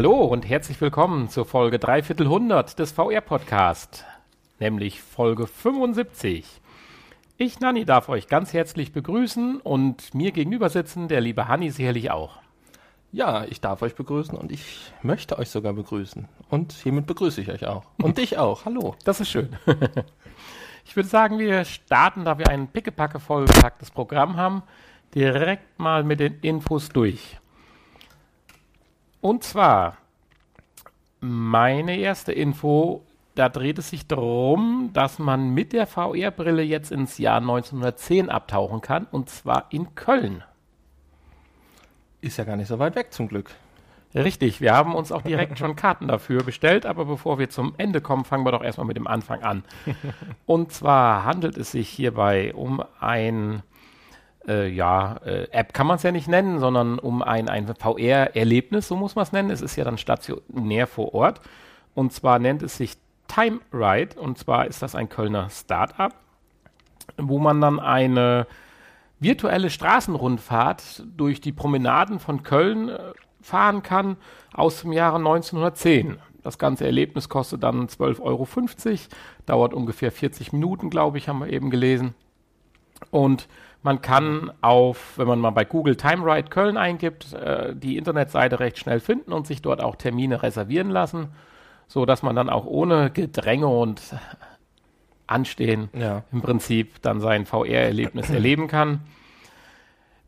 Hallo 0.00 0.24
und 0.24 0.48
herzlich 0.48 0.80
willkommen 0.80 1.28
zur 1.28 1.44
Folge 1.44 1.78
Dreiviertelhundert 1.78 2.78
des 2.78 2.90
VR-Podcast, 2.92 4.06
nämlich 4.58 5.02
Folge 5.02 5.46
75. 5.46 6.62
Ich, 7.36 7.60
Nanni, 7.60 7.84
darf 7.84 8.08
euch 8.08 8.26
ganz 8.26 8.54
herzlich 8.54 8.92
begrüßen 8.92 9.60
und 9.60 10.14
mir 10.14 10.32
gegenüber 10.32 10.70
sitzen 10.70 11.08
der 11.08 11.20
liebe 11.20 11.48
Hanni 11.48 11.68
sicherlich 11.68 12.10
auch. 12.10 12.38
Ja, 13.12 13.44
ich 13.44 13.60
darf 13.60 13.82
euch 13.82 13.94
begrüßen 13.94 14.38
und 14.38 14.50
ich 14.50 14.90
möchte 15.02 15.38
euch 15.38 15.50
sogar 15.50 15.74
begrüßen. 15.74 16.26
Und 16.48 16.72
hiermit 16.72 17.06
begrüße 17.06 17.42
ich 17.42 17.50
euch 17.50 17.66
auch. 17.66 17.84
Und 18.00 18.16
dich 18.16 18.38
auch. 18.38 18.64
Hallo. 18.64 18.94
Das 19.04 19.20
ist 19.20 19.28
schön. 19.28 19.50
ich 20.86 20.96
würde 20.96 21.10
sagen, 21.10 21.38
wir 21.38 21.66
starten, 21.66 22.24
da 22.24 22.38
wir 22.38 22.48
ein 22.48 22.68
pickepacke 22.68 23.20
vollgepacktes 23.20 23.90
Programm 23.90 24.38
haben, 24.38 24.62
direkt 25.14 25.78
mal 25.78 26.04
mit 26.04 26.20
den 26.20 26.40
Infos 26.40 26.88
durch. 26.88 27.39
Und 29.20 29.44
zwar, 29.44 29.98
meine 31.20 31.96
erste 31.96 32.32
Info, 32.32 33.04
da 33.34 33.48
dreht 33.48 33.78
es 33.78 33.90
sich 33.90 34.06
darum, 34.06 34.90
dass 34.92 35.18
man 35.18 35.50
mit 35.50 35.72
der 35.72 35.86
VR-Brille 35.86 36.62
jetzt 36.62 36.90
ins 36.90 37.18
Jahr 37.18 37.38
1910 37.38 38.30
abtauchen 38.30 38.80
kann, 38.80 39.06
und 39.10 39.28
zwar 39.28 39.66
in 39.70 39.94
Köln. 39.94 40.42
Ist 42.20 42.36
ja 42.36 42.44
gar 42.44 42.56
nicht 42.56 42.68
so 42.68 42.78
weit 42.78 42.96
weg 42.96 43.12
zum 43.12 43.28
Glück. 43.28 43.50
Richtig, 44.14 44.60
wir 44.60 44.74
haben 44.74 44.94
uns 44.94 45.12
auch 45.12 45.22
direkt 45.22 45.58
schon 45.58 45.76
Karten 45.76 46.08
dafür 46.08 46.42
bestellt, 46.42 46.84
aber 46.84 47.04
bevor 47.04 47.38
wir 47.38 47.48
zum 47.48 47.74
Ende 47.76 48.00
kommen, 48.00 48.24
fangen 48.24 48.44
wir 48.44 48.50
doch 48.50 48.62
erstmal 48.64 48.86
mit 48.86 48.96
dem 48.96 49.06
Anfang 49.06 49.42
an. 49.42 49.62
Und 50.46 50.72
zwar 50.72 51.24
handelt 51.24 51.56
es 51.56 51.70
sich 51.70 51.88
hierbei 51.88 52.52
um 52.52 52.82
ein 52.98 53.62
äh, 54.46 54.68
ja, 54.68 55.16
äh, 55.24 55.48
App 55.50 55.74
kann 55.74 55.86
man 55.86 55.96
es 55.96 56.02
ja 56.02 56.12
nicht 56.12 56.28
nennen, 56.28 56.58
sondern 56.58 56.98
um 56.98 57.22
ein, 57.22 57.48
ein 57.48 57.66
VR-Erlebnis, 57.66 58.88
so 58.88 58.96
muss 58.96 59.14
man 59.14 59.22
es 59.24 59.32
nennen. 59.32 59.50
Es 59.50 59.62
ist 59.62 59.76
ja 59.76 59.84
dann 59.84 59.98
stationär 59.98 60.86
vor 60.86 61.14
Ort. 61.14 61.40
Und 61.94 62.12
zwar 62.12 62.38
nennt 62.38 62.62
es 62.62 62.76
sich 62.76 62.96
Time 63.28 63.60
Ride. 63.72 64.18
Und 64.18 64.38
zwar 64.38 64.66
ist 64.66 64.82
das 64.82 64.94
ein 64.94 65.08
Kölner 65.08 65.50
Startup, 65.50 66.14
wo 67.16 67.38
man 67.38 67.60
dann 67.60 67.78
eine 67.80 68.46
virtuelle 69.18 69.70
Straßenrundfahrt 69.70 71.04
durch 71.16 71.40
die 71.40 71.52
Promenaden 71.52 72.18
von 72.18 72.42
Köln 72.42 72.88
äh, 72.88 72.98
fahren 73.42 73.82
kann 73.82 74.16
aus 74.52 74.82
dem 74.82 74.92
Jahre 74.92 75.16
1910. 75.16 76.18
Das 76.42 76.58
ganze 76.58 76.86
Erlebnis 76.86 77.28
kostet 77.28 77.62
dann 77.62 77.86
12,50 77.86 78.20
Euro, 78.22 78.46
dauert 79.44 79.74
ungefähr 79.74 80.10
40 80.10 80.52
Minuten, 80.52 80.88
glaube 80.88 81.18
ich, 81.18 81.28
haben 81.28 81.40
wir 81.40 81.48
eben 81.48 81.70
gelesen. 81.70 82.14
Und 83.10 83.46
man 83.82 84.02
kann 84.02 84.52
auf, 84.60 85.14
wenn 85.16 85.26
man 85.26 85.38
mal 85.38 85.50
bei 85.50 85.64
Google 85.64 85.96
Time 85.96 86.22
Ride 86.24 86.50
Köln 86.50 86.76
eingibt, 86.76 87.32
äh, 87.32 87.74
die 87.74 87.96
Internetseite 87.96 88.60
recht 88.60 88.78
schnell 88.78 89.00
finden 89.00 89.32
und 89.32 89.46
sich 89.46 89.62
dort 89.62 89.82
auch 89.82 89.96
Termine 89.96 90.42
reservieren 90.42 90.90
lassen, 90.90 91.28
so 91.86 92.04
dass 92.04 92.22
man 92.22 92.36
dann 92.36 92.50
auch 92.50 92.66
ohne 92.66 93.10
Gedränge 93.10 93.68
und 93.68 94.02
Anstehen 95.26 95.88
ja. 95.92 96.24
im 96.32 96.42
Prinzip 96.42 97.00
dann 97.02 97.20
sein 97.20 97.46
VR-Erlebnis 97.46 98.30
erleben 98.30 98.68
kann. 98.68 99.00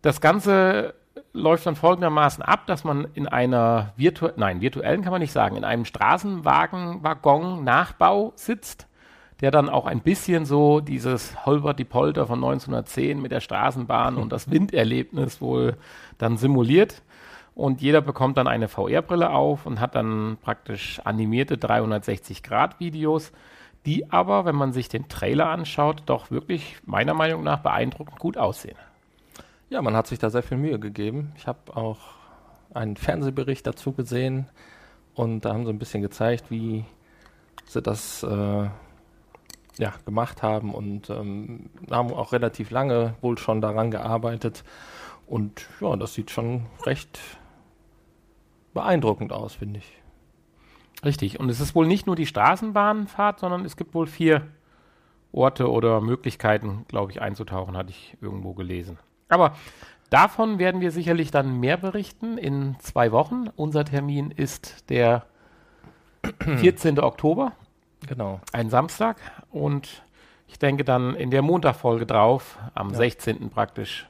Das 0.01 0.21
Ganze 0.21 0.95
läuft 1.33 1.67
dann 1.67 1.77
folgendermaßen 1.77 2.43
ab, 2.43 2.67
dass 2.67 2.83
man 2.85 3.07
in 3.15 3.27
einer 3.27 3.93
virtuellen, 3.97 4.39
nein, 4.39 4.61
virtuellen 4.61 5.03
kann 5.03 5.13
man 5.13 5.21
nicht 5.21 5.33
sagen, 5.33 5.57
in 5.57 5.65
einem 5.65 5.85
Straßenwagen-Waggon-Nachbau 5.85 8.33
sitzt 8.37 8.87
der 9.43 9.51
dann 9.51 9.69
auch 9.69 9.87
ein 9.87 10.01
bisschen 10.01 10.47
so 10.47 10.81
dieses 10.81 11.45
Holbert 11.45 11.81
die 11.81 11.85
Polter 11.85 12.29
von 12.29 12.39
1910 12.39 13.21
mit 13.21 13.33
der 13.33 13.41
Straßenbahn 13.41 14.17
und 14.17 14.33
das 14.33 14.51
Winderlebnis 14.51 15.41
wohl 15.41 15.77
dann 16.17 16.37
simuliert. 16.37 17.03
Und 17.55 17.83
jeder 17.83 18.01
bekommt 18.01 18.39
dann 18.39 18.47
eine 18.47 18.69
VR-Brille 18.69 19.31
auf 19.31 19.67
und 19.67 19.81
hat 19.81 19.97
dann 19.97 20.39
praktisch 20.41 21.01
animierte 21.05 21.57
360-Grad-Videos, 21.57 23.33
die 23.85 24.11
aber, 24.13 24.45
wenn 24.45 24.55
man 24.55 24.73
sich 24.73 24.89
den 24.89 25.09
Trailer 25.09 25.49
anschaut, 25.49 26.05
doch 26.07 26.31
wirklich 26.31 26.77
meiner 26.87 27.13
Meinung 27.13 27.43
nach 27.43 27.59
beeindruckend 27.59 28.21
gut 28.21 28.39
aussehen. 28.39 28.79
Ja, 29.71 29.83
man 29.83 29.97
hat 29.97 30.07
sich 30.07 30.21
da 30.21 30.31
sehr 30.31 30.45
viel 30.45 30.57
Mühe 30.57 30.79
gegeben. 30.79 31.33
Ich 31.37 31.49
habe 31.49 31.77
auch 31.77 31.99
einen 32.73 32.97
Fernsehbericht 32.97 33.67
dazu 33.67 33.93
gesehen 33.93 34.47
und 35.15 35.45
da 35.45 35.53
haben 35.53 35.67
sie 35.67 35.73
ein 35.73 35.81
bisschen 35.81 36.01
gezeigt, 36.03 36.51
wie 36.51 36.85
sie 37.67 37.83
das 37.83 38.23
äh, 38.23 38.69
ja, 39.83 39.93
gemacht 40.05 40.45
haben 40.45 40.73
und 40.73 41.11
ähm, 41.11 41.71
haben 41.91 42.13
auch 42.13 42.33
relativ 42.33 42.71
lange 42.71 43.15
wohl 43.21 43.37
schon 43.37 43.61
daran 43.61 43.91
gearbeitet. 43.91 44.63
Und 45.27 45.67
ja, 45.81 45.97
das 45.97 46.15
sieht 46.15 46.31
schon 46.31 46.67
recht 46.87 47.19
beeindruckend 48.75 49.33
aus, 49.33 49.55
finde 49.55 49.81
ich. 49.81 49.93
Richtig. 51.05 51.41
Und 51.41 51.49
es 51.49 51.59
ist 51.59 51.75
wohl 51.75 51.89
nicht 51.89 52.07
nur 52.07 52.15
die 52.15 52.27
Straßenbahnfahrt, 52.27 53.41
sondern 53.41 53.65
es 53.65 53.77
gibt 53.77 53.93
wohl 53.93 54.07
vier 54.07 54.47
Orte 55.33 55.69
oder 55.69 56.01
Möglichkeiten, 56.01 56.85
glaube 56.87 57.11
ich, 57.11 57.21
einzutauchen, 57.21 57.77
hatte 57.77 57.91
ich 57.91 58.17
irgendwo 58.21 58.53
gelesen. 58.53 59.01
Aber 59.29 59.57
davon 60.11 60.61
werden 60.61 60.81
wir 60.81 60.93
sicherlich 60.93 61.33
dann 61.33 61.59
mehr 61.59 61.77
berichten 61.77 62.39
in 62.39 62.77
zwei 62.79 63.11
Wochen. 63.11 63.49
Unser 63.57 63.85
Termin 63.85 64.31
ist 64.31 64.89
der 64.91 65.27
14. 66.39 67.01
Oktober. 67.01 67.53
Genau. 68.07 68.41
Ein 68.53 68.71
Samstag 68.71 69.19
und 69.51 70.03
ich 70.49 70.59
denke 70.59 70.85
dann 70.85 71.15
in 71.15 71.31
der 71.31 71.43
Montagfolge 71.43 72.07
drauf, 72.07 72.59
am 72.75 72.91
ja. 72.91 72.97
16. 72.97 73.51
praktisch, 73.51 74.07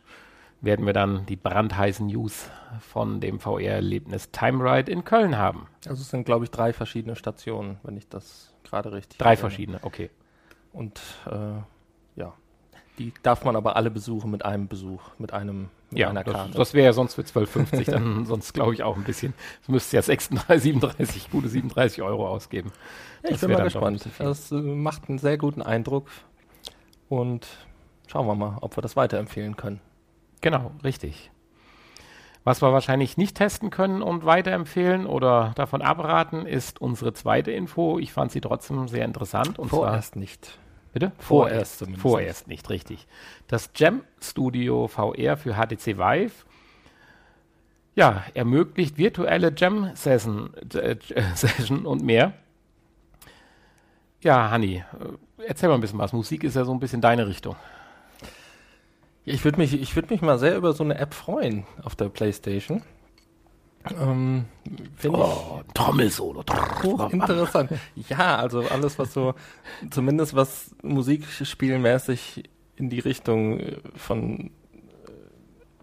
werden 0.60 0.86
wir 0.86 0.92
dann 0.92 1.26
die 1.26 1.36
brandheißen 1.36 2.06
News 2.06 2.48
von 2.80 3.20
dem 3.20 3.40
VR-Erlebnis 3.40 4.30
Time 4.30 4.62
Ride 4.62 4.90
in 4.90 5.04
Köln 5.04 5.36
haben. 5.36 5.66
Also 5.86 6.02
es 6.02 6.10
sind, 6.10 6.24
glaube 6.24 6.44
ich, 6.44 6.50
drei 6.50 6.72
verschiedene 6.72 7.16
Stationen, 7.16 7.78
wenn 7.82 7.96
ich 7.96 8.08
das 8.08 8.54
gerade 8.62 8.92
richtig 8.92 9.18
Drei 9.18 9.30
erinnere. 9.30 9.40
verschiedene, 9.40 9.78
okay. 9.82 10.10
Und 10.72 11.00
äh, 11.26 12.20
ja, 12.20 12.32
die 12.98 13.12
darf 13.22 13.44
man 13.44 13.56
aber 13.56 13.76
alle 13.76 13.90
besuchen 13.90 14.30
mit 14.30 14.44
einem 14.44 14.68
Besuch, 14.68 15.02
mit 15.18 15.32
einem 15.32 15.68
ja. 15.94 16.12
Das, 16.12 16.50
das 16.50 16.74
wäre 16.74 16.86
ja 16.86 16.92
sonst 16.92 17.14
für 17.14 17.22
12,50, 17.22 17.90
dann 17.90 18.26
sonst 18.26 18.52
glaube 18.52 18.74
ich 18.74 18.82
auch 18.82 18.96
ein 18.96 19.04
bisschen. 19.04 19.34
Du 19.66 19.72
müsstest 19.72 19.92
ja 19.92 20.02
36, 20.02 20.62
37, 20.62 21.30
gute 21.30 21.48
37 21.48 22.02
Euro 22.02 22.28
ausgeben. 22.28 22.72
Ja, 23.22 23.30
ich 23.30 23.40
bin 23.40 23.52
mal 23.52 23.64
gespannt. 23.64 24.06
Das 24.18 24.52
äh, 24.52 24.54
macht 24.56 25.08
einen 25.08 25.18
sehr 25.18 25.38
guten 25.38 25.62
Eindruck 25.62 26.08
und 27.08 27.46
schauen 28.06 28.26
wir 28.26 28.34
mal, 28.34 28.58
ob 28.60 28.76
wir 28.76 28.82
das 28.82 28.96
weiterempfehlen 28.96 29.56
können. 29.56 29.80
Genau, 30.40 30.72
richtig. 30.82 31.30
Was 32.44 32.60
wir 32.60 32.72
wahrscheinlich 32.72 33.16
nicht 33.16 33.36
testen 33.36 33.70
können 33.70 34.02
und 34.02 34.24
weiterempfehlen 34.24 35.06
oder 35.06 35.52
davon 35.54 35.80
abraten, 35.80 36.44
ist 36.44 36.80
unsere 36.80 37.12
zweite 37.12 37.52
Info. 37.52 38.00
Ich 38.00 38.12
fand 38.12 38.32
sie 38.32 38.40
trotzdem 38.40 38.88
sehr 38.88 39.04
interessant. 39.04 39.60
Und 39.60 39.68
Vorerst 39.68 40.16
nicht. 40.16 40.58
Bitte? 40.92 41.12
Vorerst 41.18 41.78
zumindest. 41.78 42.02
Vorerst 42.02 42.48
nicht, 42.48 42.68
richtig. 42.68 43.06
Das 43.46 43.70
Jam 43.74 44.02
Studio 44.20 44.88
VR 44.88 45.36
für 45.36 45.54
HTC 45.54 45.98
Vive 45.98 46.32
ja, 47.94 48.24
ermöglicht 48.34 48.96
virtuelle 48.96 49.52
Jam-Session 49.54 50.54
äh, 50.74 50.96
Session 51.34 51.86
und 51.86 52.02
mehr. 52.02 52.32
Ja, 54.22 54.50
Hanni, 54.50 54.76
äh, 54.76 55.44
erzähl 55.46 55.68
mal 55.68 55.76
ein 55.76 55.80
bisschen 55.80 55.98
was. 55.98 56.12
Musik 56.12 56.44
ist 56.44 56.56
ja 56.56 56.64
so 56.64 56.72
ein 56.72 56.80
bisschen 56.80 57.00
deine 57.00 57.26
Richtung. 57.26 57.56
Ich 59.24 59.44
würde 59.44 59.58
mich, 59.58 59.94
würd 59.94 60.10
mich 60.10 60.22
mal 60.22 60.38
sehr 60.38 60.56
über 60.56 60.72
so 60.72 60.82
eine 60.82 60.98
App 60.98 61.14
freuen 61.14 61.64
auf 61.82 61.94
der 61.94 62.08
Playstation. 62.08 62.82
Ähm, 63.90 64.44
oh, 65.08 65.60
ich 65.66 65.74
Trommelsolo. 65.74 66.44
Interessant. 67.10 67.70
ja, 68.08 68.36
also 68.36 68.60
alles, 68.60 68.98
was 68.98 69.12
so, 69.12 69.34
zumindest 69.90 70.34
was 70.34 70.74
musikspielmäßig 70.82 72.44
in 72.76 72.90
die 72.90 73.00
Richtung 73.00 73.60
äh, 73.60 73.76
von 73.96 74.50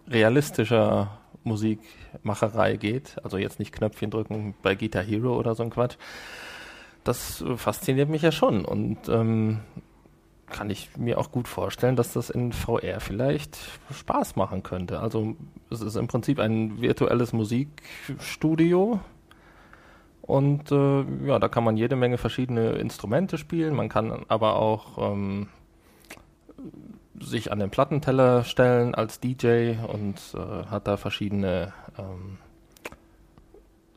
äh, 0.08 0.10
realistischer 0.10 1.18
Musikmacherei 1.44 2.76
geht. 2.76 3.16
Also 3.22 3.38
jetzt 3.38 3.58
nicht 3.58 3.72
Knöpfchen 3.72 4.10
drücken 4.10 4.54
bei 4.62 4.74
Guitar 4.74 5.02
Hero 5.02 5.36
oder 5.38 5.54
so 5.54 5.62
ein 5.62 5.70
Quatsch. 5.70 5.96
Das 7.04 7.42
fasziniert 7.56 8.08
mich 8.08 8.22
ja 8.22 8.32
schon. 8.32 8.64
Und 8.64 9.08
ähm, 9.08 9.60
kann 10.50 10.70
ich 10.70 10.96
mir 10.96 11.18
auch 11.18 11.30
gut 11.30 11.48
vorstellen, 11.48 11.96
dass 11.96 12.12
das 12.12 12.30
in 12.30 12.52
VR 12.52 13.00
vielleicht 13.00 13.58
Spaß 13.92 14.36
machen 14.36 14.62
könnte. 14.62 15.00
Also 15.00 15.36
es 15.70 15.80
ist 15.80 15.96
im 15.96 16.08
Prinzip 16.08 16.38
ein 16.38 16.80
virtuelles 16.80 17.32
Musikstudio 17.32 19.00
und 20.22 20.70
äh, 20.70 21.04
ja, 21.26 21.38
da 21.38 21.48
kann 21.48 21.64
man 21.64 21.76
jede 21.76 21.96
Menge 21.96 22.18
verschiedene 22.18 22.72
Instrumente 22.72 23.38
spielen. 23.38 23.74
Man 23.74 23.88
kann 23.88 24.24
aber 24.28 24.56
auch 24.56 25.12
ähm, 25.12 25.48
sich 27.20 27.50
an 27.50 27.58
den 27.58 27.70
Plattenteller 27.70 28.44
stellen 28.44 28.94
als 28.94 29.20
DJ 29.20 29.72
und 29.86 30.16
äh, 30.34 30.66
hat 30.66 30.86
da 30.86 30.96
verschiedene 30.96 31.72
ähm, 31.98 32.38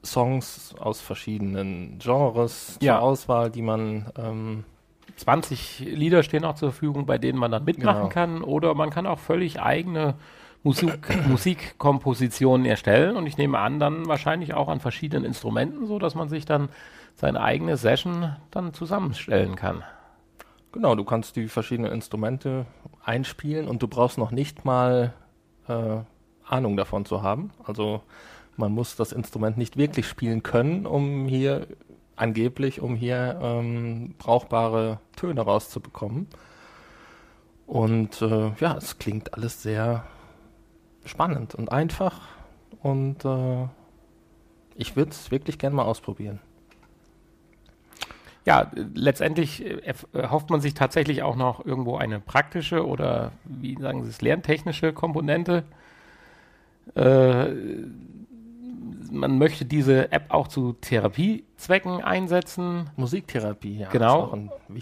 Songs 0.04 0.76
aus 0.80 1.02
verschiedenen 1.02 2.00
Genres 2.00 2.78
ja. 2.82 2.96
zur 2.96 3.04
Auswahl, 3.04 3.52
die 3.52 3.62
man 3.62 4.12
ähm, 4.18 4.66
20 5.16 5.80
Lieder 5.80 6.24
stehen 6.24 6.46
auch 6.46 6.56
zur 6.56 6.72
Verfügung, 6.72 7.06
bei 7.06 7.18
denen 7.18 7.40
man 7.40 7.52
dann 7.52 7.66
mitmachen 7.66 8.10
genau. 8.10 8.10
kann. 8.10 8.42
Oder 8.44 8.74
man 8.74 8.90
kann 8.90 9.06
auch 9.06 9.20
völlig 9.20 9.62
eigene 9.62 10.16
Musik, 10.64 11.10
Musikkompositionen 11.28 12.66
erstellen 12.66 13.16
und 13.16 13.28
ich 13.28 13.38
nehme 13.38 13.60
an, 13.60 13.80
dann 13.80 14.08
wahrscheinlich 14.08 14.54
auch 14.54 14.70
an 14.70 14.80
verschiedenen 14.80 15.26
Instrumenten, 15.26 15.86
so 15.86 16.00
dass 16.00 16.16
man 16.16 16.30
sich 16.30 16.46
dann 16.46 16.70
seine 17.16 17.42
eigene 17.42 17.78
Session 17.78 18.36
dann 18.50 18.74
zusammenstellen 18.74 19.56
kann. 19.56 19.84
Genau, 20.72 20.96
du 20.96 21.04
kannst 21.04 21.36
die 21.36 21.48
verschiedenen 21.48 21.92
Instrumente 21.92 22.66
einspielen 23.04 23.68
und 23.68 23.84
du 23.84 23.88
brauchst 23.88 24.18
noch 24.18 24.32
nicht 24.32 24.66
mal 24.66 25.14
äh, 25.68 25.98
Ahnung 26.46 26.78
davon 26.78 27.06
zu 27.06 27.22
haben. 27.22 27.52
Also 27.64 28.02
man 28.58 28.72
muss 28.72 28.96
das 28.96 29.12
Instrument 29.12 29.58
nicht 29.58 29.78
wirklich 29.78 30.08
spielen 30.08 30.42
können, 30.44 30.86
um 30.86 31.28
hier 31.28 31.68
angeblich, 32.16 32.82
um 32.82 32.96
hier 32.96 33.40
ähm, 33.42 34.16
brauchbare 34.18 35.00
Töne 35.16 35.42
rauszubekommen. 35.42 36.28
Und 37.66 38.22
äh, 38.22 38.52
ja, 38.60 38.76
es 38.78 39.00
klingt 39.00 39.34
alles 39.34 39.64
sehr 39.64 40.06
spannend 41.06 41.56
und 41.56 41.72
einfach 41.72 42.22
und 42.82 43.26
äh, 43.26 43.68
ich 44.76 44.96
würde 44.96 45.12
es 45.12 45.32
wirklich 45.32 45.58
gerne 45.58 45.76
mal 45.76 45.84
ausprobieren. 45.84 46.40
Ja, 48.46 48.70
letztendlich 48.94 49.66
äh, 49.66 49.94
hofft 50.30 50.50
man 50.50 50.60
sich 50.60 50.74
tatsächlich 50.74 51.24
auch 51.24 51.38
noch 51.38 51.66
irgendwo 51.66 51.96
eine 51.96 52.20
praktische 52.20 52.86
oder 52.86 53.32
wie 53.46 53.78
sagen 53.80 54.04
Sie 54.04 54.10
es, 54.10 54.22
lerntechnische 54.22 54.92
Komponente. 54.92 55.64
Äh, 56.96 57.48
man 59.14 59.38
möchte 59.38 59.66
diese 59.66 60.12
App 60.12 60.26
auch 60.30 60.48
zu 60.48 60.74
Therapiezwecken 60.74 62.04
einsetzen. 62.04 62.90
Musiktherapie, 62.96 63.80
ja. 63.80 63.90
Genau. 63.90 64.36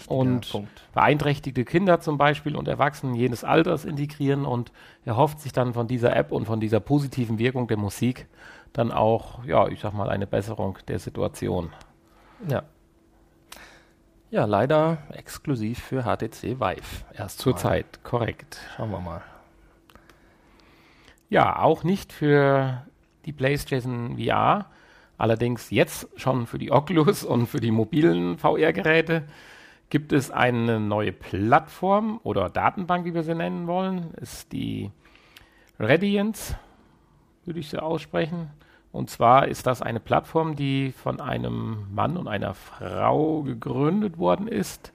und 0.08 0.50
Punkt. 0.50 0.88
beeinträchtigte 0.94 1.64
Kinder 1.64 2.00
zum 2.00 2.18
Beispiel 2.18 2.56
und 2.56 2.66
Erwachsenen 2.66 3.14
jenes 3.14 3.44
Alters 3.44 3.84
integrieren 3.84 4.44
und 4.44 4.72
er 5.04 5.16
hofft 5.16 5.40
sich 5.40 5.52
dann 5.52 5.74
von 5.74 5.86
dieser 5.86 6.16
App 6.16 6.32
und 6.32 6.46
von 6.46 6.60
dieser 6.60 6.80
positiven 6.80 7.38
Wirkung 7.38 7.68
der 7.68 7.76
Musik 7.76 8.26
dann 8.72 8.90
auch, 8.90 9.44
ja, 9.44 9.68
ich 9.68 9.80
sag 9.80 9.92
mal, 9.92 10.08
eine 10.08 10.26
Besserung 10.26 10.78
der 10.88 10.98
Situation. 10.98 11.70
Ja. 12.48 12.62
Ja, 14.30 14.46
leider 14.46 14.98
exklusiv 15.12 15.78
für 15.78 16.04
HTC 16.04 16.58
Vive. 16.58 17.04
Erst 17.12 17.38
zurzeit, 17.38 18.02
korrekt. 18.02 18.58
Schauen 18.76 18.90
wir 18.90 19.00
mal. 19.00 19.20
Ja, 21.28 21.58
auch 21.60 21.84
nicht 21.84 22.14
für 22.14 22.86
die 23.24 23.32
PlayStation 23.32 24.18
VR. 24.18 24.66
Allerdings 25.18 25.70
jetzt 25.70 26.08
schon 26.16 26.46
für 26.46 26.58
die 26.58 26.72
Oculus 26.72 27.24
und 27.24 27.46
für 27.46 27.60
die 27.60 27.70
mobilen 27.70 28.38
VR-Geräte 28.38 29.24
gibt 29.90 30.12
es 30.12 30.30
eine 30.30 30.80
neue 30.80 31.12
Plattform 31.12 32.18
oder 32.22 32.48
Datenbank, 32.48 33.04
wie 33.04 33.14
wir 33.14 33.22
sie 33.22 33.34
nennen 33.34 33.66
wollen. 33.66 34.14
Ist 34.14 34.52
die 34.52 34.90
Radiance, 35.78 36.56
würde 37.44 37.60
ich 37.60 37.68
sie 37.68 37.80
aussprechen. 37.80 38.50
Und 38.90 39.10
zwar 39.10 39.48
ist 39.48 39.66
das 39.66 39.82
eine 39.82 40.00
Plattform, 40.00 40.56
die 40.56 40.92
von 40.92 41.20
einem 41.20 41.86
Mann 41.94 42.16
und 42.16 42.28
einer 42.28 42.54
Frau 42.54 43.42
gegründet 43.42 44.18
worden 44.18 44.48
ist, 44.48 44.92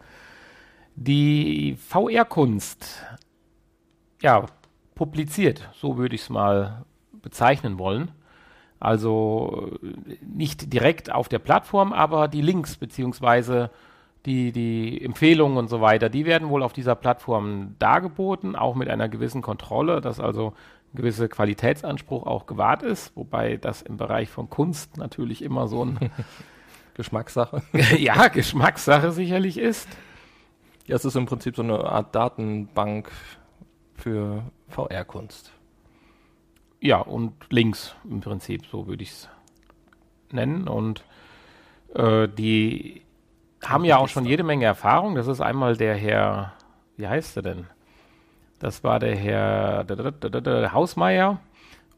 die 0.95 1.75
VR-Kunst 1.75 3.03
ja, 4.21 4.45
publiziert, 4.95 5.69
so 5.73 5.97
würde 5.97 6.15
ich 6.15 6.21
es 6.21 6.30
mal 6.30 6.85
bezeichnen 7.12 7.77
wollen. 7.77 8.12
Also 8.79 9.71
nicht 10.21 10.71
direkt 10.71 11.12
auf 11.12 11.29
der 11.29 11.39
Plattform, 11.39 11.94
aber 11.94 12.27
die 12.27 12.41
Links 12.41 12.77
beziehungsweise 12.77 13.71
die, 14.25 14.51
die 14.51 15.03
Empfehlungen 15.03 15.57
und 15.57 15.69
so 15.69 15.81
weiter, 15.81 16.09
die 16.09 16.25
werden 16.25 16.50
wohl 16.50 16.62
auf 16.62 16.74
dieser 16.74 16.95
Plattform 16.95 17.75
dargeboten, 17.79 18.56
auch 18.56 18.75
mit 18.75 18.89
einer 18.89 19.09
gewissen 19.09 19.41
Kontrolle, 19.41 20.01
dass 20.01 20.19
also 20.19 20.53
ein 20.94 20.97
gewisser 20.97 21.27
Qualitätsanspruch 21.27 22.27
auch 22.27 22.45
gewahrt 22.45 22.83
ist, 22.83 23.15
wobei 23.15 23.57
das 23.57 23.81
im 23.81 23.97
Bereich 23.97 24.29
von 24.29 24.50
Kunst 24.50 24.97
natürlich 24.97 25.41
immer 25.41 25.68
so 25.68 25.85
ein 25.85 26.12
Geschmackssache. 26.94 27.63
ja, 27.97 28.27
Geschmackssache 28.27 29.12
sicherlich 29.12 29.57
ist. 29.57 29.88
Ja, 30.85 30.95
es 30.95 31.06
ist 31.06 31.15
im 31.15 31.25
Prinzip 31.25 31.56
so 31.56 31.63
eine 31.63 31.83
Art 31.83 32.13
Datenbank 32.13 33.12
für 33.95 34.44
VR-Kunst. 34.69 35.51
Ja, 36.79 37.00
und 37.00 37.33
links 37.50 37.95
im 38.09 38.21
Prinzip, 38.21 38.65
so 38.68 38.88
würde 38.88 39.03
ich 39.03 39.12
es 39.12 39.29
nennen. 40.31 40.68
Und 40.68 41.03
äh, 41.95 42.27
die 42.27 43.01
haben 43.63 43.85
ja 43.85 43.97
auch 43.97 44.07
schon 44.07 44.25
jede 44.25 44.44
Menge 44.44 44.65
Erfahrung. 44.65 45.15
Das 45.15 45.27
ist 45.27 45.41
einmal 45.41 45.75
der 45.75 45.95
Herr, 45.95 46.53
wie 46.95 47.07
heißt 47.07 47.38
er 47.38 47.44
denn? 47.44 47.68
Das 48.59 48.83
war 48.83 49.00
der 49.00 49.15
Herr 49.15 49.83
der, 49.83 50.74
Hausmeier 50.74 51.39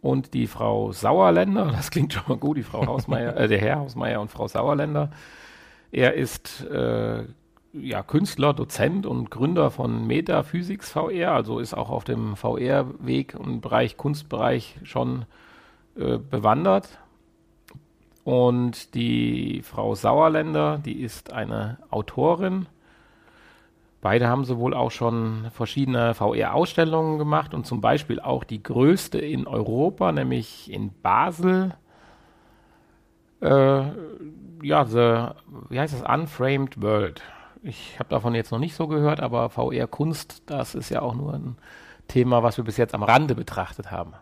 und 0.02 0.34
die 0.34 0.48
Frau 0.48 0.92
Sauerländer. 0.92 1.72
Das 1.72 1.92
klingt 1.92 2.14
schon 2.14 2.24
mal 2.28 2.38
gut, 2.38 2.58
die 2.58 2.64
Frau 2.64 2.86
Hausmeier, 2.86 3.36
äh, 3.38 3.48
der 3.48 3.60
Herr 3.60 3.80
Hausmeier 3.80 4.22
und 4.22 4.30
Frau 4.30 4.48
Sauerländer. 4.48 5.12
Er 5.92 6.14
ist 6.14 6.64
äh, 6.66 7.24
ja, 7.74 8.02
Künstler, 8.02 8.54
Dozent 8.54 9.06
und 9.06 9.30
Gründer 9.30 9.70
von 9.72 10.08
Metaphysics 10.08 10.92
VR, 10.92 11.34
also 11.34 11.60
ist 11.60 11.74
auch 11.74 11.90
auf 11.90 12.04
dem 12.04 12.36
VR-Weg 12.36 13.36
und 13.38 13.62
Bereich 13.62 13.98
Kunstbereich 13.98 14.80
schon 14.84 15.26
äh, 15.96 16.18
bewandert. 16.18 17.00
Und 18.24 18.94
die 18.96 19.62
Frau 19.64 19.96
Sauerländer, 19.96 20.80
die 20.84 21.02
ist 21.02 21.32
eine 21.32 21.78
Autorin. 21.90 22.68
Beide 24.02 24.28
haben 24.28 24.46
sowohl 24.46 24.74
auch 24.74 24.92
schon 24.92 25.48
verschiedene 25.52 26.14
VR-Ausstellungen 26.14 27.18
gemacht 27.18 27.54
und 27.54 27.66
zum 27.66 27.82
Beispiel 27.82 28.20
auch 28.20 28.44
die 28.44 28.64
größte 28.64 29.20
in 29.20 29.46
Europa, 29.46 30.12
nämlich 30.12 30.72
in 30.72 30.92
Basel. 31.02 31.76
Äh, 33.42 33.84
ja, 34.62 34.86
the, 34.86 35.28
wie 35.70 35.80
heißt 35.80 35.94
das? 35.94 36.02
Unframed 36.02 36.82
World 36.82 37.22
ich 37.64 38.00
habe 38.00 38.10
davon 38.10 38.36
jetzt 38.36 38.52
noch 38.52 38.60
nicht 38.60 38.76
so 38.76 38.88
gehört, 38.88 39.20
aber 39.20 39.50
VR-Kunst, 39.50 40.44
das 40.46 40.76
ist 40.76 40.90
ja 40.90 41.02
auch 41.02 41.16
nur 41.16 41.34
ein 41.34 41.58
Thema, 42.08 42.44
was 42.44 42.58
wir 42.58 42.64
bis 42.64 42.78
jetzt 42.78 42.94
am 42.94 43.04
Rande 43.04 43.36
betrachtet 43.36 43.92
haben. 43.92 44.14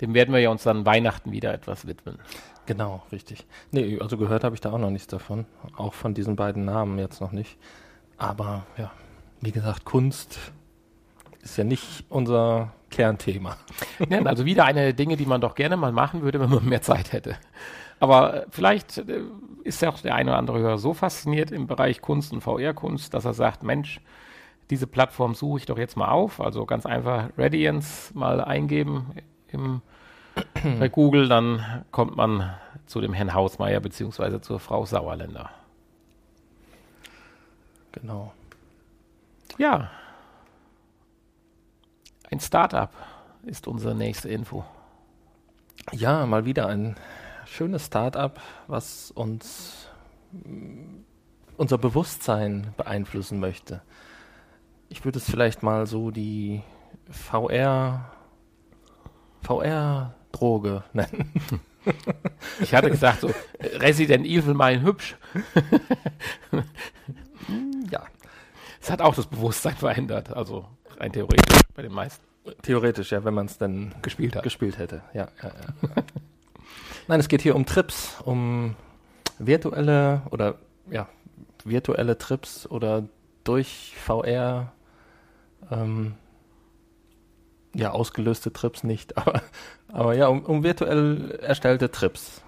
Dem 0.00 0.14
werden 0.14 0.32
wir 0.32 0.40
ja 0.40 0.50
uns 0.50 0.62
dann 0.62 0.86
Weihnachten 0.86 1.30
wieder 1.30 1.52
etwas 1.52 1.86
widmen. 1.86 2.18
Genau, 2.66 3.02
richtig. 3.12 3.46
Nee, 3.70 3.98
also 4.00 4.16
gehört 4.16 4.44
habe 4.44 4.54
ich 4.54 4.60
da 4.60 4.72
auch 4.72 4.78
noch 4.78 4.90
nichts 4.90 5.08
davon. 5.08 5.44
Auch 5.76 5.92
von 5.92 6.14
diesen 6.14 6.36
beiden 6.36 6.64
Namen 6.64 6.98
jetzt 6.98 7.20
noch 7.20 7.32
nicht. 7.32 7.58
Aber 8.16 8.64
ja, 8.78 8.90
wie 9.40 9.52
gesagt, 9.52 9.84
Kunst 9.84 10.38
ist 11.42 11.56
ja 11.58 11.64
nicht 11.64 12.04
unser 12.08 12.72
Kernthema. 12.90 13.56
Ja, 14.08 14.22
also 14.24 14.44
wieder 14.44 14.64
eine 14.64 14.94
Dinge, 14.94 15.16
die 15.16 15.26
man 15.26 15.40
doch 15.40 15.54
gerne 15.54 15.76
mal 15.76 15.92
machen 15.92 16.22
würde, 16.22 16.40
wenn 16.40 16.50
man 16.50 16.64
mehr 16.64 16.82
Zeit 16.82 17.12
hätte. 17.12 17.36
Aber 18.00 18.46
vielleicht 18.50 18.98
äh, 18.98 19.22
ist 19.62 19.82
ja 19.82 19.90
auch 19.90 20.00
der 20.00 20.14
eine 20.14 20.30
oder 20.30 20.38
andere 20.38 20.58
Hörer 20.58 20.78
so 20.78 20.94
fasziniert 20.94 21.52
im 21.52 21.66
Bereich 21.66 22.00
Kunst 22.00 22.32
und 22.32 22.40
VR-Kunst, 22.40 23.14
dass 23.14 23.26
er 23.26 23.34
sagt, 23.34 23.62
Mensch, 23.62 24.00
diese 24.70 24.86
Plattform 24.86 25.34
suche 25.34 25.58
ich 25.58 25.66
doch 25.66 25.78
jetzt 25.78 25.96
mal 25.96 26.08
auf. 26.08 26.40
Also 26.40 26.64
ganz 26.64 26.86
einfach 26.86 27.28
Radiance 27.36 28.16
mal 28.16 28.40
eingeben 28.40 29.12
im, 29.48 29.82
bei 30.78 30.88
Google, 30.88 31.28
dann 31.28 31.84
kommt 31.90 32.16
man 32.16 32.54
zu 32.86 33.00
dem 33.00 33.12
Herrn 33.12 33.34
Hausmeier 33.34 33.80
beziehungsweise 33.80 34.40
zur 34.40 34.58
Frau 34.58 34.86
Sauerländer. 34.86 35.50
Genau. 37.92 38.32
Ja. 39.58 39.90
Ein 42.30 42.40
Startup 42.40 42.90
ist 43.42 43.66
unsere 43.66 43.94
nächste 43.94 44.28
Info. 44.28 44.64
Ja, 45.92 46.24
mal 46.26 46.44
wieder 46.44 46.66
ein 46.68 46.96
schönes 47.50 47.86
Start-up, 47.86 48.40
was 48.68 49.10
uns 49.10 49.88
unser 51.56 51.78
Bewusstsein 51.78 52.72
beeinflussen 52.76 53.40
möchte. 53.40 53.82
Ich 54.88 55.04
würde 55.04 55.18
es 55.18 55.28
vielleicht 55.28 55.62
mal 55.62 55.86
so 55.86 56.10
die 56.10 56.62
VR 57.10 58.10
VR-Droge 59.42 60.84
nennen. 60.92 61.32
Ich 62.60 62.74
hatte 62.74 62.90
gesagt, 62.90 63.20
so 63.22 63.32
Resident 63.58 64.26
Evil 64.26 64.52
mein 64.52 64.82
hübsch. 64.82 65.16
ja. 67.90 68.02
Es 68.82 68.90
hat 68.90 69.00
auch 69.00 69.14
das 69.14 69.26
Bewusstsein 69.26 69.76
verändert, 69.76 70.30
also 70.30 70.66
rein 70.98 71.10
theoretisch 71.10 71.60
bei 71.74 71.80
den 71.80 71.92
meisten. 71.92 72.22
Theoretisch, 72.60 73.12
ja, 73.12 73.24
wenn 73.24 73.32
man 73.32 73.46
es 73.46 73.56
dann 73.56 73.94
gespielt 74.02 74.36
hat. 74.36 74.42
Gespielt 74.42 74.76
hätte, 74.76 75.00
ja. 75.14 75.28
ja, 75.42 75.48
ja. 75.48 76.02
Nein, 77.08 77.20
es 77.20 77.28
geht 77.28 77.42
hier 77.42 77.56
um 77.56 77.66
Trips, 77.66 78.16
um 78.24 78.76
virtuelle 79.38 80.22
oder 80.30 80.56
ja, 80.90 81.08
virtuelle 81.64 82.18
Trips 82.18 82.66
oder 82.66 83.04
durch 83.44 83.94
VR 83.96 84.72
ähm, 85.70 86.14
ja, 87.74 87.90
ausgelöste 87.90 88.52
Trips 88.52 88.84
nicht, 88.84 89.16
aber, 89.16 89.42
aber 89.88 90.14
ja, 90.14 90.28
um, 90.28 90.44
um 90.44 90.62
virtuell 90.62 91.38
erstellte 91.42 91.90
Trips. 91.90 92.42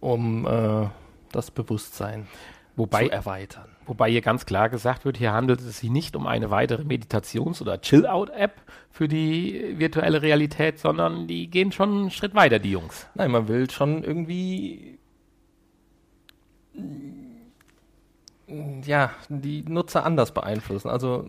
Um 0.00 0.46
äh, 0.46 0.88
das 1.30 1.50
Bewusstsein 1.50 2.26
Wobei, 2.74 3.04
zu 3.04 3.12
erweitern. 3.12 3.71
Wobei 3.86 4.10
hier 4.10 4.20
ganz 4.20 4.46
klar 4.46 4.68
gesagt 4.68 5.04
wird, 5.04 5.16
hier 5.16 5.32
handelt 5.32 5.60
es 5.60 5.80
sich 5.80 5.90
nicht 5.90 6.14
um 6.14 6.26
eine 6.26 6.50
weitere 6.50 6.84
Meditations- 6.84 7.60
oder 7.60 7.80
Chill-Out-App 7.80 8.60
für 8.90 9.08
die 9.08 9.74
virtuelle 9.78 10.22
Realität, 10.22 10.78
sondern 10.78 11.26
die 11.26 11.50
gehen 11.50 11.72
schon 11.72 11.90
einen 11.90 12.10
Schritt 12.10 12.34
weiter, 12.34 12.58
die 12.58 12.70
Jungs. 12.70 13.08
Nein, 13.14 13.30
man 13.30 13.48
will 13.48 13.68
schon 13.70 14.04
irgendwie 14.04 14.98
ja, 18.84 19.10
die 19.28 19.62
Nutzer 19.62 20.04
anders 20.04 20.32
beeinflussen. 20.32 20.88
Also 20.88 21.28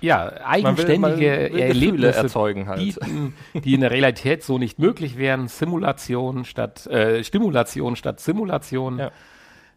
ja, 0.00 0.32
eigenständige 0.44 0.98
man 1.00 1.18
will, 1.18 1.40
man 1.42 1.52
will 1.52 1.60
Erlebnisse 1.60 2.18
erzeugen 2.18 2.68
halt. 2.68 2.78
bieten, 2.78 3.34
die 3.54 3.74
in 3.74 3.80
der 3.80 3.90
Realität 3.90 4.44
so 4.44 4.58
nicht 4.58 4.78
möglich 4.78 5.18
wären. 5.18 5.48
Simulation 5.48 6.44
statt 6.44 6.86
äh, 6.86 7.24
Stimulation 7.24 7.96
statt 7.96 8.20
Simulation. 8.20 8.98
Ja. 8.98 9.10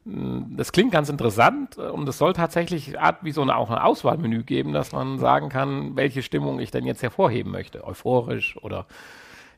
Das 0.04 0.72
klingt 0.72 0.92
ganz 0.92 1.10
interessant 1.10 1.78
und 1.78 2.10
es 2.10 2.18
soll 2.18 2.34
tatsächlich 2.34 3.00
Art 3.00 3.24
wie 3.24 3.32
so 3.32 3.44
eine, 3.44 3.56
auch 3.56 3.70
ein 3.70 3.78
Auswahlmenü 3.78 4.44
geben, 4.44 4.74
dass 4.74 4.94
man 4.94 5.20
sagen 5.20 5.50
kann, 5.50 5.96
welche 5.96 6.24
Stimmung 6.24 6.60
ich 6.60 6.72
denn 6.72 6.86
jetzt 6.86 7.04
hervorheben 7.04 7.52
möchte. 7.52 7.84
Euphorisch 7.84 8.58
oder 8.64 8.88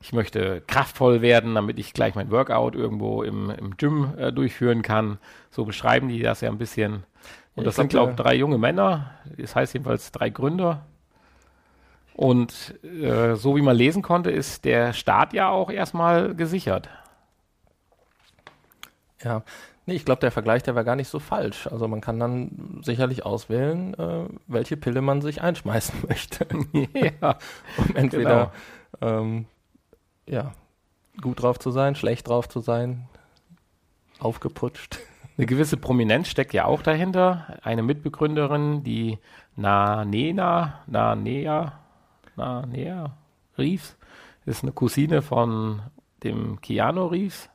ich 0.01 0.11
möchte 0.11 0.61
kraftvoll 0.67 1.21
werden, 1.21 1.55
damit 1.55 1.79
ich 1.79 1.93
gleich 1.93 2.13
mein 2.13 2.29
Workout 2.29 2.75
irgendwo 2.75 3.23
im, 3.23 3.51
im 3.51 3.77
Gym 3.77 4.13
äh, 4.17 4.33
durchführen 4.33 4.81
kann. 4.81 5.17
So 5.49 5.63
beschreiben 5.63 6.09
die 6.09 6.19
das 6.21 6.41
ja 6.41 6.49
ein 6.49 6.57
bisschen. 6.57 7.05
Und 7.55 7.65
das 7.65 7.75
ich 7.75 7.77
sind, 7.77 7.89
glaub, 7.89 8.07
glaube 8.07 8.11
ich, 8.11 8.17
drei 8.17 8.35
junge 8.35 8.57
Männer. 8.57 9.11
Das 9.37 9.55
heißt 9.55 9.73
jedenfalls 9.73 10.11
drei 10.11 10.29
Gründer. 10.29 10.85
Und 12.15 12.75
äh, 12.83 13.35
so 13.35 13.55
wie 13.55 13.61
man 13.61 13.77
lesen 13.77 14.01
konnte, 14.01 14.29
ist 14.29 14.65
der 14.65 14.91
Start 14.91 15.31
ja 15.31 15.49
auch 15.49 15.69
erstmal 15.69 16.35
gesichert. 16.35 16.89
Ja, 19.23 19.43
nee, 19.85 19.95
ich 19.95 20.05
glaube, 20.05 20.21
der 20.21 20.31
Vergleich, 20.31 20.63
der 20.63 20.75
war 20.75 20.83
gar 20.83 20.95
nicht 20.95 21.09
so 21.09 21.19
falsch. 21.19 21.67
Also 21.67 21.87
man 21.87 22.01
kann 22.01 22.19
dann 22.19 22.81
sicherlich 22.83 23.25
auswählen, 23.25 23.93
äh, 23.95 24.25
welche 24.47 24.77
Pille 24.77 25.01
man 25.01 25.21
sich 25.21 25.41
einschmeißen 25.41 26.03
möchte. 26.07 26.47
ja. 26.93 27.37
um 27.77 27.95
entweder 27.95 28.51
ähm, 29.01 29.45
ja, 30.25 30.53
gut 31.21 31.41
drauf 31.41 31.59
zu 31.59 31.71
sein, 31.71 31.95
schlecht 31.95 32.27
drauf 32.27 32.49
zu 32.49 32.59
sein, 32.59 33.07
aufgeputscht. 34.19 34.99
Eine 35.37 35.47
gewisse 35.47 35.77
Prominenz 35.77 36.27
steckt 36.27 36.53
ja 36.53 36.65
auch 36.65 36.83
dahinter. 36.83 37.57
Eine 37.63 37.81
Mitbegründerin, 37.81 38.83
die 38.83 39.17
Nanena, 39.55 40.83
Nanea, 40.85 41.79
Nanea 42.35 43.17
Reeves, 43.57 43.97
ist 44.45 44.63
eine 44.63 44.73
Cousine 44.73 45.23
von 45.23 45.81
dem 46.23 46.61
Keanu 46.61 47.07
Reeves. 47.07 47.49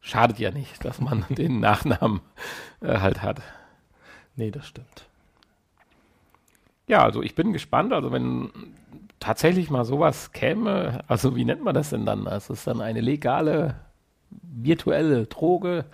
Schadet 0.00 0.38
ja 0.38 0.50
nicht, 0.50 0.84
dass 0.84 1.00
man 1.00 1.24
den 1.30 1.60
Nachnamen 1.60 2.20
äh, 2.80 2.98
halt 2.98 3.22
hat. 3.22 3.42
Nee, 4.36 4.50
das 4.50 4.66
stimmt. 4.66 5.06
Ja, 6.86 7.04
also 7.04 7.22
ich 7.22 7.34
bin 7.34 7.52
gespannt. 7.52 7.92
Also 7.92 8.10
wenn 8.10 8.50
tatsächlich 9.20 9.70
mal 9.70 9.84
sowas 9.84 10.32
käme, 10.32 11.04
also 11.06 11.36
wie 11.36 11.44
nennt 11.44 11.62
man 11.62 11.74
das 11.74 11.90
denn 11.90 12.06
dann? 12.06 12.24
Das 12.24 12.50
ist 12.50 12.66
dann 12.66 12.80
eine 12.80 13.00
legale 13.00 13.76
virtuelle 14.30 15.26
Droge. 15.26 15.84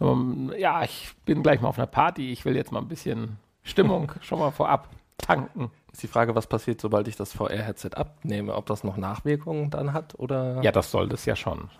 Ähm, 0.00 0.52
ja, 0.58 0.82
ich 0.82 1.12
bin 1.24 1.42
gleich 1.42 1.60
mal 1.60 1.68
auf 1.68 1.78
einer 1.78 1.86
Party. 1.86 2.32
Ich 2.32 2.44
will 2.44 2.56
jetzt 2.56 2.72
mal 2.72 2.80
ein 2.80 2.88
bisschen 2.88 3.38
Stimmung 3.62 4.12
schon 4.20 4.38
mal 4.38 4.50
vorab 4.50 4.88
tanken. 5.18 5.70
Ist 5.92 6.02
die 6.02 6.08
Frage, 6.08 6.34
was 6.34 6.46
passiert, 6.46 6.80
sobald 6.80 7.06
ich 7.06 7.16
das 7.16 7.32
VR-Headset 7.32 7.90
abnehme? 7.94 8.54
Ob 8.54 8.66
das 8.66 8.82
noch 8.82 8.96
Nachwirkungen 8.96 9.70
dann 9.70 9.92
hat 9.92 10.18
oder 10.18 10.60
Ja, 10.62 10.72
das 10.72 10.90
soll 10.90 11.08
das 11.08 11.24
ja 11.24 11.36
schon. 11.36 11.70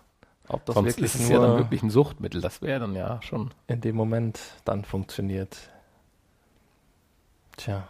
Ob 0.49 0.65
das 0.67 0.75
Sonst 0.75 0.87
wirklich 0.89 1.07
ist 1.07 1.15
es 1.15 1.29
nur 1.29 1.41
ja 1.41 1.47
dann 1.47 1.59
wirklich 1.59 1.83
ein 1.83 1.91
Suchtmittel. 1.91 2.41
Das 2.41 2.61
wäre 2.61 2.81
dann 2.81 2.95
ja 2.95 3.21
schon. 3.23 3.51
in 3.67 3.81
dem 3.81 3.97
Moment 3.97 4.41
dann 4.65 4.85
funktioniert. 4.85 5.71
Tja, 7.57 7.87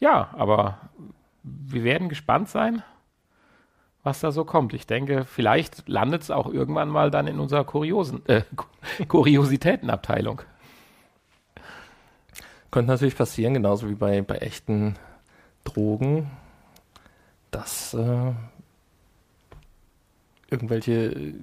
Ja, 0.00 0.30
aber 0.32 0.78
wir 1.42 1.84
werden 1.84 2.08
gespannt 2.08 2.48
sein, 2.48 2.82
was 4.02 4.20
da 4.20 4.32
so 4.32 4.44
kommt. 4.44 4.72
Ich 4.72 4.86
denke, 4.86 5.24
vielleicht 5.24 5.86
landet 5.88 6.22
es 6.22 6.30
auch 6.30 6.50
irgendwann 6.50 6.88
mal 6.88 7.10
dann 7.10 7.26
in 7.26 7.38
unserer 7.38 7.64
Kuriosen, 7.64 8.26
äh, 8.26 8.42
Kuriositätenabteilung. 9.08 10.42
könnte 12.70 12.90
natürlich 12.90 13.16
passieren, 13.16 13.54
genauso 13.54 13.88
wie 13.88 13.94
bei, 13.94 14.22
bei 14.22 14.36
echten 14.36 14.96
Drogen, 15.64 16.30
dass 17.50 17.94
äh, 17.94 18.32
irgendwelche 20.50 21.34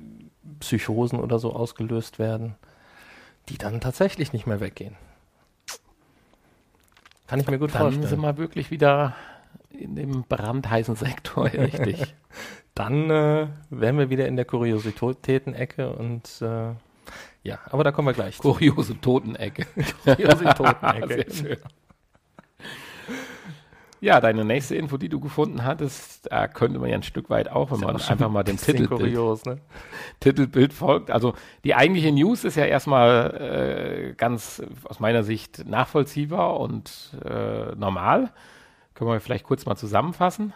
Psychosen 0.60 1.20
oder 1.20 1.40
so 1.40 1.54
ausgelöst 1.54 2.20
werden, 2.20 2.56
die 3.50 3.58
dann 3.58 3.82
tatsächlich 3.82 4.34
nicht 4.34 4.48
mehr 4.48 4.60
weggehen. 4.60 4.96
Kann 7.28 7.40
ich 7.40 7.48
mir 7.48 7.60
gut 7.60 7.74
Dann 7.74 7.82
vorstellen. 7.82 8.08
sind 8.08 8.22
wir 8.22 8.38
wirklich 8.38 8.72
wieder 8.72 9.16
in 9.70 9.96
dem 9.96 10.24
brandheißen 10.24 10.96
Sektor, 10.96 11.46
richtig. 11.46 12.16
Dann 12.74 13.10
äh, 13.10 13.48
wären 13.70 13.98
wir 13.98 14.10
wieder 14.10 14.28
in 14.28 14.36
der 14.36 14.46
Kuriositäten-Ecke 14.46 15.92
und 15.94 16.42
äh, 16.42 16.74
ja, 17.44 17.60
aber 17.66 17.84
da 17.84 17.92
kommen 17.92 18.08
wir 18.08 18.14
gleich 18.14 18.36
zu. 18.36 18.54
Kuriose 18.54 19.00
Totenecke. 19.00 19.66
Kuriositäten-Ecke. 20.04 21.32
Sehr 21.34 21.34
schön. 21.34 21.58
Ja, 24.00 24.22
deine 24.22 24.46
nächste 24.46 24.76
Info, 24.76 24.98
die 24.98 25.10
du 25.10 25.20
gefunden 25.20 25.64
hattest, 25.64 26.32
da 26.32 26.48
könnte 26.48 26.80
man 26.80 26.90
ja 26.90 26.96
ein 26.96 27.04
Stück 27.04 27.30
weit 27.30 27.50
auch, 27.50 27.72
wenn 27.72 27.80
man 27.80 27.96
auch 27.96 28.10
einfach 28.10 28.30
mal 28.30 28.44
dem 28.44 28.58
Titelbild, 28.58 28.90
kurios, 28.90 29.44
ne? 29.46 29.60
Titelbild 30.20 30.72
folgt. 30.72 31.10
Also 31.10 31.34
die 31.64 31.74
eigentliche 31.74 32.12
News 32.12 32.44
ist 32.44 32.56
ja 32.56 32.66
erstmal 32.66 34.12
äh, 34.12 34.14
ganz 34.14 34.62
aus 34.84 35.00
meiner 35.00 35.24
Sicht 35.24 35.68
nachvollziehbar 35.68 36.60
und 36.60 37.18
äh, 37.26 37.74
normal. 37.76 38.32
Können 38.94 39.10
wir 39.10 39.20
vielleicht 39.20 39.46
kurz 39.46 39.66
mal 39.66 39.76
zusammenfassen? 39.76 40.54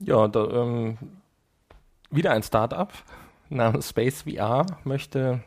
Ja, 0.00 0.28
da, 0.28 0.44
ähm, 0.44 0.98
wieder 2.10 2.32
ein 2.32 2.42
Startup 2.42 2.92
namens 3.48 3.90
Space 3.90 4.22
VR 4.22 4.66
möchte 4.84 5.40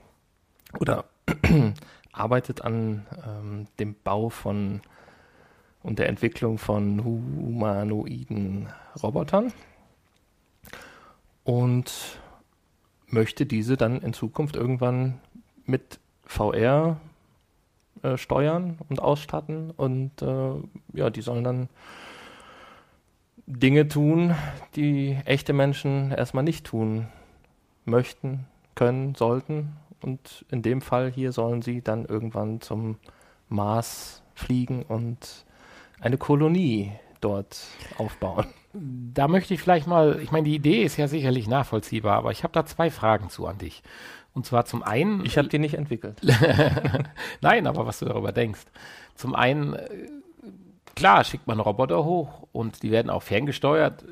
oder 0.80 1.06
arbeitet 2.12 2.62
an 2.62 3.06
ähm, 3.26 3.68
dem 3.80 3.96
Bau 4.04 4.30
von 4.30 4.82
und 5.84 6.00
der 6.00 6.10
Entwicklung 6.10 6.58
von 6.58 7.04
humanoiden 7.04 8.68
Robotern 9.02 9.52
und 11.44 12.20
möchte 13.08 13.46
diese 13.46 13.78
dann 13.78 14.02
in 14.02 14.14
Zukunft 14.14 14.56
irgendwann 14.56 15.20
mit 15.66 16.00
VR 16.26 17.00
äh, 18.04 18.18
steuern 18.18 18.78
und 18.90 19.02
ausstatten 19.02 19.72
und 19.72 20.22
äh, 20.22 20.54
ja, 20.94 21.10
die 21.10 21.22
sollen 21.22 21.44
dann 21.44 21.70
Dinge 23.46 23.88
tun, 23.88 24.34
die 24.76 25.18
echte 25.26 25.52
Menschen 25.52 26.12
erstmal 26.12 26.44
nicht 26.44 26.66
tun 26.66 27.08
möchten, 27.86 28.48
können, 28.76 29.16
sollten. 29.16 29.74
Und 30.02 30.46
in 30.50 30.62
dem 30.62 30.82
Fall 30.82 31.12
hier 31.12 31.32
sollen 31.32 31.62
sie 31.62 31.82
dann 31.82 32.06
irgendwann 32.06 32.62
zum 32.62 32.98
Mars 33.50 34.24
fliegen 34.34 34.84
und 34.84 35.46
eine 36.02 36.18
Kolonie 36.18 36.92
dort 37.22 37.68
aufbauen. 37.98 38.48
Da 38.74 39.28
möchte 39.28 39.54
ich 39.54 39.62
vielleicht 39.62 39.88
mal, 39.88 40.20
ich 40.22 40.32
meine, 40.32 40.46
die 40.46 40.56
Idee 40.56 40.84
ist 40.84 40.98
ja 40.98 41.08
sicherlich 41.08 41.48
nachvollziehbar, 41.48 42.18
aber 42.18 42.32
ich 42.32 42.44
habe 42.44 42.54
da 42.54 42.66
zwei 42.66 42.90
Fragen 42.90 43.30
zu 43.30 43.46
an 43.46 43.58
dich. 43.58 43.84
Und 44.34 44.46
zwar 44.46 44.66
zum 44.66 44.82
einen. 44.82 45.26
Ich 45.26 45.38
habe 45.38 45.50
die 45.50 45.60
nicht 45.60 45.74
entwickelt. 45.74 46.22
Nein, 47.42 47.68
aber 47.68 47.86
was 47.86 48.00
du 48.00 48.06
darüber 48.06 48.32
denkst. 48.32 48.62
Zum 49.16 49.36
einen, 49.36 49.74
äh, 49.74 50.08
klar, 50.96 51.24
schickt 51.24 51.48
man 51.48 51.60
Roboter 51.60 52.04
hoch 52.04 52.48
und 52.52 52.84
die 52.84 52.92
werden 52.92 53.10
auch 53.10 53.24
ferngesteuert. 53.24 54.06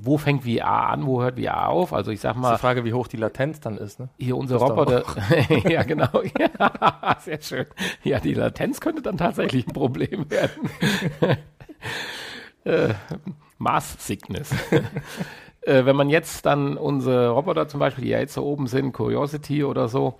Wo 0.00 0.18
fängt 0.18 0.44
VR 0.44 0.88
an, 0.88 1.06
wo 1.06 1.22
hört 1.22 1.38
VR 1.38 1.68
auf? 1.68 1.92
Also 1.92 2.10
ich 2.10 2.20
sag 2.20 2.30
Das 2.30 2.36
ist 2.36 2.42
mal, 2.42 2.54
die 2.54 2.60
Frage, 2.60 2.84
wie 2.84 2.92
hoch 2.92 3.08
die 3.08 3.16
Latenz 3.16 3.60
dann 3.60 3.76
ist. 3.78 4.00
Ne? 4.00 4.08
hier 4.18 4.36
doch 4.36 4.70
Roboter. 4.70 5.04
ja, 5.68 5.82
genau. 5.82 6.08
Ja, 6.38 7.16
sehr 7.20 7.40
schön. 7.40 7.66
Ja, 8.04 8.20
die 8.20 8.34
Latenz 8.34 8.80
könnte 8.80 9.02
dann 9.02 9.16
tatsächlich 9.16 9.66
ein 9.66 9.72
Problem 9.72 10.30
werden. 10.30 10.70
äh, 12.64 12.94
Mars 13.58 13.96
Sickness. 13.98 14.52
äh, 15.62 15.84
wenn 15.84 15.96
man 15.96 16.10
jetzt 16.10 16.46
dann 16.46 16.76
unsere 16.76 17.30
Roboter 17.30 17.68
zum 17.68 17.80
Beispiel, 17.80 18.04
die 18.04 18.10
ja 18.10 18.18
jetzt 18.18 18.36
da 18.36 18.40
oben 18.40 18.66
sind, 18.66 18.92
Curiosity 18.92 19.64
oder 19.64 19.88
so, 19.88 20.18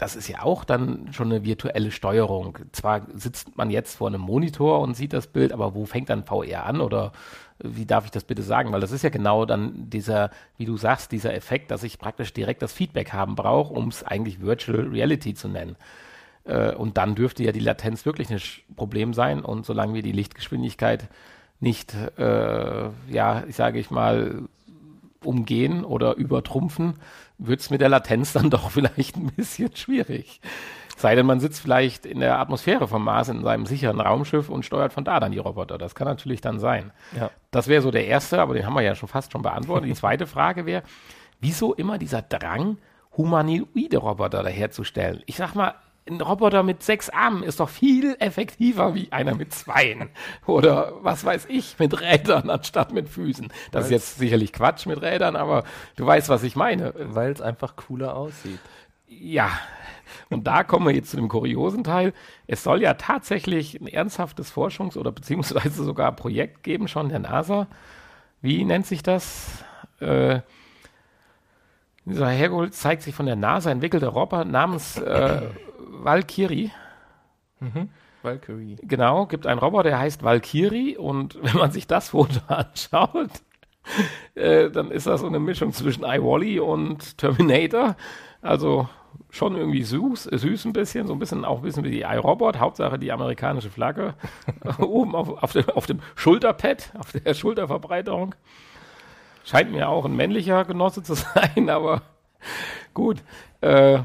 das 0.00 0.16
ist 0.16 0.28
ja 0.28 0.42
auch 0.42 0.64
dann 0.64 1.12
schon 1.12 1.30
eine 1.30 1.44
virtuelle 1.44 1.90
Steuerung. 1.90 2.58
Zwar 2.72 3.06
sitzt 3.12 3.56
man 3.58 3.68
jetzt 3.68 3.96
vor 3.96 4.08
einem 4.08 4.22
Monitor 4.22 4.80
und 4.80 4.96
sieht 4.96 5.12
das 5.12 5.26
Bild, 5.26 5.52
aber 5.52 5.74
wo 5.74 5.84
fängt 5.84 6.08
dann 6.08 6.24
VR 6.24 6.64
an 6.64 6.80
oder 6.80 7.12
wie 7.62 7.84
darf 7.84 8.06
ich 8.06 8.10
das 8.10 8.24
bitte 8.24 8.42
sagen? 8.42 8.72
Weil 8.72 8.80
das 8.80 8.92
ist 8.92 9.02
ja 9.02 9.10
genau 9.10 9.44
dann 9.44 9.90
dieser, 9.90 10.30
wie 10.56 10.64
du 10.64 10.78
sagst, 10.78 11.12
dieser 11.12 11.34
Effekt, 11.34 11.70
dass 11.70 11.82
ich 11.82 11.98
praktisch 11.98 12.32
direkt 12.32 12.62
das 12.62 12.72
Feedback 12.72 13.12
haben 13.12 13.34
brauche, 13.34 13.74
um 13.74 13.88
es 13.88 14.02
eigentlich 14.02 14.40
Virtual 14.40 14.88
Reality 14.88 15.34
zu 15.34 15.48
nennen. 15.48 15.76
Äh, 16.44 16.74
und 16.74 16.96
dann 16.96 17.14
dürfte 17.14 17.44
ja 17.44 17.52
die 17.52 17.60
Latenz 17.60 18.06
wirklich 18.06 18.30
ein 18.30 18.40
Problem 18.76 19.12
sein. 19.12 19.44
Und 19.44 19.66
solange 19.66 19.92
wir 19.92 20.02
die 20.02 20.12
Lichtgeschwindigkeit 20.12 21.08
nicht, 21.60 21.94
äh, 22.16 22.88
ja, 23.10 23.44
ich 23.46 23.56
sage 23.56 23.78
ich 23.78 23.90
mal, 23.90 24.44
umgehen 25.22 25.84
oder 25.84 26.16
übertrumpfen, 26.16 26.94
wird 27.40 27.60
es 27.60 27.70
mit 27.70 27.80
der 27.80 27.88
Latenz 27.88 28.32
dann 28.32 28.50
doch 28.50 28.70
vielleicht 28.70 29.16
ein 29.16 29.32
bisschen 29.34 29.74
schwierig. 29.74 30.40
Sei 30.96 31.14
denn, 31.14 31.24
man 31.24 31.40
sitzt 31.40 31.62
vielleicht 31.62 32.04
in 32.04 32.20
der 32.20 32.38
Atmosphäre 32.38 32.86
vom 32.86 33.02
Mars 33.02 33.30
in 33.30 33.42
seinem 33.42 33.64
sicheren 33.64 34.00
Raumschiff 34.00 34.50
und 34.50 34.66
steuert 34.66 34.92
von 34.92 35.02
da 35.02 35.18
dann 35.18 35.32
die 35.32 35.38
Roboter. 35.38 35.78
Das 35.78 35.94
kann 35.94 36.06
natürlich 36.06 36.42
dann 36.42 36.58
sein. 36.58 36.92
Ja. 37.18 37.30
Das 37.50 37.68
wäre 37.68 37.80
so 37.80 37.90
der 37.90 38.06
erste, 38.06 38.40
aber 38.40 38.52
den 38.52 38.66
haben 38.66 38.74
wir 38.74 38.82
ja 38.82 38.94
schon 38.94 39.08
fast 39.08 39.32
schon 39.32 39.40
beantwortet. 39.40 39.88
Die 39.88 39.94
zweite 39.94 40.26
Frage 40.26 40.66
wäre, 40.66 40.82
wieso 41.40 41.72
immer 41.72 41.96
dieser 41.96 42.20
Drang, 42.20 42.76
humanoide 43.16 43.96
Roboter 43.96 44.42
daherzustellen? 44.42 45.22
Ich 45.24 45.36
sag 45.36 45.54
mal, 45.54 45.74
ein 46.08 46.20
Roboter 46.20 46.62
mit 46.62 46.82
sechs 46.82 47.08
Armen 47.08 47.42
ist 47.42 47.60
doch 47.60 47.68
viel 47.68 48.16
effektiver 48.18 48.94
wie 48.94 49.12
einer 49.12 49.34
mit 49.34 49.52
zweien. 49.52 50.10
Oder 50.46 50.94
was 51.02 51.24
weiß 51.24 51.46
ich, 51.48 51.78
mit 51.78 52.00
Rädern 52.00 52.50
anstatt 52.50 52.92
mit 52.92 53.08
Füßen. 53.08 53.52
Das 53.70 53.86
ist 53.86 53.90
jetzt 53.90 54.18
sicherlich 54.18 54.52
Quatsch 54.52 54.86
mit 54.86 55.00
Rädern, 55.02 55.36
aber 55.36 55.64
du 55.96 56.06
weißt, 56.06 56.28
was 56.28 56.42
ich 56.42 56.56
meine. 56.56 56.94
Weil 56.96 57.32
es 57.32 57.40
einfach 57.40 57.76
cooler 57.76 58.16
aussieht. 58.16 58.60
Ja, 59.08 59.50
und 60.28 60.46
da 60.46 60.64
kommen 60.64 60.86
wir 60.86 60.94
jetzt 60.94 61.10
zu 61.10 61.16
dem 61.16 61.28
kuriosen 61.28 61.84
Teil. 61.84 62.12
Es 62.46 62.62
soll 62.62 62.82
ja 62.82 62.94
tatsächlich 62.94 63.80
ein 63.80 63.86
ernsthaftes 63.86 64.52
Forschungs- 64.52 64.96
oder 64.96 65.12
beziehungsweise 65.12 65.84
sogar 65.84 66.12
Projekt 66.12 66.62
geben, 66.62 66.88
schon 66.88 67.08
der 67.08 67.18
NASA. 67.18 67.66
Wie 68.40 68.64
nennt 68.64 68.86
sich 68.86 69.02
das? 69.02 69.64
Äh, 70.00 70.40
dieser 72.04 72.28
hergeholt 72.28 72.74
zeigt 72.74 73.02
sich 73.02 73.14
von 73.14 73.26
der 73.26 73.36
NASA 73.36 73.70
entwickelter 73.70 74.08
Roboter 74.08 74.44
namens 74.44 74.98
äh, 74.98 75.42
Valkyrie. 76.04 76.70
Valkyrie. 78.22 78.76
Genau, 78.82 79.26
gibt 79.26 79.46
einen 79.46 79.60
Roboter, 79.60 79.90
der 79.90 79.98
heißt 79.98 80.22
Valkyrie 80.22 80.96
und 80.96 81.38
wenn 81.42 81.56
man 81.56 81.70
sich 81.70 81.86
das 81.86 82.10
Foto 82.10 82.40
anschaut, 82.48 83.30
äh, 84.34 84.70
dann 84.70 84.90
ist 84.90 85.06
das 85.06 85.20
so 85.20 85.26
eine 85.26 85.38
Mischung 85.38 85.72
zwischen 85.72 86.04
iWally 86.04 86.60
und 86.60 87.18
Terminator. 87.18 87.96
Also 88.42 88.88
schon 89.30 89.56
irgendwie 89.56 89.82
süß, 89.82 90.24
süß 90.24 90.64
ein 90.66 90.72
bisschen, 90.72 91.06
so 91.06 91.12
ein 91.12 91.18
bisschen 91.18 91.44
auch 91.44 91.58
ein 91.58 91.62
bisschen 91.62 91.84
wie 91.84 91.90
die 91.90 92.02
iRobot, 92.02 92.58
Hauptsache 92.58 92.98
die 92.98 93.12
amerikanische 93.12 93.70
Flagge 93.70 94.14
oben 94.78 95.14
auf, 95.14 95.42
auf, 95.42 95.52
dem, 95.52 95.68
auf 95.70 95.86
dem 95.86 96.00
Schulterpad, 96.14 96.92
auf 96.98 97.12
der 97.12 97.34
Schulterverbreiterung. 97.34 98.34
Scheint 99.44 99.72
mir 99.72 99.88
auch 99.88 100.04
ein 100.04 100.16
männlicher 100.16 100.64
Genosse 100.64 101.02
zu 101.02 101.14
sein, 101.14 101.70
aber 101.70 102.02
gut. 102.94 103.22
Äh, 103.60 104.00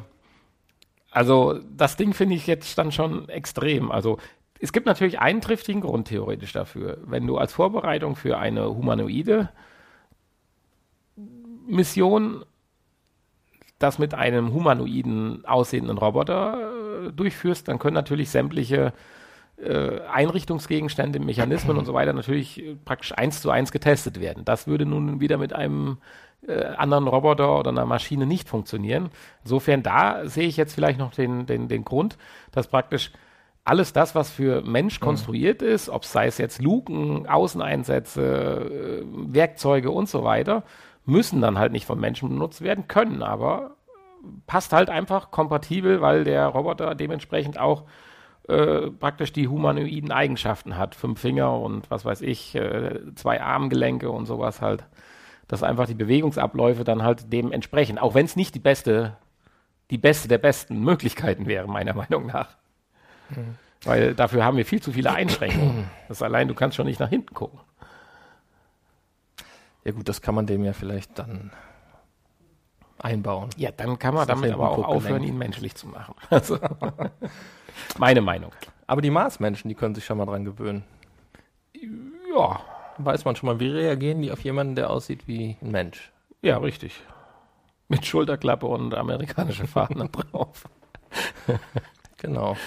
also 1.16 1.60
das 1.76 1.96
Ding 1.96 2.14
finde 2.14 2.36
ich 2.36 2.46
jetzt 2.46 2.78
dann 2.78 2.92
schon 2.92 3.30
extrem. 3.30 3.90
Also 3.90 4.18
es 4.60 4.74
gibt 4.74 4.86
natürlich 4.86 5.20
einen 5.20 5.40
triftigen 5.40 5.80
Grund 5.80 6.10
theoretisch 6.10 6.52
dafür. 6.52 6.98
Wenn 7.06 7.26
du 7.26 7.38
als 7.38 7.54
Vorbereitung 7.54 8.18
für 8.18 8.38
eine 8.38 8.68
humanoide 8.68 9.50
Mission 11.68 12.44
das 13.80 13.98
mit 13.98 14.14
einem 14.14 14.54
humanoiden 14.54 15.46
aussehenden 15.46 15.98
Roboter 15.98 17.08
äh, 17.08 17.12
durchführst, 17.14 17.68
dann 17.70 17.80
können 17.80 17.94
natürlich 17.96 18.30
sämtliche 18.30 18.94
Einrichtungsgegenstände, 20.12 21.20
Mechanismen 21.20 21.78
und 21.78 21.86
so 21.86 21.94
weiter 21.94 22.14
natürlich 22.14 22.62
äh, 22.62 22.76
praktisch 22.84 23.14
eins 23.14 23.42
zu 23.42 23.50
eins 23.50 23.72
getestet 23.72 24.20
werden. 24.20 24.44
Das 24.46 24.68
würde 24.68 24.86
nun 24.86 25.22
wieder 25.22 25.38
mit 25.38 25.54
einem 25.54 25.98
äh, 26.48 26.64
anderen 26.64 27.08
Roboter 27.08 27.58
oder 27.58 27.72
einer 27.72 27.86
Maschine 27.86 28.26
nicht 28.26 28.50
funktionieren. 28.50 29.10
Insofern 29.44 29.82
da 29.82 30.28
sehe 30.28 30.48
ich 30.48 30.58
jetzt 30.58 30.74
vielleicht 30.74 31.00
noch 31.00 31.12
den, 31.12 31.46
den, 31.46 31.68
den 31.68 31.86
Grund, 31.86 32.18
dass 32.52 32.68
praktisch 32.68 33.12
alles 33.64 33.94
das, 33.94 34.14
was 34.14 34.30
für 34.30 34.62
Mensch 34.62 35.00
konstruiert 35.00 35.62
ist, 35.64 35.90
ob 35.90 36.04
es 36.04 36.12
sei 36.12 36.28
es 36.28 36.38
jetzt 36.38 36.62
Luken, 36.62 37.26
Außeneinsätze, 37.28 38.22
äh, 38.22 39.34
Werkzeuge 39.34 39.90
und 39.90 40.08
so 40.08 40.24
weiter, 40.24 40.64
müssen 41.06 41.42
dann 41.42 41.58
halt 41.58 41.72
nicht 41.72 41.86
von 41.86 42.00
Menschen 42.00 42.30
benutzt 42.30 42.62
werden, 42.62 42.88
können 42.88 43.24
aber 43.24 43.72
passt 44.48 44.74
halt 44.74 44.90
einfach 44.90 45.32
kompatibel, 45.32 46.02
weil 46.02 46.24
der 46.24 46.48
Roboter 46.48 46.96
dementsprechend 46.96 47.60
auch 47.60 47.84
äh, 48.48 48.92
praktisch 48.92 49.34
die 49.34 49.48
humanoiden 49.48 50.12
Eigenschaften 50.12 50.78
hat. 50.78 50.96
Fünf 50.96 51.20
Finger 51.20 51.60
und 51.60 51.90
was 51.90 52.06
weiß 52.06 52.22
ich, 52.22 52.56
äh, 52.56 53.00
zwei 53.16 53.42
Armgelenke 53.42 54.10
und 54.10 54.26
sowas 54.26 54.62
halt. 54.62 54.84
Dass 55.48 55.64
einfach 55.64 55.88
die 55.88 55.94
Bewegungsabläufe 55.94 56.84
dann 56.84 57.04
halt 57.04 57.32
dem 57.32 57.52
entsprechen. 57.52 58.00
Auch 58.00 58.16
wenn 58.16 58.26
es 58.26 58.36
nicht 58.36 58.56
die 58.56 58.60
beste, 58.60 59.18
die 59.92 59.98
beste 59.98 60.28
der 60.28 60.40
besten 60.40 60.80
Möglichkeiten 60.80 61.46
wäre, 61.46 61.68
meiner 61.68 61.94
Meinung 61.94 62.26
nach. 62.28 62.50
Weil 63.84 64.16
dafür 64.16 64.44
haben 64.44 64.58
wir 64.58 64.66
viel 64.66 64.82
zu 64.82 64.92
viele 64.92 65.12
Einschränkungen. 65.12 65.90
Das 66.08 66.22
allein, 66.22 66.48
du 66.48 66.56
kannst 66.56 66.76
schon 66.76 66.88
nicht 66.88 67.00
nach 67.00 67.10
hinten 67.10 67.34
gucken. 67.34 67.60
Ja 69.84 69.92
gut, 69.92 70.10
das 70.10 70.22
kann 70.22 70.34
man 70.34 70.48
dem 70.48 70.64
ja 70.64 70.74
vielleicht 70.74 71.20
dann 71.20 71.52
einbauen. 72.98 73.50
Ja, 73.58 73.72
dann 73.72 74.00
kann 74.00 74.16
man 74.16 74.28
damit 74.28 74.52
aber 74.52 74.72
auch 74.72 74.84
aufhören, 74.84 75.24
ihn 75.24 75.38
menschlich 75.38 75.76
zu 75.76 75.88
machen. 75.88 76.16
Also, 76.30 76.58
meine 77.98 78.22
Meinung. 78.22 78.52
Aber 78.88 79.02
die 79.02 79.10
Marsmenschen, 79.10 79.70
die 79.70 79.76
können 79.76 79.96
sich 79.96 80.06
schon 80.06 80.18
mal 80.18 80.26
dran 80.26 80.46
gewöhnen. 80.46 80.84
Ja, 82.34 82.60
Weiß 82.98 83.26
man 83.26 83.36
schon 83.36 83.48
mal, 83.48 83.60
wie 83.60 83.68
reagieren 83.68 84.22
die 84.22 84.32
auf 84.32 84.44
jemanden, 84.44 84.76
der 84.76 84.90
aussieht 84.90 85.28
wie 85.28 85.58
ein 85.62 85.72
Mensch? 85.72 86.12
ja, 86.42 86.58
richtig. 86.58 87.02
Mit 87.88 88.06
Schulterklappe 88.06 88.66
und 88.66 88.94
amerikanische 88.96 89.68
Fahnen 89.68 90.12
drauf. 90.12 90.68
Genau. 92.18 92.58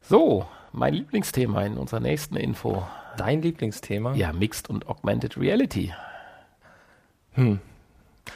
So, 0.00 0.46
mein 0.72 0.94
Lieblingsthema 0.94 1.62
in 1.64 1.76
unserer 1.76 2.00
nächsten 2.00 2.36
Info. 2.36 2.86
Dein 3.18 3.42
Lieblingsthema? 3.42 4.14
Ja, 4.14 4.32
Mixed 4.32 4.70
und 4.70 4.88
Augmented 4.88 5.36
Reality. 5.36 5.92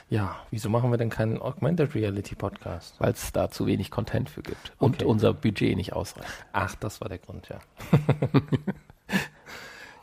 Ja, 0.09 0.37
wieso 0.51 0.69
machen 0.69 0.91
wir 0.91 0.99
denn 0.99 1.11
keinen 1.11 1.41
Augmented 1.41 1.95
Reality 1.95 2.35
Podcast? 2.35 2.95
weil 3.01 3.13
es 3.13 3.33
da 3.33 3.51
zu 3.51 3.67
wenig 3.67 3.91
Content 3.91 4.29
für 4.31 4.43
gibt 4.43 4.73
und 4.79 4.97
Okay. 4.97 5.05
unser 5.05 5.35
Budget 5.35 5.77
nicht 5.77 5.93
ausreicht. 5.93 6.31
Ach, 6.53 6.75
das 6.77 7.01
war 7.01 7.09
der 7.09 7.19
Grund, 7.19 7.49
ja. 7.49 7.59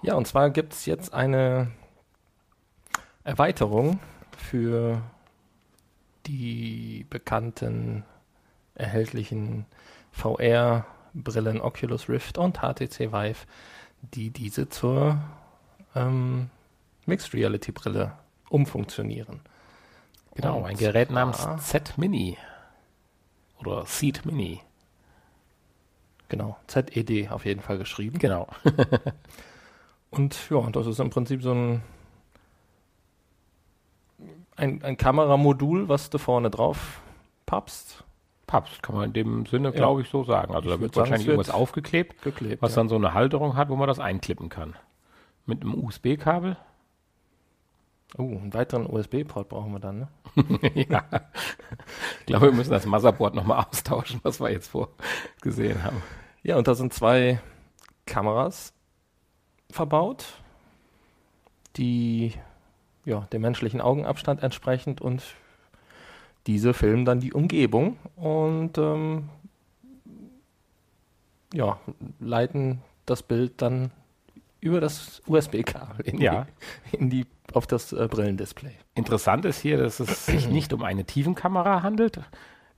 ja, 0.02 0.16
und 0.16 0.28
zwar 0.28 0.50
gibt 0.50 0.74
es 0.74 0.86
jetzt 0.86 1.14
eine 1.14 1.72
Erweiterung 3.24 4.00
für 4.38 5.02
die 6.26 7.06
bekannten 7.10 8.04
erhältlichen 8.76 9.66
VR-Brillen 10.12 11.62
Oculus 11.62 12.10
Rift 12.10 12.38
und 12.38 12.58
HTC 12.60 13.12
Vive, 13.12 13.46
die 14.02 14.30
diese 14.30 14.70
zur 14.70 15.18
ähm, 15.96 16.50
Mixed 17.06 17.34
Reality 17.34 17.72
Brille 17.72 18.14
umfunktionieren. 18.50 19.42
Genau, 20.38 20.64
ein 20.64 20.78
Gerät 20.78 21.12
namens 21.12 21.48
Z 21.60 21.98
Mini 21.98 22.38
oder 23.60 23.86
Seed 23.86 24.26
Mini. 24.26 24.62
Genau, 26.30 26.58
ZED 26.68 27.32
auf 27.32 27.46
jeden 27.46 27.62
Fall 27.62 27.78
geschrieben. 27.78 28.20
Genau. 28.20 28.48
Und 30.10 30.50
ja, 30.50 30.62
das 30.72 30.88
ist 30.88 31.00
im 31.00 31.10
Prinzip 31.10 31.42
so 31.42 31.52
ein, 31.54 31.82
ein, 34.56 34.84
ein 34.84 34.98
Kameramodul, 34.98 35.90
was 35.90 36.10
du 36.10 36.18
vorne 36.18 36.50
drauf 36.50 37.02
pappst, 37.46 38.04
Papst 38.46 38.82
kann 38.82 38.96
man 38.96 39.06
in 39.06 39.14
dem 39.14 39.46
Sinne, 39.46 39.70
Ja. 39.70 39.76
glaube 39.76 40.02
ich, 40.02 40.10
so 40.10 40.24
sagen. 40.24 40.56
Also 40.56 40.70
Ich 40.70 40.76
da 40.76 40.82
wird 40.82 40.94
sagen, 40.94 41.02
wahrscheinlich 41.04 41.28
wird 41.28 41.38
irgendwas 41.38 41.54
aufgeklebt, 41.54 42.22
geklebt. 42.22 42.62
was 42.62 42.72
ja. 42.72 42.78
dann 42.78 42.90
so 42.90 42.96
eine 42.96 43.14
Halterung 43.14 43.56
hat, 43.58 43.70
wo 43.70 43.76
man 43.76 43.88
das 43.90 44.00
einklippen 44.00 44.48
kann. 44.50 44.76
Mit 45.46 45.62
einem 45.62 45.76
USB-Kabel. 45.84 46.56
Oh, 48.18 48.24
einen 48.24 48.54
weiteren 48.54 48.88
USB-Port 48.88 49.50
brauchen 49.50 49.74
wir 49.74 49.80
dann, 49.80 50.00
ne? 50.00 50.08
ja. 50.90 51.04
Ich 52.20 52.26
glaube, 52.26 52.48
wir 52.48 52.54
müssen 52.54 52.72
das 52.72 52.86
Motherboard 52.86 53.36
nochmal 53.36 53.66
austauschen, 53.70 54.20
was 54.24 54.40
wir 54.40 54.50
jetzt 54.50 54.70
vorgesehen 54.70 55.84
haben. 55.84 56.02
Ja, 56.42 56.58
und 56.58 56.68
da 56.68 56.76
sind 56.76 56.94
zwei 56.94 57.42
Kameras 58.06 58.74
verbaut, 59.70 60.42
die 61.76 62.34
ja, 63.04 63.22
dem 63.32 63.42
menschlichen 63.42 63.82
Augenabstand 63.82 64.44
entsprechend 64.44 65.02
und 65.02 65.24
diese 66.46 66.74
filmen 66.74 67.06
dann 67.06 67.20
die 67.20 67.34
Umgebung 67.34 67.98
und 68.16 68.78
ähm, 68.78 69.30
ja, 71.54 71.80
leiten 72.20 72.82
das 73.06 73.24
Bild 73.24 73.62
dann 73.62 73.92
über 74.60 74.82
das 74.82 75.22
USB-Kabel 75.28 76.06
in, 76.06 76.20
Ja. 76.22 76.48
in 76.92 77.10
die 77.10 77.26
auf 77.54 77.68
das 77.68 77.94
äh, 77.94 78.08
Brillendisplay. 78.10 78.74
Interessant 78.96 79.46
ist 79.46 79.62
hier, 79.62 79.78
dass 79.78 80.00
es 80.00 80.26
sich 80.26 80.50
nicht 80.50 80.74
um 80.74 80.84
eine 80.84 81.06
Tiefenkamera 81.06 81.84
handelt, 81.84 82.18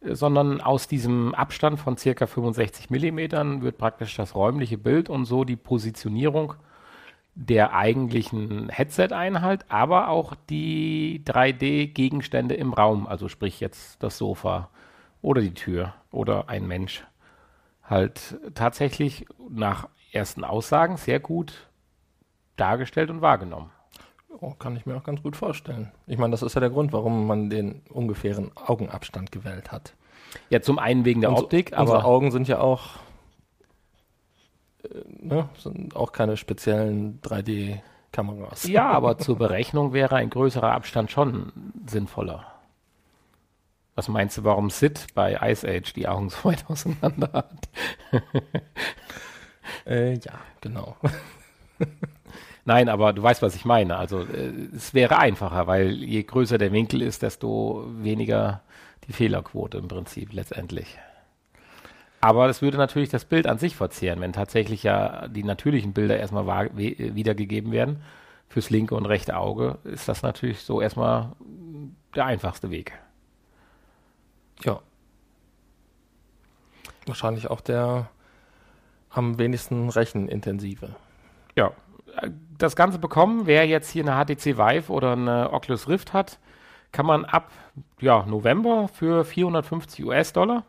äh, 0.02 0.14
sondern 0.16 0.62
aus 0.62 0.88
diesem 0.88 1.34
Abstand 1.34 1.80
von 1.80 1.98
circa 1.98 2.28
65 2.28 2.90
Millimetern 2.90 3.62
wird 3.62 3.78
praktisch 3.78 4.16
das 4.16 4.36
räumliche 4.36 4.78
Bild 4.78 5.10
und 5.10 5.26
so 5.26 5.44
die 5.44 5.56
Positionierung 5.56 6.54
der 7.36 7.74
eigentlichen 7.74 8.68
Headset-Einheit, 8.70 9.66
aber 9.70 10.10
auch 10.10 10.36
die 10.50 11.24
3D-Gegenstände 11.26 12.56
im 12.56 12.74
Raum, 12.74 13.08
also 13.08 13.30
sprich 13.30 13.60
jetzt 13.62 14.04
das 14.04 14.18
Sofa 14.18 14.70
oder 15.22 15.42
die 15.42 15.54
Tür 15.54 15.94
oder 16.12 16.50
ein 16.50 16.68
Mensch, 16.68 17.06
halt 17.84 18.38
tatsächlich 18.56 19.26
nach 19.50 19.88
ersten 20.12 20.44
Aussagen 20.44 20.98
sehr 20.98 21.20
gut 21.20 21.69
dargestellt 22.60 23.10
und 23.10 23.22
wahrgenommen. 23.22 23.72
Oh, 24.42 24.52
kann 24.52 24.76
ich 24.78 24.86
mir 24.86 24.96
auch 24.96 25.04
ganz 25.04 25.22
gut 25.22 25.36
vorstellen. 25.36 25.92
Ich 26.08 26.18
meine, 26.18 26.32
das 26.32 26.42
ist 26.44 26.54
ja 26.54 26.62
der 26.62 26.70
Grund, 26.70 26.94
warum 26.94 27.28
man 27.28 27.50
den 27.50 27.82
ungefähren 27.90 28.52
Augenabstand 28.56 29.32
gewählt 29.32 29.72
hat. 29.72 29.94
Ja, 30.50 30.62
zum 30.62 30.80
einen 30.80 31.04
wegen 31.06 31.22
der 31.22 31.32
Unser- 31.32 31.44
Optik, 31.44 31.74
Unsere 31.78 31.98
aber 32.00 32.06
Augen 32.08 32.32
sind 32.32 32.48
ja 32.48 32.60
auch, 32.60 32.92
äh, 34.84 34.88
ne, 35.20 35.50
sind 35.58 35.96
auch 35.96 36.12
keine 36.12 36.38
speziellen 36.38 37.20
3D-Kameras. 37.22 38.68
ja, 38.68 38.90
aber 38.92 39.18
zur 39.18 39.38
Berechnung 39.38 39.92
wäre 39.94 40.16
ein 40.16 40.30
größerer 40.30 40.72
Abstand 40.72 41.12
schon 41.12 41.52
sinnvoller. 41.88 42.46
Was 43.96 44.08
meinst 44.08 44.38
du, 44.38 44.44
warum 44.46 44.70
Sid 44.70 45.08
bei 45.16 45.38
Ice 45.52 45.68
Age 45.68 45.92
die 45.94 46.08
Augen 46.08 46.30
so 46.30 46.46
weit 46.46 46.64
auseinander 46.70 47.30
hat? 47.34 47.70
Äh, 49.86 50.14
ja, 50.14 50.34
genau. 50.62 50.96
Nein, 52.70 52.88
aber 52.88 53.14
du 53.14 53.24
weißt, 53.24 53.42
was 53.42 53.56
ich 53.56 53.66
meine. 53.66 53.98
Also 53.98 54.20
äh, 54.22 54.54
es 54.76 54.94
wäre 54.94 55.18
einfacher, 55.18 55.66
weil 55.66 56.04
je 56.04 56.22
größer 56.22 56.60
der 56.60 56.72
Winkel 56.72 57.02
ist, 57.02 57.24
desto 57.24 57.84
weniger 57.88 58.62
die 59.08 59.12
Fehlerquote 59.14 59.80
im 59.80 59.88
Prinzip 59.88 60.34
letztendlich. 60.34 61.00
Aber 62.22 62.46
das 62.46 62.62
würde 62.62 62.78
natürlich 62.78 63.10
das 63.10 63.26
Bild 63.26 63.48
an 63.48 63.58
sich 63.58 63.76
verzehren, 63.76 64.22
wenn 64.22 64.34
tatsächlich 64.34 64.84
ja 64.84 65.28
die 65.30 65.44
natürlichen 65.44 65.94
Bilder 65.94 66.20
erstmal 66.20 66.46
we- 66.46 67.16
wiedergegeben 67.16 67.72
werden. 67.72 68.04
Fürs 68.50 68.70
linke 68.70 68.94
und 68.94 69.08
rechte 69.08 69.36
Auge 69.36 69.80
ist 69.84 70.08
das 70.08 70.22
natürlich 70.22 70.62
so 70.62 70.80
erstmal 70.80 71.32
der 72.14 72.26
einfachste 72.26 72.70
Weg. 72.70 72.94
Ja. 74.64 74.80
Wahrscheinlich 77.08 77.50
auch 77.50 77.62
der 77.62 78.12
am 79.10 79.40
wenigsten 79.40 79.90
rechenintensive. 79.90 80.96
Ja, 81.56 81.72
äh, 82.22 82.30
das 82.60 82.76
Ganze 82.76 83.00
bekommen, 83.00 83.48
wer 83.48 83.66
jetzt 83.66 83.90
hier 83.90 84.04
eine 84.04 84.24
HTC 84.24 84.58
Vive 84.58 84.92
oder 84.92 85.14
eine 85.14 85.52
Oculus 85.52 85.88
Rift 85.88 86.14
hat, 86.14 86.40
kann 86.92 87.06
man 87.06 87.26
ab 87.26 87.52
ja, 88.00 88.26
November 88.26 88.88
für 88.88 89.26
450 89.26 90.06
US-Dollar 90.06 90.64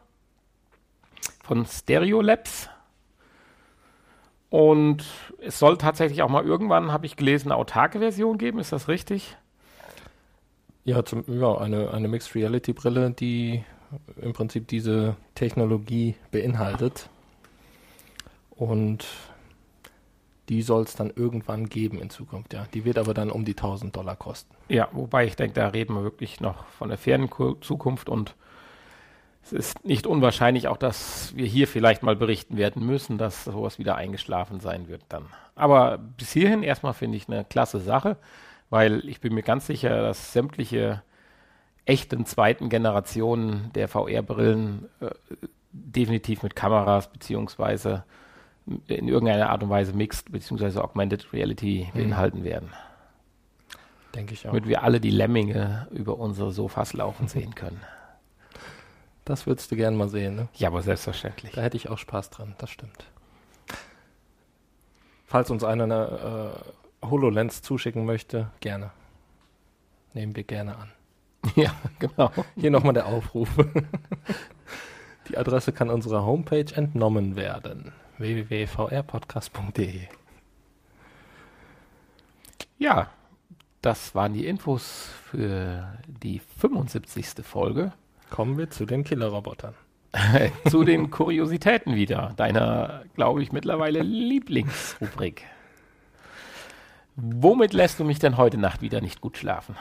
von 1.42 1.66
Stereo 1.66 2.20
Labs. 2.20 2.68
Und 4.50 5.04
es 5.38 5.58
soll 5.58 5.78
tatsächlich 5.78 6.22
auch 6.22 6.28
mal 6.28 6.44
irgendwann, 6.44 6.92
habe 6.92 7.06
ich 7.06 7.16
gelesen, 7.16 7.50
eine 7.50 7.56
autarke 7.58 8.00
Version 8.00 8.36
geben. 8.36 8.58
Ist 8.58 8.72
das 8.72 8.88
richtig? 8.88 9.36
Ja, 10.84 11.04
zum, 11.04 11.24
ja 11.28 11.56
eine, 11.58 11.92
eine 11.92 12.08
Mixed 12.08 12.34
Reality 12.34 12.72
Brille, 12.72 13.10
die 13.10 13.64
im 14.20 14.32
Prinzip 14.32 14.66
diese 14.68 15.16
Technologie 15.34 16.16
beinhaltet. 16.30 17.08
Und 18.50 19.06
die 20.50 20.62
soll 20.62 20.82
es 20.82 20.96
dann 20.96 21.12
irgendwann 21.14 21.68
geben 21.68 21.98
in 22.00 22.10
Zukunft, 22.10 22.52
ja. 22.52 22.66
Die 22.74 22.84
wird 22.84 22.98
aber 22.98 23.14
dann 23.14 23.30
um 23.30 23.44
die 23.44 23.52
1000 23.56 23.94
Dollar 23.96 24.16
kosten. 24.16 24.54
Ja, 24.68 24.88
wobei 24.92 25.24
ich 25.24 25.36
denke, 25.36 25.54
da 25.54 25.68
reden 25.68 25.94
wir 25.94 26.02
wirklich 26.02 26.40
noch 26.40 26.66
von 26.66 26.88
der 26.90 26.98
fernen 26.98 27.30
Ku- 27.30 27.54
Zukunft 27.54 28.08
und 28.08 28.34
es 29.44 29.52
ist 29.52 29.84
nicht 29.84 30.06
unwahrscheinlich 30.06 30.68
auch, 30.68 30.76
dass 30.76 31.34
wir 31.34 31.46
hier 31.46 31.66
vielleicht 31.66 32.02
mal 32.02 32.16
berichten 32.16 32.56
werden 32.56 32.84
müssen, 32.84 33.16
dass 33.16 33.44
sowas 33.44 33.78
wieder 33.78 33.94
eingeschlafen 33.94 34.60
sein 34.60 34.88
wird 34.88 35.02
dann. 35.08 35.26
Aber 35.54 35.98
bis 35.98 36.32
hierhin 36.32 36.62
erstmal 36.62 36.92
finde 36.94 37.16
ich 37.16 37.28
eine 37.28 37.44
klasse 37.44 37.80
Sache, 37.80 38.16
weil 38.70 39.08
ich 39.08 39.20
bin 39.20 39.32
mir 39.34 39.42
ganz 39.42 39.66
sicher, 39.66 40.02
dass 40.02 40.32
sämtliche 40.32 41.02
echten 41.86 42.26
zweiten 42.26 42.68
Generationen 42.68 43.70
der 43.74 43.88
VR-Brillen 43.88 44.88
äh, 45.00 45.10
definitiv 45.72 46.42
mit 46.42 46.54
Kameras 46.56 47.10
beziehungsweise 47.10 48.04
in 48.88 49.08
irgendeiner 49.08 49.50
Art 49.50 49.62
und 49.62 49.70
Weise 49.70 49.92
Mixed 49.92 50.30
beziehungsweise 50.30 50.82
Augmented 50.82 51.32
Reality 51.32 51.88
beinhalten 51.94 52.44
werden 52.44 52.70
Denke 54.14 54.34
ich 54.34 54.40
auch. 54.46 54.52
damit 54.52 54.66
wir 54.68 54.82
alle 54.82 55.00
die 55.00 55.10
Lemminge 55.10 55.88
über 55.90 56.18
unsere 56.18 56.52
Sofas 56.52 56.92
laufen 56.92 57.28
sehen 57.28 57.54
können. 57.54 57.80
Das 59.24 59.46
würdest 59.46 59.70
du 59.70 59.76
gern 59.76 59.96
mal 59.96 60.08
sehen, 60.08 60.34
ne? 60.36 60.48
Ja, 60.54 60.68
aber 60.68 60.82
selbstverständlich. 60.82 61.52
Da 61.52 61.62
hätte 61.62 61.76
ich 61.76 61.88
auch 61.88 61.98
Spaß 61.98 62.30
dran, 62.30 62.54
das 62.58 62.70
stimmt. 62.70 63.04
Falls 65.26 65.50
uns 65.50 65.62
einer 65.62 65.84
eine 65.84 66.52
äh, 67.02 67.06
HoloLens 67.08 67.62
zuschicken 67.62 68.04
möchte, 68.04 68.50
gerne. 68.58 68.90
Nehmen 70.14 70.34
wir 70.34 70.44
gerne 70.44 70.76
an. 70.76 70.88
Ja, 71.56 71.72
genau. 71.98 72.30
Hier 72.56 72.70
nochmal 72.70 72.92
der 72.92 73.06
Aufruf. 73.06 73.48
Die 75.28 75.38
Adresse 75.38 75.72
kann 75.72 75.88
unserer 75.88 76.24
Homepage 76.26 76.66
entnommen 76.74 77.36
werden. 77.36 77.92
www.vrpodcast.de 78.20 80.02
Ja, 82.78 83.10
das 83.82 84.14
waren 84.14 84.34
die 84.34 84.46
Infos 84.46 85.10
für 85.24 85.98
die 86.06 86.38
75. 86.38 87.44
Folge. 87.44 87.92
Kommen 88.28 88.58
wir 88.58 88.70
zu 88.70 88.84
den 88.84 89.04
Killerrobotern. 89.04 89.74
Zu 90.68 90.82
den 90.82 91.10
Kuriositäten 91.10 91.94
wieder. 91.94 92.34
Deiner, 92.36 93.04
glaube 93.14 93.44
ich, 93.44 93.52
mittlerweile 93.52 94.02
Lieblingsrubrik. 94.02 95.44
Womit 97.14 97.72
lässt 97.72 98.00
du 98.00 98.04
mich 98.04 98.18
denn 98.18 98.36
heute 98.36 98.58
Nacht 98.58 98.82
wieder 98.82 99.00
nicht 99.00 99.20
gut 99.20 99.38
schlafen? 99.38 99.76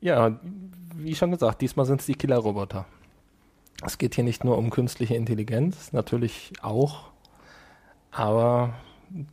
Ja, 0.00 0.40
wie 0.96 1.14
schon 1.14 1.30
gesagt, 1.30 1.60
diesmal 1.60 1.86
sind 1.86 2.00
es 2.00 2.06
die 2.06 2.14
Killerroboter. 2.14 2.84
Es 3.84 3.98
geht 3.98 4.14
hier 4.14 4.24
nicht 4.24 4.44
nur 4.44 4.58
um 4.58 4.70
künstliche 4.70 5.14
Intelligenz, 5.14 5.92
natürlich 5.92 6.52
auch, 6.60 7.10
aber 8.10 8.74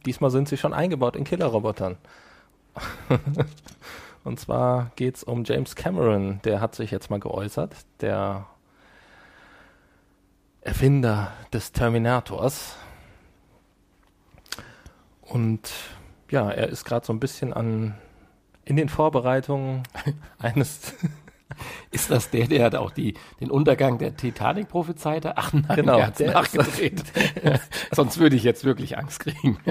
diesmal 0.06 0.32
sind 0.32 0.48
sie 0.48 0.58
schon 0.58 0.74
eingebaut 0.74 1.16
in 1.16 1.24
Killerrobotern. 1.24 1.98
Und 4.24 4.40
zwar 4.40 4.92
geht 4.96 5.16
es 5.18 5.24
um 5.24 5.44
James 5.44 5.76
Cameron, 5.76 6.42
der 6.44 6.60
hat 6.60 6.76
sich 6.76 6.92
jetzt 6.92 7.10
mal 7.10 7.20
geäußert, 7.20 7.76
der 8.02 8.46
Erfinder 10.62 11.32
des 11.54 11.72
Terminators. 11.72 12.76
Und 15.22 15.72
ja, 16.30 16.52
er 16.52 16.68
ist 16.68 16.84
gerade 16.84 17.06
so 17.06 17.14
ein 17.14 17.20
bisschen 17.22 17.54
an 17.54 17.96
in 18.66 18.76
den 18.76 18.90
Vorbereitungen 18.90 19.84
eines 20.40 20.94
Ist 21.92 22.12
das 22.12 22.30
der, 22.30 22.48
der 22.48 22.66
hat 22.66 22.76
auch 22.76 22.92
die, 22.92 23.16
den 23.40 23.52
Untergang 23.52 23.98
der 23.98 24.16
Titanic 24.16 24.70
prophezeite? 24.70 25.38
Ach 25.38 25.54
nein, 25.54 25.76
Genau, 25.76 25.98
der 25.98 26.08
hat's 26.08 26.18
der 26.18 26.28
ist 26.28 26.34
nachgedreht. 26.34 27.04
Sonst 27.92 28.20
würde 28.20 28.36
ich 28.36 28.44
jetzt 28.44 28.64
wirklich 28.64 28.98
Angst 28.98 29.22
kriegen. 29.22 29.58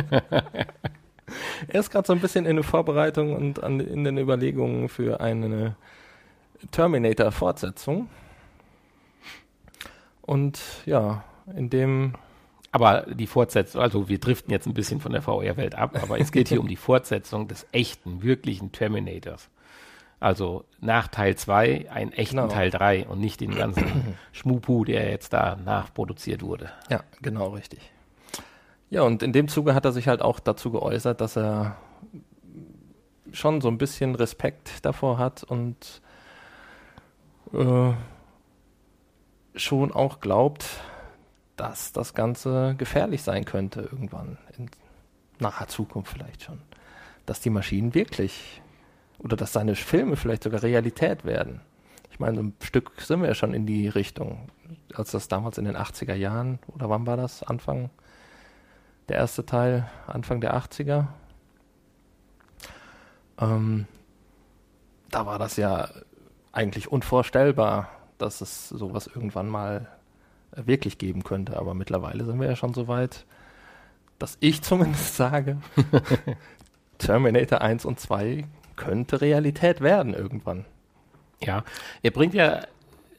Er 1.66 1.80
ist 1.80 1.90
gerade 1.90 2.06
so 2.06 2.12
ein 2.12 2.20
bisschen 2.20 2.46
in 2.46 2.54
der 2.54 2.64
Vorbereitung 2.64 3.34
und 3.34 3.60
an, 3.60 3.80
in 3.80 4.04
den 4.04 4.16
Überlegungen 4.16 4.88
für 4.88 5.20
eine 5.20 5.74
Terminator-Fortsetzung. 6.70 8.08
Und 10.22 10.60
ja, 10.86 11.24
in 11.56 11.68
dem, 11.68 12.14
Aber 12.70 13.06
die 13.12 13.26
Fortsetzung, 13.26 13.80
also 13.80 14.08
wir 14.08 14.18
driften 14.18 14.52
jetzt 14.52 14.66
ein 14.66 14.74
bisschen 14.74 15.00
von 15.00 15.10
der 15.10 15.22
VR-Welt 15.22 15.74
ab, 15.74 15.98
aber 16.00 16.20
es 16.20 16.30
geht 16.30 16.48
hier 16.48 16.60
um 16.60 16.68
die 16.68 16.76
Fortsetzung 16.76 17.48
des 17.48 17.66
echten, 17.72 18.22
wirklichen 18.22 18.70
Terminators. 18.70 19.48
Also 20.18 20.64
nach 20.80 21.08
Teil 21.08 21.36
2 21.36 21.90
einen 21.90 22.12
echten 22.12 22.36
Genau. 22.36 22.48
Teil 22.48 22.70
3 22.70 23.06
und 23.06 23.20
nicht 23.20 23.40
den 23.40 23.54
ganzen 23.54 24.16
Schmupu, 24.32 24.84
der 24.84 25.10
jetzt 25.10 25.32
da 25.32 25.56
nachproduziert 25.56 26.42
wurde. 26.42 26.70
ja, 26.90 27.00
genau 27.20 27.48
richtig. 27.50 27.80
Ja, 28.88 29.02
und 29.02 29.22
in 29.22 29.32
dem 29.32 29.48
Zuge 29.48 29.74
hat 29.74 29.84
er 29.84 29.92
sich 29.92 30.06
halt 30.08 30.22
auch 30.22 30.38
dazu 30.40 30.70
geäußert, 30.70 31.20
dass 31.20 31.36
er 31.36 31.76
schon 33.32 33.60
so 33.60 33.68
ein 33.68 33.78
bisschen 33.78 34.14
Respekt 34.14 34.84
davor 34.86 35.18
hat 35.18 35.42
und 35.42 36.00
äh, 37.52 37.92
schon 39.56 39.92
auch 39.92 40.20
glaubt, 40.20 40.64
dass 41.56 41.92
das 41.92 42.14
Ganze 42.14 42.74
gefährlich 42.78 43.22
sein 43.22 43.44
könnte 43.44 43.80
irgendwann 43.80 44.38
in 44.56 44.70
naher 45.40 45.66
Zukunft 45.68 46.12
vielleicht 46.12 46.42
schon. 46.44 46.60
Dass 47.26 47.40
die 47.40 47.50
Maschinen 47.50 47.92
wirklich 47.94 48.62
oder 49.18 49.36
dass 49.36 49.52
seine 49.52 49.74
Filme 49.74 50.16
vielleicht 50.16 50.44
sogar 50.44 50.62
Realität 50.62 51.24
werden. 51.24 51.60
Ich 52.10 52.20
meine, 52.20 52.36
so 52.36 52.42
ein 52.42 52.54
Stück 52.62 52.92
sind 53.00 53.20
wir 53.20 53.28
ja 53.28 53.34
schon 53.34 53.54
in 53.54 53.66
die 53.66 53.88
Richtung. 53.88 54.48
Als 54.94 55.10
das 55.10 55.28
damals 55.28 55.58
in 55.58 55.64
den 55.64 55.76
80er 55.76 56.14
Jahren, 56.14 56.58
oder 56.68 56.88
wann 56.88 57.06
war 57.06 57.16
das? 57.16 57.42
Anfang 57.42 57.90
der 59.08 59.18
erste 59.18 59.44
Teil, 59.44 59.88
Anfang 60.06 60.40
der 60.40 60.56
80er. 60.56 61.06
Ähm, 63.38 63.86
da 65.10 65.26
war 65.26 65.38
das 65.38 65.56
ja 65.56 65.88
eigentlich 66.52 66.90
unvorstellbar, 66.90 67.90
dass 68.18 68.40
es 68.40 68.70
sowas 68.70 69.06
irgendwann 69.06 69.48
mal 69.48 69.88
äh, 70.52 70.66
wirklich 70.66 70.98
geben 70.98 71.22
könnte. 71.22 71.58
Aber 71.58 71.74
mittlerweile 71.74 72.24
sind 72.24 72.40
wir 72.40 72.48
ja 72.48 72.56
schon 72.56 72.74
so 72.74 72.88
weit, 72.88 73.26
dass 74.18 74.38
ich 74.40 74.62
zumindest 74.62 75.16
sage, 75.16 75.58
Terminator 76.98 77.60
1 77.60 77.84
und 77.84 78.00
2 78.00 78.46
könnte 78.76 79.20
Realität 79.20 79.80
werden 79.80 80.14
irgendwann. 80.14 80.64
Ja, 81.42 81.64
er 82.02 82.10
bringt 82.10 82.34
ja 82.34 82.62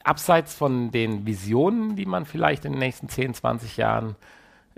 abseits 0.02 0.54
von 0.54 0.90
den 0.90 1.26
Visionen, 1.26 1.96
die 1.96 2.06
man 2.06 2.24
vielleicht 2.24 2.64
in 2.64 2.72
den 2.72 2.78
nächsten 2.78 3.08
10, 3.08 3.34
20 3.34 3.76
Jahren 3.76 4.16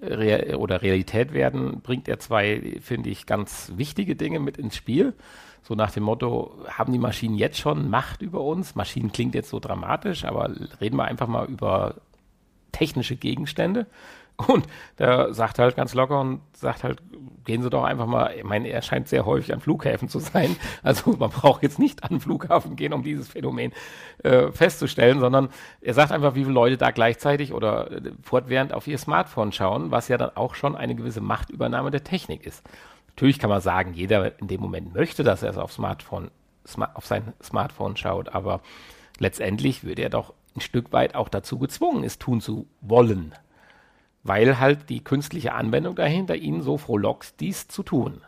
Real 0.02 0.54
oder 0.56 0.82
Realität 0.82 1.32
werden, 1.32 1.80
bringt 1.82 2.08
er 2.08 2.18
zwei, 2.18 2.78
finde 2.80 3.10
ich, 3.10 3.26
ganz 3.26 3.72
wichtige 3.76 4.16
Dinge 4.16 4.40
mit 4.40 4.56
ins 4.56 4.76
Spiel. 4.76 5.14
So 5.62 5.74
nach 5.74 5.90
dem 5.90 6.04
Motto, 6.04 6.54
haben 6.68 6.92
die 6.92 6.98
Maschinen 6.98 7.36
jetzt 7.36 7.58
schon 7.58 7.90
Macht 7.90 8.22
über 8.22 8.40
uns? 8.40 8.74
Maschinen 8.74 9.12
klingt 9.12 9.34
jetzt 9.34 9.50
so 9.50 9.60
dramatisch, 9.60 10.24
aber 10.24 10.50
reden 10.80 10.96
wir 10.96 11.04
einfach 11.04 11.28
mal 11.28 11.46
über 11.46 11.96
technische 12.72 13.16
Gegenstände. 13.16 13.86
Und 14.48 14.66
der 14.98 15.34
sagt 15.34 15.58
halt 15.58 15.76
ganz 15.76 15.94
locker 15.94 16.20
und 16.20 16.40
sagt 16.52 16.84
halt, 16.84 17.02
gehen 17.44 17.62
Sie 17.62 17.70
doch 17.70 17.84
einfach 17.84 18.06
mal, 18.06 18.34
ich 18.36 18.44
meine, 18.44 18.68
er 18.68 18.82
scheint 18.82 19.08
sehr 19.08 19.26
häufig 19.26 19.52
an 19.52 19.60
Flughäfen 19.60 20.08
zu 20.08 20.18
sein. 20.18 20.56
Also 20.82 21.16
man 21.18 21.30
braucht 21.30 21.62
jetzt 21.62 21.78
nicht 21.78 22.04
an 22.04 22.20
Flughafen 22.20 22.76
gehen, 22.76 22.92
um 22.92 23.02
dieses 23.02 23.28
Phänomen 23.28 23.72
äh, 24.22 24.50
festzustellen, 24.50 25.20
sondern 25.20 25.50
er 25.80 25.94
sagt 25.94 26.12
einfach, 26.12 26.34
wie 26.34 26.44
viele 26.44 26.54
Leute 26.54 26.76
da 26.76 26.90
gleichzeitig 26.90 27.52
oder 27.52 27.90
äh, 27.90 28.12
fortwährend 28.22 28.72
auf 28.72 28.86
ihr 28.86 28.98
Smartphone 28.98 29.52
schauen, 29.52 29.90
was 29.90 30.08
ja 30.08 30.16
dann 30.16 30.36
auch 30.36 30.54
schon 30.54 30.76
eine 30.76 30.94
gewisse 30.94 31.20
Machtübernahme 31.20 31.90
der 31.90 32.04
Technik 32.04 32.46
ist. 32.46 32.62
Natürlich 33.08 33.38
kann 33.38 33.50
man 33.50 33.60
sagen, 33.60 33.92
jeder 33.94 34.38
in 34.40 34.48
dem 34.48 34.60
Moment 34.60 34.94
möchte, 34.94 35.22
dass 35.22 35.42
er 35.42 35.50
es 35.50 35.58
auf, 35.58 35.72
Smartphone, 35.72 36.30
auf 36.94 37.06
sein 37.06 37.34
Smartphone 37.42 37.96
schaut, 37.96 38.30
aber 38.30 38.60
letztendlich 39.18 39.84
würde 39.84 40.02
er 40.02 40.10
doch 40.10 40.32
ein 40.56 40.60
Stück 40.60 40.92
weit 40.92 41.14
auch 41.14 41.28
dazu 41.28 41.58
gezwungen, 41.58 42.04
es 42.04 42.18
tun 42.18 42.40
zu 42.40 42.66
wollen 42.80 43.34
weil 44.22 44.58
halt 44.58 44.88
die 44.88 45.02
künstliche 45.02 45.52
Anwendung 45.54 45.94
dahinter 45.94 46.36
ihn 46.36 46.62
so 46.62 46.78
frohlockt, 46.78 47.40
dies 47.40 47.68
zu 47.68 47.82
tun. 47.82 48.20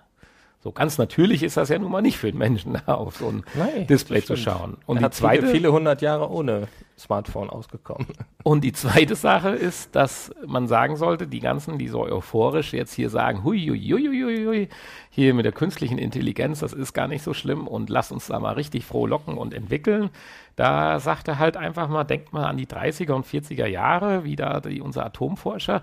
So 0.63 0.71
ganz 0.71 0.97
natürlich 0.97 1.43
ist 1.43 1.57
das 1.57 1.71
ja 1.71 1.79
nun 1.79 1.91
mal 1.91 2.03
nicht 2.03 2.19
für 2.19 2.31
den 2.31 2.39
Menschen, 2.39 2.77
auf 2.87 3.17
so 3.17 3.29
ein 3.29 3.43
Nein, 3.55 3.87
Display 3.89 4.23
zu 4.23 4.37
schauen. 4.37 4.77
Und 4.87 4.99
er 4.99 5.01
die 5.01 5.05
hat 5.07 5.15
zweite, 5.15 5.43
viele, 5.43 5.53
viele 5.53 5.73
hundert 5.73 6.03
Jahre 6.03 6.31
ohne 6.31 6.69
Smartphone 6.97 7.51
ausgekommen. 7.51 8.07
Und 8.45 8.63
die 8.63 8.73
zweite 8.73 9.17
Sache 9.17 9.51
ist, 9.51 9.97
dass 9.97 10.31
man 10.47 10.69
sagen 10.69 10.95
sollte, 10.95 11.27
die 11.27 11.41
ganzen, 11.41 11.79
die 11.79 11.89
so 11.89 12.03
euphorisch 12.03 12.73
jetzt 12.73 12.95
hier 12.95 13.11
sagen, 13.11 13.43
hui, 13.43 13.59
hui, 13.59 13.81
hui, 13.81 14.07
hui, 14.07 14.47
hui, 14.47 14.69
hier 15.11 15.35
mit 15.35 15.45
der 15.45 15.53
künstlichen 15.53 15.99
Intelligenz, 15.99 16.61
das 16.61 16.73
ist 16.73 16.93
gar 16.93 17.09
nicht 17.09 17.25
so 17.25 17.35
schlimm 17.35 17.67
und 17.67 17.91
lasst 17.91 18.13
uns 18.13 18.29
da 18.29 18.39
mal 18.39 18.55
richtig 18.55 18.85
froh 18.85 19.07
locken 19.07 19.37
und 19.37 19.55
entwickeln. 19.55 20.11
Da 20.57 21.01
sagt 21.01 21.29
er 21.29 21.39
halt 21.39 21.57
einfach 21.57 21.89
mal, 21.89 22.05
denkt 22.05 22.33
mal 22.33 22.45
an 22.45 22.57
die 22.57 22.67
30er 22.67 23.13
und 23.13 23.27
40er 23.27 23.67
Jahre, 23.67 24.25
wie 24.25 24.37
da 24.37 24.61
die, 24.61 24.81
unser 24.81 25.07
Atomforscher 25.07 25.83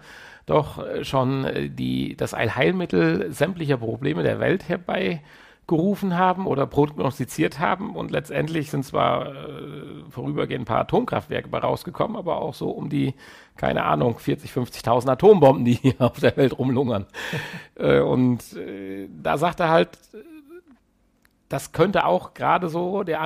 doch 0.50 0.84
äh, 0.86 1.04
schon 1.04 1.46
äh, 1.46 1.70
die, 1.70 2.16
das 2.16 2.34
Allheilmittel 2.34 3.32
sämtlicher 3.32 3.78
Probleme 3.78 4.24
der 4.24 4.40
Welt 4.40 4.68
herbeigerufen 4.68 6.18
haben 6.18 6.48
oder 6.48 6.66
prognostiziert 6.66 7.60
haben 7.60 7.96
und 7.96 8.12
letztendlich 8.12 8.70
sind 8.70 8.84
zwar 8.84 9.28
äh, 9.28 9.34
vorübergehend 10.10 10.64
ein 10.64 10.66
paar 10.66 10.82
Atomkraftwerke 10.82 11.50
rausgekommen, 11.50 12.18
aber 12.18 12.42
auch 12.42 12.54
so 12.54 12.70
um 12.70 12.90
die, 12.90 13.14
keine 13.58 13.86
Ahnung, 13.86 14.20
40, 14.20 14.52
50.000 14.52 15.10
Atombomben, 15.10 15.66
die 15.66 15.74
hier 15.74 15.96
auf 16.00 16.20
der 16.20 16.36
Welt 16.38 16.58
rumlungern. 16.58 17.06
äh, 17.76 18.00
und 18.00 18.56
äh, 18.58 19.08
da 19.22 19.38
sagt 19.38 19.60
er 19.60 19.70
halt, 19.70 19.98
das 21.48 21.72
könnte 21.72 22.06
auch 22.06 22.36
gerade 22.36 22.70
so 22.70 23.04
der 23.04 23.22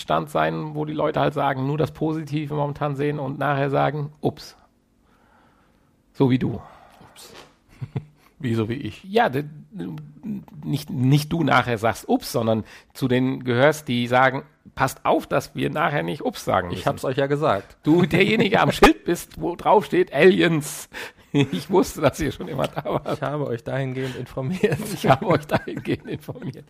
Anfangsstand 0.00 0.30
sein, 0.30 0.74
wo 0.74 0.84
die 0.84 0.92
Leute 0.92 1.20
halt 1.20 1.34
sagen, 1.34 1.66
nur 1.66 1.76
das 1.76 1.92
Positive 1.92 2.54
momentan 2.54 2.96
sehen 2.96 3.18
und 3.18 3.38
nachher 3.38 3.70
sagen, 3.70 4.12
ups, 4.20 4.56
so 6.12 6.30
wie 6.30 6.38
du. 6.38 6.60
Ups. 7.00 7.32
wie 8.38 8.54
so 8.54 8.68
wie 8.68 8.74
ich. 8.74 9.04
Ja, 9.04 9.30
nicht, 10.64 10.90
nicht 10.90 11.32
du 11.32 11.42
nachher 11.42 11.78
sagst 11.78 12.08
ups, 12.08 12.32
sondern 12.32 12.64
zu 12.94 13.08
denen 13.08 13.44
gehörst, 13.44 13.88
die 13.88 14.06
sagen, 14.06 14.44
passt 14.74 15.04
auf, 15.04 15.26
dass 15.26 15.54
wir 15.54 15.70
nachher 15.70 16.02
nicht 16.02 16.22
ups 16.22 16.44
sagen 16.44 16.68
müssen. 16.68 16.80
Ich 16.80 16.86
hab's 16.86 17.04
euch 17.04 17.16
ja 17.16 17.26
gesagt. 17.26 17.76
Du 17.82 18.06
derjenige 18.06 18.60
am 18.60 18.72
Schild 18.72 19.04
bist, 19.04 19.40
wo 19.40 19.56
drauf 19.56 19.84
steht 19.84 20.12
Aliens. 20.12 20.88
Ich 21.32 21.70
wusste, 21.70 22.00
dass 22.00 22.18
ihr 22.18 22.32
schon 22.32 22.48
immer 22.48 22.66
da 22.66 22.84
wart. 22.84 23.12
Ich 23.14 23.22
habe 23.22 23.46
euch 23.46 23.62
dahingehend 23.62 24.16
informiert. 24.16 24.80
Ich 24.92 25.06
habe 25.06 25.26
euch 25.28 25.46
dahingehend 25.46 26.08
informiert. 26.08 26.64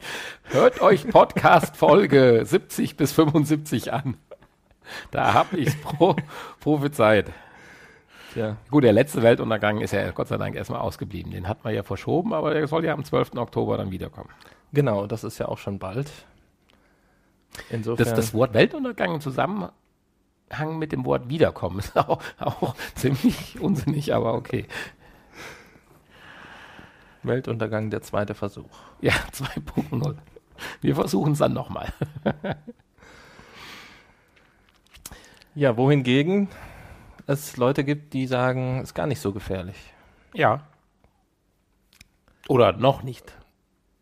Hört 0.45 0.83
euch 0.83 1.09
Podcast 1.09 1.79
Folge 1.79 2.43
70 2.45 2.97
bis 2.99 3.13
75 3.13 3.93
an. 3.95 4.19
Da 5.11 5.33
habe 5.33 5.57
ich 5.57 5.81
pro, 5.81 6.15
prophezeit. 6.61 7.33
Ja. 8.35 8.57
Gut, 8.71 8.85
der 8.85 8.93
letzte 8.93 9.23
Weltuntergang 9.23 9.81
ist 9.81 9.93
ja 9.93 10.11
Gott 10.11 10.29
sei 10.29 10.37
Dank 10.37 10.55
erstmal 10.55 10.81
ausgeblieben. 10.81 11.33
Den 11.33 11.49
hat 11.49 11.65
man 11.65 11.75
ja 11.75 11.83
verschoben, 11.83 12.35
aber 12.35 12.53
der 12.53 12.67
soll 12.69 12.85
ja 12.85 12.93
am 12.93 13.05
12. 13.05 13.37
Oktober 13.37 13.77
dann 13.79 13.91
wiederkommen. 13.91 14.29
Genau, 14.73 15.07
das 15.07 15.25
ist 15.25 15.39
ja 15.39 15.49
auch 15.49 15.59
schon 15.59 15.79
bald. 15.79 16.11
Insofern. 17.71 18.05
Das, 18.05 18.15
das 18.15 18.35
Wort 18.35 18.55
Weltuntergang 18.55 19.15
im 19.15 19.21
Zusammenhang 19.21 19.73
mit 20.79 20.93
dem 20.93 21.05
Wort 21.05 21.29
Wiederkommen 21.29 21.81
ist 21.81 21.97
auch, 21.97 22.21
auch 22.39 22.75
ziemlich 22.95 23.61
unsinnig, 23.61 24.15
aber 24.15 24.35
okay. 24.35 24.67
Weltuntergang, 27.23 27.91
der 27.91 28.03
zweite 28.03 28.35
Versuch. 28.35 28.71
Ja, 29.01 29.13
2.0. 29.33 30.17
Wir 30.81 30.95
versuchen 30.95 31.33
es 31.33 31.39
dann 31.39 31.53
nochmal. 31.53 31.93
ja, 35.55 35.77
wohingegen 35.77 36.49
es 37.31 37.57
Leute 37.57 37.85
gibt, 37.85 38.13
die 38.13 38.27
sagen, 38.27 38.79
es 38.79 38.91
ist 38.91 38.95
gar 38.95 39.07
nicht 39.07 39.21
so 39.21 39.33
gefährlich. 39.33 39.77
Ja. 40.35 40.67
Oder 42.49 42.73
noch 42.73 43.03
nicht. 43.03 43.33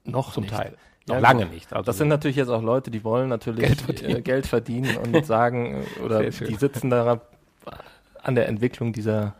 Noch 0.04 0.32
zum 0.32 0.44
nicht. 0.44 0.54
Teil. 0.54 0.76
Noch 1.08 1.16
ja, 1.16 1.20
lange 1.20 1.46
nicht. 1.46 1.72
Also 1.72 1.84
das 1.84 1.98
sind 1.98 2.08
natürlich 2.08 2.36
jetzt 2.36 2.48
auch 2.48 2.62
Leute, 2.62 2.90
die 2.90 3.04
wollen 3.04 3.28
natürlich 3.28 3.66
Geld 3.66 3.80
verdienen, 3.80 4.16
äh, 4.16 4.22
Geld 4.22 4.46
verdienen 4.46 4.96
und 4.96 5.26
sagen, 5.26 5.82
äh, 5.82 6.00
oder 6.00 6.22
die 6.22 6.54
sitzen 6.54 6.90
da 6.90 7.20
an 8.22 8.34
der 8.34 8.48
Entwicklung 8.48 8.92
dieser 8.92 9.34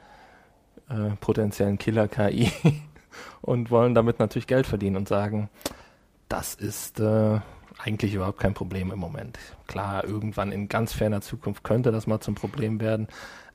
äh, 0.89 1.11
potenziellen 1.21 1.79
Killer-KI 1.79 2.51
und 3.43 3.71
wollen 3.71 3.95
damit 3.95 4.19
natürlich 4.19 4.47
Geld 4.47 4.67
verdienen 4.67 4.97
und 4.97 5.09
sagen, 5.09 5.51
das 6.29 6.55
ist 6.55 7.01
äh, 7.01 7.41
eigentlich 7.79 8.15
überhaupt 8.15 8.39
kein 8.39 8.55
Problem 8.55 8.91
im 8.91 8.99
Moment. 8.99 9.39
Klar, 9.67 10.05
irgendwann 10.05 10.53
in 10.53 10.69
ganz 10.69 10.93
ferner 10.93 11.21
Zukunft 11.21 11.65
könnte 11.65 11.93
das 11.93 12.07
mal 12.07 12.21
zum 12.21 12.35
Problem 12.35 12.81
werden, 12.81 13.09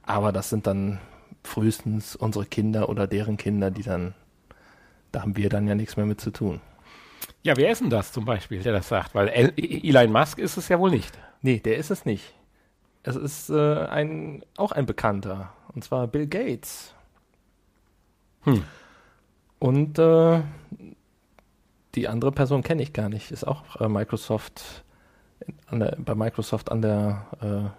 aber 0.04 0.32
das 0.32 0.49
sind 0.49 0.67
dann 0.67 0.99
frühestens 1.43 2.15
unsere 2.15 2.45
Kinder 2.45 2.89
oder 2.89 3.08
deren 3.08 3.38
Kinder, 3.38 3.69
die 3.71 3.84
dann, 3.84 4.13
da 5.12 5.21
haben 5.21 5.36
wir 5.36 5.49
dann 5.49 5.67
ja 5.67 5.76
nichts 5.76 5.97
mehr 5.97 6.06
mit 6.06 6.21
zu 6.21 6.32
tun. 6.32 6.62
Ja, 7.44 7.58
wer 7.58 7.72
ist 7.72 7.82
denn 7.82 7.90
das 7.90 8.12
zum 8.12 8.26
Beispiel, 8.26 8.62
der 8.62 8.74
das 8.74 8.88
sagt? 8.88 9.14
Weil 9.16 9.28
El 9.28 9.54
Elon 9.58 10.12
Musk 10.12 10.40
ist 10.40 10.58
es 10.58 10.70
ja 10.70 10.80
wohl 10.80 10.92
nicht. 10.92 11.18
Nee, 11.42 11.60
der 11.60 11.78
ist 11.78 11.92
es 11.92 12.06
nicht. 12.06 12.34
Es 13.04 13.16
ist 13.16 13.50
äh, 13.50 13.86
ein, 13.86 14.44
auch 14.56 14.72
ein 14.72 14.86
Bekannter, 14.86 15.52
und 15.74 15.84
zwar 15.84 16.08
Bill 16.08 16.28
Gates. 16.28 16.96
Hm. 18.44 18.64
Und 19.60 20.00
äh, 20.00 20.42
die 21.96 22.08
andere 22.08 22.32
Person 22.32 22.64
kenne 22.64 22.82
ich 22.82 22.94
gar 22.94 23.10
nicht, 23.10 23.32
ist 23.32 23.46
auch 23.46 23.80
äh, 23.80 23.90
Microsoft, 23.90 24.84
der, 25.72 25.98
bei 26.00 26.16
Microsoft 26.16 26.72
an 26.72 26.82
der 26.82 27.74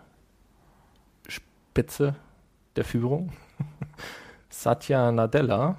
äh, 1.26 1.30
Spitze 1.30 2.14
der 2.76 2.84
Führung. 2.84 3.32
Satya 4.50 5.10
Nadella. 5.10 5.78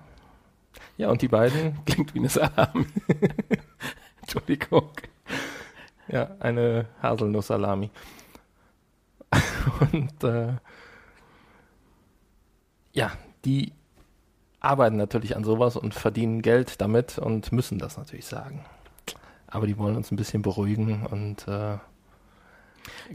Ja, 0.97 1.09
und 1.09 1.21
die 1.21 1.27
beiden. 1.27 1.77
Klingt 1.85 2.13
wie 2.13 2.19
eine 2.19 2.29
Salami. 2.29 2.85
Entschuldigung. 4.25 4.89
Ja, 6.07 6.35
eine 6.39 6.87
Haselnuss-Salami. 7.01 7.91
und 9.91 10.23
äh, 10.23 10.53
ja, 12.93 13.11
die 13.43 13.71
arbeiten 14.59 14.97
natürlich 14.97 15.35
an 15.35 15.43
sowas 15.43 15.75
und 15.75 15.93
verdienen 15.93 16.41
Geld 16.41 16.81
damit 16.81 17.19
und 17.19 17.51
müssen 17.51 17.77
das 17.77 17.97
natürlich 17.97 18.25
sagen. 18.25 18.65
Aber 19.47 19.67
die 19.67 19.77
wollen 19.77 19.95
uns 19.95 20.11
ein 20.11 20.15
bisschen 20.15 20.41
beruhigen 20.41 21.05
und 21.05 21.47
äh, 21.47 21.77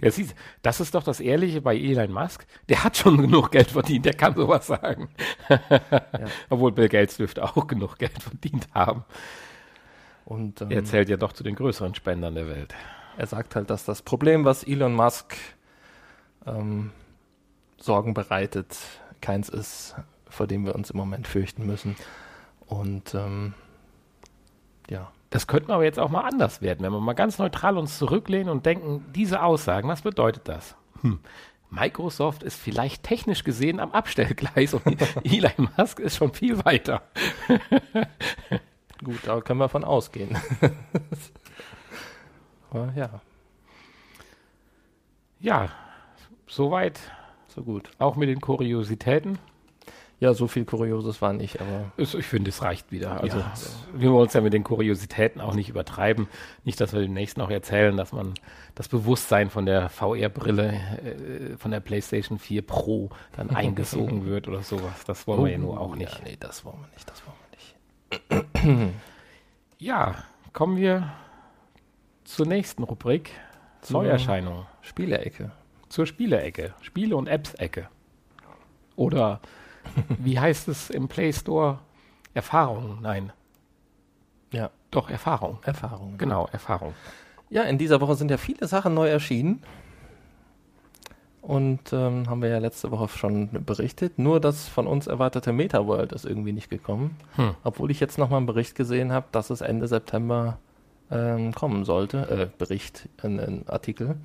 ja, 0.00 0.10
siehst, 0.10 0.34
das 0.62 0.80
ist 0.80 0.94
doch 0.94 1.02
das 1.02 1.18
Ehrliche 1.18 1.60
bei 1.60 1.76
Elon 1.76 2.12
Musk. 2.12 2.46
Der 2.68 2.84
hat 2.84 2.96
schon 2.96 3.18
genug 3.20 3.50
Geld 3.50 3.72
verdient, 3.72 4.04
der 4.04 4.14
kann 4.14 4.34
sowas 4.34 4.68
sagen. 4.68 5.08
ja. 5.48 6.26
Obwohl 6.48 6.72
Bill 6.72 6.88
Gates 6.88 7.16
dürfte 7.16 7.42
auch 7.42 7.66
genug 7.66 7.98
Geld 7.98 8.22
verdient 8.22 8.68
haben. 8.74 9.04
Und 10.30 10.60
ähm, 10.60 10.70
er 10.70 10.84
zählt 10.84 11.08
ja 11.08 11.16
doch 11.16 11.32
zu 11.32 11.42
den 11.42 11.56
größeren 11.56 11.96
Spendern 11.96 12.36
der 12.36 12.46
Welt. 12.46 12.72
Er 13.16 13.26
sagt 13.26 13.56
halt, 13.56 13.68
dass 13.68 13.84
das 13.84 14.00
Problem, 14.00 14.44
was 14.44 14.62
Elon 14.62 14.94
Musk 14.94 15.36
ähm, 16.46 16.92
Sorgen 17.78 18.14
bereitet, 18.14 18.78
keins 19.20 19.48
ist, 19.48 19.96
vor 20.28 20.46
dem 20.46 20.64
wir 20.64 20.76
uns 20.76 20.90
im 20.90 20.98
Moment 20.98 21.26
fürchten 21.26 21.66
müssen. 21.66 21.96
Und 22.66 23.12
ähm, 23.12 23.54
ja. 24.88 25.10
Das 25.30 25.48
könnte 25.48 25.66
man 25.66 25.74
aber 25.74 25.84
jetzt 25.84 25.98
auch 25.98 26.10
mal 26.10 26.22
anders 26.22 26.62
werden, 26.62 26.84
wenn 26.84 26.92
wir 26.92 27.00
mal 27.00 27.14
ganz 27.14 27.38
neutral 27.38 27.76
uns 27.76 27.98
zurücklehnen 27.98 28.50
und 28.50 28.66
denken, 28.66 29.04
diese 29.12 29.42
Aussagen, 29.42 29.88
was 29.88 30.02
bedeutet 30.02 30.46
das? 30.46 30.76
Hm. 31.00 31.18
Microsoft 31.70 32.44
ist 32.44 32.56
vielleicht 32.56 33.02
technisch 33.02 33.42
gesehen 33.42 33.80
am 33.80 33.90
Abstellgleis 33.90 34.74
und 34.74 34.84
Elon 35.24 35.68
Musk 35.76 35.98
ist 35.98 36.16
schon 36.16 36.32
viel 36.34 36.64
weiter. 36.64 37.02
Gut, 39.02 39.20
da 39.24 39.40
können 39.40 39.60
wir 39.60 39.68
von 39.68 39.84
ausgehen. 39.84 40.36
aber 42.70 42.92
ja. 42.94 43.20
Ja, 45.40 45.70
soweit, 46.46 47.00
so 47.48 47.62
gut. 47.62 47.90
Auch 47.98 48.16
mit 48.16 48.28
den 48.28 48.40
Kuriositäten. 48.40 49.38
Ja, 50.18 50.34
so 50.34 50.48
viel 50.48 50.66
Kurioses 50.66 51.22
war 51.22 51.32
nicht, 51.32 51.62
aber. 51.62 51.92
Ich 51.96 52.10
finde, 52.26 52.50
es 52.50 52.60
reicht 52.60 52.92
wieder. 52.92 53.22
Also, 53.22 53.38
Ja. 53.38 53.54
wir 53.94 54.10
wollen 54.10 54.24
uns 54.24 54.34
ja 54.34 54.42
mit 54.42 54.52
den 54.52 54.64
Kuriositäten 54.64 55.40
auch 55.40 55.54
nicht 55.54 55.70
übertreiben. 55.70 56.28
Nicht, 56.62 56.78
dass 56.78 56.92
wir 56.92 57.00
demnächst 57.00 57.38
noch 57.38 57.48
erzählen, 57.48 57.96
dass 57.96 58.12
man 58.12 58.34
das 58.74 58.88
Bewusstsein 58.88 59.48
von 59.48 59.64
der 59.64 59.88
VR-Brille, 59.88 60.74
äh, 60.74 61.56
von 61.56 61.70
der 61.70 61.80
PlayStation 61.80 62.38
4 62.38 62.60
Pro 62.66 63.08
dann 63.34 63.48
eingesogen 63.56 64.26
wird 64.26 64.46
oder 64.46 64.62
sowas. 64.62 65.04
Das 65.06 65.26
wollen 65.26 65.42
wir 65.42 65.52
ja 65.52 65.58
nur 65.58 65.80
auch 65.80 65.96
nicht. 65.96 66.12
Ja, 66.12 66.20
nee, 66.24 66.36
das 66.38 66.66
wollen 66.66 66.80
wir 66.82 66.88
nicht, 66.92 67.08
das 67.08 67.26
wollen 67.26 67.28
wir 67.28 67.32
nicht. 67.38 67.39
Ja, 69.78 70.14
kommen 70.52 70.76
wir 70.76 71.12
zur 72.24 72.46
nächsten 72.46 72.82
Rubrik. 72.82 73.30
Zur- 73.82 74.02
Neuerscheinungen. 74.02 74.66
Spielecke. 74.82 75.52
Zur 75.88 76.06
Spiele-Ecke. 76.06 76.74
Spiele- 76.82 77.16
und 77.16 77.26
Apps-Ecke. 77.28 77.88
Oder 78.96 79.40
wie 80.18 80.38
heißt 80.38 80.68
es 80.68 80.90
im 80.90 81.08
Play 81.08 81.32
Store? 81.32 81.78
Erfahrung. 82.34 82.98
Nein. 83.00 83.32
Ja, 84.52 84.70
Doch, 84.90 85.08
Erfahrung. 85.10 85.58
Erfahrungen. 85.64 86.18
Genau, 86.18 86.46
Erfahrung. 86.52 86.94
Ja, 87.48 87.62
in 87.62 87.78
dieser 87.78 88.00
Woche 88.00 88.14
sind 88.16 88.30
ja 88.30 88.36
viele 88.36 88.66
Sachen 88.68 88.94
neu 88.94 89.08
erschienen. 89.08 89.62
Und 91.42 91.92
ähm, 91.92 92.28
haben 92.28 92.42
wir 92.42 92.50
ja 92.50 92.58
letzte 92.58 92.90
Woche 92.90 93.08
schon 93.08 93.48
berichtet. 93.64 94.18
Nur 94.18 94.40
das 94.40 94.68
von 94.68 94.86
uns 94.86 95.06
erwartete 95.06 95.52
Meta-World 95.52 96.12
ist 96.12 96.26
irgendwie 96.26 96.52
nicht 96.52 96.68
gekommen. 96.68 97.16
Hm. 97.36 97.54
Obwohl 97.64 97.90
ich 97.90 97.98
jetzt 97.98 98.18
nochmal 98.18 98.38
einen 98.38 98.46
Bericht 98.46 98.74
gesehen 98.74 99.10
habe, 99.10 99.26
dass 99.32 99.48
es 99.48 99.62
Ende 99.62 99.88
September 99.88 100.58
ähm, 101.10 101.54
kommen 101.54 101.84
sollte. 101.84 102.28
Äh, 102.52 102.58
Bericht, 102.58 103.08
ein, 103.22 103.64
Artikel. 103.66 104.16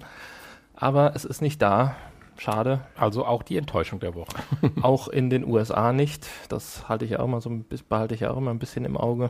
Aber 0.76 1.16
es 1.16 1.24
ist 1.24 1.42
nicht 1.42 1.62
da. 1.62 1.96
Schade. 2.38 2.82
Also 2.98 3.26
auch 3.26 3.44
die 3.44 3.56
Enttäuschung 3.56 4.02
der 4.02 4.14
Woche. 4.14 4.36
auch 4.82 5.08
in 5.08 5.30
den 5.30 5.46
USA 5.46 5.94
nicht. 5.94 6.28
Das 6.50 6.90
halte 6.90 7.06
ich 7.06 7.12
ja 7.12 7.22
auch 7.22 7.28
mal 7.28 7.40
so 7.40 7.50
ein 7.50 7.64
bisschen, 7.64 7.88
behalte 7.88 8.14
ich 8.14 8.22
ja 8.22 8.32
auch 8.32 8.38
immer 8.38 8.52
ein 8.52 8.60
bisschen 8.60 8.84
im 8.84 8.98
Auge. 8.98 9.30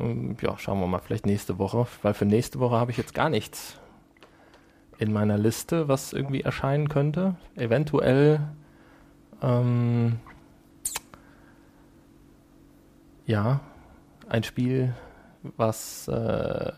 Ähm, 0.00 0.36
Ja, 0.42 0.58
schauen 0.58 0.80
wir 0.80 0.88
mal, 0.88 0.98
vielleicht 0.98 1.24
nächste 1.24 1.58
Woche, 1.58 1.86
weil 2.02 2.14
für 2.14 2.26
nächste 2.26 2.58
Woche 2.58 2.76
habe 2.76 2.90
ich 2.90 2.96
jetzt 2.96 3.14
gar 3.14 3.30
nichts 3.30 3.78
in 4.98 5.12
meiner 5.12 5.38
Liste, 5.38 5.88
was 5.88 6.12
irgendwie 6.12 6.40
erscheinen 6.40 6.88
könnte. 6.88 7.36
Eventuell, 7.54 8.40
ähm, 9.42 10.18
ja, 13.26 13.60
ein 14.28 14.42
Spiel, 14.42 14.94
was 15.56 16.08
äh, 16.08 16.72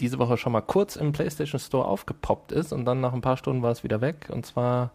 diese 0.00 0.18
Woche 0.18 0.36
schon 0.36 0.52
mal 0.52 0.60
kurz 0.60 0.96
im 0.96 1.12
PlayStation 1.12 1.58
Store 1.58 1.86
aufgepoppt 1.86 2.52
ist 2.52 2.72
und 2.72 2.84
dann 2.84 3.00
nach 3.00 3.12
ein 3.12 3.20
paar 3.20 3.36
Stunden 3.36 3.62
war 3.62 3.72
es 3.72 3.82
wieder 3.82 4.00
weg. 4.00 4.28
Und 4.30 4.46
zwar, 4.46 4.92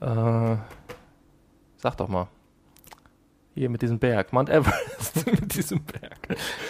äh, 0.00 0.56
sag 1.76 1.96
doch 1.96 2.08
mal, 2.08 2.28
hier 3.56 3.70
mit 3.70 3.80
diesem 3.80 3.98
Berg, 3.98 4.32
Mount 4.32 4.50
Everest, 4.50 5.26
mit 5.40 5.54
diesem 5.54 5.82
Berg. 5.82 6.18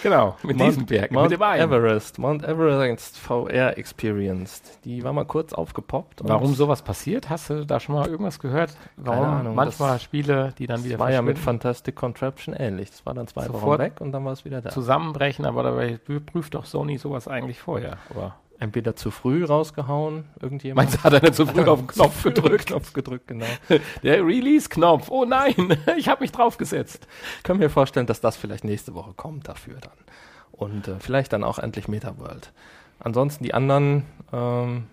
Genau, 0.03 0.37
mit 0.41 0.57
Mount, 0.57 0.71
diesem 0.71 0.85
Berg, 0.85 1.11
Mount 1.11 1.29
mit 1.29 1.39
dem 1.39 1.43
einen. 1.43 1.61
Everest, 1.61 2.17
Mount 2.17 2.43
Everest 2.43 3.17
VR 3.17 3.77
Experienced. 3.77 4.79
Die 4.85 5.03
war 5.03 5.11
mal 5.11 5.25
kurz 5.25 5.51
aufgepoppt. 5.53 6.21
Warum 6.23 6.55
sowas 6.55 6.81
passiert? 6.81 7.29
Hast 7.29 7.49
du 7.49 7.65
da 7.65 7.79
schon 7.79 7.95
mal 7.95 8.07
irgendwas 8.07 8.39
gehört? 8.39 8.75
Warum 8.95 9.25
Ahnung, 9.25 9.55
manchmal 9.55 9.99
Spiele, 9.99 10.53
die 10.57 10.65
dann 10.65 10.83
wieder 10.85 10.93
Das 10.93 10.99
war 10.99 11.11
ja 11.11 11.21
mit 11.21 11.37
Fantastic 11.37 11.95
Contraption 11.95 12.55
ähnlich. 12.55 12.89
Das 12.91 13.05
war 13.05 13.13
dann 13.13 13.27
zwei 13.27 13.41
Wochen 13.49 13.53
Sofort 13.53 13.79
weg 13.79 13.99
und 13.99 14.13
dann 14.13 14.23
war 14.23 14.31
es 14.31 14.45
wieder 14.45 14.61
da. 14.61 14.69
zusammenbrechen, 14.69 15.45
aber 15.45 15.63
dabei 15.63 15.99
prüft 16.25 16.55
doch 16.55 16.65
Sony 16.65 16.97
sowas 16.97 17.27
eigentlich 17.27 17.59
vorher. 17.59 17.97
Aber 18.09 18.35
Entweder 18.59 18.95
zu 18.95 19.11
früh 19.11 19.45
rausgehauen, 19.45 20.25
irgendjemand. 20.41 20.89
meinst 20.89 20.97
du, 20.97 21.03
hat 21.03 21.13
er 21.13 21.31
so 21.31 21.45
früh 21.45 21.61
auf 21.65 21.79
den 21.79 21.87
Knopf 21.87 22.23
gedrückt? 22.23 22.67
Knopf 22.67 22.91
gedrückt, 22.93 23.27
genau. 23.27 23.45
Der 24.03 24.25
Release-Knopf, 24.25 25.09
oh 25.09 25.25
nein, 25.25 25.77
ich 25.97 26.07
habe 26.07 26.21
mich 26.21 26.31
draufgesetzt. 26.31 27.07
Können 27.43 27.59
wir 27.59 27.69
vorstellen, 27.69 28.07
dass 28.07 28.19
das 28.19 28.35
vielleicht 28.35 28.63
nächste 28.63 28.95
Woche 28.95 29.13
kommt 29.13 29.47
dafür 29.47 29.75
dann. 29.79 29.91
Und 30.51 30.87
äh, 30.87 30.99
vielleicht 30.99 31.33
dann 31.33 31.43
auch 31.43 31.59
endlich 31.59 31.87
Meta-World. 31.87 32.51
Ansonsten 32.99 33.43
die 33.43 33.53
anderen 33.53 34.05
ähm, 34.33 34.87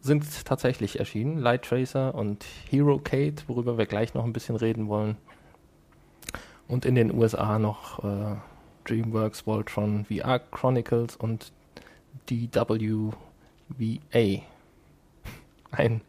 sind 0.00 0.44
tatsächlich 0.44 1.00
erschienen. 1.00 1.38
Light 1.38 1.64
Tracer 1.64 2.14
und 2.14 2.44
Hero 2.70 2.98
Kate, 2.98 3.42
worüber 3.48 3.78
wir 3.78 3.86
gleich 3.86 4.14
noch 4.14 4.24
ein 4.24 4.32
bisschen 4.32 4.54
reden 4.54 4.86
wollen. 4.86 5.16
Und 6.68 6.84
in 6.84 6.94
den 6.94 7.12
USA 7.12 7.58
noch 7.58 8.04
äh, 8.04 8.36
DreamWorks 8.84 9.46
Voltron 9.46 10.04
VR 10.04 10.38
Chronicles 10.38 11.16
und 11.16 11.52
DWVA. 12.28 13.12
Ein 15.70 16.00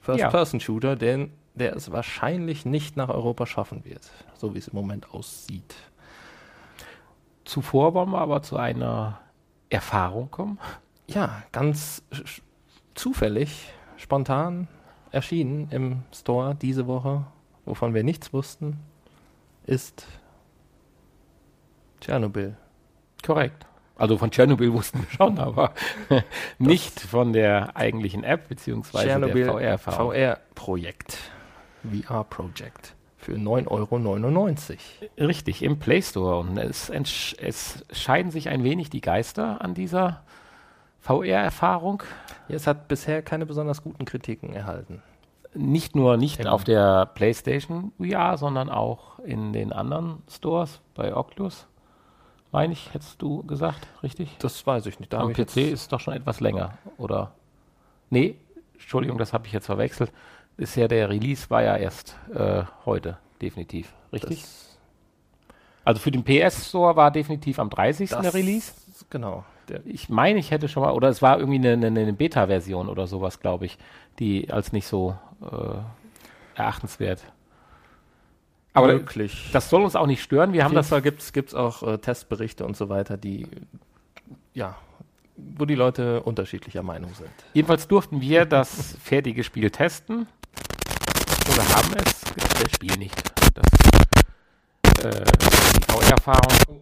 First-Person-Shooter, 0.00 0.96
den, 0.96 1.32
der 1.54 1.76
es 1.76 1.92
wahrscheinlich 1.92 2.64
nicht 2.64 2.96
nach 2.96 3.08
Europa 3.08 3.46
schaffen 3.46 3.84
wird, 3.84 4.10
so 4.34 4.54
wie 4.54 4.58
es 4.58 4.68
im 4.68 4.74
Moment 4.74 5.12
aussieht. 5.12 5.74
Zuvor 7.44 7.94
wollen 7.94 8.10
wir 8.10 8.20
aber 8.20 8.42
zu 8.42 8.56
einer 8.56 9.20
Erfahrung 9.70 10.30
kommen. 10.30 10.58
Ja, 11.08 11.42
ganz 11.52 12.02
zufällig, 12.94 13.72
spontan 13.96 14.68
erschienen 15.10 15.68
im 15.70 16.02
Store 16.12 16.54
diese 16.54 16.86
Woche, 16.86 17.24
wovon 17.64 17.94
wir 17.94 18.02
nichts 18.02 18.32
wussten, 18.32 18.78
ist 19.66 20.06
Tschernobyl. 22.00 22.56
Korrekt. 23.24 23.66
Also 23.96 24.18
von 24.18 24.30
Tschernobyl 24.30 24.72
wussten 24.72 25.00
wir 25.00 25.10
schon, 25.10 25.38
aber 25.38 25.72
nicht 26.58 27.00
von 27.00 27.32
der 27.32 27.76
eigentlichen 27.76 28.24
App 28.24 28.48
beziehungsweise 28.48 29.06
Tschernobyl 29.06 29.46
der. 29.58 29.78
VR-Projekt. 29.78 31.18
VR-Projekt. 31.84 32.94
Für 33.18 33.34
9,99 33.34 33.68
Euro. 33.68 35.28
Richtig, 35.28 35.62
im 35.62 35.78
Play 35.78 36.02
Store. 36.02 36.38
Und 36.40 36.58
es, 36.58 36.90
es 36.90 37.84
scheiden 37.92 38.32
sich 38.32 38.48
ein 38.48 38.64
wenig 38.64 38.90
die 38.90 39.00
Geister 39.00 39.60
an 39.60 39.74
dieser 39.74 40.22
VR-Erfahrung. 41.00 42.02
Ja, 42.48 42.56
es 42.56 42.66
hat 42.66 42.88
bisher 42.88 43.22
keine 43.22 43.46
besonders 43.46 43.82
guten 43.82 44.04
Kritiken 44.04 44.54
erhalten. 44.54 45.02
Nicht 45.54 45.94
nur 45.94 46.16
nicht 46.16 46.38
Genau. 46.38 46.52
auf 46.52 46.64
der 46.64 47.06
PlayStation 47.06 47.92
VR, 47.98 48.38
sondern 48.38 48.70
auch 48.70 49.18
in 49.20 49.52
den 49.52 49.72
anderen 49.72 50.22
Stores 50.30 50.80
bei 50.94 51.14
Oculus. 51.14 51.66
Meine 52.52 52.74
ich, 52.74 52.92
hättest 52.92 53.20
du 53.22 53.42
gesagt, 53.44 53.86
richtig? 54.02 54.36
Das 54.38 54.66
weiß 54.66 54.84
ich 54.86 55.00
nicht. 55.00 55.12
Da 55.12 55.20
Am 55.20 55.32
PC 55.32 55.56
ist 55.56 55.90
doch 55.90 56.00
schon 56.00 56.12
etwas 56.14 56.40
länger, 56.40 56.76
oder? 56.98 57.32
Nee, 58.10 58.36
Entschuldigung, 58.74 59.16
das 59.16 59.32
habe 59.32 59.46
ich 59.46 59.54
jetzt 59.54 59.66
verwechselt. 59.66 60.12
Bisher 60.58 60.86
der 60.86 61.08
Release 61.08 61.48
war 61.48 61.62
ja 61.62 61.76
erst 61.76 62.14
äh, 62.34 62.64
heute, 62.84 63.16
definitiv. 63.40 63.94
Richtig? 64.12 64.42
das, 64.42 64.78
also 65.84 66.00
für 66.00 66.10
den 66.10 66.24
PS 66.24 66.68
Store 66.68 66.94
war 66.94 67.10
definitiv 67.10 67.58
am 67.58 67.70
30. 67.70 68.10
das, 68.10 68.20
der 68.20 68.34
Release. 68.34 68.72
Genau. 69.08 69.44
Ich 69.86 70.10
meine, 70.10 70.38
ich 70.38 70.50
hätte 70.50 70.68
schon 70.68 70.82
mal, 70.82 70.92
oder 70.92 71.08
es 71.08 71.22
war 71.22 71.38
irgendwie 71.38 71.58
eine, 71.58 71.86
eine, 71.86 72.00
eine 72.00 72.12
Beta-Version 72.12 72.90
oder 72.90 73.06
sowas, 73.06 73.40
glaube 73.40 73.64
ich, 73.64 73.78
die 74.18 74.50
als 74.50 74.72
nicht 74.72 74.86
so 74.86 75.16
äh, 75.40 76.58
erachtenswert. 76.58 77.22
Aber 78.74 78.86
möglich. 78.88 79.50
das 79.52 79.68
soll 79.68 79.82
uns 79.82 79.96
auch 79.96 80.06
nicht 80.06 80.22
stören. 80.22 80.52
Wir 80.52 80.64
haben 80.64 80.74
das 80.74 80.88
Fall 80.88 81.02
gibt's 81.02 81.32
gibt's 81.32 81.54
auch 81.54 81.82
äh, 81.82 81.98
Testberichte 81.98 82.64
und 82.64 82.76
so 82.76 82.88
weiter, 82.88 83.16
die 83.16 83.46
ja, 84.54 84.76
wo 85.36 85.64
die 85.64 85.74
Leute 85.74 86.22
unterschiedlicher 86.22 86.82
Meinung 86.82 87.12
sind. 87.14 87.30
Jedenfalls 87.54 87.88
durften 87.88 88.20
wir 88.20 88.44
das 88.44 88.96
fertige 89.02 89.44
Spiel 89.44 89.70
testen. 89.70 90.26
Oder 91.52 91.68
haben 91.70 91.92
es. 92.04 92.20
Das 92.62 92.70
Spiel 92.72 92.96
nicht. 92.96 93.14
Das, 93.54 95.04
äh, 95.04 95.24
die 95.76 95.92
VR-Erfahrung. 95.92 96.80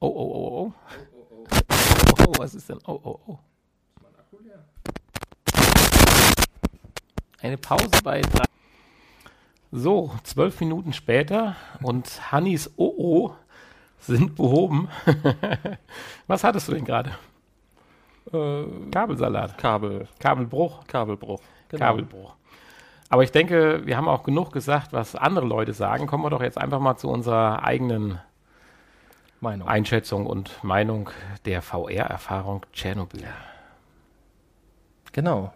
Oh, 0.00 0.06
oh, 0.06 0.10
oh, 0.10 0.48
oh. 0.48 0.72
Oh, 2.26 2.32
was 2.38 2.54
ist 2.54 2.68
denn? 2.68 2.78
Oh, 2.86 3.00
oh, 3.02 3.20
oh. 3.26 3.38
Eine 7.42 7.58
Pause 7.58 7.90
bei 8.02 8.22
drei. 8.22 8.53
So, 9.76 10.12
zwölf 10.22 10.60
Minuten 10.60 10.92
später 10.92 11.56
und 11.82 12.30
Hannis 12.30 12.72
oh 12.76 13.32
sind 13.98 14.36
behoben. 14.36 14.88
was 16.28 16.44
hattest 16.44 16.68
du 16.68 16.74
denn 16.74 16.84
gerade? 16.84 17.10
Äh, 18.32 18.66
Kabelsalat. 18.92 19.58
Kabel, 19.58 20.06
Kabelbruch. 20.20 20.86
Kabelbruch. 20.86 21.40
Genau. 21.70 21.86
Kabelbruch. 21.86 22.36
Aber 23.08 23.24
ich 23.24 23.32
denke, 23.32 23.84
wir 23.84 23.96
haben 23.96 24.06
auch 24.06 24.22
genug 24.22 24.52
gesagt, 24.52 24.92
was 24.92 25.16
andere 25.16 25.44
Leute 25.44 25.72
sagen. 25.72 26.06
Kommen 26.06 26.22
wir 26.22 26.30
doch 26.30 26.42
jetzt 26.42 26.56
einfach 26.56 26.78
mal 26.78 26.96
zu 26.96 27.08
unserer 27.08 27.64
eigenen 27.64 28.20
Meinung. 29.40 29.66
Einschätzung 29.66 30.26
und 30.26 30.62
Meinung 30.62 31.10
der 31.46 31.62
VR-Erfahrung 31.62 32.64
Tschernobyl. 32.72 33.26
Genau. 35.10 35.52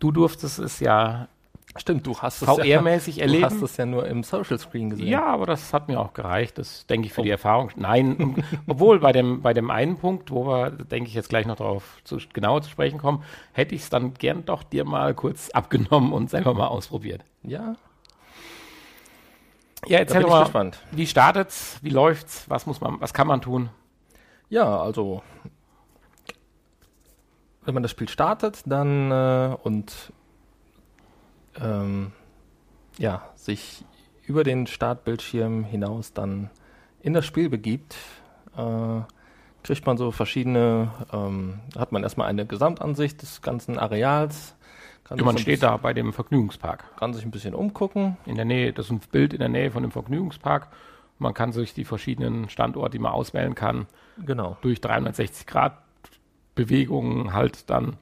Du 0.00 0.12
durftest 0.12 0.58
es 0.58 0.80
ja 0.80 1.28
Stimmt, 1.76 2.06
du 2.06 2.16
hast 2.16 2.40
es 2.40 2.48
VR-mäßig 2.48 3.16
ja, 3.16 3.22
erleben. 3.22 3.42
Du 3.42 3.50
hast 3.56 3.62
es 3.62 3.76
ja 3.76 3.84
nur 3.84 4.06
im 4.06 4.22
Social 4.22 4.58
Screen 4.58 4.90
gesehen. 4.90 5.08
Ja, 5.08 5.26
aber 5.26 5.46
das 5.46 5.72
hat 5.72 5.88
mir 5.88 5.98
auch 5.98 6.12
gereicht. 6.12 6.56
Das 6.58 6.86
denke 6.86 7.08
ich 7.08 7.12
für 7.12 7.22
oh. 7.22 7.24
die 7.24 7.30
Erfahrung. 7.30 7.72
Nein, 7.74 8.44
obwohl 8.68 9.00
bei 9.00 9.10
dem, 9.10 9.42
bei 9.42 9.52
dem 9.52 9.70
einen 9.70 9.96
Punkt, 9.96 10.30
wo 10.30 10.46
wir, 10.46 10.70
denke 10.70 11.08
ich, 11.08 11.14
jetzt 11.14 11.28
gleich 11.28 11.46
noch 11.46 11.56
darauf 11.56 11.98
zu, 12.04 12.18
genauer 12.32 12.62
zu 12.62 12.70
sprechen 12.70 12.98
kommen, 12.98 13.24
hätte 13.52 13.74
ich 13.74 13.82
es 13.82 13.90
dann 13.90 14.14
gern 14.14 14.44
doch 14.44 14.62
dir 14.62 14.84
mal 14.84 15.14
kurz 15.14 15.50
abgenommen 15.54 16.12
und 16.12 16.30
selber 16.30 16.54
mal 16.54 16.68
ausprobiert. 16.68 17.24
Ja. 17.42 17.74
Ja, 19.86 19.98
erzähl 19.98 20.22
doch 20.22 20.30
mal, 20.30 20.44
gespannt. 20.44 20.78
wie 20.92 21.06
startet's, 21.06 21.78
wie 21.82 21.90
läuft's, 21.90 22.48
was 22.48 22.66
muss 22.66 22.80
man, 22.80 23.00
was 23.00 23.12
kann 23.12 23.26
man 23.26 23.42
tun? 23.42 23.68
Ja, 24.48 24.80
also 24.80 25.22
wenn 27.64 27.74
man 27.74 27.82
das 27.82 27.90
Spiel 27.90 28.08
startet, 28.08 28.62
dann 28.66 29.10
äh, 29.10 29.56
und 29.62 30.12
ähm, 31.60 32.12
ja, 32.98 33.28
sich 33.34 33.84
über 34.26 34.44
den 34.44 34.66
Startbildschirm 34.66 35.64
hinaus 35.64 36.12
dann 36.12 36.50
in 37.00 37.12
das 37.12 37.26
Spiel 37.26 37.50
begibt, 37.50 37.96
äh, 38.56 39.00
kriegt 39.62 39.86
man 39.86 39.96
so 39.96 40.10
verschiedene, 40.10 40.90
ähm, 41.12 41.60
hat 41.76 41.92
man 41.92 42.02
erstmal 42.02 42.28
eine 42.28 42.46
Gesamtansicht 42.46 43.20
des 43.22 43.42
ganzen 43.42 43.78
Areals. 43.78 44.54
Kann 45.04 45.18
ja, 45.18 45.24
man 45.24 45.36
steht 45.36 45.62
da 45.62 45.76
bei 45.76 45.92
dem 45.92 46.12
Vergnügungspark. 46.12 46.96
Kann 46.96 47.12
sich 47.12 47.24
ein 47.24 47.30
bisschen 47.30 47.54
umgucken. 47.54 48.16
In 48.24 48.36
der 48.36 48.44
Nähe, 48.46 48.72
das 48.72 48.86
ist 48.86 48.92
ein 48.92 49.00
Bild 49.10 49.34
in 49.34 49.40
der 49.40 49.48
Nähe 49.48 49.70
von 49.70 49.82
dem 49.82 49.90
Vergnügungspark. 49.92 50.68
Man 51.18 51.34
kann 51.34 51.52
sich 51.52 51.74
die 51.74 51.84
verschiedenen 51.84 52.48
Standorte, 52.48 52.92
die 52.92 52.98
man 52.98 53.12
auswählen 53.12 53.54
kann, 53.54 53.86
genau. 54.24 54.56
durch 54.62 54.80
360 54.80 55.46
Grad 55.46 55.78
Bewegungen 56.54 57.32
halt 57.32 57.68
dann 57.70 57.96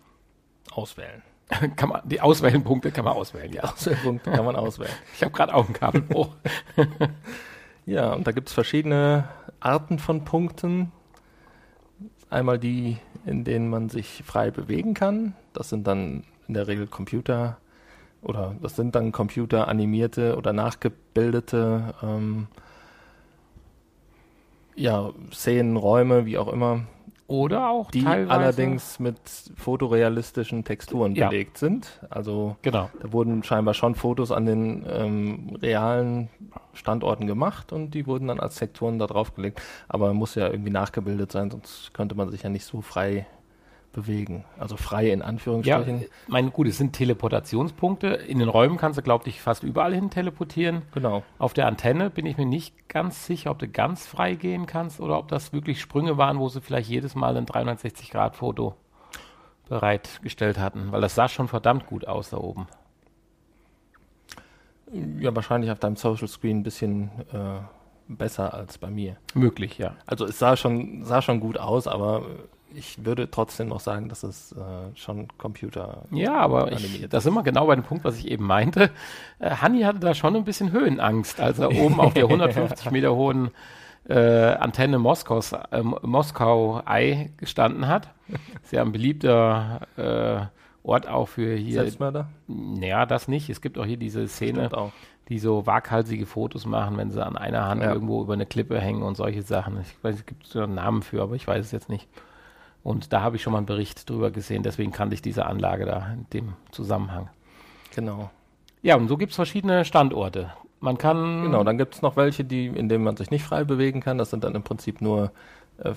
auswählen. 0.70 1.22
kann 1.76 1.88
man, 1.88 2.03
die 2.05 2.20
Auswählenpunkte 2.20 2.90
kann 2.90 3.05
man 3.05 3.14
auswählen, 3.14 3.53
ja. 3.53 3.62
Auswählpunkte 3.62 4.30
kann 4.30 4.44
man 4.44 4.57
auswählen. 4.57 4.92
Ich 5.14 5.22
habe 5.22 5.32
gerade 5.32 5.55
auch 5.55 5.68
ein 5.68 5.74
Kabelbruch. 5.74 6.34
ja, 7.86 8.12
und 8.12 8.26
da 8.26 8.32
gibt 8.32 8.48
es 8.48 8.55
verschiedene 8.55 9.28
Arten 9.61 9.98
von 9.98 10.24
Punkten. 10.24 10.92
Einmal 12.30 12.59
die, 12.59 12.96
in 13.26 13.44
denen 13.44 13.68
man 13.68 13.88
sich 13.88 14.22
frei 14.24 14.50
bewegen 14.50 14.94
kann. 14.94 15.34
Das 15.53 15.68
sind 15.68 15.86
dann 15.86 16.24
in 16.48 16.55
der 16.55 16.66
Regel 16.66 16.86
Computer 16.86 17.59
oder 18.22 18.55
das 18.62 18.76
sind 18.76 18.94
dann 18.94 19.12
computeranimierte 19.12 20.36
oder 20.36 20.53
nachgebildete 20.53 21.94
ähm, 22.03 22.46
ja, 24.74 25.11
Szenen, 25.32 25.76
Räume, 25.76 26.24
wie 26.24 26.38
auch 26.38 26.48
immer, 26.48 26.84
oder 27.33 27.70
auch 27.70 27.91
die 27.91 28.07
allerdings 28.07 29.01
mit 29.01 29.16
fotorealistischen 29.57 30.64
Texturen 30.64 31.14
ja. 31.14 31.30
belegt 31.30 31.57
sind. 31.57 31.99
Also 32.11 32.57
genau. 32.61 32.91
da 33.01 33.12
wurden 33.12 33.43
scheinbar 33.43 33.72
schon 33.72 33.95
Fotos 33.95 34.30
an 34.30 34.45
den 34.45 34.85
ähm, 34.87 35.57
realen 35.62 36.28
Standorten 36.74 37.26
gemacht 37.26 37.72
und 37.72 37.93
die 37.93 38.07
wurden 38.07 38.28
dann 38.28 38.39
als 38.39 38.57
Texturen 38.57 38.99
da 38.99 39.07
draufgelegt. 39.07 39.62
Aber 39.89 40.12
muss 40.12 40.35
ja 40.35 40.49
irgendwie 40.49 40.70
nachgebildet 40.70 41.33
sein, 41.33 41.51
sonst 41.51 41.95
könnte 41.95 42.14
man 42.14 42.30
sich 42.30 42.43
ja 42.43 42.51
nicht 42.51 42.66
so 42.66 42.83
frei 42.83 43.24
bewegen. 43.93 44.45
Also 44.59 44.76
frei 44.76 45.11
in 45.11 45.22
Anführungsstrichen. 45.22 46.03
Ja, 46.03 46.07
mein 46.28 46.53
gut, 46.53 46.66
es 46.66 46.78
sind 46.78 46.95
Teleportationspunkte. 46.95 48.09
In 48.09 48.38
den 48.38 48.49
Räumen 48.49 48.76
kannst 48.76 48.99
du, 48.99 49.03
glaube 49.03 49.28
ich, 49.28 49.40
fast 49.40 49.62
überall 49.62 49.95
hin 49.95 50.11
teleportieren. 50.11 50.82
Genau. 50.93 51.22
Auf 51.38 51.53
der 51.53 51.66
Antenne 51.66 52.11
bin 52.11 52.26
ich 52.26 52.36
mir 52.36 52.47
nicht 52.47 52.88
ganz 52.88 53.26
sicher, 53.26 53.51
ob 53.51 53.59
du 53.59 53.68
ganz 53.68 54.07
frei 54.07 54.34
gehen 54.34 54.66
kannst 54.66 55.01
oder 55.01 55.18
ob 55.18 55.28
das 55.28 55.53
wirklich 55.53 55.80
Sprünge 55.80 56.16
waren, 56.16 56.38
wo 56.38 56.49
sie 56.49 56.61
vielleicht 56.61 56.88
jedes 56.88 57.14
Mal 57.14 57.36
ein 57.36 57.47
360-Grad-Foto 57.47 58.74
bereitgestellt 59.68 60.59
hatten, 60.59 60.93
weil 60.93 61.01
das 61.01 61.14
sah 61.14 61.28
schon 61.28 61.49
verdammt 61.49 61.86
gut 61.86 62.07
aus 62.07 62.30
da 62.30 62.36
oben. 62.36 62.66
Ja, 65.18 65.34
wahrscheinlich 65.34 65.70
auf 65.70 65.78
deinem 65.78 65.97
Social 65.97 66.28
Screen 66.28 66.59
ein 66.59 66.62
bisschen 66.62 67.11
äh, 67.32 67.61
besser 68.09 68.53
als 68.53 68.76
bei 68.76 68.90
mir. 68.90 69.16
Möglich, 69.34 69.78
ja. 69.78 69.97
Also 70.05 70.26
es 70.26 70.38
sah 70.38 70.57
schon, 70.57 71.05
sah 71.05 71.22
schon 71.22 71.40
gut 71.40 71.57
aus, 71.57 71.86
aber 71.86 72.26
ich 72.75 73.05
würde 73.05 73.31
trotzdem 73.31 73.68
noch 73.68 73.81
sagen, 73.81 74.09
dass 74.09 74.23
es 74.23 74.53
äh, 74.53 74.97
schon 74.97 75.29
Computer. 75.39 76.03
Ja, 76.11 76.35
aber 76.35 76.73
ich, 76.73 77.09
da 77.09 77.20
sind 77.20 77.35
wir 77.35 77.43
genau 77.43 77.66
bei 77.66 77.75
dem 77.75 77.85
Punkt, 77.85 78.05
was 78.05 78.18
ich 78.18 78.31
eben 78.31 78.47
meinte. 78.47 78.91
Äh, 79.39 79.51
Hanni 79.57 79.83
hatte 79.83 80.01
da 80.01 80.14
schon 80.14 80.37
ein 80.37 80.45
bisschen 80.45 80.73
Höhenangst, 80.73 81.41
als 81.41 81.59
er 81.59 81.70
oben 81.70 82.01
auf 82.01 82.14
der 82.14 82.25
150 82.29 82.91
Meter 82.91 83.14
hohen 83.14 83.51
äh, 84.09 84.16
Antenne 84.55 84.99
Moskaus, 84.99 85.53
äh, 85.53 85.83
Moskau 85.83 86.83
Ei 86.85 87.31
gestanden 87.37 87.87
hat. 87.87 88.09
Sehr 88.62 88.83
ein 88.83 88.93
beliebter 88.93 89.81
äh, 89.97 90.47
Ort 90.85 91.07
auch 91.07 91.29
für 91.29 91.55
hier. 91.55 91.75
Selbstmörder? 91.75 92.29
Naja, 92.49 93.07
das 93.07 93.29
nicht. 93.29 93.49
Es 93.49 93.61
gibt 93.61 93.79
auch 93.79 93.87
hier 93.87 93.97
diese 93.97 94.27
Szene, 94.27 94.68
die 95.29 95.39
so 95.39 95.64
waghalsige 95.66 96.27
Fotos 96.27 96.66
machen, 96.66 96.97
wenn 96.97 97.11
sie 97.11 97.25
an 97.25 97.37
einer 97.37 97.66
Hand 97.68 97.83
ja. 97.83 97.93
irgendwo 97.93 98.23
über 98.23 98.33
eine 98.33 98.47
Klippe 98.47 98.81
hängen 98.81 99.03
und 99.03 99.16
solche 99.16 99.43
Sachen. 99.43 99.81
Ich 99.81 100.03
weiß, 100.03 100.16
es 100.16 100.27
gibt 100.27 100.47
so 100.47 100.61
einen 100.61 100.75
Namen 100.75 101.03
für, 101.03 101.23
aber 101.23 101.37
ich 101.37 101.47
weiß 101.47 101.64
es 101.64 101.70
jetzt 101.70 101.89
nicht. 101.89 102.09
Und 102.83 103.12
da 103.12 103.22
habe 103.22 103.37
ich 103.37 103.43
schon 103.43 103.53
mal 103.53 103.59
einen 103.59 103.66
Bericht 103.66 104.09
drüber 104.11 104.30
gesehen, 104.30 104.62
deswegen 104.62 104.93
kannte 104.93 105.14
ich 105.14 105.22
diese 105.22 105.47
Anlage 105.47 105.87
da 105.87 106.09
in 106.12 106.26
dem 106.33 106.55
Zusammenhang. 106.72 107.28
Genau. 107.95 108.30
Ja, 108.83 108.97
und 108.97 109.09
so 109.09 109.16
gibt 109.16 109.30
es 109.30 109.37
verschiedene 109.37 109.85
Standorte. 109.85 110.53
Man 110.80 110.99
kann. 110.99 111.43
Genau, 111.43 111.62
dann 111.62 111.78
gibt 111.78 111.95
es 111.95 112.03
noch 112.03 112.16
welche, 112.16 112.45
die, 112.45 112.66
in 112.66 112.89
denen 112.89 113.05
man 113.05 113.16
sich 113.16 113.30
nicht 113.30 113.45
frei 113.45 113.62
bewegen 113.62 114.01
kann. 114.01 114.18
Das 114.18 114.30
sind 114.30 114.43
dann 114.43 114.57
im 114.57 114.64
Prinzip 114.64 115.01
nur 115.01 115.30
äh, 115.78 115.93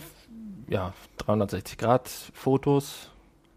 ja, 0.68 0.94
360 1.18 1.78
Grad 1.80 2.08
Fotos. 2.08 3.10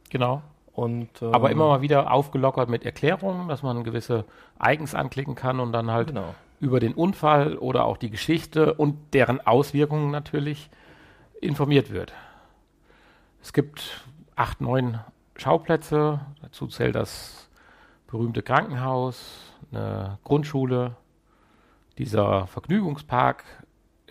Genau. 0.09 0.41
Und, 0.73 1.09
ähm, 1.21 1.35
Aber 1.35 1.51
immer 1.51 1.67
mal 1.67 1.83
wieder 1.83 2.13
aufgelockert 2.13 2.71
mit 2.71 2.85
Erklärungen, 2.85 3.49
dass 3.49 3.63
man 3.63 3.85
gewisse 3.85 4.25
Icons 4.63 4.95
anklicken 4.95 5.35
kann 5.35 5.61
und 5.61 5.73
dann 5.73 5.91
halt 5.91 6.09
genau. 6.09 6.35
über 6.61 6.81
den 6.81 6.95
Unfall 6.95 7.59
oder 7.59 7.85
auch 7.85 7.97
die 7.97 8.11
Geschichte 8.11 8.75
und 8.75 8.97
deren 9.13 9.45
Auswirkungen 9.47 10.11
natürlich 10.11 10.71
informiert 11.41 11.93
wird. 11.93 12.13
Es 13.49 13.55
gibt 13.55 14.05
acht, 14.37 14.61
neun 14.61 15.01
Schauplätze. 15.35 16.21
Dazu 16.43 16.67
zählt 16.67 16.95
das 16.95 17.49
berühmte 18.07 18.43
Krankenhaus, 18.43 19.55
eine 19.73 20.19
Grundschule, 20.23 20.97
dieser 21.97 22.47
Vergnügungspark, 22.47 23.45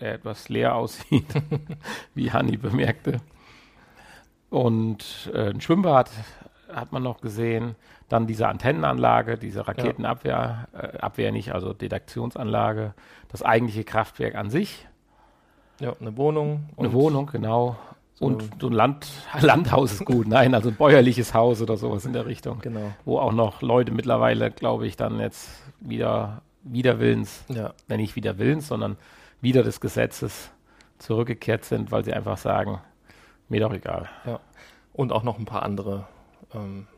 der 0.00 0.14
etwas 0.14 0.48
leer 0.48 0.74
aussieht, 0.74 1.32
wie 2.16 2.32
Hanni 2.32 2.56
bemerkte. 2.56 3.20
Und 4.50 5.30
äh, 5.32 5.50
ein 5.50 5.60
Schwimmbad 5.60 6.10
hat 6.68 6.90
man 6.90 7.04
noch 7.04 7.20
gesehen. 7.20 7.76
Dann 8.08 8.26
diese 8.26 8.48
Antennenanlage, 8.48 9.38
diese 9.38 9.68
Raketenabwehr, 9.68 10.66
äh, 10.72 10.98
Abwehr 10.98 11.30
nicht, 11.30 11.54
also 11.54 11.72
Detektionsanlage, 11.74 12.92
das 13.28 13.44
eigentliche 13.44 13.84
Kraftwerk 13.84 14.34
an 14.34 14.50
sich. 14.50 14.88
Ja, 15.78 15.92
eine 16.00 16.16
Wohnung. 16.16 16.70
Eine 16.76 16.92
Wohnung, 16.92 17.26
genau. 17.26 17.76
Und 18.20 18.50
so 18.60 18.66
ein 18.66 18.72
Land, 18.72 19.06
Landhaus 19.40 19.92
ist 19.92 20.04
gut, 20.04 20.26
nein, 20.26 20.54
also 20.54 20.70
ein 20.70 20.74
bäuerliches 20.74 21.34
Haus 21.34 21.62
oder 21.62 21.76
sowas 21.76 22.04
in 22.04 22.12
der 22.12 22.26
Richtung. 22.26 22.58
Genau. 22.60 22.92
Wo 23.04 23.18
auch 23.18 23.32
noch 23.32 23.62
Leute 23.62 23.92
mittlerweile, 23.92 24.50
glaube 24.50 24.86
ich, 24.86 24.96
dann 24.96 25.20
jetzt 25.20 25.48
wieder, 25.80 26.42
wieder 26.62 26.98
Willens, 26.98 27.44
ja. 27.48 27.72
wenn 27.86 27.98
nicht 28.00 28.16
wieder 28.16 28.38
Willens, 28.38 28.68
sondern 28.68 28.96
wieder 29.40 29.62
des 29.62 29.80
Gesetzes 29.80 30.50
zurückgekehrt 30.98 31.64
sind, 31.64 31.92
weil 31.92 32.04
sie 32.04 32.12
einfach 32.12 32.38
sagen, 32.38 32.80
mir 33.48 33.60
doch 33.60 33.72
egal. 33.72 34.08
Ja. 34.26 34.40
Und 34.92 35.12
auch 35.12 35.22
noch 35.22 35.38
ein 35.38 35.44
paar 35.44 35.62
andere 35.62 36.06
ähm, 36.52 36.88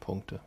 Punkte, 0.00 0.40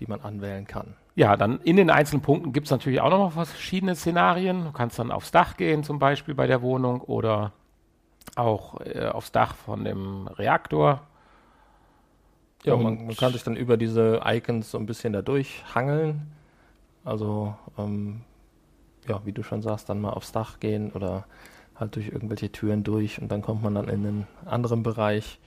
die 0.00 0.06
man 0.06 0.20
anwählen 0.20 0.66
kann. 0.66 0.96
Ja, 1.14 1.36
dann 1.38 1.60
in 1.62 1.76
den 1.76 1.88
einzelnen 1.88 2.20
Punkten 2.20 2.52
gibt 2.52 2.66
es 2.66 2.70
natürlich 2.70 3.00
auch 3.00 3.08
noch 3.08 3.32
verschiedene 3.32 3.94
Szenarien. 3.94 4.64
Du 4.64 4.72
kannst 4.72 4.98
dann 4.98 5.10
aufs 5.10 5.30
Dach 5.30 5.56
gehen, 5.56 5.82
zum 5.82 5.98
Beispiel 5.98 6.34
bei 6.34 6.46
der 6.46 6.60
Wohnung, 6.60 7.00
oder 7.00 7.52
auch 8.34 8.80
äh, 8.80 9.06
aufs 9.06 9.32
Dach 9.32 9.54
von 9.54 9.84
dem 9.84 10.26
Reaktor. 10.26 11.02
Ja, 12.64 12.76
man, 12.76 13.06
man, 13.06 13.16
kann 13.16 13.32
sich 13.32 13.44
dann 13.44 13.56
über 13.56 13.76
diese 13.76 14.22
Icons 14.24 14.70
so 14.70 14.78
ein 14.78 14.86
bisschen 14.86 15.12
da 15.12 15.22
durchhangeln. 15.22 16.32
Also, 17.04 17.54
ähm, 17.78 18.22
ja, 19.06 19.20
wie 19.24 19.32
du 19.32 19.44
schon 19.44 19.62
sagst, 19.62 19.88
dann 19.88 20.00
mal 20.00 20.10
aufs 20.10 20.32
Dach 20.32 20.58
gehen 20.58 20.90
oder 20.90 21.26
halt 21.76 21.94
durch 21.94 22.08
irgendwelche 22.08 22.50
Türen 22.50 22.82
durch 22.82 23.20
und 23.20 23.28
dann 23.28 23.42
kommt 23.42 23.62
man 23.62 23.74
dann 23.74 23.88
in 23.88 24.06
einen 24.06 24.26
anderen 24.44 24.82
Bereich. 24.82 25.38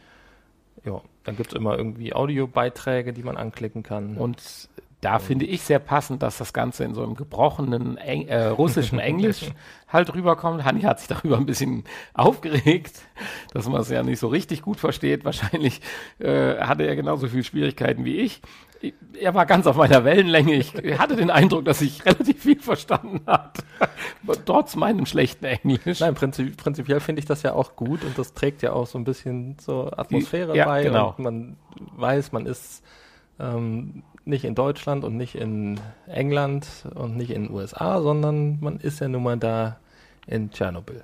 Ja, 0.85 1.01
dann 1.25 1.35
gibt 1.35 1.51
es 1.51 1.57
immer 1.57 1.77
irgendwie 1.77 2.13
Audiobeiträge, 2.13 3.11
die 3.11 3.23
man 3.23 3.35
anklicken 3.35 3.83
kann. 3.83 4.15
Und 4.15 4.69
da 5.01 5.19
finde 5.19 5.45
ich 5.45 5.61
sehr 5.61 5.79
passend, 5.79 6.21
dass 6.23 6.37
das 6.37 6.51
Ganze 6.51 6.83
in 6.83 6.93
so 6.93 7.03
einem 7.03 7.15
gebrochenen 7.15 7.97
Eng 7.97 8.27
äh, 8.27 8.47
russischen 8.47 8.99
Englisch 8.99 9.45
halt 9.87 10.13
rüberkommt. 10.13 10.65
Hanni 10.65 10.81
hat 10.81 10.99
sich 10.99 11.07
darüber 11.07 11.37
ein 11.37 11.45
bisschen 11.45 11.85
aufgeregt, 12.13 12.99
dass 13.53 13.67
man 13.69 13.79
es 13.81 13.89
ja 13.89 14.03
nicht 14.03 14.19
so 14.19 14.27
richtig 14.27 14.61
gut 14.61 14.77
versteht. 14.77 15.23
Wahrscheinlich 15.23 15.79
äh, 16.19 16.57
hatte 16.57 16.83
er 16.83 16.97
genauso 16.97 17.27
viele 17.27 17.43
Schwierigkeiten 17.43 18.03
wie 18.03 18.17
ich. 18.17 18.41
Er 19.19 19.33
war 19.33 19.45
ganz 19.45 19.67
auf 19.67 19.75
meiner 19.75 20.05
Wellenlänge. 20.05 20.55
Ich 20.55 20.73
hatte 20.97 21.15
den 21.15 21.29
Eindruck, 21.29 21.65
dass 21.65 21.81
ich 21.81 22.05
relativ 22.05 22.43
viel 22.43 22.59
verstanden 22.59 23.21
hat, 23.25 23.59
trotz 24.45 24.75
meinem 24.75 25.05
schlechten 25.05 25.45
Englisch. 25.45 25.99
Nein, 25.99 26.13
prinzip, 26.13 26.55
prinzipiell 26.57 26.99
finde 26.99 27.19
ich 27.19 27.25
das 27.25 27.43
ja 27.43 27.53
auch 27.53 27.75
gut 27.75 28.03
und 28.03 28.17
das 28.17 28.33
trägt 28.33 28.61
ja 28.61 28.73
auch 28.73 28.87
so 28.87 28.97
ein 28.97 29.03
bisschen 29.03 29.57
zur 29.59 29.97
Atmosphäre 29.97 30.55
ja, 30.55 30.65
bei. 30.65 30.83
Genau. 30.83 31.13
Und 31.17 31.19
man 31.19 31.57
weiß, 31.97 32.31
man 32.31 32.45
ist 32.45 32.83
ähm, 33.39 34.03
nicht 34.25 34.45
in 34.45 34.55
Deutschland 34.55 35.03
und 35.03 35.17
nicht 35.17 35.35
in 35.35 35.79
England 36.07 36.67
und 36.93 37.17
nicht 37.17 37.31
in 37.31 37.43
den 37.43 37.51
USA, 37.53 38.01
sondern 38.01 38.59
man 38.59 38.77
ist 38.77 38.99
ja 38.99 39.07
nun 39.07 39.23
mal 39.23 39.37
da 39.37 39.79
in 40.27 40.51
Tschernobyl. 40.51 41.03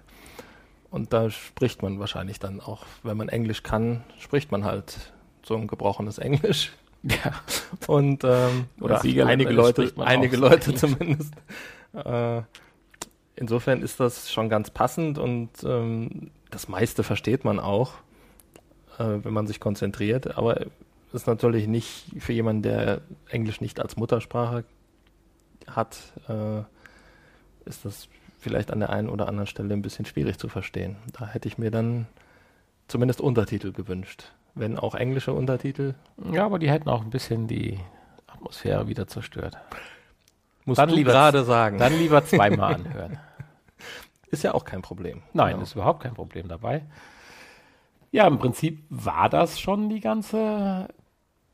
Und 0.92 1.12
da 1.12 1.30
spricht 1.30 1.82
man 1.82 2.00
wahrscheinlich 2.00 2.40
dann 2.40 2.62
auch, 2.62 2.86
wenn 3.04 3.18
man 3.18 3.28
Englisch 3.30 3.64
kann, 3.64 4.04
spricht 4.20 4.52
man 4.52 4.64
halt 4.64 5.12
so 5.44 5.56
ein 5.56 5.68
gebrochenes 5.68 6.18
Englisch. 6.18 6.72
Ja. 7.04 7.34
Und 7.86 8.24
ähm, 8.24 8.66
oder 8.82 9.00
einige 9.04 9.54
Leute, 9.54 9.94
einige 9.98 10.38
Leute 10.38 10.72
Englisch. 10.72 10.80
zumindest. 10.80 11.34
Äh, 11.94 12.42
insofern 13.36 13.82
ist 13.84 14.00
das 14.00 14.32
schon 14.32 14.50
ganz 14.50 14.72
passend 14.72 15.20
und 15.20 15.50
ähm, 15.64 16.32
das 16.50 16.68
meiste 16.68 17.04
versteht 17.04 17.46
man 17.46 17.60
auch, 17.60 17.94
äh, 18.98 19.20
wenn 19.22 19.34
man 19.34 19.46
sich 19.46 19.60
konzentriert. 19.60 20.38
Aber 20.38 20.66
ist 21.14 21.28
natürlich 21.28 21.68
nicht 21.68 22.06
für 22.20 22.34
jemanden, 22.34 22.64
der 22.64 23.02
Englisch 23.30 23.62
nicht 23.62 23.80
als 23.80 23.96
Muttersprache 23.96 24.66
hat, 25.68 25.98
äh, 26.28 26.62
ist 27.68 27.86
das 27.86 28.08
vielleicht 28.38 28.72
an 28.72 28.80
der 28.80 28.90
einen 28.92 29.10
oder 29.10 29.28
anderen 29.28 29.48
Stelle 29.48 29.74
ein 29.74 29.82
bisschen 29.82 30.06
schwierig 30.06 30.38
zu 30.38 30.50
verstehen. 30.50 30.98
Da 31.14 31.26
hätte 31.28 31.48
ich 31.48 31.58
mir 31.58 31.72
dann 31.72 32.08
zumindest 32.88 33.22
Untertitel 33.22 33.72
gewünscht. 33.72 34.32
Wenn 34.54 34.78
auch 34.78 34.94
englische 34.96 35.34
Untertitel. 35.34 35.96
Ja, 36.32 36.46
aber 36.46 36.60
die 36.60 36.70
hätten 36.70 36.88
auch 36.90 37.02
ein 37.02 37.10
bisschen 37.10 37.48
die 37.48 37.80
Atmosphäre 38.28 38.88
wieder 38.88 39.08
zerstört. 39.08 39.58
Musst 40.66 40.80
Dann 40.80 40.90
du 40.90 40.96
lieber- 40.96 41.12
gerade 41.12 41.44
sagen. 41.44 41.78
Dann 41.78 41.94
lieber 41.98 42.24
zweimal 42.26 42.76
anhören. 42.76 43.18
ist 44.28 44.44
ja 44.44 44.54
auch 44.54 44.64
kein 44.66 44.82
Problem. 44.82 45.24
Nein, 45.34 45.54
Genau. 45.54 45.64
ist 45.64 45.74
überhaupt 45.74 46.04
kein 46.04 46.14
Problem 46.14 46.48
dabei. 46.48 46.84
Ja, 48.16 48.28
im 48.28 48.40
Prinzip 48.40 48.82
war 48.90 49.28
das 49.28 49.60
schon 49.60 49.90
die 49.90 50.00
ganze 50.00 50.88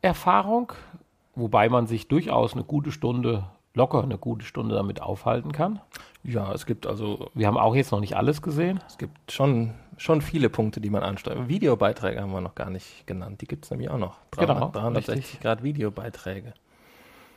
Erfahrung, 0.03 0.74
wobei 1.34 1.70
man 1.70 1.88
sich 1.88 2.07
durchaus 2.07 2.53
eine 2.53 2.64
gute 2.64 2.91
Stunde, 2.91 3.45
locker 3.74 4.03
eine 4.03 4.20
gute 4.20 4.45
Stunde 4.45 4.76
damit 4.76 5.01
aufhalten 5.01 5.53
kann. 5.53 5.80
Ja, 6.24 6.53
es 6.53 6.68
gibt 6.68 6.86
also 6.86 7.32
Wir 7.34 7.47
haben 7.47 7.57
auch 7.57 7.74
jetzt 7.74 7.91
noch 7.91 7.99
nicht 7.99 8.16
alles 8.16 8.43
gesehen. 8.43 8.80
es 8.86 8.99
gibt 8.99 9.32
schon, 9.32 9.74
schon 9.97 10.22
viele 10.22 10.51
Punkte, 10.51 10.82
die 10.82 10.91
man 10.91 11.01
ansteuert. 11.01 11.47
Videobeiträge 11.47 12.22
haben 12.22 12.32
wir 12.32 12.41
noch 12.41 12.53
gar 12.53 12.70
nicht 12.70 13.07
genannt. 13.07 13.41
Die 13.41 13.47
gibt 13.47 13.66
es 13.66 13.72
nämlich 13.72 13.89
auch 13.89 13.97
noch. 13.97 14.18
Genau, 14.38 14.70
360 14.70 15.16
richtig. 15.16 15.39
Grad 15.39 15.64
Videobeiträge. 15.64 16.53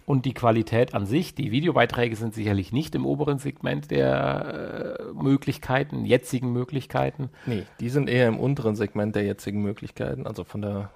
Und 0.07 0.27
die 0.27 0.35
Qualität 0.35 0.95
an 0.95 1.07
sich, 1.07 1.35
die 1.35 1.51
Videobeiträge 1.51 2.15
sind 2.17 2.35
sicherlich 2.35 2.73
nicht 2.73 2.95
im 2.95 3.07
oberen 3.07 3.39
Segment 3.39 3.91
der 3.91 4.99
äh, 5.01 5.13
Möglichkeiten, 5.15 6.05
jetzigen 6.05 6.53
Möglichkeiten. 6.53 7.31
Nee, 7.47 7.65
die 7.81 7.89
sind 7.89 8.11
eher 8.11 8.29
im 8.29 8.39
unteren 8.39 8.77
Segment 8.77 9.17
der 9.17 9.25
jetzigen 9.25 9.63
Möglichkeiten, 9.63 10.27
also 10.27 10.45
von 10.45 10.61
der 10.61 10.91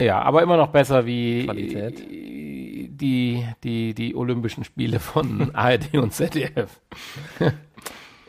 Ja, 0.00 0.22
aber 0.22 0.42
immer 0.42 0.56
noch 0.56 0.68
besser 0.68 1.04
wie 1.04 1.44
Qualität. 1.44 1.98
die, 1.98 3.46
die, 3.62 3.94
die 3.94 4.14
Olympischen 4.14 4.64
Spiele 4.64 4.98
von 4.98 5.50
ARD 5.54 5.94
und 5.94 6.12
ZDF. 6.14 6.80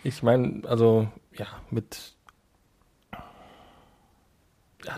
Ich 0.04 0.22
meine, 0.22 0.64
also 0.68 1.08
ja, 1.38 1.48
mit 1.72 2.16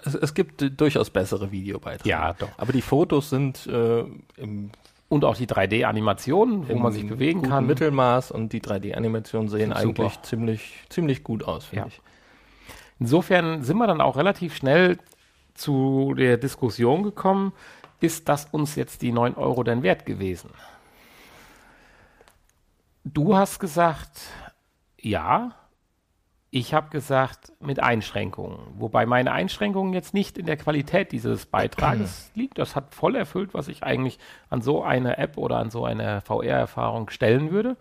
es, 0.05 0.15
es 0.15 0.33
gibt 0.33 0.79
durchaus 0.79 1.09
bessere 1.09 1.51
Videobeiträge. 1.51 2.09
Ja, 2.09 2.33
doch. 2.33 2.49
Aber 2.57 2.73
die 2.73 2.81
Fotos 2.81 3.29
sind 3.29 3.67
äh, 3.67 4.03
im, 4.35 4.71
Und 5.10 5.24
auch 5.24 5.38
die 5.38 5.47
3D-Animationen, 5.47 6.68
wo 6.68 6.72
im 6.74 6.82
man 6.82 6.91
sich 6.91 7.08
bewegen 7.08 7.41
kann. 7.41 7.66
Mittelmaß 7.66 8.32
und 8.32 8.51
die 8.51 8.62
3D-Animationen 8.62 9.47
sehen 9.47 9.70
Super. 9.70 9.80
eigentlich 10.03 10.22
ziemlich, 10.24 10.74
ziemlich 10.89 11.24
gut 11.24 11.43
aus, 11.43 11.66
finde 11.66 11.84
Ja. 11.84 11.88
ich. 11.88 12.01
Insofern 12.99 13.64
sind 13.64 13.78
wir 13.78 13.88
dann 13.88 14.01
auch 14.01 14.18
relativ 14.18 14.55
schnell 14.55 14.97
zu 15.53 16.14
der 16.18 16.38
Diskussion 16.38 17.03
gekommen, 17.03 17.53
ist 18.01 18.28
das 18.28 18.45
uns 18.51 18.76
jetzt 18.76 19.01
die 19.01 19.12
9 19.12 19.36
Euro 19.36 19.64
denn 19.64 19.82
wert 19.82 20.05
gewesen? 20.05 20.49
Du 23.03 23.36
hast 23.36 23.60
gesagt, 23.60 24.20
ja. 24.99 25.51
Ich 26.60 26.74
habe 26.74 26.89
gesagt, 26.89 27.53
mit 27.60 27.84
Einschränkungen. 27.84 28.58
Wobei 28.80 29.05
meine 29.05 29.32
Einschränkungen 29.32 29.93
jetzt 29.93 30.16
nicht 30.16 30.39
in 30.39 30.47
der 30.47 30.58
Qualität 30.58 31.12
dieses 31.12 31.45
Beitrages 31.45 32.32
liegt. 32.36 32.58
Das 32.58 32.76
hat 32.76 32.95
voll 32.95 33.16
erfüllt, 33.16 33.53
was 33.53 33.68
ich 33.68 33.84
eigentlich 33.84 34.18
an 34.49 34.64
so 34.64 34.82
eine 34.82 35.20
App 35.20 35.38
oder 35.38 35.58
an 35.58 35.70
so 35.70 35.86
eine 35.86 36.22
VR-Erfahrung 36.22 37.12
stellen 37.12 37.51
würde. 37.51 37.78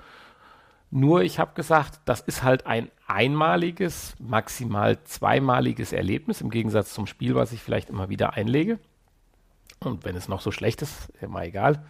Nur 0.91 1.23
ich 1.23 1.39
habe 1.39 1.55
gesagt, 1.55 2.01
das 2.05 2.21
ist 2.21 2.43
halt 2.43 2.67
ein 2.67 2.91
einmaliges, 3.07 4.15
maximal 4.19 5.03
zweimaliges 5.05 5.95
Erlebnis 5.95 6.43
im 6.43 6.51
Gegensatz 6.51 6.93
zum 6.93 7.07
Spiel, 7.07 7.35
was 7.35 7.53
ich 7.53 7.63
vielleicht 7.63 7.89
immer 7.89 8.11
wieder 8.11 8.35
einlege. 8.35 8.79
Und 9.81 10.05
wenn 10.05 10.17
es 10.17 10.29
noch 10.29 10.43
so 10.43 10.51
schlecht 10.51 10.83
ist, 10.83 11.09
ist 11.09 11.31
mal 11.31 11.47
egal. 11.47 11.83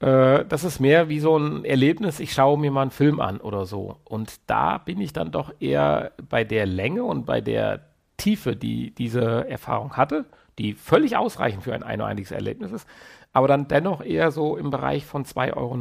Äh, 0.00 0.44
das 0.44 0.64
ist 0.64 0.80
mehr 0.80 1.08
wie 1.08 1.20
so 1.20 1.38
ein 1.38 1.64
Erlebnis, 1.64 2.20
ich 2.20 2.32
schaue 2.32 2.58
mir 2.58 2.70
mal 2.70 2.82
einen 2.82 2.90
Film 2.90 3.20
an 3.20 3.40
oder 3.40 3.66
so. 3.66 4.00
Und 4.04 4.40
da 4.46 4.78
bin 4.78 5.00
ich 5.00 5.12
dann 5.12 5.30
doch 5.30 5.52
eher 5.60 6.12
bei 6.28 6.44
der 6.44 6.66
Länge 6.66 7.04
und 7.04 7.26
bei 7.26 7.40
der 7.40 7.86
Tiefe, 8.16 8.56
die 8.56 8.94
diese 8.94 9.48
Erfahrung 9.48 9.96
hatte, 9.96 10.26
die 10.58 10.74
völlig 10.74 11.16
ausreichend 11.16 11.62
für 11.62 11.74
ein 11.74 11.82
einmaliges 11.82 12.30
Erlebnis 12.30 12.72
ist, 12.72 12.88
aber 13.32 13.48
dann 13.48 13.68
dennoch 13.68 14.02
eher 14.02 14.30
so 14.30 14.56
im 14.56 14.70
Bereich 14.70 15.04
von 15.04 15.24
2,99 15.24 15.54
Euro 15.56 15.74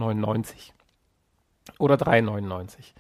oder 1.80 1.96
3,99. 1.96 2.94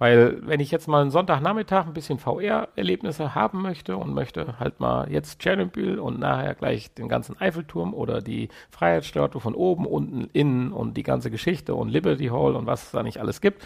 Weil 0.00 0.38
wenn 0.46 0.60
ich 0.60 0.70
jetzt 0.70 0.88
mal 0.88 1.02
einen 1.02 1.10
Sonntagnachmittag 1.10 1.84
ein 1.84 1.92
bisschen 1.92 2.18
VR-Erlebnisse 2.18 3.34
haben 3.34 3.60
möchte 3.60 3.98
und 3.98 4.14
möchte 4.14 4.58
halt 4.58 4.80
mal 4.80 5.12
jetzt 5.12 5.40
Tschernobyl 5.40 5.98
und 5.98 6.18
nachher 6.18 6.54
gleich 6.54 6.94
den 6.94 7.06
ganzen 7.06 7.38
Eiffelturm 7.38 7.92
oder 7.92 8.22
die 8.22 8.48
Freiheitsstatue 8.70 9.42
von 9.42 9.54
oben, 9.54 9.84
unten, 9.84 10.30
innen 10.32 10.72
und 10.72 10.96
die 10.96 11.02
ganze 11.02 11.30
Geschichte 11.30 11.74
und 11.74 11.90
Liberty 11.90 12.28
Hall 12.28 12.56
und 12.56 12.64
was 12.64 12.84
es 12.84 12.90
da 12.92 13.02
nicht 13.02 13.18
alles 13.18 13.42
gibt, 13.42 13.62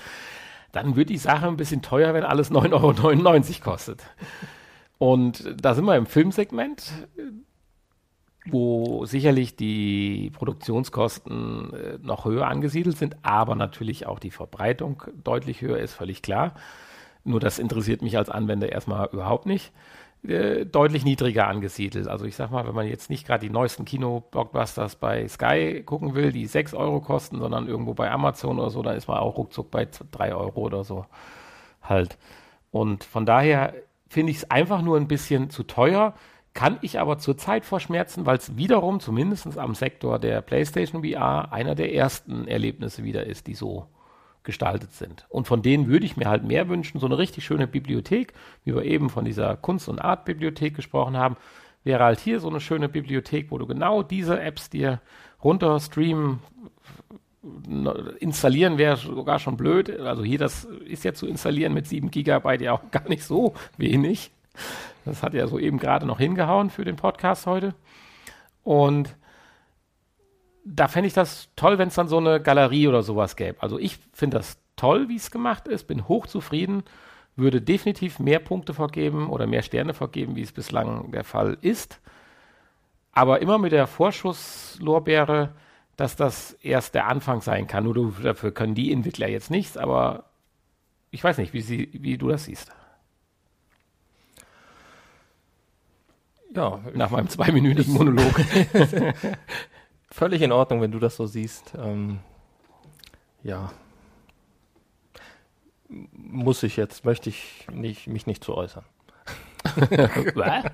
dann 0.73 0.97
wird 0.97 1.09
die 1.09 1.19
Sache 1.19 1.47
ein 1.47 1.57
bisschen 1.57 1.83
teuer, 1.83 2.15
wenn 2.15 2.25
alles 2.25 2.51
9,99 2.51 3.61
Euro 3.61 3.71
kostet. 3.71 4.03
Und 4.99 5.55
da 5.65 5.75
sind 5.75 5.85
wir 5.85 5.95
im 5.95 6.07
Filmsegment, 6.07 6.91
wo 8.47 9.07
sicherlich 9.07 9.57
die 9.57 10.31
Produktionskosten 10.35 11.73
äh, 11.73 11.99
noch 12.03 12.25
höher 12.25 12.47
angesiedelt 12.47 12.97
sind, 12.97 13.17
aber 13.23 13.55
natürlich 13.55 14.07
auch 14.07 14.19
die 14.19 14.31
Verbreitung 14.31 15.03
deutlich 15.23 15.63
höher 15.63 15.79
ist, 15.79 15.95
völlig 15.95 16.23
klar. 16.23 16.55
Nur 17.25 17.41
das 17.41 17.59
interessiert 17.59 18.03
mich 18.03 18.19
als 18.19 18.29
Anwender 18.29 18.71
erstmal 18.71 19.09
überhaupt 19.13 19.47
nicht. 19.47 19.73
Äh, 20.27 20.65
deutlich 20.65 21.05
niedriger 21.05 21.49
angesiedelt. 21.49 22.09
Also 22.09 22.25
ich 22.25 22.37
sag 22.37 22.51
mal, 22.51 22.67
wenn 22.67 22.75
man 22.75 22.87
jetzt 22.87 23.11
nicht 23.11 23.27
gerade 23.27 23.47
die 23.47 23.53
neuesten 23.53 23.85
Kino-Blockbusters 23.85 24.97
bei 24.97 25.29
Sky 25.29 25.83
gucken 25.85 26.15
will, 26.15 26.33
die 26.33 26.47
6 26.47 26.75
Euro 26.75 27.01
kosten, 27.01 27.39
sondern 27.39 27.67
irgendwo 27.67 27.93
bei 27.93 28.11
Amazon 28.11 28.59
oder 28.59 28.71
so, 28.71 28.83
dann 28.83 28.97
ist 28.97 29.07
man 29.09 29.19
auch 29.19 29.37
ruckzuck 29.37 29.71
bei 29.71 29.87
3 30.13 30.35
Euro 30.35 30.61
oder 30.61 30.85
so 30.85 31.05
halt. 31.83 32.17
Und 32.71 33.05
von 33.05 33.27
daher 33.27 33.75
finde 34.09 34.31
ich 34.31 34.39
es 34.39 34.51
einfach 34.51 34.81
nur 34.81 34.97
ein 34.97 35.09
bisschen 35.09 35.51
zu 35.51 35.63
teuer, 35.63 36.15
kann 36.55 36.79
ich 36.83 37.01
aber 37.01 37.19
zurzeit 37.19 37.65
verschmerzen, 37.65 38.27
weil 38.27 38.39
es 38.39 38.57
wiederum 38.57 39.01
zumindest 39.01 39.59
am 39.59 39.75
Sektor 39.75 40.21
der 40.21 40.41
PlayStation 40.41 41.05
VR 41.05 41.53
einer 41.53 41.75
der 41.75 41.93
ersten 41.93 42.47
Erlebnisse 42.47 43.03
wieder 43.03 43.27
ist, 43.27 43.49
die 43.49 43.55
so 43.55 43.89
gestaltet 44.45 44.93
sind. 44.93 45.27
Und 45.29 45.49
von 45.49 45.63
denen 45.63 45.89
würde 45.89 46.07
ich 46.07 46.17
mir 46.17 46.29
halt 46.29 46.45
mehr 46.45 46.69
wünschen. 46.69 47.01
So 47.01 47.07
eine 47.07 47.19
richtig 47.19 47.45
schöne 47.45 47.67
Bibliothek, 47.67 48.35
wie 48.65 48.75
wir 48.75 48.85
eben 48.85 49.11
von 49.11 49.25
dieser 49.25 49.57
Kunst- 49.57 49.89
und 49.89 49.99
Art-Bibliothek 49.99 50.77
gesprochen 50.77 51.17
haben, 51.17 51.37
wäre 51.83 52.05
halt 52.05 52.21
hier 52.21 52.41
so 52.41 52.49
eine 52.49 52.61
schöne 52.61 52.89
Bibliothek, 52.89 53.51
wo 53.51 53.59
du 53.59 53.67
genau 53.67 54.03
diese 54.03 54.41
Apps 54.41 54.71
dir 54.71 55.01
runter 55.43 55.81
streamen 55.81 56.41
installieren 58.21 58.79
wäre 58.79 58.97
sogar 58.97 59.39
schon 59.39 59.57
blöd. 59.57 60.01
Also 60.01 60.25
hier, 60.25 60.39
das 60.39 60.65
ist 60.65 61.05
ja 61.05 61.13
zu 61.13 61.27
installieren 61.27 61.75
mit 61.75 61.87
7 61.87 62.11
Gigabyte 62.11 62.63
ja 62.63 62.73
auch 62.73 62.91
gar 62.91 63.07
nicht 63.09 63.23
so 63.23 63.55
wenig. 63.77 64.31
Das 65.05 65.23
hat 65.23 65.35
ja 65.35 65.47
so 65.47 65.59
eben 65.59 65.79
gerade 65.79 66.07
noch 66.07 66.19
hingehauen 66.19 66.71
für 66.71 66.85
den 66.85 66.97
Podcast 66.97 67.47
heute. 67.47 67.75
Und 68.63 69.17
da 70.65 70.89
fände 70.89 71.07
ich 71.07 71.13
das 71.13 71.51
toll, 71.57 71.79
wenn 71.79 71.89
es 71.89 71.95
dann 71.95 72.09
so 72.09 72.17
eine 72.19 72.41
Galerie 72.41 72.89
oder 72.89 73.03
sowas 73.03 73.37
gäbe. 73.37 73.63
Also 73.63 73.79
ich 73.79 73.99
finde 74.13 74.39
das 74.39 74.59
toll, 74.77 75.09
wie 75.09 75.17
es 75.17 75.31
gemacht 75.31 75.69
ist, 75.69 75.87
bin 75.87 76.09
hochzufrieden, 76.09 76.83
würde 77.37 77.61
definitiv 77.61 78.19
mehr 78.19 78.39
Punkte 78.39 78.73
vergeben 78.73 79.29
oder 79.29 79.47
mehr 79.47 79.63
Sterne 79.63 79.93
vergeben, 79.93 80.37
wie 80.37 80.43
es 80.43 80.53
bislang 80.53 81.13
der 81.13 81.25
Fall 81.25 81.59
ist. 81.61 82.01
Aber 83.13 83.43
immer 83.43 83.59
mit 83.59 83.73
der 83.73 83.87
Vorschusslorbeere, 83.87 85.55
dass 85.97 86.17
das 86.17 86.53
erst 86.63 86.95
der 86.95 87.07
Anfang 87.07 87.41
sein 87.41 87.67
kann. 87.67 87.85
Nur 87.85 88.15
dafür 88.23 88.53
können 88.53 88.75
die 88.75 88.93
Entwickler 88.93 89.29
jetzt 89.29 89.51
nichts, 89.51 89.77
aber 89.77 90.25
ich 91.11 91.23
weiß 91.23 91.39
nicht, 91.39 91.53
wie, 91.53 91.61
sie, 91.61 91.91
wie 91.93 92.19
du 92.19 92.29
das 92.29 92.45
siehst. 92.45 92.73
Ja, 96.55 96.81
Nach 96.95 97.11
meinem 97.11 97.29
zweiminütigen 97.29 97.93
Monolog. 97.93 98.33
völlig 100.11 100.43
in 100.43 100.53
Ordnung, 100.53 100.81
wenn 100.81 100.93
du 100.93 101.01
das 101.01 101.17
so 101.17 101.27
siehst. 101.27 101.75
Ähm, 101.77 102.21
ja. 103.43 103.73
Muss 105.89 106.63
ich 106.63 106.77
jetzt, 106.77 107.05
möchte 107.05 107.29
ich 107.29 107.67
nicht, 107.73 108.07
mich 108.07 108.27
nicht 108.27 108.45
zu 108.45 108.55
Was? 110.35 110.65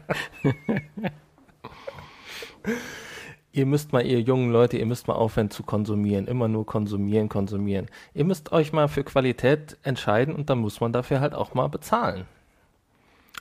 ihr 3.52 3.66
müsst 3.66 3.92
mal, 3.92 4.04
ihr 4.04 4.20
jungen 4.20 4.52
Leute, 4.52 4.76
ihr 4.76 4.86
müsst 4.86 5.08
mal 5.08 5.14
aufhören 5.14 5.50
zu 5.50 5.62
konsumieren, 5.62 6.26
immer 6.26 6.48
nur 6.48 6.66
konsumieren, 6.66 7.28
konsumieren. 7.28 7.86
Ihr 8.14 8.24
müsst 8.24 8.52
euch 8.52 8.72
mal 8.72 8.88
für 8.88 9.04
Qualität 9.04 9.78
entscheiden 9.82 10.34
und 10.34 10.50
dann 10.50 10.58
muss 10.58 10.80
man 10.80 10.92
dafür 10.92 11.20
halt 11.20 11.34
auch 11.34 11.54
mal 11.54 11.68
bezahlen. 11.68 12.26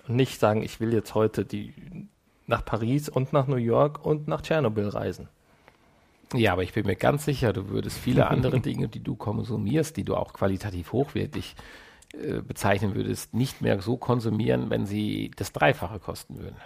Und 0.07 0.15
nicht 0.15 0.39
sagen, 0.39 0.63
ich 0.63 0.79
will 0.79 0.93
jetzt 0.93 1.13
heute 1.13 1.45
die 1.45 1.73
nach 2.49 2.65
Paris 2.65 3.07
und 3.07 3.31
nach 3.31 3.47
New 3.47 3.55
York 3.55 4.05
und 4.05 4.27
nach 4.27 4.41
Tschernobyl 4.41 4.89
reisen. 4.89 5.29
Ja, 6.33 6.53
aber 6.53 6.63
ich 6.63 6.73
bin 6.73 6.85
mir 6.85 6.95
ganz 6.95 7.25
sicher, 7.25 7.53
du 7.53 7.69
würdest 7.69 7.97
viele 7.97 8.27
andere 8.29 8.59
Dinge, 8.59 8.87
die 8.87 9.01
du 9.01 9.15
konsumierst, 9.15 9.95
die 9.95 10.03
du 10.03 10.15
auch 10.15 10.33
qualitativ 10.33 10.91
hochwertig 10.91 11.55
äh, 12.13 12.41
bezeichnen 12.41 12.95
würdest, 12.95 13.33
nicht 13.33 13.61
mehr 13.61 13.81
so 13.81 13.97
konsumieren, 13.97 14.69
wenn 14.69 14.85
sie 14.85 15.31
das 15.35 15.53
Dreifache 15.53 15.99
kosten 15.99 16.39
würden. 16.39 16.57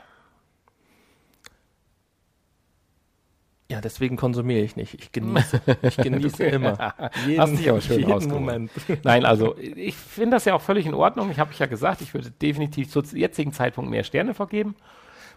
Ja, 3.69 3.81
deswegen 3.81 4.17
konsumiere 4.17 4.61
ich 4.61 4.75
nicht. 4.75 4.93
Ich 4.93 5.11
genieße, 5.11 5.61
ich 5.81 5.97
genieße 5.97 6.43
immer. 6.45 6.93
Jeden, 7.25 7.41
Hast 7.41 7.57
dich 7.57 7.71
auch 7.71 7.81
schön 7.81 8.07
jeden 8.07 8.29
Moment. 8.29 8.71
Nein, 9.03 9.25
also 9.25 9.57
ich 9.57 9.95
finde 9.95 10.35
das 10.35 10.45
ja 10.45 10.53
auch 10.53 10.61
völlig 10.61 10.85
in 10.85 10.93
Ordnung. 10.93 11.31
Ich 11.31 11.39
habe 11.39 11.51
ja 11.57 11.65
gesagt, 11.65 12.01
ich 12.01 12.13
würde 12.13 12.29
definitiv 12.29 12.89
zu 12.89 13.01
jetzigen 13.15 13.51
Zeitpunkt 13.51 13.89
mehr 13.89 14.03
Sterne 14.03 14.33
vergeben. 14.33 14.75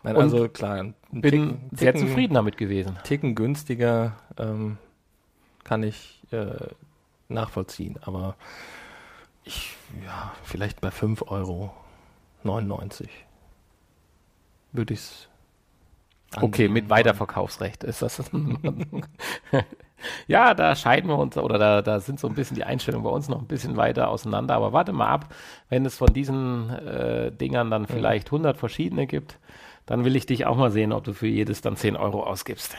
Nein, 0.07 0.17
also 0.17 0.49
klar, 0.49 0.95
bin 1.11 1.23
Ticken, 1.23 1.71
sehr 1.73 1.93
Ticken, 1.93 2.09
zufrieden 2.09 2.35
damit 2.35 2.57
gewesen. 2.57 2.97
Ticken 3.03 3.35
günstiger 3.35 4.17
ähm, 4.39 4.79
kann 5.65 5.83
ich 5.83 6.23
äh, 6.31 6.69
nachvollziehen, 7.29 7.99
aber 8.03 8.37
ich, 9.45 9.77
ja, 10.05 10.33
vielleicht 10.45 10.81
bei 10.81 10.89
5,99 10.89 11.23
Euro 11.29 11.75
würde 14.73 14.95
ich 14.95 15.01
es 15.01 15.29
Okay, 16.41 16.69
mit 16.69 16.91
Weiterverkaufsrecht 16.91 17.85
ist 17.85 18.03
das. 18.03 18.23
ja, 20.27 20.55
da 20.55 20.75
scheiden 20.75 21.09
wir 21.09 21.19
uns 21.19 21.37
oder 21.37 21.59
da, 21.59 21.83
da 21.83 22.01
sind 22.01 22.21
so 22.21 22.29
ein 22.29 22.35
bisschen 22.35 22.57
die 22.57 22.65
Einstellungen 22.65 23.05
bei 23.05 23.11
uns 23.11 23.29
noch 23.29 23.41
ein 23.41 23.47
bisschen 23.47 23.77
weiter 23.77 24.09
auseinander. 24.09 24.55
Aber 24.55 24.73
warte 24.73 24.93
mal 24.93 25.09
ab, 25.09 25.35
wenn 25.69 25.87
es 25.87 25.97
von 25.97 26.13
diesen 26.13 26.71
äh, 26.71 27.33
Dingern 27.33 27.71
dann 27.71 27.87
vielleicht 27.87 28.29
100 28.29 28.57
verschiedene 28.57 29.07
gibt, 29.07 29.39
dann 29.87 30.05
will 30.05 30.17
ich 30.17 30.27
dich 30.27 30.47
auch 30.47 30.57
mal 30.57 30.71
sehen, 30.71 30.93
ob 30.93 31.05
du 31.05 31.15
für 31.15 31.29
jedes 31.29 31.61
dann 31.61 31.77
10 31.77 31.97
Euro 31.97 32.25
ausgibst. 32.25 32.77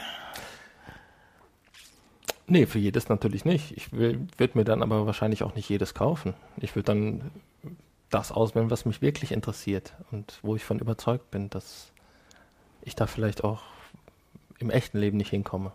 Nee, 2.46 2.66
für 2.66 2.78
jedes 2.78 3.08
natürlich 3.08 3.44
nicht. 3.44 3.72
Ich 3.76 3.92
würde 3.92 4.50
mir 4.54 4.64
dann 4.64 4.82
aber 4.82 5.06
wahrscheinlich 5.06 5.42
auch 5.42 5.54
nicht 5.54 5.68
jedes 5.68 5.94
kaufen. 5.94 6.34
Ich 6.58 6.74
würde 6.74 6.86
dann 6.86 7.30
das 8.10 8.32
auswählen, 8.32 8.70
was 8.70 8.86
mich 8.86 9.02
wirklich 9.02 9.32
interessiert 9.32 9.92
und 10.10 10.38
wo 10.42 10.56
ich 10.56 10.64
von 10.64 10.78
überzeugt 10.78 11.30
bin, 11.30 11.50
dass 11.50 11.92
ich 12.82 12.94
da 12.94 13.06
vielleicht 13.06 13.44
auch 13.44 13.62
im 14.58 14.70
echten 14.70 14.98
Leben 14.98 15.18
nicht 15.18 15.30
hinkomme. 15.30 15.72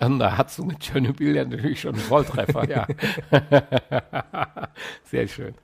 Und 0.00 0.18
da 0.18 0.36
hast 0.36 0.58
du 0.58 0.64
mit 0.64 0.80
Tschernobyl 0.80 1.36
ja 1.36 1.44
natürlich 1.44 1.82
schon 1.82 1.94
einen 1.94 2.02
Volltreffer, 2.02 2.68
ja. 2.68 2.86
Sehr 5.04 5.28
schön. 5.28 5.54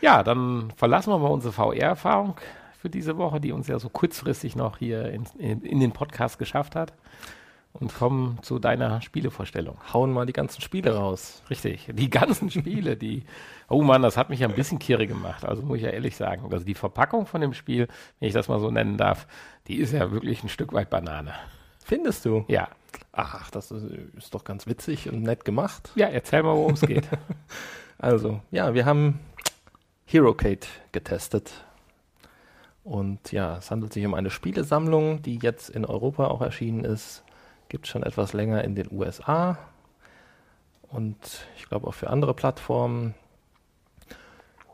Ja, 0.00 0.22
dann 0.22 0.72
verlassen 0.76 1.12
wir 1.12 1.18
mal 1.18 1.28
unsere 1.28 1.52
VR-Erfahrung 1.52 2.36
für 2.78 2.88
diese 2.88 3.18
Woche, 3.18 3.40
die 3.40 3.52
uns 3.52 3.66
ja 3.66 3.78
so 3.78 3.88
kurzfristig 3.88 4.56
noch 4.56 4.78
hier 4.78 5.10
in, 5.10 5.24
in, 5.38 5.62
in 5.62 5.80
den 5.80 5.92
Podcast 5.92 6.38
geschafft 6.38 6.76
hat 6.76 6.92
und 7.72 7.94
kommen 7.94 8.38
zu 8.42 8.58
deiner 8.58 9.02
Spielevorstellung. 9.02 9.78
Hauen 9.92 10.12
mal 10.12 10.26
die 10.26 10.32
ganzen 10.32 10.60
Spiele 10.62 10.94
raus. 10.94 11.42
Richtig, 11.50 11.88
die 11.92 12.08
ganzen 12.08 12.50
Spiele, 12.50 12.96
die, 12.96 13.24
oh 13.68 13.82
Mann, 13.82 14.02
das 14.02 14.16
hat 14.16 14.30
mich 14.30 14.40
ja 14.40 14.48
ein 14.48 14.54
bisschen 14.54 14.78
kirre 14.78 15.06
gemacht, 15.06 15.44
also 15.44 15.62
muss 15.62 15.78
ich 15.78 15.84
ja 15.84 15.90
ehrlich 15.90 16.16
sagen. 16.16 16.48
Also 16.52 16.64
die 16.64 16.74
Verpackung 16.74 17.26
von 17.26 17.40
dem 17.40 17.52
Spiel, 17.52 17.88
wenn 18.20 18.28
ich 18.28 18.34
das 18.34 18.48
mal 18.48 18.60
so 18.60 18.70
nennen 18.70 18.96
darf, 18.96 19.26
die 19.66 19.76
ist 19.76 19.92
ja 19.92 20.10
wirklich 20.12 20.42
ein 20.42 20.48
Stück 20.48 20.72
weit 20.72 20.88
Banane. 20.88 21.34
Findest 21.84 22.24
du? 22.24 22.44
Ja. 22.48 22.68
Ach, 23.12 23.50
das 23.50 23.70
ist 23.70 24.34
doch 24.34 24.44
ganz 24.44 24.66
witzig 24.66 25.08
und 25.08 25.22
nett 25.22 25.44
gemacht. 25.44 25.90
Ja, 25.96 26.06
erzähl 26.06 26.42
mal, 26.42 26.54
worum 26.54 26.74
es 26.74 26.82
geht. 26.82 27.08
also, 27.98 28.40
ja, 28.50 28.74
wir 28.74 28.86
haben 28.86 29.18
HeroCade 30.06 30.66
getestet. 30.92 31.52
Und 32.84 33.32
ja, 33.32 33.58
es 33.58 33.70
handelt 33.70 33.92
sich 33.92 34.04
um 34.06 34.14
eine 34.14 34.30
Spielesammlung, 34.30 35.22
die 35.22 35.38
jetzt 35.38 35.68
in 35.68 35.84
Europa 35.84 36.28
auch 36.28 36.40
erschienen 36.40 36.84
ist 36.84 37.22
Gibt 37.68 37.86
schon 37.86 38.02
etwas 38.02 38.32
länger 38.32 38.64
in 38.64 38.74
den 38.74 38.90
USA 38.90 39.58
und 40.88 41.18
ich 41.58 41.68
glaube 41.68 41.86
auch 41.86 41.94
für 41.94 42.08
andere 42.08 42.32
Plattformen. 42.32 43.14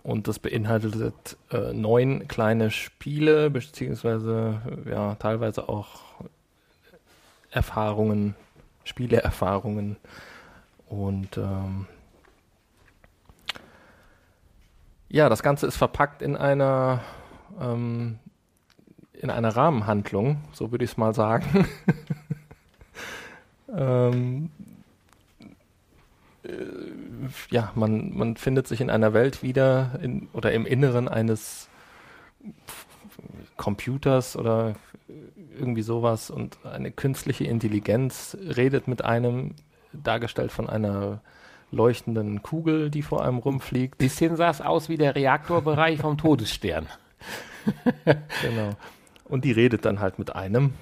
Und 0.05 0.29
das 0.29 0.39
beinhaltet 0.39 1.37
äh, 1.51 1.73
neun 1.73 2.29
kleine 2.29 2.71
Spiele, 2.71 3.51
beziehungsweise 3.51 4.61
ja, 4.89 5.17
teilweise 5.17 5.69
auch 5.69 6.03
Erfahrungen, 7.51 8.37
Spieleerfahrungen. 8.85 9.97
Und 10.87 11.37
ähm, 11.37 11.87
ja, 15.09 15.29
das 15.29 15.43
Ganze 15.43 15.67
ist 15.67 15.77
verpackt 15.77 16.23
in 16.23 16.37
einer 16.37 17.01
ähm, 17.61 18.19
in 19.13 19.31
einer 19.31 19.57
Rahmenhandlung, 19.57 20.43
so 20.53 20.71
würde 20.71 20.85
ich 20.85 20.93
es 20.93 20.97
mal 20.97 21.15
sagen. 21.15 21.67
Ähm, 23.77 24.51
äh, 26.45 26.49
ja, 27.51 27.73
man, 27.75 28.17
man 28.17 28.37
findet 28.37 28.69
sich 28.69 28.81
in 28.81 28.91
einer 28.91 29.13
Welt 29.15 29.43
wieder 29.43 29.99
in, 30.03 30.29
oder 30.33 30.53
im 30.53 30.67
Inneren 30.67 31.09
eines 31.09 31.69
Computers 33.57 34.37
oder 34.37 34.75
irgendwie 35.59 35.83
sowas 35.83 36.31
und 36.31 36.59
eine 36.65 36.91
künstliche 36.91 37.45
Intelligenz 37.45 38.37
redet 38.41 38.89
mit 38.89 39.05
einem, 39.05 39.55
dargestellt 39.93 40.51
von 40.51 40.69
einer 40.69 41.21
leuchtenden 41.71 42.43
Kugel, 42.43 42.91
die 42.91 43.03
vor 43.03 43.25
einem 43.25 43.39
rumfliegt. 43.39 43.99
Bisschen 43.99 44.37
sah 44.37 44.51
es 44.51 44.61
aus 44.61 44.89
wie 44.89 44.97
der 44.97 45.15
Reaktorbereich 45.15 46.01
vom 46.01 46.19
Todesstern. 46.19 46.89
genau. 48.43 48.77
Und 49.25 49.45
die 49.45 49.53
redet 49.53 49.85
dann 49.85 50.01
halt 50.01 50.19
mit 50.19 50.35
einem 50.35 50.75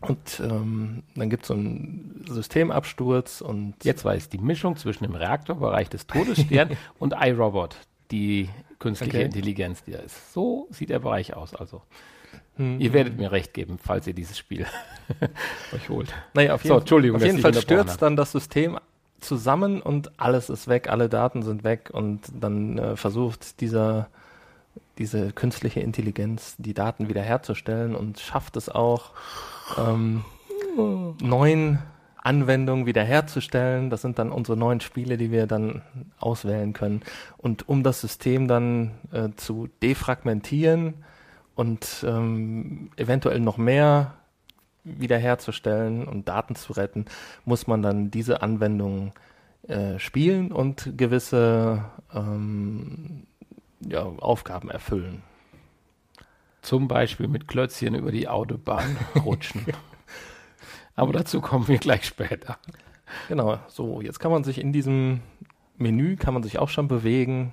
und 0.00 0.40
ähm, 0.40 1.02
dann 1.16 1.28
gibt 1.28 1.42
es 1.42 1.48
so 1.48 1.54
einen 1.54 2.24
Systemabsturz 2.28 3.40
und. 3.40 3.74
Jetzt 3.82 4.04
weiß 4.04 4.28
die 4.28 4.38
Mischung 4.38 4.76
zwischen 4.76 5.04
dem 5.04 5.14
Reaktorbereich 5.14 5.88
des 5.88 6.06
Todessterns 6.06 6.76
und 6.98 7.14
iRobot, 7.18 7.76
die 8.10 8.48
künstliche 8.78 9.16
okay. 9.16 9.26
Intelligenz, 9.26 9.82
die 9.82 9.92
da 9.92 9.98
ist. 9.98 10.32
So 10.32 10.68
sieht 10.70 10.90
der 10.90 11.00
Bereich 11.00 11.34
aus. 11.34 11.54
Also. 11.54 11.82
Hm. 12.56 12.80
Ihr 12.80 12.92
werdet 12.92 13.16
mir 13.18 13.32
recht 13.32 13.54
geben, 13.54 13.78
falls 13.78 14.06
ihr 14.06 14.14
dieses 14.14 14.38
Spiel 14.38 14.66
euch 15.72 15.88
holt. 15.88 16.14
Naja, 16.34 16.54
auf 16.54 16.62
jeden, 16.62 16.74
so, 16.74 16.80
Entschuldigung, 16.80 17.16
auf 17.16 17.24
jeden 17.24 17.38
Fall 17.38 17.54
stürzt 17.54 18.02
dann 18.02 18.16
das 18.16 18.32
System 18.32 18.78
zusammen 19.20 19.80
und 19.80 20.12
alles 20.20 20.48
ist 20.48 20.68
weg, 20.68 20.88
alle 20.88 21.08
Daten 21.08 21.42
sind 21.42 21.64
weg 21.64 21.90
und 21.92 22.20
dann 22.32 22.78
äh, 22.78 22.96
versucht 22.96 23.60
dieser 23.60 24.10
diese 24.98 25.32
künstliche 25.32 25.80
Intelligenz 25.80 26.56
die 26.58 26.74
Daten 26.74 27.08
wiederherzustellen 27.08 27.94
und 27.94 28.18
schafft 28.18 28.56
es 28.56 28.68
auch 28.68 29.12
ähm, 29.76 30.24
neuen 30.76 31.78
Anwendungen 32.16 32.86
wiederherzustellen. 32.86 33.90
Das 33.90 34.02
sind 34.02 34.18
dann 34.18 34.32
unsere 34.32 34.56
neuen 34.56 34.80
Spiele, 34.80 35.16
die 35.16 35.30
wir 35.30 35.46
dann 35.46 35.82
auswählen 36.18 36.72
können. 36.72 37.02
Und 37.36 37.68
um 37.68 37.82
das 37.82 38.00
System 38.00 38.48
dann 38.48 38.92
äh, 39.12 39.28
zu 39.36 39.68
defragmentieren 39.82 40.94
und 41.54 42.04
ähm, 42.06 42.90
eventuell 42.96 43.40
noch 43.40 43.56
mehr 43.56 44.14
wiederherzustellen 44.84 46.06
und 46.06 46.28
Daten 46.28 46.54
zu 46.54 46.72
retten, 46.72 47.06
muss 47.44 47.66
man 47.66 47.82
dann 47.82 48.10
diese 48.10 48.42
Anwendungen 48.42 49.12
äh, 49.66 49.98
spielen 49.98 50.50
und 50.50 50.96
gewisse 50.96 51.84
ähm, 52.14 53.27
ja, 53.80 54.02
Aufgaben 54.02 54.70
erfüllen. 54.70 55.22
Zum 56.62 56.88
Beispiel 56.88 57.28
mit 57.28 57.48
Klötzchen 57.48 57.94
über 57.94 58.12
die 58.12 58.28
Autobahn 58.28 58.96
rutschen. 59.24 59.66
Aber 60.96 61.12
dazu 61.12 61.40
kommen 61.40 61.68
wir 61.68 61.78
gleich 61.78 62.04
später. 62.04 62.58
Genau, 63.28 63.58
so, 63.68 64.00
jetzt 64.00 64.18
kann 64.18 64.32
man 64.32 64.44
sich 64.44 64.60
in 64.60 64.72
diesem 64.72 65.20
Menü, 65.76 66.16
kann 66.16 66.34
man 66.34 66.42
sich 66.42 66.58
auch 66.58 66.68
schon 66.68 66.88
bewegen 66.88 67.52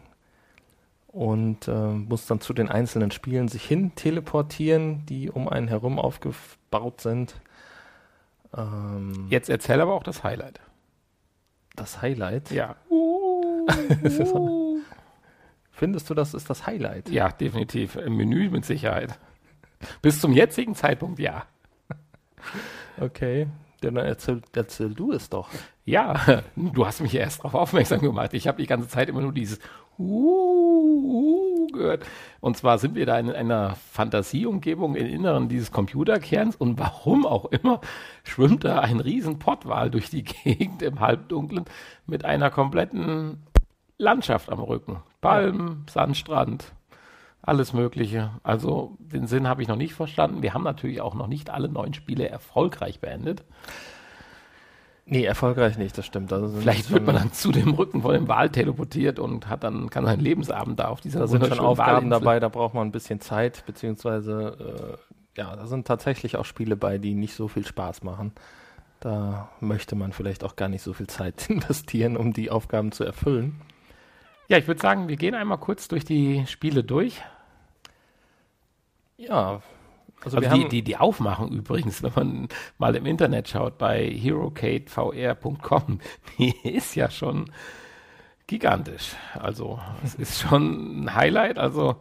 und 1.07 1.67
äh, 1.67 1.91
muss 1.91 2.25
dann 2.25 2.41
zu 2.41 2.53
den 2.53 2.67
einzelnen 2.69 3.11
Spielen 3.11 3.47
sich 3.47 3.63
hin 3.63 3.93
teleportieren, 3.95 5.05
die 5.05 5.29
um 5.29 5.47
einen 5.47 5.67
herum 5.67 5.97
aufgebaut 5.99 6.99
sind. 6.99 7.39
Ähm, 8.55 9.27
jetzt 9.29 9.49
erzähl 9.49 9.79
aber 9.79 9.93
auch 9.93 10.03
das 10.03 10.23
Highlight. 10.23 10.59
Das 11.75 12.01
Highlight? 12.01 12.51
Ja. 12.51 12.75
Findest 15.75 16.09
du, 16.09 16.13
das 16.13 16.33
ist 16.33 16.49
das 16.49 16.65
Highlight? 16.65 17.09
Ja, 17.09 17.29
definitiv. 17.29 17.97
Im 17.97 18.15
Menü 18.15 18.49
mit 18.49 18.63
Sicherheit. 18.63 19.19
Bis 20.01 20.21
zum 20.21 20.31
jetzigen 20.31 20.73
Zeitpunkt 20.73 21.19
ja. 21.19 21.45
Okay. 22.99 23.47
Dann 23.81 23.97
erzähl, 23.97 24.41
erzähl 24.55 24.93
du 24.93 25.11
es 25.11 25.29
doch. 25.29 25.49
Ja, 25.83 26.41
du 26.55 26.85
hast 26.85 27.01
mich 27.01 27.11
ja 27.11 27.19
erst 27.21 27.39
darauf 27.39 27.55
aufmerksam 27.55 27.99
gemacht. 27.99 28.33
Ich 28.33 28.47
habe 28.47 28.61
die 28.61 28.67
ganze 28.67 28.87
Zeit 28.87 29.09
immer 29.09 29.19
nur 29.19 29.33
dieses 29.33 29.59
uh, 29.99 31.67
gehört. 31.73 32.05
Und 32.39 32.55
zwar 32.55 32.77
sind 32.77 32.95
wir 32.95 33.05
da 33.05 33.19
in 33.19 33.29
einer 33.29 33.75
Fantasieumgebung 33.91 34.95
im 34.95 35.05
Inneren 35.05 35.49
dieses 35.49 35.73
Computerkerns 35.73 36.55
und 36.55 36.79
warum 36.79 37.25
auch 37.25 37.45
immer 37.45 37.81
schwimmt 38.23 38.63
da 38.63 38.79
ein 38.79 39.01
riesen 39.01 39.39
Pottwal 39.39 39.91
durch 39.91 40.09
die 40.09 40.23
Gegend 40.43 40.81
im 40.81 41.01
Halbdunklen 41.01 41.65
mit 42.07 42.23
einer 42.23 42.49
kompletten 42.49 43.43
Landschaft 43.97 44.49
am 44.49 44.59
Rücken. 44.59 45.03
Palmen, 45.25 45.85
Sandstrand, 45.89 46.73
alles 47.41 47.73
Mögliche. 47.73 48.31
Also 48.43 48.97
den 48.99 49.27
Sinn 49.27 49.47
habe 49.47 49.61
ich 49.61 49.67
noch 49.67 49.75
nicht 49.75 49.93
verstanden. 49.93 50.41
Wir 50.41 50.53
haben 50.53 50.63
natürlich 50.63 51.01
auch 51.01 51.15
noch 51.15 51.27
nicht 51.27 51.49
alle 51.49 51.69
neun 51.69 51.93
Spiele 51.93 52.29
erfolgreich 52.29 52.99
beendet. 52.99 53.43
Nee, 55.07 55.23
erfolgreich 55.23 55.77
nicht, 55.77 55.95
das 55.97 56.05
stimmt. 56.05 56.33
Also 56.33 56.47
Vielleicht 56.59 56.89
wird 56.91 57.05
man 57.05 57.15
dann 57.15 57.31
zu 57.31 57.51
dem 57.51 57.73
Rücken 57.73 58.01
von 58.01 58.13
dem 58.13 58.27
Wal 58.27 58.49
teleportiert 58.49 59.19
und 59.19 59.47
hat 59.47 59.63
dann, 59.63 59.89
kann 59.91 60.05
seinen 60.05 60.19
Lebensabend 60.19 60.79
da 60.79 60.87
auf 60.87 61.01
dieser 61.01 61.19
Da 61.19 61.27
sind 61.27 61.45
schon 61.45 61.59
Aufgaben 61.59 62.09
dabei, 62.09 62.39
da 62.39 62.49
braucht 62.49 62.73
man 62.73 62.87
ein 62.87 62.91
bisschen 62.91 63.21
Zeit, 63.21 63.63
beziehungsweise, 63.67 64.97
äh, 65.37 65.39
ja, 65.39 65.55
da 65.55 65.67
sind 65.67 65.85
tatsächlich 65.85 66.37
auch 66.37 66.45
Spiele 66.45 66.75
bei, 66.75 66.97
die 66.97 67.13
nicht 67.13 67.35
so 67.35 67.47
viel 67.47 67.65
Spaß 67.65 68.03
machen. 68.03 68.31
Da 68.99 69.49
möchte 69.59 69.95
man 69.95 70.11
vielleicht 70.11 70.43
auch 70.43 70.55
gar 70.55 70.69
nicht 70.69 70.81
so 70.81 70.93
viel 70.93 71.07
Zeit 71.07 71.49
investieren, 71.49 72.17
um 72.17 72.33
die 72.33 72.49
Aufgaben 72.49 72.91
zu 72.91 73.03
erfüllen. 73.03 73.61
Ja, 74.47 74.57
ich 74.57 74.67
würde 74.67 74.81
sagen, 74.81 75.07
wir 75.07 75.15
gehen 75.15 75.35
einmal 75.35 75.57
kurz 75.57 75.87
durch 75.87 76.05
die 76.05 76.45
Spiele 76.47 76.83
durch. 76.83 77.21
Ja, 79.17 79.61
also, 80.23 80.37
also 80.37 80.49
die, 80.55 80.67
die, 80.69 80.81
die 80.81 80.97
Aufmachung 80.97 81.51
übrigens, 81.51 82.01
wenn 82.01 82.11
man 82.15 82.47
mal 82.77 82.95
im 82.95 83.05
Internet 83.05 83.47
schaut 83.47 83.77
bei 83.77 84.09
herocadevr.com, 84.09 85.99
die 86.37 86.55
ist 86.67 86.95
ja 86.95 87.09
schon 87.09 87.51
gigantisch. 88.47 89.15
Also 89.33 89.79
es 90.03 90.15
ist 90.15 90.41
schon 90.41 91.05
ein 91.05 91.15
Highlight. 91.15 91.59
Also 91.59 91.97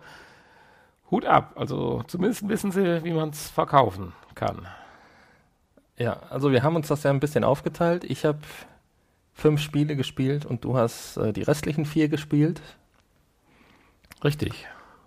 Hut 1.10 1.26
ab. 1.26 1.52
Also 1.56 2.02
zumindest 2.06 2.48
wissen 2.48 2.70
sie, 2.72 3.04
wie 3.04 3.12
man 3.12 3.30
es 3.30 3.50
verkaufen 3.50 4.12
kann. 4.34 4.66
Ja, 5.96 6.20
also 6.30 6.50
wir 6.50 6.62
haben 6.62 6.76
uns 6.76 6.88
das 6.88 7.02
ja 7.02 7.10
ein 7.10 7.20
bisschen 7.20 7.44
aufgeteilt. 7.44 8.04
Ich 8.04 8.24
habe 8.24 8.38
fünf 9.34 9.60
Spiele 9.60 9.96
gespielt 9.96 10.46
und 10.46 10.64
du 10.64 10.76
hast 10.76 11.16
äh, 11.16 11.32
die 11.32 11.42
restlichen 11.42 11.84
vier 11.84 12.08
gespielt. 12.08 12.62
Richtig. 14.22 14.66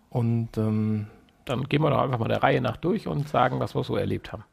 Und 0.09 0.57
ähm, 0.57 1.07
dann 1.45 1.63
gehen 1.63 1.81
wir 1.81 1.89
doch 1.89 2.01
einfach 2.01 2.19
mal 2.19 2.27
der 2.27 2.43
Reihe 2.43 2.61
nach 2.61 2.77
durch 2.77 3.07
und 3.07 3.27
sagen, 3.27 3.59
was 3.59 3.73
wir 3.73 3.83
so 3.83 3.95
erlebt 3.95 4.31
haben. 4.31 4.43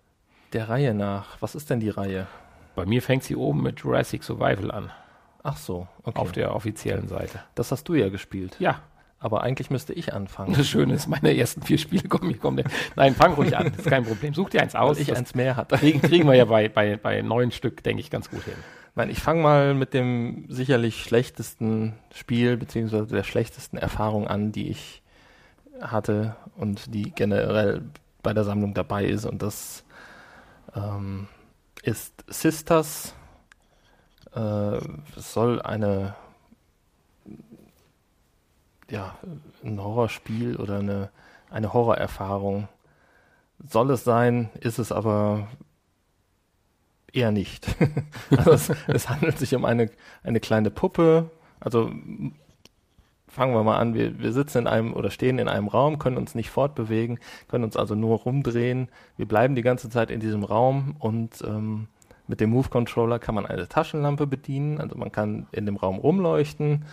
Der 0.53 0.69
Reihe 0.69 0.95
nach. 0.95 1.37
Was 1.41 1.55
ist 1.55 1.69
denn 1.71 1.81
die 1.81 1.91
Reihe? 1.91 2.27
Bei 2.75 2.87
mir 2.87 3.03
fängt 3.03 3.25
sie 3.25 3.37
oben 3.37 3.63
mit 3.63 3.81
Jurassic 3.81 4.23
Survival 4.23 4.71
an. 4.71 4.91
Ach 5.43 5.57
so, 5.57 5.87
okay. 6.05 6.19
Auf 6.19 6.33
der 6.33 6.55
offiziellen 6.55 7.09
Seite. 7.09 7.41
Das 7.55 7.71
hast 7.71 7.89
du 7.89 7.95
ja 7.95 8.09
gespielt. 8.09 8.57
Ja. 8.59 8.81
Aber 9.19 9.43
eigentlich 9.43 9.71
müsste 9.71 9.95
ich 9.95 10.13
anfangen. 10.13 10.55
Das 10.55 10.69
Schöne 10.69 10.93
ist, 10.93 11.09
meine 11.09 11.35
ersten 11.35 11.63
vier 11.63 11.79
Spiele 11.79 12.09
kommen, 12.09 12.31
ich 12.31 12.41
komme. 12.41 12.65
Nein, 12.95 13.15
fang 13.15 13.33
ruhig 13.35 13.57
an, 13.57 13.71
das 13.71 13.79
ist 13.79 13.89
kein 13.89 14.05
Problem. 14.05 14.35
Such 14.35 14.51
dir 14.51 14.61
eins 14.61 14.75
aus. 14.75 14.97
Weil 14.97 15.03
ich 15.03 15.17
eins 15.17 15.35
mehr 15.35 15.57
hatte. 15.57 15.77
Kriegen, 15.77 16.03
kriegen 16.03 16.29
wir 16.29 16.35
ja 16.35 16.45
bei, 16.45 16.69
bei, 16.69 16.97
bei 16.97 17.23
neun 17.23 17.51
Stück, 17.51 17.83
denke 17.83 18.01
ich, 18.01 18.11
ganz 18.11 18.29
gut 18.29 18.43
hin. 18.43 18.55
Nein, 18.97 19.11
ich 19.11 19.21
fange 19.21 19.43
mal 19.43 19.75
mit 19.75 19.93
dem 19.93 20.47
sicherlich 20.49 21.03
schlechtesten 21.03 21.95
Spiel, 22.15 22.57
beziehungsweise 22.57 23.07
der 23.07 23.25
schlechtesten 23.25 23.77
Erfahrung 23.77 24.29
an, 24.29 24.53
die 24.53 24.69
ich 24.69 25.03
hatte 25.81 26.37
und 26.57 26.95
die 26.95 27.11
generell 27.11 27.83
bei 28.23 28.33
der 28.33 28.45
Sammlung 28.45 28.75
dabei 28.75 29.05
ist. 29.05 29.25
Und 29.25 29.43
das 29.43 29.85
ähm, 30.77 31.27
ist 31.83 32.25
Sisters. 32.29 33.15
Äh, 34.35 34.79
es 35.17 35.33
soll 35.33 35.61
eine 35.61 36.15
ja, 38.91 39.17
ein 39.65 39.83
Horrorspiel 39.83 40.57
oder 40.57 40.79
eine, 40.79 41.11
eine 41.51 41.73
Horrorerfahrung 41.73 42.69
soll 43.67 43.91
es 43.91 44.05
sein, 44.05 44.51
ist 44.61 44.79
es 44.79 44.93
aber 44.93 45.49
eher 47.15 47.33
nicht. 47.33 47.67
also 48.31 48.53
es, 48.53 48.73
es, 48.89 49.09
handelt 49.09 49.39
sich 49.39 49.55
um 49.55 49.65
eine, 49.65 49.91
eine 50.23 50.41
kleine 50.41 50.71
Puppe, 50.71 51.31
also 51.61 51.91
fangen 53.29 53.55
wir 53.55 53.65
mal 53.65 53.79
an, 53.79 53.95
wir, 53.95 54.19
wir 54.21 54.33
sitzen 54.33 54.59
in 54.59 54.67
einem 54.67 54.95
oder 54.95 55.11
stehen 55.11 55.39
in 55.39 55.49
einem 55.49 55.69
Raum, 55.69 55.99
können 55.99 56.17
uns 56.17 56.35
nicht 56.35 56.51
fortbewegen, 56.51 57.19
können 57.49 57.65
uns 57.65 57.77
also 57.77 57.95
nur 57.95 58.19
rumdrehen. 58.19 58.89
Wir 59.17 59.27
bleiben 59.27 59.57
die 59.57 59.63
ganze 59.63 59.91
Zeit 59.91 60.11
in 60.11 60.21
diesem 60.21 60.45
Raum 60.45 60.97
und 60.99 61.43
ähm, 61.47 61.89
mit 62.27 62.41
dem 62.41 62.51
Move 62.51 62.69
Controller 62.69 63.19
kann 63.19 63.35
man 63.35 63.45
eine 63.45 63.69
Taschenlampe 63.69 64.27
bedienen, 64.27 64.81
also 64.81 64.97
man 64.97 65.13
kann 65.13 65.47
in 65.53 65.67
dem 65.67 65.77
Raum 65.77 65.99
rumleuchten 65.99 66.85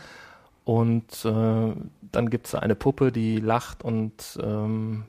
und 0.65 1.25
äh, 1.25 1.73
dann 2.11 2.29
gibt 2.29 2.47
es 2.47 2.55
eine 2.55 2.75
Puppe, 2.75 3.11
die 3.11 3.37
lacht 3.37 3.83
und 3.83 4.39
ähm, 4.41 5.05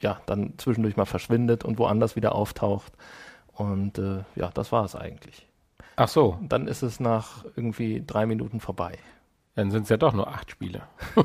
ja, 0.00 0.20
dann 0.26 0.54
zwischendurch 0.58 0.96
mal 0.96 1.06
verschwindet 1.06 1.64
und 1.64 1.78
woanders 1.78 2.16
wieder 2.16 2.34
auftaucht. 2.34 2.92
Und 3.56 3.98
äh, 3.98 4.22
ja, 4.34 4.50
das 4.52 4.70
war 4.70 4.84
es 4.84 4.94
eigentlich. 4.94 5.46
Ach 5.96 6.08
so. 6.08 6.38
Dann 6.42 6.68
ist 6.68 6.82
es 6.82 7.00
nach 7.00 7.44
irgendwie 7.56 8.02
drei 8.06 8.26
Minuten 8.26 8.60
vorbei. 8.60 8.98
Dann 9.54 9.70
sind 9.70 9.84
es 9.84 9.88
ja 9.88 9.96
doch 9.96 10.12
nur 10.12 10.28
acht 10.28 10.50
Spiele. 10.50 10.82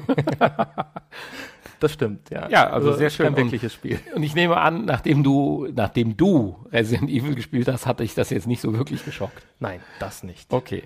das 1.81 1.91
stimmt, 1.91 2.29
ja. 2.29 2.47
Ja, 2.47 2.69
also, 2.69 2.87
also 2.87 2.99
sehr 2.99 3.09
schön. 3.09 3.27
Ein 3.27 3.35
wirkliches 3.35 3.73
Spiel. 3.73 3.99
Und 4.15 4.23
ich 4.23 4.33
nehme 4.33 4.55
an, 4.55 4.85
nachdem 4.85 5.23
du, 5.23 5.67
nachdem 5.75 6.15
du 6.15 6.55
Resident 6.71 7.09
Evil 7.09 7.35
gespielt 7.35 7.67
hast, 7.67 7.85
hatte 7.85 8.05
ich 8.05 8.15
das 8.15 8.29
jetzt 8.29 8.47
nicht 8.47 8.61
so 8.61 8.73
wirklich 8.73 9.03
geschockt. 9.03 9.45
Nein, 9.59 9.81
das 9.99 10.23
nicht. 10.23 10.53
Okay. 10.53 10.83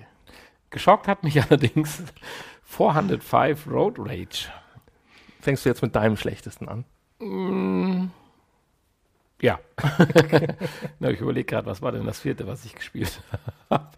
Geschockt 0.72 1.08
hat 1.08 1.24
mich 1.24 1.40
allerdings 1.50 2.02
405 2.64 3.68
Road 3.68 4.00
Rage. 4.00 4.50
Fängst 5.40 5.64
du 5.64 5.70
jetzt 5.70 5.84
mit 5.84 5.96
deinem 5.96 6.18
schlechtesten 6.18 6.68
an? 6.68 6.86
Mm, 7.20 8.10
ja. 9.42 9.60
Na, 11.00 11.10
ich 11.10 11.20
überlege 11.20 11.46
gerade, 11.46 11.68
was 11.68 11.82
war 11.82 11.92
denn 11.92 12.06
das 12.06 12.20
vierte, 12.20 12.48
was 12.48 12.66
ich 12.66 12.76
gespielt 12.76 13.20
habe? 13.70 13.90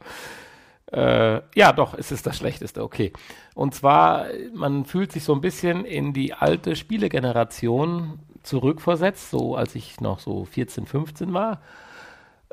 Äh, 0.91 1.41
ja, 1.55 1.73
doch, 1.73 1.93
es 1.95 2.11
ist 2.11 2.25
das 2.25 2.37
Schlechteste, 2.37 2.81
okay. 2.81 3.11
Und 3.53 3.75
zwar, 3.75 4.27
man 4.53 4.85
fühlt 4.85 5.11
sich 5.11 5.23
so 5.23 5.33
ein 5.33 5.41
bisschen 5.41 5.83
in 5.83 6.13
die 6.13 6.33
alte 6.33 6.75
Spielegeneration 6.75 8.19
zurückversetzt, 8.43 9.29
so 9.29 9.55
als 9.55 9.75
ich 9.75 9.99
noch 9.99 10.19
so 10.19 10.45
14, 10.45 10.85
15 10.85 11.33
war. 11.33 11.61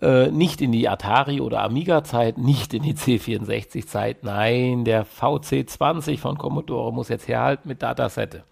Äh, 0.03 0.33
nicht 0.33 0.61
in 0.61 0.73
die 0.73 0.89
Atari- 0.89 1.41
oder 1.41 1.63
Amiga-Zeit, 1.63 2.37
nicht 2.37 2.75
in 2.75 2.83
die 2.83 2.95
C64-Zeit, 2.95 4.25
nein, 4.25 4.85
der 4.85 5.07
VC20 5.07 6.19
von 6.19 6.37
Commodore 6.37 6.93
muss 6.93 7.09
jetzt 7.09 7.29
herhalten 7.29 7.69
mit 7.69 7.83
Datasette. 7.83 8.43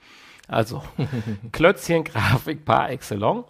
Also, 0.46 0.82
Klötzchen-Grafik 1.50 2.64
par 2.64 2.90
excellence. 2.90 3.46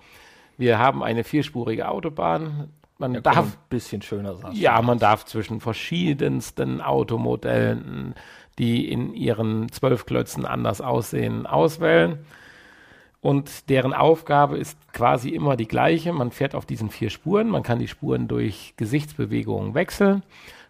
Wir 0.63 0.79
haben 0.79 1.03
eine 1.03 1.25
vierspurige 1.25 1.89
Autobahn, 1.89 2.69
man 2.97 3.15
ja, 3.15 3.21
darf 3.21 3.47
ein 3.47 3.53
bisschen 3.69 4.01
schöner 4.01 4.37
sein. 4.37 4.53
Ja, 4.53 4.81
man 4.81 5.01
darf 5.01 5.25
zwischen 5.25 5.59
verschiedensten 5.59 6.81
Automodellen, 6.81 8.15
die 8.61 8.89
in 8.89 9.13
ihren 9.13 9.73
zwölf 9.73 10.07
Klötzen 10.07 10.47
anders 10.47 10.81
aussehen, 10.81 11.49
auswählen. 11.49 12.25
Und 13.21 13.71
deren 13.71 13.93
Aufgabe 13.93 14.57
ist 14.57 14.79
quasi 14.93 15.31
immer 15.31 15.57
die 15.57 15.67
gleiche. 15.67 16.13
Man 16.13 16.31
fährt 16.31 16.55
auf 16.55 16.65
diesen 16.65 16.91
vier 16.91 17.11
Spuren. 17.11 17.49
Man 17.49 17.65
kann 17.65 17.81
die 17.81 17.89
Spuren 17.89 18.29
durch 18.29 18.75
Gesichtsbewegungen 18.77 19.75
wechseln. 19.75 20.23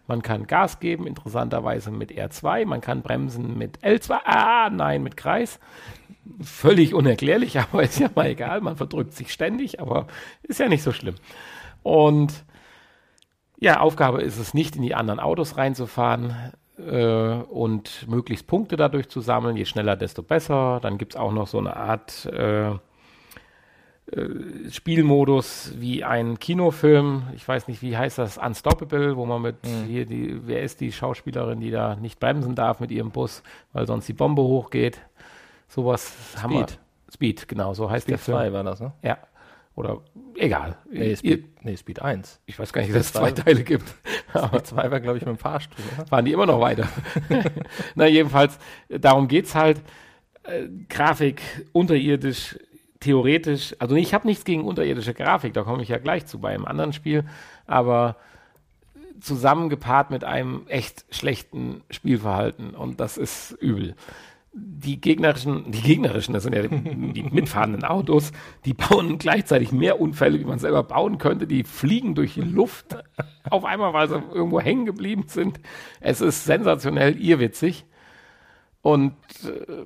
Man 0.07 0.21
kann 0.21 0.47
Gas 0.47 0.79
geben, 0.79 1.07
interessanterweise 1.07 1.91
mit 1.91 2.11
R2. 2.11 2.65
Man 2.65 2.81
kann 2.81 3.01
bremsen 3.01 3.57
mit 3.57 3.79
L2. 3.79 4.19
Ah, 4.25 4.69
nein, 4.69 5.01
mit 5.01 5.15
Kreis. 5.15 5.59
Völlig 6.41 6.93
unerklärlich, 6.93 7.59
aber 7.59 7.83
ist 7.83 7.99
ja 7.99 8.09
mal 8.13 8.27
egal. 8.27 8.61
Man 8.61 8.75
verdrückt 8.75 9.13
sich 9.13 9.31
ständig, 9.31 9.79
aber 9.79 10.07
ist 10.43 10.59
ja 10.59 10.67
nicht 10.67 10.83
so 10.83 10.91
schlimm. 10.91 11.15
Und 11.83 12.43
ja, 13.59 13.79
Aufgabe 13.79 14.21
ist 14.21 14.37
es 14.37 14.53
nicht, 14.53 14.75
in 14.75 14.81
die 14.81 14.95
anderen 14.95 15.21
Autos 15.21 15.57
reinzufahren 15.57 16.53
äh, 16.77 17.35
und 17.49 18.07
möglichst 18.09 18.45
Punkte 18.47 18.75
dadurch 18.75 19.07
zu 19.07 19.21
sammeln. 19.21 19.55
Je 19.55 19.65
schneller, 19.65 19.95
desto 19.95 20.21
besser. 20.21 20.79
Dann 20.81 20.97
gibt 20.97 21.13
es 21.13 21.19
auch 21.19 21.31
noch 21.31 21.47
so 21.47 21.59
eine 21.59 21.77
Art 21.77 22.25
äh, 22.25 22.71
Spielmodus 24.69 25.73
wie 25.77 26.03
ein 26.03 26.37
Kinofilm. 26.37 27.23
Ich 27.35 27.47
weiß 27.47 27.67
nicht, 27.67 27.81
wie 27.81 27.97
heißt 27.97 28.17
das? 28.17 28.37
Unstoppable, 28.37 29.15
wo 29.15 29.25
man 29.25 29.41
mit 29.41 29.65
mhm. 29.65 29.85
hier 29.87 30.05
die, 30.05 30.45
wer 30.45 30.61
ist 30.61 30.81
die 30.81 30.91
Schauspielerin, 30.91 31.61
die 31.61 31.71
da 31.71 31.95
nicht 31.95 32.19
bremsen 32.19 32.53
darf 32.53 32.79
mit 32.79 32.91
ihrem 32.91 33.11
Bus, 33.11 33.43
weil 33.71 33.87
sonst 33.87 34.07
die 34.07 34.13
Bombe 34.13 34.41
hochgeht. 34.41 34.99
Sowas 35.67 36.13
Speed. 36.31 36.43
haben 36.43 36.53
wir. 36.53 36.65
Speed, 37.11 37.47
genau, 37.47 37.73
so 37.73 37.89
heißt 37.89 38.03
Speed 38.03 38.11
der 38.11 38.19
Film. 38.19 38.37
2 38.37 38.53
war 38.53 38.63
das, 38.63 38.81
ne? 38.81 38.93
Ja. 39.03 39.17
Oder 39.75 40.01
egal. 40.35 40.77
Nee, 40.91 41.15
Speed, 41.15 41.63
nee, 41.63 41.77
Speed 41.77 42.01
1. 42.01 42.41
Ich 42.45 42.59
weiß 42.59 42.73
gar 42.73 42.81
nicht, 42.81 42.93
dass 42.93 43.07
es 43.07 43.13
zwei 43.13 43.31
Teile 43.31 43.63
gibt. 43.63 43.87
Speed 44.29 44.67
2 44.67 44.91
war, 44.91 44.99
glaube 44.99 45.17
ich, 45.17 45.25
mit 45.25 45.35
dem 45.35 45.39
Fahrstuhl. 45.39 45.83
Oder? 45.95 46.07
Fahren 46.07 46.25
die 46.25 46.33
immer 46.33 46.45
noch 46.45 46.59
weiter. 46.59 46.87
Na, 47.95 48.05
jedenfalls, 48.05 48.59
darum 48.89 49.27
geht's 49.27 49.55
halt. 49.55 49.81
Äh, 50.43 50.67
Grafik 50.89 51.41
unterirdisch, 51.71 52.59
theoretisch, 53.03 53.75
also 53.79 53.95
ich 53.95 54.13
habe 54.13 54.27
nichts 54.27 54.45
gegen 54.45 54.63
unterirdische 54.63 55.13
Grafik, 55.13 55.53
da 55.53 55.63
komme 55.63 55.83
ich 55.83 55.89
ja 55.89 55.97
gleich 55.97 56.25
zu 56.25 56.39
bei 56.39 56.49
einem 56.49 56.65
anderen 56.65 56.93
Spiel, 56.93 57.25
aber 57.67 58.15
zusammengepaart 59.19 60.09
mit 60.09 60.23
einem 60.23 60.63
echt 60.67 61.05
schlechten 61.09 61.81
Spielverhalten 61.89 62.71
und 62.71 62.99
das 62.99 63.17
ist 63.17 63.51
übel. 63.59 63.95
Die 64.55 65.01
gegnerischen, 65.01 65.71
die 65.71 65.81
gegnerischen, 65.81 66.33
das 66.33 66.43
sind 66.43 66.55
ja 66.55 66.61
die, 66.61 67.13
die 67.13 67.23
mitfahrenden 67.23 67.83
Autos, 67.83 68.31
die 68.65 68.73
bauen 68.73 69.17
gleichzeitig 69.17 69.71
mehr 69.71 69.99
Unfälle, 69.99 70.39
wie 70.39 70.45
man 70.45 70.59
selber 70.59 70.83
bauen 70.83 71.17
könnte. 71.17 71.47
Die 71.47 71.63
fliegen 71.63 72.13
durch 72.13 72.35
die 72.35 72.41
Luft 72.41 72.97
auf 73.49 73.65
einmal, 73.65 73.93
weil 73.93 74.09
sie 74.09 74.21
irgendwo 74.31 74.59
hängen 74.59 74.85
geblieben 74.85 75.23
sind. 75.27 75.59
Es 76.01 76.21
ist 76.21 76.45
sensationell 76.45 77.19
irrwitzig. 77.19 77.85
Und 78.83 79.15
äh, 79.43 79.85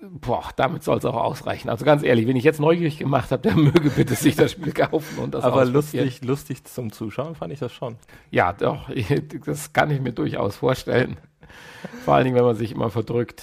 boah, 0.00 0.50
damit 0.56 0.82
soll 0.82 0.98
es 0.98 1.04
auch 1.04 1.16
ausreichen. 1.16 1.68
Also 1.68 1.84
ganz 1.84 2.02
ehrlich, 2.02 2.26
wenn 2.26 2.36
ich 2.36 2.44
jetzt 2.44 2.60
neugierig 2.60 2.98
gemacht 2.98 3.30
habe, 3.30 3.42
der 3.42 3.56
möge 3.56 3.90
bitte 3.90 4.14
sich 4.14 4.36
das 4.36 4.52
Spiel 4.52 4.72
kaufen 4.72 5.18
und 5.18 5.34
das 5.34 5.44
Aber 5.44 5.64
lustig, 5.64 6.22
lustig 6.24 6.64
zum 6.64 6.92
Zuschauen 6.92 7.34
fand 7.34 7.52
ich 7.52 7.58
das 7.58 7.72
schon. 7.72 7.96
Ja, 8.30 8.52
doch, 8.52 8.88
das 9.44 9.72
kann 9.72 9.90
ich 9.90 10.00
mir 10.00 10.12
durchaus 10.12 10.56
vorstellen. 10.56 11.16
Vor 12.04 12.14
allen 12.14 12.24
Dingen, 12.24 12.36
wenn 12.36 12.44
man 12.44 12.56
sich 12.56 12.72
immer 12.72 12.90
verdrückt 12.90 13.42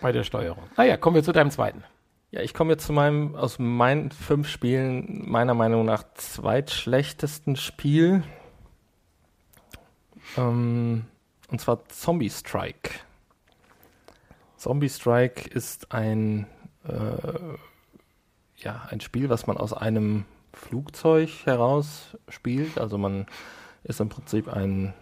bei 0.00 0.12
der 0.12 0.24
Steuerung. 0.24 0.64
Naja, 0.76 0.96
kommen 0.96 1.16
wir 1.16 1.22
zu 1.22 1.32
deinem 1.32 1.50
zweiten. 1.50 1.84
Ja, 2.30 2.42
ich 2.42 2.54
komme 2.54 2.72
jetzt 2.72 2.86
zu 2.86 2.92
meinem, 2.92 3.34
aus 3.34 3.58
meinen 3.58 4.10
fünf 4.10 4.48
Spielen, 4.48 5.28
meiner 5.30 5.54
Meinung 5.54 5.84
nach 5.84 6.02
zweitschlechtesten 6.14 7.56
Spiel. 7.56 8.24
Ähm, 10.36 11.04
und 11.48 11.60
zwar 11.60 11.88
Zombie 11.88 12.30
Strike. 12.30 12.90
Zombie 14.66 14.88
Strike 14.88 15.48
ist 15.48 15.92
ein, 15.92 16.48
äh, 16.88 17.54
ja, 18.56 18.82
ein 18.90 19.00
Spiel, 19.00 19.28
was 19.28 19.46
man 19.46 19.58
aus 19.58 19.72
einem 19.72 20.24
Flugzeug 20.52 21.30
heraus 21.44 22.16
spielt. 22.28 22.76
Also 22.76 22.98
man 22.98 23.26
ist 23.84 24.00
im 24.00 24.08
Prinzip 24.08 24.48
ein 24.48 24.92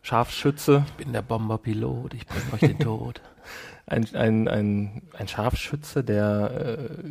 Scharfschütze. 0.00 0.86
Ich 0.86 0.92
bin 1.04 1.12
der 1.12 1.20
Bomberpilot, 1.20 2.14
ich 2.14 2.26
bringe 2.26 2.50
euch 2.54 2.60
den 2.60 2.78
Tod. 2.78 3.20
ein, 3.86 4.08
ein, 4.14 4.48
ein, 4.48 5.02
ein 5.18 5.28
Scharfschütze, 5.28 6.02
der 6.02 6.78
äh, 7.04 7.06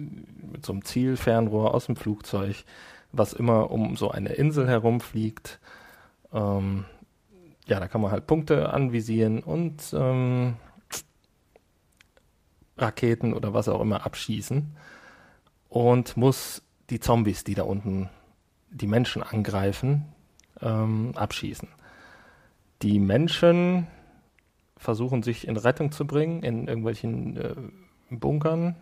mit 0.52 0.66
so 0.66 0.74
einem 0.74 0.84
Zielfernrohr 0.84 1.76
aus 1.76 1.86
dem 1.86 1.96
Flugzeug, 1.96 2.56
was 3.12 3.34
immer 3.34 3.70
um 3.70 3.96
so 3.98 4.10
eine 4.10 4.30
Insel 4.30 4.68
herumfliegt, 4.68 5.60
ähm, 6.34 6.86
ja, 7.68 7.80
da 7.80 7.88
kann 7.88 8.02
man 8.02 8.10
halt 8.10 8.26
Punkte 8.26 8.74
anvisieren 8.74 9.44
und 9.44 9.94
ähm, 9.94 10.56
Raketen 12.82 13.34
oder 13.34 13.54
was 13.54 13.70
auch 13.70 13.82
immer 13.82 14.06
abschießen 14.06 14.76
und 15.70 16.18
muss 16.18 16.62
die 16.90 17.00
Zombies, 17.00 17.44
die 17.44 17.56
da 17.56 17.64
unten 17.64 18.10
die 18.70 18.88
Menschen 18.88 19.24
angreifen, 19.24 20.06
ähm, 20.62 21.12
abschießen. 21.16 21.68
Die 22.82 23.00
Menschen 23.00 23.88
versuchen 24.78 25.24
sich 25.24 25.48
in 25.48 25.58
Rettung 25.58 25.92
zu 25.92 26.06
bringen 26.06 26.44
in 26.44 26.68
irgendwelchen 26.68 27.38
äh, 27.38 27.56
Bunkern 28.10 28.76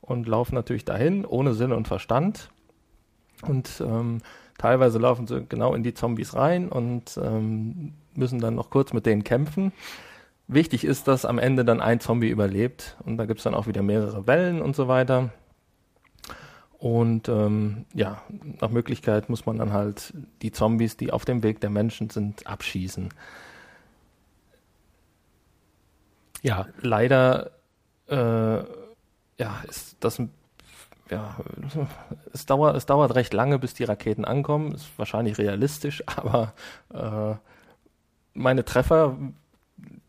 und 0.00 0.28
laufen 0.28 0.54
natürlich 0.54 0.84
dahin 0.84 1.24
ohne 1.26 1.54
Sinn 1.54 1.72
und 1.72 1.88
Verstand. 1.88 2.50
Und 3.42 3.82
ähm, 3.84 4.20
teilweise 4.58 4.98
laufen 4.98 5.26
sie 5.26 5.44
genau 5.46 5.74
in 5.74 5.82
die 5.82 5.94
Zombies 5.94 6.34
rein 6.34 6.68
und 6.68 7.18
ähm, 7.22 7.94
müssen 8.14 8.38
dann 8.38 8.54
noch 8.54 8.70
kurz 8.70 8.92
mit 8.92 9.06
denen 9.06 9.24
kämpfen. 9.24 9.72
Wichtig 10.46 10.84
ist, 10.84 11.08
dass 11.08 11.24
am 11.24 11.38
Ende 11.38 11.64
dann 11.64 11.80
ein 11.80 12.00
Zombie 12.00 12.28
überlebt 12.28 12.96
und 13.04 13.16
da 13.16 13.24
gibt 13.24 13.40
es 13.40 13.44
dann 13.44 13.54
auch 13.54 13.66
wieder 13.66 13.82
mehrere 13.82 14.26
Wellen 14.26 14.60
und 14.60 14.76
so 14.76 14.88
weiter. 14.88 15.30
Und 16.78 17.30
ähm, 17.30 17.86
ja, 17.94 18.20
nach 18.60 18.68
Möglichkeit 18.68 19.30
muss 19.30 19.46
man 19.46 19.56
dann 19.56 19.72
halt 19.72 20.12
die 20.42 20.52
Zombies, 20.52 20.98
die 20.98 21.12
auf 21.12 21.24
dem 21.24 21.42
Weg 21.42 21.60
der 21.60 21.70
Menschen 21.70 22.10
sind, 22.10 22.46
abschießen. 22.46 23.08
Ja, 26.42 26.66
leider 26.82 27.52
äh, 28.06 28.64
ja, 29.38 29.62
ist 29.66 29.96
das 30.00 30.20
ja, 31.10 31.36
es 32.32 32.46
dauert, 32.46 32.76
es 32.76 32.86
dauert 32.86 33.14
recht 33.14 33.32
lange, 33.34 33.58
bis 33.58 33.74
die 33.74 33.84
Raketen 33.84 34.24
ankommen. 34.24 34.72
Ist 34.72 34.98
wahrscheinlich 34.98 35.38
realistisch, 35.38 36.02
aber 36.16 36.52
äh, 36.92 37.34
meine 38.34 38.64
Treffer 38.64 39.16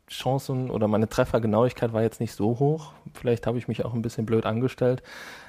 Chancen 0.07 0.69
oder 0.69 0.87
meine 0.87 1.09
Treffergenauigkeit 1.09 1.93
war 1.93 2.01
jetzt 2.01 2.19
nicht 2.19 2.33
so 2.33 2.59
hoch. 2.59 2.93
Vielleicht 3.13 3.47
habe 3.47 3.57
ich 3.57 3.67
mich 3.67 3.85
auch 3.85 3.93
ein 3.93 4.01
bisschen 4.01 4.25
blöd 4.25 4.45
angestellt. 4.45 5.01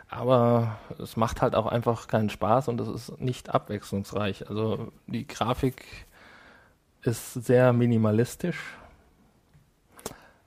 Aber 0.08 0.78
es 0.98 1.16
macht 1.16 1.42
halt 1.42 1.54
auch 1.54 1.66
einfach 1.66 2.06
keinen 2.06 2.30
Spaß 2.30 2.68
und 2.68 2.80
es 2.80 2.88
ist 2.88 3.20
nicht 3.20 3.50
abwechslungsreich. 3.50 4.48
Also 4.48 4.92
die 5.06 5.26
Grafik 5.26 5.84
ist 7.02 7.34
sehr 7.34 7.72
minimalistisch. 7.72 8.58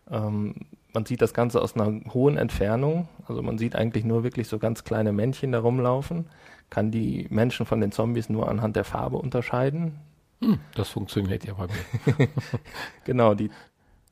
Ähm, 0.10 0.55
man 0.93 1.05
sieht 1.05 1.22
das 1.22 1.34
Ganze 1.34 1.62
aus 1.62 1.76
einer 1.76 2.01
hohen 2.14 2.38
Entfernung. 2.38 3.07
Also 3.28 3.41
man 3.41 3.57
sieht 3.57 3.76
eigentlich 3.76 4.05
nur 4.05 4.24
wirklich 4.24 4.47
so 4.47 4.60
ganz 4.60 4.84
kleine 4.84 5.12
Männchen 5.12 5.51
da 5.51 5.60
rumlaufen. 5.60 6.28
Kann 6.70 6.89
die 6.91 7.28
Menschen 7.30 7.66
von 7.66 7.82
den 7.82 7.91
Zombies 7.91 8.30
nur 8.30 8.49
anhand 8.49 8.76
der 8.76 8.86
Farbe 8.86 9.18
unterscheiden. 9.18 9.99
Hm, 10.41 10.60
das 10.74 10.89
funktioniert 10.89 11.43
ja 11.45 11.53
bei 11.53 11.68
mir. 11.68 12.28
genau, 13.03 13.36
die 13.36 13.51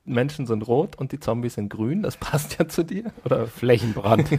Menschen 0.08 0.46
sind 0.46 0.66
rot 0.66 0.96
und 0.96 1.12
die 1.12 1.20
Zombies 1.20 1.54
sind 1.54 1.68
grün. 1.68 2.02
Das 2.02 2.16
passt 2.20 2.58
ja 2.58 2.68
zu 2.68 2.84
dir. 2.84 3.12
Oder 3.24 3.46
Flächenbrand. 3.48 4.30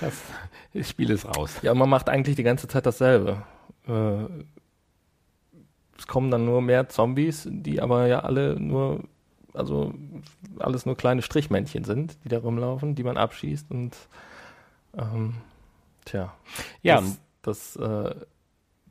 das 0.00 0.88
Spiel 0.88 1.10
ist 1.10 1.26
raus. 1.26 1.60
Ja, 1.62 1.74
man 1.74 1.88
macht 1.88 2.08
eigentlich 2.08 2.36
die 2.36 2.42
ganze 2.42 2.68
Zeit 2.68 2.86
dasselbe. 2.86 3.42
Äh, 3.86 4.24
es 5.98 6.06
kommen 6.06 6.30
dann 6.30 6.44
nur 6.44 6.62
mehr 6.62 6.88
Zombies, 6.88 7.48
die 7.50 7.80
aber 7.80 8.06
ja 8.06 8.20
alle 8.20 8.58
nur, 8.58 9.04
also 9.54 9.94
alles 10.58 10.84
nur 10.84 10.96
kleine 10.96 11.22
Strichmännchen 11.22 11.84
sind, 11.84 12.16
die 12.24 12.28
da 12.28 12.38
rumlaufen, 12.38 12.94
die 12.94 13.04
man 13.04 13.16
abschießt 13.16 13.70
und 13.70 13.96
ähm, 14.96 15.34
tja. 16.04 16.34
Ja, 16.82 17.00
das, 17.42 17.76
das 17.76 17.76
äh, 17.76 18.14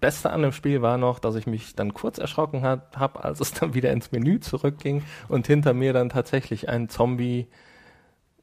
Beste 0.02 0.32
an 0.32 0.41
dem 0.41 0.52
Spiel 0.52 0.82
war 0.82 0.97
noch, 0.97 1.20
dass 1.20 1.36
ich 1.36 1.47
mich 1.47 1.76
dann 1.76 1.93
kurz 1.93 2.18
erschrocken 2.18 2.64
habe, 2.64 3.24
als 3.24 3.39
es 3.39 3.54
dann 3.54 3.74
wieder 3.74 3.91
ins 3.91 4.12
Menü 4.12 4.39
zurückging 4.41 5.04
und 5.30 5.47
hinter 5.47 5.74
mir 5.74 5.93
dann 5.93 6.10
tatsächlich 6.10 6.68
ein 6.68 6.89
Zombie 6.89 7.47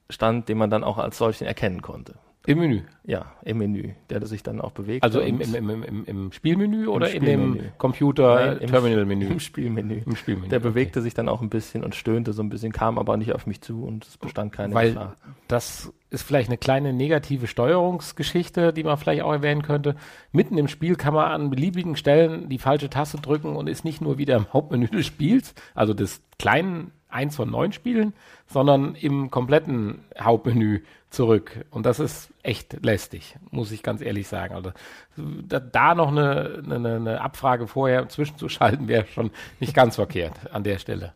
stand, 0.09 0.49
den 0.49 0.57
man 0.57 0.71
dann 0.71 0.85
auch 0.85 0.97
als 0.97 1.19
solchen 1.19 1.47
erkennen 1.47 1.83
konnte. 1.83 2.15
Im 2.49 2.61
Menü? 2.61 2.81
Ja, 3.05 3.27
im 3.43 3.59
Menü, 3.59 3.91
der 4.09 4.25
sich 4.27 4.43
dann 4.43 4.63
auch 4.63 4.73
bewegt. 4.73 5.05
Also 5.05 5.21
im, 5.21 5.39
im, 5.39 5.55
im, 5.55 6.05
im, 6.07 6.33
Spielmenü 6.33 6.87
oder 6.87 7.11
im 7.11 7.17
in 7.17 7.25
dem 7.25 7.61
Computer-Terminal-Menü? 7.77 9.27
Im 9.27 9.39
Spielmenü. 9.41 10.01
Im 10.07 10.17
Spielmenü. 10.17 10.49
Der 10.49 10.59
bewegte 10.59 11.03
sich 11.03 11.13
dann 11.13 11.29
auch 11.29 11.43
ein 11.43 11.51
bisschen 11.51 11.85
und 11.85 11.95
stöhnte 11.95 12.33
so 12.33 12.43
ein 12.43 12.49
bisschen, 12.49 12.73
kam 12.73 12.99
aber 12.99 13.19
nicht 13.19 13.35
auf 13.35 13.47
mich 13.47 13.61
zu 13.61 13.85
und 13.85 14.07
es 14.07 14.17
bestand 14.17 14.53
keine 14.53 14.75
Weil 14.75 14.89
Gefahr. 14.95 15.17
Das 15.47 15.93
ist 16.09 16.23
vielleicht 16.23 16.49
eine 16.49 16.57
kleine 16.57 16.95
negative 16.95 17.47
Steuerungsgeschichte, 17.47 18.73
die 18.73 18.83
man 18.83 18.97
vielleicht 18.97 19.23
auch 19.23 19.33
erwähnen 19.33 19.61
könnte. 19.61 19.95
Mitten 20.33 20.57
im 20.57 20.69
Spiel 20.69 20.97
kann 20.97 21.13
man 21.13 21.31
an 21.31 21.51
beliebigen 21.51 21.97
Stellen 21.97 22.49
die 22.49 22.59
falsche 22.59 22.89
Taste 22.89 23.19
drücken 23.19 23.57
und 23.57 23.69
ist 23.69 23.85
nicht 23.85 24.01
nur 24.01 24.17
wieder 24.17 24.37
im 24.37 24.51
Hauptmenü 24.55 24.89
des 24.89 25.05
Spiels, 25.05 25.55
also 25.75 25.93
des 25.93 26.23
kleinen 26.39 26.93
eins 27.09 27.37
von 27.37 27.51
neun 27.51 27.73
Spielen, 27.73 28.13
sondern 28.47 28.95
im 28.95 29.31
kompletten 29.31 30.01
Hauptmenü 30.19 30.81
zurück. 31.11 31.65
Und 31.71 31.87
das 31.87 32.01
ist 32.01 32.31
echt 32.43 32.85
lästig, 32.85 33.37
muss 33.51 33.73
ich 33.73 33.83
ganz 33.83 34.01
ehrlich 34.01 34.29
sagen. 34.29 34.55
Also 34.55 34.73
da, 35.17 35.95
noch 35.95 36.09
eine, 36.09 36.63
eine, 36.65 36.97
eine, 36.97 37.21
Abfrage 37.21 37.67
vorher 37.67 38.09
zwischenzuschalten, 38.09 38.89
wäre 38.89 39.07
schon 39.07 39.31
nicht 39.61 39.75
ganz 39.75 39.97
verkehrt 39.97 40.53
an 40.53 40.65
der 40.65 40.79
Stelle. 40.79 41.15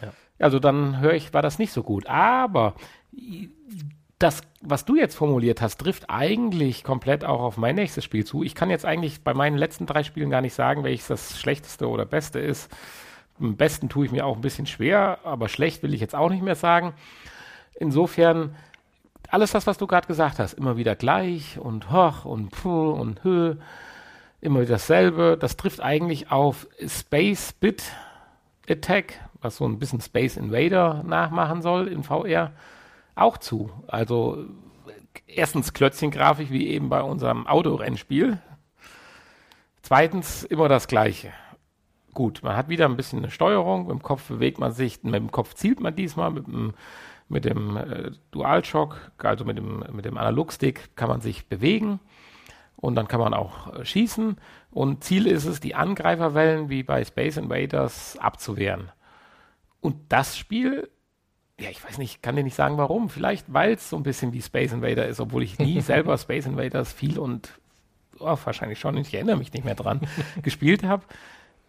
Ja. 0.00 0.12
Also 0.38 0.58
dann 0.58 1.00
höre 1.00 1.14
ich, 1.14 1.34
war 1.34 1.42
das 1.42 1.58
nicht 1.58 1.72
so 1.72 1.82
gut. 1.82 2.06
Aber 2.06 2.74
das, 4.18 4.40
was 4.62 4.84
du 4.84 4.96
jetzt 4.96 5.14
formuliert 5.14 5.60
hast, 5.62 5.78
trifft 5.78 6.10
eigentlich 6.10 6.82
komplett 6.82 7.24
auch 7.24 7.40
auf 7.40 7.56
mein 7.56 7.76
nächstes 7.76 8.04
Spiel 8.04 8.24
zu. 8.24 8.42
Ich 8.42 8.54
kann 8.54 8.70
jetzt 8.70 8.84
eigentlich 8.84 9.22
bei 9.22 9.34
meinen 9.34 9.56
letzten 9.56 9.86
drei 9.86 10.02
Spielen 10.02 10.30
gar 10.30 10.40
nicht 10.40 10.54
sagen, 10.54 10.82
welches 10.82 11.06
das 11.06 11.40
schlechteste 11.40 11.88
oder 11.88 12.04
beste 12.04 12.40
ist. 12.40 12.70
Am 13.40 13.56
besten 13.56 13.88
tue 13.88 14.06
ich 14.06 14.12
mir 14.12 14.26
auch 14.26 14.36
ein 14.36 14.40
bisschen 14.40 14.66
schwer, 14.66 15.18
aber 15.24 15.48
schlecht 15.48 15.82
will 15.82 15.94
ich 15.94 16.00
jetzt 16.00 16.14
auch 16.14 16.30
nicht 16.30 16.42
mehr 16.42 16.56
sagen. 16.56 16.94
Insofern, 17.74 18.56
alles 19.30 19.52
das, 19.52 19.66
was 19.66 19.78
du 19.78 19.86
gerade 19.86 20.06
gesagt 20.06 20.38
hast, 20.38 20.54
immer 20.54 20.76
wieder 20.76 20.96
gleich 20.96 21.58
und 21.58 21.92
hoch 21.92 22.24
und 22.24 22.50
puh 22.50 22.90
und 22.90 23.22
hö, 23.22 23.56
immer 24.40 24.60
wieder 24.60 24.74
dasselbe. 24.74 25.36
Das 25.38 25.56
trifft 25.56 25.80
eigentlich 25.80 26.32
auf 26.32 26.66
Space 26.86 27.52
Bit 27.52 27.84
Attack, 28.68 29.20
was 29.40 29.56
so 29.56 29.66
ein 29.66 29.78
bisschen 29.78 30.00
Space 30.00 30.36
Invader 30.36 31.02
nachmachen 31.04 31.62
soll 31.62 31.88
in 31.88 32.02
VR, 32.02 32.52
auch 33.14 33.38
zu. 33.38 33.70
Also 33.86 34.44
erstens 35.26 35.72
Klötzchengrafik 35.72 36.50
wie 36.50 36.68
eben 36.68 36.88
bei 36.88 37.02
unserem 37.02 37.46
Autorennspiel. 37.46 38.38
Zweitens 39.82 40.42
immer 40.42 40.68
das 40.68 40.88
Gleiche 40.88 41.32
gut, 42.18 42.42
man 42.42 42.56
hat 42.56 42.68
wieder 42.68 42.86
ein 42.86 42.96
bisschen 42.96 43.20
eine 43.20 43.30
Steuerung, 43.30 43.82
mit 43.82 43.92
dem 43.92 44.02
Kopf 44.02 44.26
bewegt 44.26 44.58
man 44.58 44.72
sich, 44.72 45.04
mit 45.04 45.14
dem 45.14 45.30
Kopf 45.30 45.54
zielt 45.54 45.78
man 45.78 45.94
diesmal, 45.94 46.32
mit 46.32 46.48
dem, 46.48 46.74
mit 47.28 47.44
dem 47.44 47.76
äh, 47.76 48.10
DualShock, 48.32 49.12
also 49.18 49.44
mit 49.44 49.56
dem, 49.56 49.84
mit 49.92 50.04
dem 50.04 50.18
Analogstick, 50.18 50.96
kann 50.96 51.08
man 51.08 51.20
sich 51.20 51.46
bewegen 51.46 52.00
und 52.74 52.96
dann 52.96 53.06
kann 53.06 53.20
man 53.20 53.34
auch 53.34 53.72
äh, 53.72 53.84
schießen. 53.84 54.36
Und 54.72 55.04
Ziel 55.04 55.28
ist 55.28 55.44
es, 55.44 55.60
die 55.60 55.76
Angreiferwellen 55.76 56.68
wie 56.70 56.82
bei 56.82 57.04
Space 57.04 57.36
Invaders 57.36 58.18
abzuwehren. 58.18 58.90
Und 59.80 59.94
das 60.08 60.36
Spiel, 60.36 60.90
ja, 61.60 61.70
ich 61.70 61.84
weiß 61.84 61.98
nicht, 61.98 62.20
kann 62.20 62.34
dir 62.34 62.42
nicht 62.42 62.56
sagen 62.56 62.78
warum. 62.78 63.10
Vielleicht, 63.10 63.52
weil 63.54 63.74
es 63.74 63.90
so 63.90 63.96
ein 63.96 64.02
bisschen 64.02 64.32
wie 64.32 64.42
Space 64.42 64.72
Invader 64.72 65.06
ist, 65.06 65.20
obwohl 65.20 65.44
ich 65.44 65.60
nie 65.60 65.80
selber 65.82 66.18
Space 66.18 66.46
Invaders 66.46 66.92
viel 66.92 67.20
und 67.20 67.60
oh, 68.18 68.36
wahrscheinlich 68.42 68.80
schon, 68.80 68.96
ich 68.96 69.14
erinnere 69.14 69.36
mich 69.36 69.52
nicht 69.52 69.64
mehr 69.64 69.76
dran, 69.76 70.00
gespielt 70.42 70.82
habe 70.82 71.04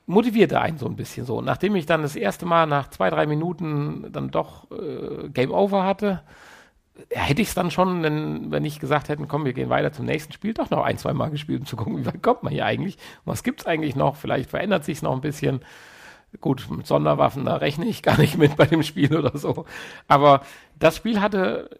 motivierte 0.09 0.59
einen 0.59 0.79
so 0.79 0.87
ein 0.87 0.95
bisschen 0.95 1.25
so. 1.25 1.39
nachdem 1.39 1.75
ich 1.75 1.85
dann 1.85 2.01
das 2.01 2.15
erste 2.15 2.45
Mal 2.45 2.65
nach 2.65 2.89
zwei, 2.89 3.09
drei 3.11 3.27
Minuten 3.27 4.07
dann 4.11 4.31
doch 4.31 4.69
äh, 4.71 5.29
Game 5.29 5.51
Over 5.51 5.83
hatte, 5.83 6.23
ja, 7.13 7.21
hätte 7.21 7.41
ich 7.41 7.49
es 7.49 7.53
dann 7.53 7.71
schon, 7.71 8.01
wenn, 8.01 8.51
wenn 8.51 8.65
ich 8.65 8.79
gesagt 8.79 9.07
hätten, 9.07 9.27
komm, 9.27 9.45
wir 9.45 9.53
gehen 9.53 9.69
weiter 9.69 9.93
zum 9.93 10.05
nächsten 10.05 10.33
Spiel, 10.33 10.53
doch 10.53 10.71
noch 10.71 10.83
ein, 10.83 10.97
zwei 10.97 11.13
Mal 11.13 11.29
gespielt, 11.29 11.61
um 11.61 11.65
zu 11.67 11.75
gucken, 11.77 11.97
wie 11.99 12.05
weit 12.07 12.23
kommt 12.23 12.43
man 12.43 12.51
hier 12.51 12.65
eigentlich 12.65 12.97
was 13.23 13.43
gibt 13.43 13.61
es 13.61 13.67
eigentlich 13.67 13.95
noch, 13.95 14.15
vielleicht 14.15 14.49
verändert 14.49 14.83
sich 14.83 15.01
noch 15.01 15.13
ein 15.13 15.21
bisschen. 15.21 15.61
Gut, 16.41 16.67
mit 16.69 16.85
Sonderwaffen, 16.85 17.45
da 17.45 17.55
rechne 17.55 17.87
ich 17.87 18.03
gar 18.03 18.19
nicht 18.19 18.37
mit 18.37 18.55
bei 18.55 18.65
dem 18.65 18.83
Spiel 18.83 19.15
oder 19.17 19.35
so. 19.35 19.65
Aber 20.07 20.41
das 20.77 20.95
Spiel 20.95 21.21
hatte, 21.21 21.71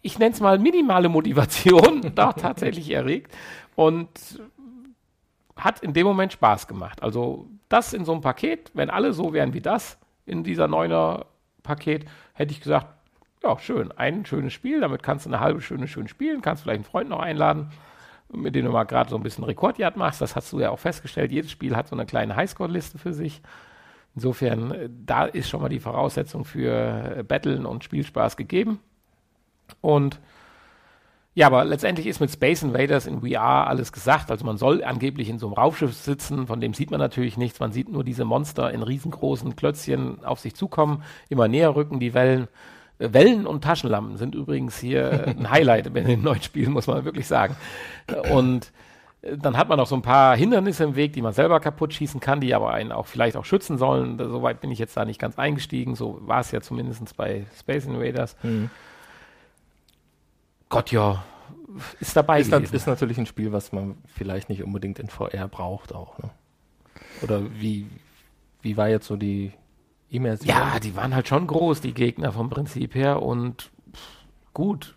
ich 0.00 0.18
nenne 0.18 0.32
es 0.32 0.40
mal 0.40 0.58
minimale 0.58 1.10
Motivation, 1.10 2.00
da 2.14 2.32
tatsächlich 2.32 2.90
erregt. 2.90 3.30
Und 3.76 4.08
hat 5.56 5.80
in 5.80 5.92
dem 5.92 6.06
Moment 6.06 6.32
Spaß 6.32 6.66
gemacht. 6.66 7.02
Also 7.02 7.48
das 7.68 7.92
in 7.92 8.04
so 8.04 8.12
einem 8.12 8.20
Paket, 8.20 8.70
wenn 8.74 8.90
alle 8.90 9.12
so 9.12 9.32
wären 9.32 9.54
wie 9.54 9.60
das 9.60 9.98
in 10.26 10.44
dieser 10.44 10.68
neuner 10.68 11.26
Paket, 11.62 12.06
hätte 12.34 12.52
ich 12.52 12.60
gesagt, 12.60 12.88
ja, 13.42 13.58
schön, 13.58 13.92
ein 13.92 14.24
schönes 14.24 14.52
Spiel, 14.52 14.80
damit 14.80 15.02
kannst 15.02 15.26
du 15.26 15.30
eine 15.30 15.40
halbe 15.40 15.60
Stunde 15.60 15.86
schön 15.86 16.08
spielen, 16.08 16.40
kannst 16.40 16.62
vielleicht 16.62 16.78
einen 16.78 16.84
Freund 16.84 17.10
noch 17.10 17.20
einladen, 17.20 17.70
mit 18.32 18.54
dem 18.54 18.64
du 18.64 18.72
mal 18.72 18.84
gerade 18.84 19.10
so 19.10 19.16
ein 19.16 19.22
bisschen 19.22 19.44
Rekordjagd 19.44 19.96
machst. 19.96 20.20
Das 20.20 20.34
hast 20.34 20.52
du 20.52 20.60
ja 20.60 20.70
auch 20.70 20.78
festgestellt. 20.78 21.30
Jedes 21.30 21.50
Spiel 21.50 21.76
hat 21.76 21.88
so 21.88 21.94
eine 21.94 22.06
kleine 22.06 22.36
Highscore-Liste 22.36 22.98
für 22.98 23.12
sich. 23.12 23.42
Insofern, 24.14 24.70
äh, 24.70 24.88
da 24.90 25.24
ist 25.24 25.48
schon 25.48 25.60
mal 25.60 25.68
die 25.68 25.80
Voraussetzung 25.80 26.44
für 26.44 27.18
äh, 27.18 27.22
Battlen 27.22 27.66
und 27.66 27.84
Spielspaß 27.84 28.36
gegeben. 28.36 28.80
Und 29.80 30.20
ja, 31.36 31.48
aber 31.48 31.64
letztendlich 31.64 32.06
ist 32.06 32.20
mit 32.20 32.30
Space 32.30 32.62
Invaders 32.62 33.06
in 33.06 33.20
VR 33.20 33.66
alles 33.66 33.92
gesagt. 33.92 34.30
Also 34.30 34.44
man 34.46 34.56
soll 34.56 34.84
angeblich 34.84 35.28
in 35.28 35.40
so 35.40 35.46
einem 35.46 35.54
Raumschiff 35.54 35.92
sitzen, 35.92 36.46
von 36.46 36.60
dem 36.60 36.74
sieht 36.74 36.92
man 36.92 37.00
natürlich 37.00 37.36
nichts. 37.36 37.58
Man 37.58 37.72
sieht 37.72 37.88
nur 37.88 38.04
diese 38.04 38.24
Monster 38.24 38.70
in 38.72 38.84
riesengroßen 38.84 39.56
Klötzchen 39.56 40.24
auf 40.24 40.38
sich 40.38 40.54
zukommen, 40.54 41.02
immer 41.28 41.48
näher 41.48 41.74
rücken 41.74 41.98
die 41.98 42.14
Wellen. 42.14 42.46
Äh, 43.00 43.12
Wellen 43.12 43.46
und 43.46 43.64
Taschenlampen 43.64 44.16
sind 44.16 44.36
übrigens 44.36 44.78
hier 44.78 45.26
ein 45.38 45.50
Highlight 45.50 45.88
in 45.88 45.94
den 46.06 46.22
neuen 46.22 46.42
Spielen, 46.42 46.72
muss 46.72 46.86
man 46.86 47.04
wirklich 47.04 47.26
sagen. 47.26 47.56
Und 48.32 48.70
äh, 49.22 49.36
dann 49.36 49.56
hat 49.56 49.68
man 49.68 49.78
noch 49.78 49.88
so 49.88 49.96
ein 49.96 50.02
paar 50.02 50.36
Hindernisse 50.36 50.84
im 50.84 50.94
Weg, 50.94 51.14
die 51.14 51.22
man 51.22 51.32
selber 51.32 51.58
kaputt 51.58 51.94
schießen 51.94 52.20
kann, 52.20 52.40
die 52.40 52.54
aber 52.54 52.72
einen 52.72 52.92
auch 52.92 53.06
vielleicht 53.06 53.36
auch 53.36 53.44
schützen 53.44 53.76
sollen. 53.76 54.18
Soweit 54.18 54.60
bin 54.60 54.70
ich 54.70 54.78
jetzt 54.78 54.96
da 54.96 55.04
nicht 55.04 55.20
ganz 55.20 55.36
eingestiegen. 55.36 55.96
So 55.96 56.20
war 56.22 56.38
es 56.38 56.52
ja 56.52 56.60
zumindest 56.60 57.16
bei 57.16 57.44
Space 57.58 57.86
Invaders. 57.86 58.36
Mhm. 58.44 58.70
Gott, 60.68 60.92
ja, 60.92 61.24
ist 62.00 62.16
dabei. 62.16 62.40
Ist, 62.40 62.50
gewesen. 62.50 62.74
ist 62.74 62.86
natürlich 62.86 63.18
ein 63.18 63.26
Spiel, 63.26 63.52
was 63.52 63.72
man 63.72 63.96
vielleicht 64.06 64.48
nicht 64.48 64.62
unbedingt 64.62 64.98
in 64.98 65.08
VR 65.08 65.48
braucht 65.48 65.94
auch. 65.94 66.18
Ne? 66.18 66.30
Oder 67.22 67.42
wie, 67.54 67.86
wie 68.62 68.76
war 68.76 68.88
jetzt 68.88 69.06
so 69.06 69.16
die 69.16 69.52
Immersion? 70.08 70.48
Ja, 70.48 70.78
die 70.78 70.96
waren 70.96 71.14
halt 71.14 71.28
schon 71.28 71.46
groß, 71.46 71.80
die 71.80 71.94
Gegner 71.94 72.32
vom 72.32 72.50
Prinzip 72.50 72.94
her 72.94 73.22
und 73.22 73.70
gut. 74.52 74.96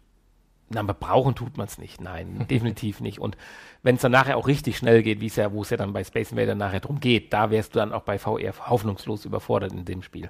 Na, 0.69 0.81
aber 0.81 0.93
brauchen 0.93 1.33
tut 1.33 1.57
man 1.57 1.67
es 1.67 1.77
nicht. 1.77 2.01
Nein, 2.01 2.45
definitiv 2.49 2.99
nicht. 2.99 3.19
Und 3.19 3.37
wenn 3.83 3.95
es 3.95 4.01
dann 4.01 4.11
nachher 4.11 4.37
auch 4.37 4.47
richtig 4.47 4.77
schnell 4.77 5.01
geht, 5.01 5.21
wie 5.21 5.27
es 5.27 5.37
ja, 5.37 5.53
wo 5.53 5.61
es 5.61 5.69
ja 5.69 5.77
dann 5.77 5.93
bei 5.93 6.03
Space 6.03 6.31
Invader 6.31 6.55
nachher 6.55 6.81
drum 6.81 6.99
geht, 6.99 7.31
da 7.33 7.49
wärst 7.49 7.73
du 7.73 7.79
dann 7.79 7.93
auch 7.93 8.03
bei 8.03 8.19
VR 8.19 8.69
hoffnungslos 8.69 9.25
überfordert 9.25 9.71
in 9.71 9.85
dem 9.85 10.03
Spiel. 10.03 10.29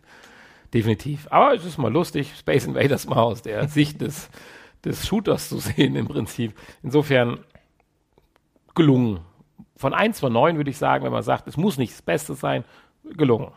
Definitiv. 0.74 1.28
Aber 1.32 1.56
es 1.56 1.66
ist 1.66 1.78
mal 1.78 1.92
lustig, 1.92 2.34
Space 2.38 2.66
Invaders 2.66 3.08
mal 3.08 3.22
aus 3.22 3.42
der 3.42 3.68
Sicht 3.68 4.02
des 4.02 4.30
des 4.84 5.08
Shooters 5.08 5.50
zu 5.50 5.58
sehen 5.60 5.96
im 5.96 6.08
Prinzip. 6.08 6.54
Insofern 6.84 7.40
gelungen. 8.76 9.20
Von 9.76 9.94
1 9.94 10.20
von 10.20 10.34
9 10.34 10.58
würde 10.58 10.70
ich 10.70 10.78
sagen, 10.78 11.04
wenn 11.04 11.12
man 11.12 11.24
sagt, 11.24 11.48
es 11.48 11.58
muss 11.58 11.78
nicht 11.78 11.94
das 11.94 12.02
Beste 12.02 12.34
sein, 12.36 12.64
gelungen. 13.04 13.52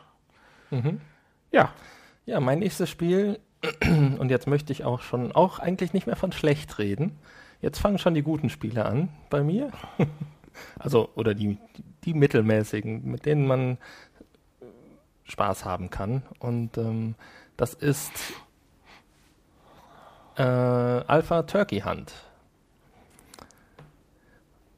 Mhm. 0.70 1.00
Ja. 1.50 1.72
Ja, 2.26 2.40
mein 2.40 2.60
nächstes 2.60 2.88
Spiel, 2.88 3.40
und 4.18 4.30
jetzt 4.30 4.46
möchte 4.46 4.72
ich 4.72 4.84
auch 4.84 5.00
schon, 5.00 5.32
auch 5.32 5.58
eigentlich 5.58 5.92
nicht 5.92 6.06
mehr 6.06 6.16
von 6.16 6.32
schlecht 6.32 6.78
reden. 6.78 7.18
Jetzt 7.60 7.78
fangen 7.78 7.98
schon 7.98 8.14
die 8.14 8.22
guten 8.22 8.48
Spiele 8.48 8.86
an 8.86 9.08
bei 9.28 9.42
mir. 9.42 9.70
also, 10.78 11.10
oder 11.14 11.34
die, 11.34 11.58
die 12.04 12.14
mittelmäßigen, 12.14 13.10
mit 13.10 13.26
denen 13.26 13.46
man 13.46 13.78
Spaß 15.24 15.64
haben 15.64 15.90
kann. 15.90 16.22
Und 16.38 16.78
ähm, 16.78 17.14
das 17.56 17.74
ist 17.74 18.12
äh, 20.40 21.04
Alpha 21.06 21.42
Turkey 21.42 21.80
Hunt. 21.80 22.12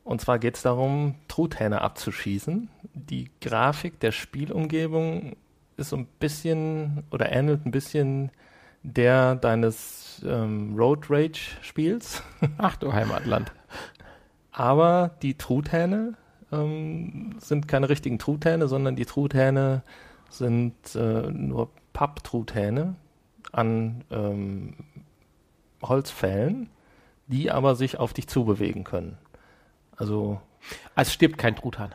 Und 0.05 0.21
zwar 0.21 0.41
geht 0.41 0.57
es 0.57 0.63
darum, 0.63 1.15
Truthähne 1.29 1.81
abzuschießen. 1.81 2.69
Die 2.95 3.31
Grafik 3.41 4.01
der 4.01 4.11
Spielumgebung 4.11 5.37
ist 5.77 5.91
so 5.91 5.97
ein 5.97 6.07
bisschen 6.19 7.05
oder 7.13 7.31
ähnelt 7.31 7.65
ein 7.65 7.71
bisschen 7.71 8.33
der 8.83 9.37
deines 9.37 10.21
ähm, 10.27 10.75
Road 10.77 11.07
Rage 11.09 11.57
Spiels. 11.61 12.23
Ach 12.59 12.75
du 12.77 12.93
Heimatland. 12.93 13.53
Aber 14.51 15.13
die 15.23 15.39
Truthähne 15.39 16.15
ähm, 16.51 17.37
sind 17.39 17.69
keine 17.69 17.89
richtigen 17.89 18.19
Truthähne, 18.19 18.67
sondern 18.67 18.97
die 18.97 19.07
Truthähne 19.07 19.83
sind 20.29 20.75
äh, 20.97 21.31
nur 21.31 21.71
Papptruthähne 21.93 22.97
an 23.53 24.03
ähm, 24.11 24.75
Holzfällen, 25.83 26.71
die 27.27 27.51
aber 27.51 27.75
sich 27.75 27.99
auf 27.99 28.13
dich 28.13 28.29
zubewegen 28.29 28.85
können. 28.85 29.19
Also. 29.97 30.41
Es 30.95 31.13
stirbt 31.13 31.39
kein 31.39 31.57
Truthahn. 31.57 31.95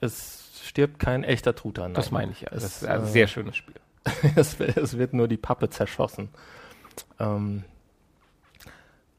Es 0.00 0.62
stirbt 0.64 0.98
kein 0.98 1.24
echter 1.24 1.54
Truthahn. 1.54 1.94
Das 1.94 2.10
meine 2.10 2.32
ich 2.32 2.42
ja. 2.42 2.48
Es, 2.50 2.62
das 2.62 2.82
ist 2.82 2.88
ein 2.88 3.02
äh, 3.02 3.06
sehr 3.06 3.26
schönes 3.26 3.56
Spiel. 3.56 3.76
es, 4.36 4.58
es, 4.60 4.98
wird 4.98 5.12
nur 5.12 5.28
die 5.28 5.36
Pappe 5.36 5.68
zerschossen. 5.68 6.28
Ähm, 7.18 7.64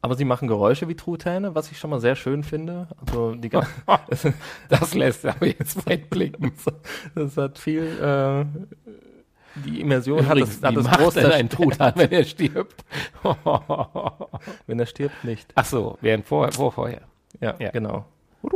aber 0.01 0.15
sie 0.15 0.25
machen 0.25 0.47
Geräusche 0.47 0.87
wie 0.87 0.95
Truthähne, 0.95 1.55
was 1.55 1.71
ich 1.71 1.79
schon 1.79 1.89
mal 1.89 1.99
sehr 1.99 2.15
schön 2.15 2.43
finde. 2.43 2.87
Also 3.05 3.35
die 3.35 3.49
das 4.69 4.93
lässt 4.93 5.25
aber 5.25 5.47
jetzt 5.47 5.85
weit 5.87 6.09
blicken. 6.09 6.53
Das 7.15 7.35
hat 7.37 7.57
viel 7.57 7.83
äh, 7.83 8.45
die 9.65 9.81
Immersion 9.81 10.19
Übrigens, 10.19 10.61
hat 10.61 10.75
das, 10.75 10.85
hat 10.85 10.91
das 10.91 10.97
groß 10.97 11.17
ein 11.17 11.49
Truthahn, 11.49 11.93
wenn 11.95 12.11
er 12.11 12.23
stirbt. 12.23 12.83
wenn 14.67 14.79
er 14.79 14.85
stirbt, 14.85 15.23
nicht. 15.23 15.51
Ach 15.55 15.65
so, 15.65 15.97
während 16.01 16.25
vorher, 16.25 16.51
vor, 16.51 16.71
vorher. 16.71 17.01
Ja, 17.39 17.55
ja, 17.59 17.71
genau. 17.71 18.05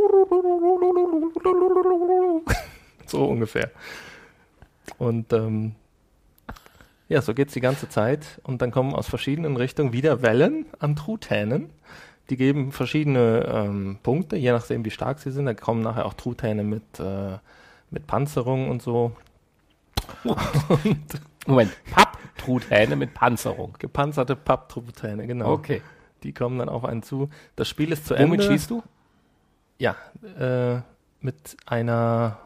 so 3.06 3.26
ungefähr. 3.26 3.72
Und 4.98 5.32
ähm, 5.34 5.76
ja, 7.12 7.22
so 7.22 7.34
geht 7.34 7.50
es 7.50 7.54
die 7.54 7.62
ganze 7.62 7.90
Zeit. 7.90 8.40
Und 8.44 8.62
dann 8.62 8.72
kommen 8.72 8.96
aus 8.96 9.08
verschiedenen 9.08 9.58
Richtungen 9.58 9.94
wieder 9.94 10.22
Wellen 10.22 10.66
an 10.80 10.96
Truthähnen. 10.96 11.70
Die 12.30 12.38
geben 12.38 12.72
verschiedene 12.72 13.46
ähm, 13.54 13.98
Punkte, 14.02 14.38
je 14.38 14.52
nachdem, 14.52 14.86
wie 14.86 14.92
stark 14.92 15.20
sie 15.20 15.32
sind. 15.32 15.46
Da 15.46 15.54
kommen 15.54 15.82
nachher 15.82 16.06
auch 16.06 16.14
Truthähne 16.14 16.64
mit, 16.64 17.00
äh, 17.00 17.38
mit 17.90 18.08
Panzerung 18.08 18.70
und 18.70 18.82
so. 18.82 19.12
Moment, 21.48 21.72
Papptruthähne 21.92 22.96
mit 22.96 23.14
Panzerung. 23.14 23.76
Gepanzerte 23.80 24.36
Papptruthähne, 24.36 25.28
genau. 25.28 25.52
Okay. 25.54 25.82
Die 26.24 26.34
kommen 26.34 26.60
dann 26.60 26.70
auf 26.70 26.86
einen 26.86 27.02
zu. 27.04 27.30
Das 27.56 27.68
Spiel 27.68 27.92
ist 27.92 28.06
zu 28.06 28.14
Womit 28.14 28.24
Ende. 28.24 28.38
Womit 28.38 28.52
schießt 28.52 28.70
du? 28.70 28.84
Ja, 29.80 29.96
äh, 30.38 30.82
mit 31.22 31.58
einer 31.66 32.38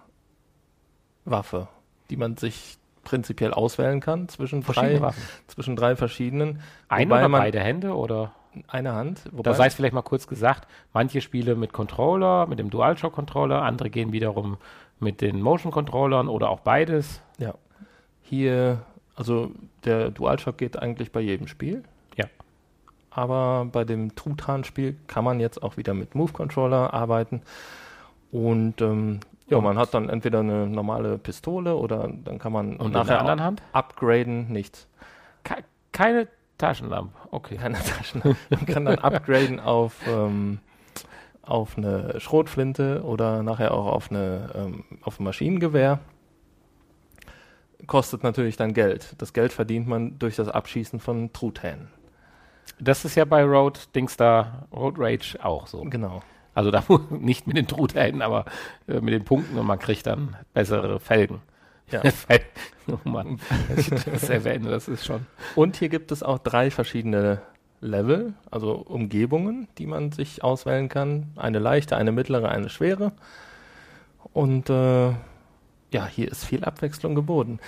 Waffe, 1.26 1.68
die 2.10 2.18
man 2.18 2.38
sich 2.38 2.78
prinzipiell 3.03 3.53
auswählen 3.53 3.99
kann 3.99 4.30
zwischen 4.30 4.62
drei, 4.62 4.99
Waffen. 5.01 5.22
zwischen 5.47 5.76
drei 5.76 5.95
verschiedenen. 5.95 6.62
Eine 6.88 7.14
oder 7.14 7.30
beide 7.30 7.60
Hände 7.60 7.95
oder? 7.95 8.34
Eine 8.68 8.93
Hand. 8.93 9.30
da 9.43 9.53
sei 9.53 9.68
es 9.68 9.76
vielleicht 9.76 9.93
mal 9.93 10.01
kurz 10.01 10.28
gesagt, 10.28 10.66
manche 10.93 11.20
Spiele 11.20 11.56
mit 11.56 11.74
Controller, 11.74 12.47
mit 12.47 12.58
dem 12.58 12.70
DualShock-Controller, 12.70 13.62
andere 13.62 13.89
gehen 13.89 14.14
wiederum 14.14 14.58
mit 14.97 15.20
den 15.20 15.41
Motion-Controllern 15.41 16.30
oder 16.30 16.49
auch 16.49 16.62
beides. 16.62 17.22
Hier, 18.28 18.80
also 19.15 19.51
der 19.86 20.09
DualShock 20.09 20.57
geht 20.57 20.78
eigentlich 20.78 21.11
bei 21.11 21.21
jedem 21.21 21.47
Spiel. 21.47 21.84
Ja. 22.15 22.26
Aber 23.11 23.65
bei 23.71 23.84
dem 23.84 24.15
Truthahn-Spiel 24.15 24.97
kann 25.07 25.23
man 25.23 25.39
jetzt 25.39 25.61
auch 25.61 25.78
wieder 25.78 25.93
mit 25.93 26.15
Move-Controller 26.15 26.93
arbeiten. 26.93 27.43
Und 28.32 28.82
ähm, 28.82 29.19
ja, 29.47 29.61
man 29.61 29.78
hat 29.78 29.93
dann 29.93 30.09
entweder 30.09 30.39
eine 30.39 30.67
normale 30.67 31.19
Pistole 31.19 31.76
oder 31.76 32.09
dann 32.23 32.39
kann 32.39 32.51
man 32.51 32.78
Und 32.78 32.93
nachher 32.93 33.05
der 33.05 33.19
anderen 33.19 33.43
Hand? 33.43 33.61
upgraden, 33.73 34.51
nichts. 34.51 34.88
Ke 35.43 35.63
keine 35.91 36.28
Taschenlampe. 36.57 37.13
Okay. 37.32 37.57
Keine 37.57 37.78
Taschen. 37.78 38.21
Man 38.49 38.65
kann 38.65 38.86
dann 38.86 38.99
upgraden 38.99 39.59
auf, 39.59 39.95
ähm, 40.07 40.59
auf 41.43 41.78
eine 41.78 42.19
Schrotflinte 42.19 43.03
oder 43.03 43.43
nachher 43.43 43.73
auch 43.73 43.86
auf, 43.86 44.09
eine, 44.09 44.49
ähm, 44.55 44.84
auf 45.03 45.19
ein 45.19 45.23
Maschinengewehr. 45.23 45.99
Kostet 47.88 48.23
natürlich 48.23 48.57
dann 48.57 48.73
Geld. 48.73 49.15
Das 49.17 49.34
Geld 49.34 49.53
verdient 49.53 49.88
man 49.88 50.17
durch 50.19 50.36
das 50.36 50.47
Abschießen 50.47 50.99
von 50.99 51.34
Truthähnen. 51.34 51.89
Das 52.80 53.05
ist 53.05 53.15
ja 53.15 53.26
bei 53.26 53.43
Road 53.43 53.95
Dings 53.95 54.17
da, 54.17 54.67
Road 54.73 54.95
Rage 54.97 55.38
auch 55.43 55.67
so. 55.67 55.82
Genau. 55.84 56.21
Also 56.53 56.71
da 56.71 56.84
nicht 57.09 57.47
mit 57.47 57.57
den 57.57 57.67
Truthähnen, 57.67 58.21
aber 58.21 58.45
äh, 58.88 59.01
mit 59.01 59.13
den 59.13 59.26
Punkten 59.26 59.57
und 59.57 59.65
man 59.65 59.80
kriegt 59.80 60.07
dann 60.07 60.36
bessere 60.53 60.99
Felgen. 60.99 61.41
Ja. 61.91 62.01
oh 62.88 62.97
Mann, 63.03 63.39
das, 63.76 64.30
erwähne, 64.30 64.69
das 64.69 64.88
ist 64.88 65.05
schon. 65.05 65.26
Und 65.55 65.76
hier 65.76 65.89
gibt 65.89 66.11
es 66.11 66.23
auch 66.23 66.39
drei 66.39 66.71
verschiedene 66.71 67.41
Level, 67.82 68.34
also 68.49 68.73
Umgebungen, 68.73 69.67
die 69.78 69.86
man 69.86 70.11
sich 70.11 70.43
auswählen 70.43 70.89
kann. 70.89 71.32
Eine 71.36 71.59
leichte, 71.59 71.97
eine 71.97 72.11
mittlere, 72.11 72.49
eine 72.49 72.69
schwere. 72.69 73.11
Und 74.34 74.69
äh, 74.69 75.11
ja, 75.95 76.05
hier 76.05 76.29
ist 76.29 76.43
viel 76.43 76.65
Abwechslung 76.65 77.15
geboten. 77.15 77.59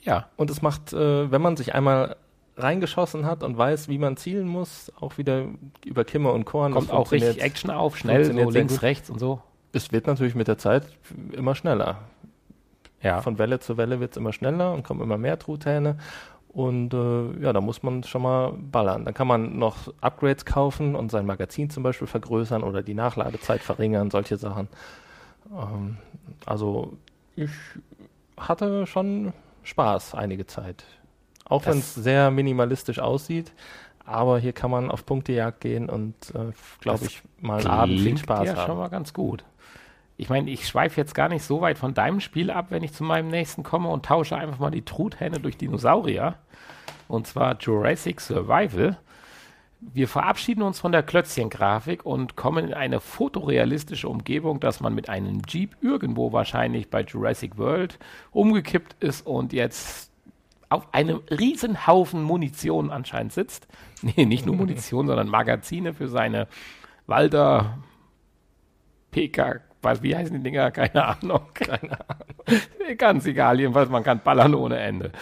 Ja, 0.00 0.28
Und 0.36 0.50
es 0.50 0.62
macht, 0.62 0.94
äh, 0.94 1.30
wenn 1.30 1.42
man 1.42 1.58
sich 1.58 1.74
einmal 1.74 2.16
reingeschossen 2.56 3.26
hat 3.26 3.42
und 3.42 3.58
weiß, 3.58 3.88
wie 3.88 3.98
man 3.98 4.16
zielen 4.16 4.48
muss, 4.48 4.90
auch 4.98 5.18
wieder 5.18 5.44
über 5.84 6.04
Kimme 6.04 6.32
und 6.32 6.46
Korn. 6.46 6.72
kommt 6.72 6.90
auch 6.90 7.12
richtig 7.12 7.42
Action 7.42 7.70
auf, 7.70 7.98
schnell, 7.98 8.24
so 8.24 8.50
links, 8.50 8.80
rechts 8.80 9.10
und 9.10 9.18
so. 9.18 9.42
Es 9.72 9.92
wird 9.92 10.06
natürlich 10.06 10.34
mit 10.34 10.48
der 10.48 10.56
Zeit 10.56 10.86
immer 11.32 11.54
schneller. 11.54 11.98
Ja, 13.02 13.20
Von 13.20 13.38
Welle 13.38 13.60
zu 13.60 13.76
Welle 13.76 14.00
wird 14.00 14.12
es 14.12 14.16
immer 14.16 14.32
schneller 14.32 14.72
und 14.72 14.84
kommen 14.84 15.02
immer 15.02 15.18
mehr 15.18 15.38
Truthähne. 15.38 15.98
Und 16.48 16.94
äh, 16.94 17.42
ja, 17.42 17.52
da 17.52 17.60
muss 17.60 17.82
man 17.82 18.04
schon 18.04 18.22
mal 18.22 18.52
ballern. 18.52 19.04
Dann 19.04 19.12
kann 19.12 19.26
man 19.26 19.58
noch 19.58 19.92
Upgrades 20.00 20.46
kaufen 20.46 20.94
und 20.94 21.10
sein 21.10 21.26
Magazin 21.26 21.68
zum 21.68 21.82
Beispiel 21.82 22.06
vergrößern 22.06 22.62
oder 22.62 22.82
die 22.82 22.94
Nachladezeit 22.94 23.60
verringern, 23.60 24.10
solche 24.10 24.38
Sachen. 24.38 24.68
Ähm, 25.52 25.98
also 26.46 26.96
ich 27.36 27.50
hatte 28.36 28.86
schon 28.86 29.32
Spaß 29.62 30.14
einige 30.14 30.46
Zeit. 30.46 30.84
Auch 31.46 31.66
wenn 31.66 31.78
es 31.78 31.94
sehr 31.94 32.30
minimalistisch 32.30 32.98
aussieht. 32.98 33.52
Aber 34.06 34.38
hier 34.38 34.52
kann 34.52 34.70
man 34.70 34.90
auf 34.90 35.06
Punktejagd 35.06 35.60
gehen 35.60 35.88
und, 35.88 36.14
äh, 36.34 36.52
glaube 36.80 37.06
ich, 37.06 37.22
mal 37.40 37.58
einen 37.58 37.66
Abend 37.66 38.00
viel 38.00 38.18
Spaß 38.18 38.46
ja 38.46 38.56
haben. 38.56 38.66
schon 38.66 38.78
mal 38.78 38.88
ganz 38.88 39.14
gut. 39.14 39.44
Ich 40.16 40.28
meine, 40.28 40.50
ich 40.50 40.68
schweife 40.68 41.00
jetzt 41.00 41.14
gar 41.14 41.28
nicht 41.28 41.42
so 41.42 41.60
weit 41.60 41.78
von 41.78 41.94
deinem 41.94 42.20
Spiel 42.20 42.50
ab, 42.50 42.66
wenn 42.68 42.82
ich 42.82 42.92
zu 42.92 43.02
meinem 43.02 43.28
nächsten 43.28 43.62
komme 43.62 43.88
und 43.88 44.04
tausche 44.04 44.36
einfach 44.36 44.58
mal 44.58 44.70
die 44.70 44.84
Truthähne 44.84 45.40
durch 45.40 45.56
Dinosaurier. 45.56 46.34
Und 47.08 47.26
zwar 47.26 47.56
Jurassic 47.58 48.20
Survival. 48.20 48.98
Wir 49.92 50.08
verabschieden 50.08 50.62
uns 50.62 50.80
von 50.80 50.92
der 50.92 51.02
Klötzchen-Grafik 51.02 52.06
und 52.06 52.36
kommen 52.36 52.68
in 52.68 52.74
eine 52.74 53.00
fotorealistische 53.00 54.08
Umgebung, 54.08 54.58
dass 54.58 54.80
man 54.80 54.94
mit 54.94 55.08
einem 55.08 55.42
Jeep 55.46 55.76
irgendwo 55.82 56.32
wahrscheinlich 56.32 56.88
bei 56.88 57.02
Jurassic 57.02 57.58
World 57.58 57.98
umgekippt 58.32 58.96
ist 59.02 59.26
und 59.26 59.52
jetzt 59.52 60.10
auf 60.70 60.92
einem 60.92 61.20
Haufen 61.86 62.22
Munition 62.22 62.90
anscheinend 62.90 63.32
sitzt. 63.32 63.68
Nee, 64.02 64.26
nicht 64.26 64.44
nur 64.44 64.54
Munition, 64.54 65.06
sondern 65.06 65.28
Magazine 65.28 65.94
für 65.94 66.08
seine 66.08 66.46
Walter 67.06 67.78
PK, 69.12 69.60
was, 69.80 70.02
wie 70.02 70.14
heißen 70.14 70.36
die 70.36 70.42
Dinger? 70.42 70.70
Keine 70.70 71.04
Ahnung. 71.04 71.40
Keine 71.54 71.92
Ahnung. 71.92 72.96
Ganz 72.98 73.26
egal, 73.26 73.60
jedenfalls, 73.60 73.88
man 73.88 74.02
kann 74.02 74.20
ballern 74.22 74.54
ohne 74.54 74.78
Ende. 74.78 75.12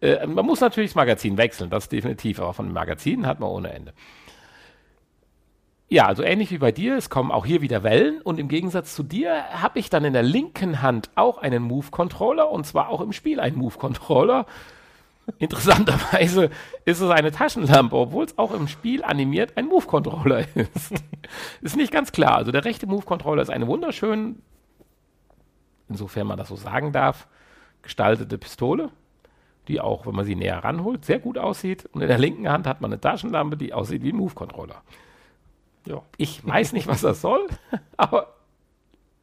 Äh, 0.00 0.26
man 0.26 0.44
muss 0.44 0.60
natürlich 0.60 0.90
das 0.90 0.96
Magazin 0.96 1.36
wechseln, 1.38 1.70
das 1.70 1.88
definitiv, 1.88 2.40
aber 2.40 2.52
von 2.54 2.72
Magazinen 2.72 3.26
hat 3.26 3.40
man 3.40 3.50
ohne 3.50 3.72
Ende. 3.72 3.92
Ja, 5.88 6.06
also 6.06 6.24
ähnlich 6.24 6.50
wie 6.50 6.58
bei 6.58 6.72
dir, 6.72 6.96
es 6.96 7.10
kommen 7.10 7.30
auch 7.30 7.46
hier 7.46 7.62
wieder 7.62 7.84
Wellen 7.84 8.20
und 8.20 8.40
im 8.40 8.48
Gegensatz 8.48 8.94
zu 8.94 9.04
dir 9.04 9.44
habe 9.62 9.78
ich 9.78 9.88
dann 9.88 10.04
in 10.04 10.14
der 10.14 10.24
linken 10.24 10.82
Hand 10.82 11.10
auch 11.14 11.38
einen 11.38 11.62
Move-Controller 11.62 12.50
und 12.50 12.66
zwar 12.66 12.88
auch 12.88 13.00
im 13.00 13.12
Spiel 13.12 13.38
einen 13.38 13.56
Move-Controller. 13.56 14.46
Interessanterweise 15.38 16.50
ist 16.84 17.00
es 17.00 17.10
eine 17.10 17.30
Taschenlampe, 17.30 17.94
obwohl 17.94 18.24
es 18.24 18.36
auch 18.36 18.52
im 18.52 18.66
Spiel 18.66 19.04
animiert 19.04 19.56
ein 19.56 19.66
Move-Controller 19.66 20.44
ist. 20.56 20.92
ist 21.62 21.76
nicht 21.76 21.92
ganz 21.92 22.10
klar. 22.10 22.36
Also 22.36 22.50
der 22.50 22.64
rechte 22.64 22.88
Move-Controller 22.88 23.42
ist 23.42 23.50
eine 23.50 23.68
wunderschön, 23.68 24.42
insofern 25.88 26.26
man 26.26 26.36
das 26.36 26.48
so 26.48 26.56
sagen 26.56 26.90
darf, 26.90 27.28
gestaltete 27.82 28.38
Pistole, 28.38 28.90
die 29.68 29.80
auch, 29.80 30.06
wenn 30.06 30.14
man 30.14 30.24
sie 30.24 30.36
näher 30.36 30.62
ranholt, 30.62 31.04
sehr 31.04 31.18
gut 31.18 31.38
aussieht. 31.38 31.86
Und 31.92 32.02
in 32.02 32.08
der 32.08 32.18
linken 32.18 32.48
Hand 32.48 32.66
hat 32.66 32.80
man 32.80 32.92
eine 32.92 33.00
Taschenlampe, 33.00 33.56
die 33.56 33.72
aussieht 33.72 34.02
wie 34.02 34.12
ein 34.12 34.16
Move-Controller. 34.16 34.82
Ja. 35.86 36.02
Ich 36.16 36.46
weiß 36.46 36.72
nicht, 36.72 36.86
was 36.86 37.00
das 37.00 37.20
soll, 37.20 37.46
aber 37.96 38.34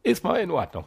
ist 0.02 0.24
mal 0.24 0.36
in 0.36 0.50
Ordnung. 0.50 0.84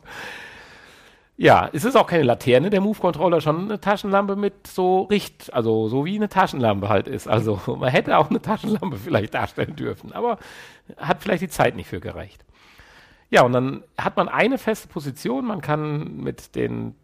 Ja, 1.39 1.69
es 1.71 1.85
ist 1.85 1.95
auch 1.95 2.07
keine 2.07 2.23
Laterne, 2.23 2.71
der 2.71 2.81
Move-Controller, 2.81 3.41
schon 3.41 3.65
eine 3.65 3.79
Taschenlampe 3.79 4.35
mit 4.35 4.65
so 4.65 5.03
Richt, 5.03 5.53
also 5.53 5.87
so 5.87 6.03
wie 6.03 6.15
eine 6.15 6.29
Taschenlampe 6.29 6.89
halt 6.89 7.07
ist. 7.07 7.27
Also 7.27 7.61
man 7.79 7.89
hätte 7.89 8.17
auch 8.17 8.29
eine 8.29 8.41
Taschenlampe 8.41 8.97
vielleicht 8.97 9.35
darstellen 9.35 9.75
dürfen, 9.75 10.13
aber 10.13 10.39
hat 10.97 11.21
vielleicht 11.21 11.43
die 11.43 11.49
Zeit 11.49 11.75
nicht 11.75 11.87
für 11.87 11.99
gereicht. 11.99 12.43
Ja, 13.29 13.43
und 13.43 13.51
dann 13.51 13.83
hat 13.97 14.17
man 14.17 14.29
eine 14.29 14.57
feste 14.57 14.87
Position, 14.87 15.45
man 15.45 15.61
kann 15.61 16.17
mit 16.17 16.55
den 16.55 16.95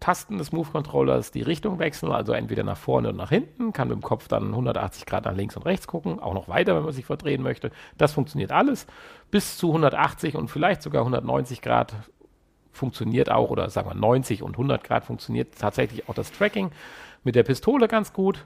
Tasten 0.00 0.38
des 0.38 0.50
Move-Controllers 0.50 1.30
die 1.30 1.42
Richtung 1.42 1.78
wechseln, 1.78 2.10
also 2.10 2.32
entweder 2.32 2.64
nach 2.64 2.76
vorne 2.76 3.10
und 3.10 3.16
nach 3.16 3.28
hinten, 3.28 3.72
kann 3.72 3.88
mit 3.88 3.96
dem 3.96 4.02
Kopf 4.02 4.26
dann 4.26 4.48
180 4.48 5.06
Grad 5.06 5.24
nach 5.24 5.34
links 5.34 5.56
und 5.56 5.64
rechts 5.64 5.86
gucken, 5.86 6.18
auch 6.18 6.34
noch 6.34 6.48
weiter, 6.48 6.74
wenn 6.74 6.82
man 6.82 6.92
sich 6.92 7.06
verdrehen 7.06 7.42
möchte. 7.42 7.70
Das 7.96 8.12
funktioniert 8.12 8.50
alles. 8.50 8.86
Bis 9.30 9.56
zu 9.56 9.68
180 9.68 10.34
und 10.34 10.48
vielleicht 10.48 10.82
sogar 10.82 11.02
190 11.02 11.62
Grad 11.62 11.94
funktioniert 12.72 13.30
auch, 13.30 13.50
oder 13.50 13.70
sagen 13.70 13.88
wir 13.88 13.94
90 13.94 14.42
und 14.42 14.52
100 14.52 14.82
Grad 14.82 15.04
funktioniert 15.04 15.56
tatsächlich 15.58 16.08
auch 16.08 16.14
das 16.14 16.32
Tracking 16.32 16.72
mit 17.22 17.36
der 17.36 17.44
Pistole 17.44 17.86
ganz 17.86 18.12
gut. 18.12 18.44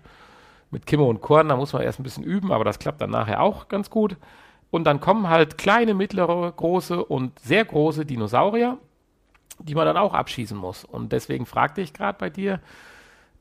Mit 0.70 0.86
Kimme 0.86 1.04
und 1.04 1.20
Korn, 1.20 1.48
da 1.48 1.56
muss 1.56 1.72
man 1.72 1.82
erst 1.82 2.00
ein 2.00 2.02
bisschen 2.02 2.24
üben, 2.24 2.52
aber 2.52 2.64
das 2.64 2.78
klappt 2.78 3.00
dann 3.00 3.10
nachher 3.10 3.40
auch 3.40 3.68
ganz 3.68 3.90
gut. 3.90 4.16
Und 4.70 4.84
dann 4.84 5.00
kommen 5.00 5.28
halt 5.28 5.56
kleine, 5.56 5.94
mittlere, 5.94 6.52
große 6.52 7.04
und 7.04 7.38
sehr 7.38 7.64
große 7.64 8.04
Dinosaurier, 8.04 8.78
die 9.58 9.74
man 9.74 9.86
dann 9.86 9.96
auch 9.96 10.14
abschießen 10.14 10.56
muss. 10.56 10.84
Und 10.84 11.12
deswegen 11.12 11.46
fragte 11.46 11.80
ich 11.80 11.92
gerade 11.92 12.18
bei 12.18 12.30
dir, 12.30 12.60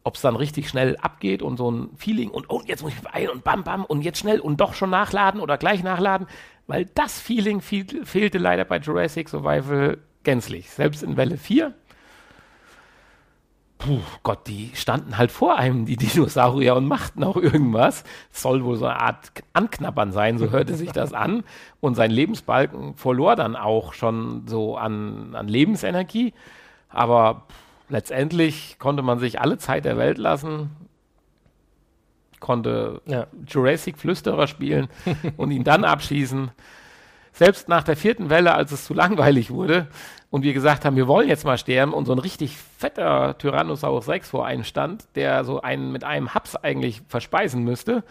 ob 0.03 0.16
es 0.16 0.22
dann 0.22 0.36
richtig 0.36 0.68
schnell 0.70 0.97
abgeht 0.97 1.41
und 1.41 1.57
so 1.57 1.72
ein 1.72 1.89
Feeling 1.95 2.30
und 2.30 2.49
oh, 2.49 2.61
jetzt 2.66 2.84
muss 2.84 2.93
ich 2.93 3.01
beeilen 3.01 3.30
und 3.30 3.43
bam, 3.43 3.64
bam 3.64 3.86
und 3.86 4.01
jetzt 4.01 4.20
schnell 4.20 4.39
und 4.39 4.59
doch 4.59 4.74
schon 4.74 4.89
nachladen 4.89 5.39
oder 5.39 5.57
gleich 5.57 5.84
nachladen, 5.84 6.28
weil 6.68 6.86
das 6.93 7.20
Feeling 7.20 7.61
fehl, 7.61 7.86
fehlte 8.05 8.38
leider 8.38 8.66
bei 8.66 8.80
Jurassic 8.80 9.30
Survival 9.30 9.97
gänzlich. 10.24 10.70
Selbst 10.70 11.03
in 11.03 11.18
Welle 11.18 11.38
4. 11.38 11.74
Puh, 13.78 14.00
Gott, 14.24 14.48
die 14.48 14.72
standen 14.76 15.18
halt 15.18 15.32
vor 15.32 15.58
einem, 15.58 15.86
die 15.86 15.98
Dinosaurier, 15.98 16.76
und 16.76 16.88
machten 16.88 17.24
auch 17.24 17.36
irgendwas. 17.36 18.04
Es 18.32 18.42
soll 18.42 18.64
wohl 18.64 18.78
so 18.78 18.86
eine 18.86 19.00
Art 19.00 19.32
Anknabbern 19.52 20.12
sein, 20.14 20.38
so 20.38 20.52
hörte 20.52 20.76
sich 20.76 20.92
das 20.92 21.14
an. 21.14 21.44
Und 21.82 21.96
sein 21.96 22.12
Lebensbalken 22.12 22.96
verlor 22.96 23.36
dann 23.36 23.56
auch 23.56 23.94
schon 23.94 24.48
so 24.48 24.78
an, 24.78 25.36
an 25.36 25.48
Lebensenergie. 25.50 26.34
Aber 26.88 27.44
letztendlich 27.90 28.78
konnte 28.80 29.04
man 29.04 29.20
sich 29.20 29.42
alle 29.42 29.58
Zeit 29.58 29.84
der 29.84 29.98
Welt 29.98 30.18
lassen, 30.18 30.70
konnte 32.40 33.02
Ja. 33.06 33.28
Jurassic 33.48 33.98
Flüsterer 33.98 34.48
spielen 34.48 34.88
und 35.38 35.52
ihn 35.52 35.64
dann 35.64 35.84
abschießen. 35.84 36.52
Selbst 37.34 37.68
nach 37.68 37.84
der 37.84 37.98
vierten 37.98 38.30
Welle, 38.30 38.54
als 38.54 38.72
es 38.72 38.86
zu 38.86 38.94
langweilig 38.94 39.50
wurde 39.50 39.88
und 40.34 40.41
wir 40.41 40.53
gesagt 40.53 40.84
haben, 40.84 40.95
wir 40.95 41.07
wollen 41.07 41.30
jetzt 41.30 41.45
mal 41.45 41.60
sterben 41.60 41.93
und 41.93 42.05
so 42.05 42.11
ein 42.11 42.18
richtig 42.18 42.57
fetter 42.57 43.38
Tyrannosaurus 43.38 44.07
Rex 44.07 44.31
vor 44.31 44.47
einem 44.47 44.64
stand, 44.64 45.05
der 45.14 45.43
so 45.43 45.61
einen 45.61 45.91
mit 45.91 46.03
einem 46.03 46.34
Haps 46.34 46.55
eigentlich 46.55 47.03
verspeisen 47.07 47.64
müsste, 47.64 48.03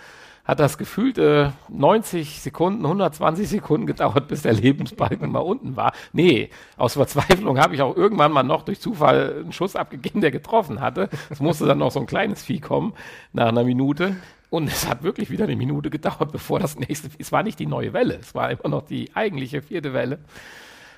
hat 0.44 0.60
das 0.60 0.78
gefühlt 0.78 1.18
äh, 1.18 1.50
90 1.68 2.40
Sekunden, 2.40 2.84
120 2.84 3.48
Sekunden 3.48 3.88
gedauert, 3.88 4.28
bis 4.28 4.42
der 4.42 4.52
Lebensbalken 4.52 5.32
mal 5.32 5.40
unten 5.40 5.74
war. 5.74 5.94
Nee, 6.12 6.50
aus 6.76 6.92
Verzweiflung 6.92 7.58
habe 7.58 7.74
ich 7.74 7.82
auch 7.82 7.96
irgendwann 7.96 8.30
mal 8.30 8.44
noch 8.44 8.62
durch 8.62 8.80
Zufall 8.80 9.40
einen 9.40 9.52
Schuss 9.52 9.74
abgegeben, 9.74 10.20
der 10.20 10.30
getroffen 10.30 10.80
hatte. 10.80 11.08
Es 11.28 11.40
musste 11.40 11.66
dann 11.66 11.78
noch 11.78 11.90
so 11.90 11.98
ein 11.98 12.06
kleines 12.06 12.44
Vieh 12.44 12.60
kommen 12.60 12.94
nach 13.32 13.48
einer 13.48 13.64
Minute. 13.64 14.14
Und 14.48 14.68
es 14.68 14.88
hat 14.88 15.02
wirklich 15.02 15.32
wieder 15.32 15.46
eine 15.46 15.56
Minute 15.56 15.90
gedauert, 15.90 16.30
bevor 16.30 16.60
das 16.60 16.78
nächste, 16.78 17.08
es 17.18 17.32
war 17.32 17.42
nicht 17.42 17.58
die 17.58 17.66
neue 17.66 17.92
Welle, 17.92 18.18
es 18.20 18.32
war 18.36 18.48
immer 18.48 18.68
noch 18.68 18.82
die 18.82 19.10
eigentliche 19.12 19.60
vierte 19.60 19.92
Welle. 19.92 20.20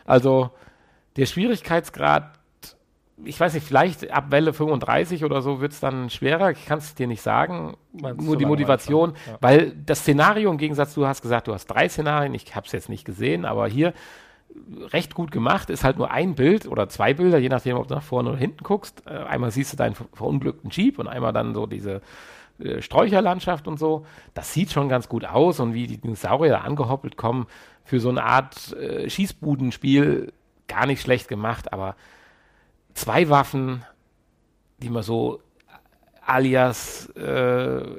Also 0.04 0.50
der 1.16 1.26
Schwierigkeitsgrad 1.26 2.38
ich 3.24 3.38
weiß 3.38 3.54
nicht, 3.54 3.64
vielleicht 3.64 4.10
ab 4.10 4.26
Welle 4.30 4.52
35 4.52 5.24
oder 5.24 5.40
so 5.40 5.60
wird 5.60 5.70
es 5.70 5.78
dann 5.78 6.10
schwerer. 6.10 6.50
Ich 6.50 6.66
kann 6.66 6.78
es 6.78 6.96
dir 6.96 7.06
nicht 7.06 7.22
sagen. 7.22 7.76
Meinst 7.92 8.20
Nur 8.20 8.36
die 8.36 8.44
Motivation? 8.44 9.14
Ja. 9.28 9.38
weil 9.40 9.70
das 9.86 10.00
Szenario 10.00 10.50
im 10.50 10.58
Gegensatz, 10.58 10.94
du 10.94 11.06
hast 11.06 11.22
gesagt, 11.22 11.46
du 11.46 11.54
hast 11.54 11.66
drei 11.66 11.88
Szenarien. 11.88 12.34
Ich 12.34 12.56
habe 12.56 12.66
es 12.66 12.72
jetzt 12.72 12.88
nicht 12.88 13.04
gesehen, 13.04 13.44
aber 13.44 13.68
hier 13.68 13.94
recht 14.92 15.14
gut 15.14 15.30
gemacht. 15.30 15.70
Ist 15.70 15.84
halt 15.84 15.96
nur 15.96 16.10
ein 16.10 16.34
Bild 16.34 16.66
oder 16.66 16.88
zwei 16.88 17.14
Bilder, 17.14 17.38
je 17.38 17.48
nachdem, 17.50 17.76
ob 17.76 17.86
du 17.86 17.94
nach 17.94 18.02
vorne 18.02 18.30
oder 18.30 18.38
hinten 18.38 18.64
guckst. 18.64 19.04
Äh, 19.06 19.10
einmal 19.10 19.52
siehst 19.52 19.72
du 19.72 19.76
deinen 19.76 19.94
ver- 19.94 20.06
verunglückten 20.12 20.70
Jeep 20.70 20.98
und 20.98 21.06
einmal 21.06 21.32
dann 21.32 21.54
so 21.54 21.66
diese 21.66 22.00
äh, 22.58 22.82
Sträucherlandschaft 22.82 23.68
und 23.68 23.78
so. 23.78 24.04
Das 24.34 24.52
sieht 24.52 24.72
schon 24.72 24.88
ganz 24.88 25.08
gut 25.08 25.24
aus 25.24 25.60
und 25.60 25.72
wie 25.72 25.86
die 25.86 25.98
Dinosaurier 25.98 26.64
angehoppelt 26.64 27.16
kommen 27.16 27.46
für 27.84 28.00
so 28.00 28.08
eine 28.08 28.24
Art 28.24 28.72
äh, 28.72 29.08
Schießbudenspiel 29.08 30.32
gar 30.68 30.86
nicht 30.86 31.00
schlecht 31.00 31.28
gemacht, 31.28 31.72
aber 31.72 31.96
zwei 32.94 33.28
Waffen, 33.28 33.84
die 34.78 34.90
man 34.90 35.02
so 35.02 35.40
alias 36.26 37.10
äh, 37.16 37.20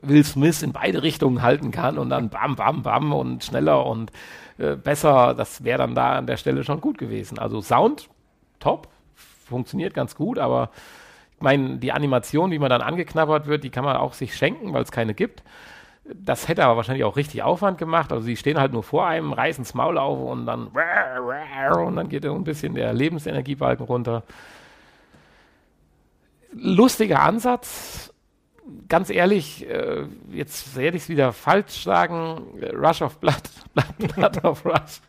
Will 0.01 0.23
Smith 0.23 0.63
in 0.63 0.71
beide 0.73 1.03
Richtungen 1.03 1.41
halten 1.41 1.71
kann 1.71 1.97
und 1.97 2.09
dann 2.09 2.29
bam, 2.29 2.55
bam, 2.55 2.81
bam 2.81 3.13
und 3.13 3.43
schneller 3.43 3.85
und 3.85 4.11
äh, 4.57 4.75
besser, 4.75 5.33
das 5.35 5.63
wäre 5.63 5.79
dann 5.79 5.95
da 5.95 6.17
an 6.17 6.27
der 6.27 6.37
Stelle 6.37 6.63
schon 6.63 6.81
gut 6.81 6.97
gewesen. 6.97 7.37
Also 7.37 7.61
Sound, 7.61 8.09
top, 8.59 8.87
funktioniert 9.45 9.93
ganz 9.93 10.15
gut, 10.15 10.39
aber 10.39 10.71
ich 11.35 11.41
meine, 11.41 11.77
die 11.77 11.91
Animation, 11.91 12.51
wie 12.51 12.59
man 12.59 12.69
dann 12.69 12.81
angeknabbert 12.81 13.45
wird, 13.45 13.63
die 13.63 13.69
kann 13.69 13.83
man 13.83 13.97
auch 13.97 14.13
sich 14.13 14.35
schenken, 14.35 14.73
weil 14.73 14.83
es 14.83 14.91
keine 14.91 15.13
gibt. 15.13 15.43
Das 16.13 16.47
hätte 16.47 16.63
aber 16.63 16.77
wahrscheinlich 16.77 17.03
auch 17.03 17.17
richtig 17.17 17.41
Aufwand 17.41 17.79
gemacht. 17.79 18.11
Also 18.11 18.23
sie 18.23 18.37
stehen 18.37 18.59
halt 18.59 18.73
nur 18.73 18.83
vor 18.83 19.07
einem, 19.07 19.33
reißen 19.33 19.63
das 19.63 19.73
Maul 19.73 19.97
auf 19.97 20.19
und 20.19 20.45
dann 20.45 20.67
und 21.87 21.95
dann 21.95 22.09
geht 22.09 22.25
ein 22.25 22.43
bisschen 22.43 22.75
der 22.75 22.93
Lebensenergiebalken 22.93 23.85
runter. 23.85 24.23
Lustiger 26.53 27.21
Ansatz. 27.21 28.13
Ganz 28.87 29.09
ehrlich, 29.09 29.67
äh, 29.67 30.05
jetzt 30.31 30.75
werde 30.75 30.97
ich 30.97 31.03
es 31.03 31.09
wieder 31.09 31.33
falsch 31.33 31.83
sagen. 31.83 32.41
Rush 32.73 33.01
of 33.01 33.17
Blood, 33.19 33.41
Blood, 33.73 34.15
Blood 34.15 34.43
of 34.45 34.65
Rush. 34.65 35.01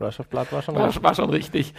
Rush 0.00 0.20
of 0.20 0.28
Blood 0.28 0.52
war 0.52 0.62
schon 0.62 0.76
richtig. 0.76 1.02
war 1.02 1.14
schon 1.14 1.30
richtig. 1.30 1.74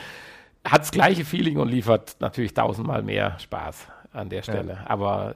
Hat 0.63 0.81
das 0.81 0.91
gleiche 0.91 1.25
Feeling 1.25 1.57
und 1.57 1.69
liefert 1.69 2.17
natürlich 2.19 2.53
tausendmal 2.53 3.01
mehr 3.01 3.37
Spaß 3.39 3.87
an 4.13 4.29
der 4.29 4.41
Stelle. 4.43 4.79
Aber 4.85 5.35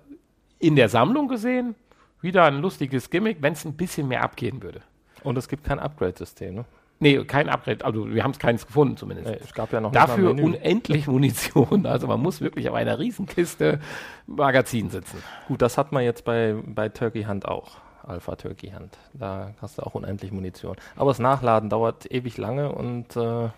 in 0.60 0.76
der 0.76 0.90
Sammlung 0.90 1.28
gesehen, 1.28 1.76
wieder 2.24 2.46
ein 2.46 2.60
lustiges 2.60 3.10
Gimmick, 3.10 3.38
wenn 3.42 3.54
es 3.54 3.66
ein 3.66 3.74
bisschen 3.74 4.08
mehr 4.08 4.24
abgehen 4.24 4.64
würde. 4.64 4.82
Und 5.24 5.38
es 5.38 5.48
gibt 5.48 5.64
kein 5.64 5.80
Upgrade-System, 5.80 6.56
ne? 6.56 6.66
Nee, 7.00 7.26
kein 7.26 7.50
Upgrade, 7.50 7.84
also 7.84 8.10
wir 8.10 8.24
haben 8.24 8.32
es 8.32 8.40
keins 8.40 8.66
gefunden 8.66 8.96
zumindest. 8.96 9.30
Nee, 9.30 9.38
es 9.44 9.54
gab 9.54 9.74
ja 9.74 9.82
noch 9.82 9.92
Dafür 9.92 10.32
unendlich 10.32 11.08
Munition. 11.08 11.86
Also 11.86 12.08
man 12.08 12.22
muss 12.22 12.40
wirklich 12.40 12.70
auf 12.70 12.76
einer 12.76 12.98
Riesenkiste 12.98 13.82
Magazin 14.26 14.90
sitzen. 14.90 15.22
Gut, 15.50 15.62
das 15.62 15.78
hat 15.78 15.92
man 15.92 16.04
jetzt 16.04 16.24
bei, 16.24 16.56
bei 16.66 16.88
Turkey 16.88 17.24
Hunt 17.26 17.46
auch. 17.46 17.78
Alpha 18.04 18.36
Turkey 18.36 18.72
Hunt. 18.72 18.98
Da 19.14 19.54
hast 19.62 19.78
du 19.78 19.84
auch 19.84 19.96
unendlich 19.96 20.32
Munition. 20.32 20.78
Aber 20.96 21.12
das 21.12 21.20
Nachladen 21.20 21.70
dauert 21.70 22.10
ewig 22.10 22.38
lange 22.38 22.72
und 22.72 23.16
äh, 23.18 23.50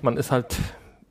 man 0.00 0.16
ist 0.16 0.30
halt, 0.32 0.56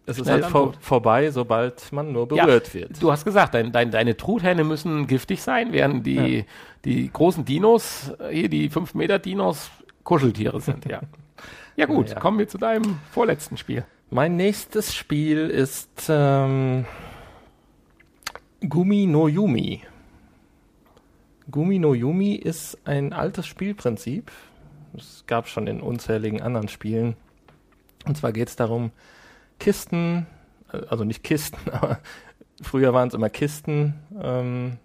es 0.06 0.20
ist 0.20 0.30
halt 0.30 0.46
vor, 0.46 0.74
vorbei, 0.80 1.32
sobald 1.32 1.92
man 1.92 2.12
nur 2.12 2.28
berührt 2.28 2.74
wird. 2.74 3.02
Du 3.02 3.12
hast 3.12 3.26
gesagt, 3.26 3.54
dein, 3.56 3.72
dein, 3.72 3.90
deine 3.92 4.16
Truthähne 4.16 4.64
müssen 4.64 5.08
giftig 5.08 5.42
sein, 5.42 5.72
während 5.74 6.06
die, 6.06 6.46
die 6.86 7.12
großen 7.12 7.44
Dinos, 7.46 8.12
äh, 8.20 8.30
hier 8.36 8.50
die 8.50 8.70
5 8.70 8.94
Meter 8.94 9.18
Dinos, 9.20 9.72
Kuscheltiere 10.04 10.62
sind, 10.62 10.86
ja. 10.86 11.02
Ja 11.78 11.88
gut, 11.88 12.10
Ja. 12.12 12.20
kommen 12.22 12.40
wir 12.40 12.48
zu 12.48 12.58
deinem 12.58 13.00
vorletzten 13.12 13.58
Spiel. 13.58 13.84
Mein 14.10 14.38
nächstes 14.38 14.96
Spiel 14.96 15.50
ist 15.50 16.08
ähm, 16.10 16.86
Gumi 18.62 19.06
no 19.08 19.28
Yumi. 19.28 19.82
Gumi 21.52 21.80
no 21.80 21.94
Yumi 21.94 22.36
ist 22.36 22.78
ein 22.86 23.12
altes 23.12 23.46
Spielprinzip. 23.46 24.32
Es 24.98 25.26
gab 25.28 25.48
schon 25.50 25.68
in 25.68 25.82
unzähligen 25.82 26.42
anderen 26.42 26.70
Spielen. 26.70 27.18
Und 28.06 28.16
zwar 28.18 28.32
geht 28.32 28.48
es 28.48 28.56
darum, 28.56 28.92
Kisten, 29.66 30.28
äh, 30.72 30.78
also 30.90 31.04
nicht 31.04 31.24
Kisten, 31.24 31.58
aber 31.72 32.00
früher 32.62 32.94
waren 32.94 33.08
es 33.08 33.16
immer 33.16 33.32
Kisten. 33.32 33.96
Ähm, 34.22 34.78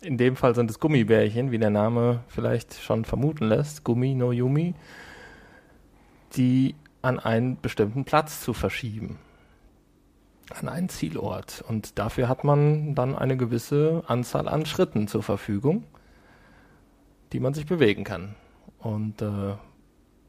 in 0.00 0.16
dem 0.16 0.36
Fall 0.36 0.54
sind 0.54 0.70
es 0.70 0.78
Gummibärchen, 0.78 1.50
wie 1.50 1.58
der 1.58 1.70
Name 1.70 2.20
vielleicht 2.28 2.80
schon 2.80 3.04
vermuten 3.04 3.48
lässt. 3.48 3.82
Gumi 3.84 4.14
no 4.14 4.30
Yumi 4.30 4.74
die 6.36 6.76
an 7.02 7.18
einen 7.18 7.60
bestimmten 7.60 8.04
Platz 8.04 8.40
zu 8.40 8.52
verschieben. 8.52 9.18
An 10.50 10.68
einen 10.68 10.88
Zielort. 10.88 11.64
Und 11.66 11.98
dafür 11.98 12.28
hat 12.28 12.44
man 12.44 12.94
dann 12.94 13.16
eine 13.16 13.36
gewisse 13.36 14.04
Anzahl 14.06 14.48
an 14.48 14.64
Schritten 14.64 15.08
zur 15.08 15.24
Verfügung, 15.24 15.82
die 17.32 17.40
man 17.40 17.52
sich 17.52 17.66
bewegen 17.66 18.04
kann. 18.04 18.36
Und 18.78 19.22
äh, 19.22 19.54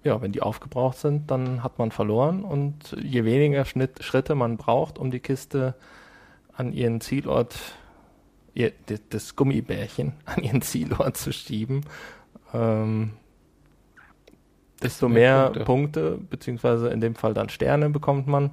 ja, 0.03 0.21
wenn 0.21 0.31
die 0.31 0.41
aufgebraucht 0.41 0.97
sind, 0.97 1.29
dann 1.29 1.63
hat 1.63 1.77
man 1.77 1.91
verloren. 1.91 2.43
Und 2.43 2.95
je 3.01 3.23
weniger 3.23 3.65
Schnitt, 3.65 4.03
Schritte 4.03 4.35
man 4.35 4.57
braucht, 4.57 4.97
um 4.97 5.11
die 5.11 5.19
Kiste 5.19 5.75
an 6.53 6.73
ihren 6.73 7.01
Zielort, 7.01 7.57
ihr, 8.53 8.71
das 9.09 9.35
Gummibärchen 9.35 10.13
an 10.25 10.43
ihren 10.43 10.61
Zielort 10.61 11.17
zu 11.17 11.31
schieben, 11.31 11.85
ähm, 12.53 13.13
desto 14.81 15.07
mehr 15.07 15.51
mehr 15.51 15.63
Punkte. 15.63 16.11
Punkte. 16.11 16.25
beziehungsweise 16.29 16.89
in 16.89 17.01
dem 17.01 17.15
Fall 17.15 17.33
dann 17.33 17.49
Sterne 17.49 17.89
bekommt 17.89 18.27
man. 18.27 18.51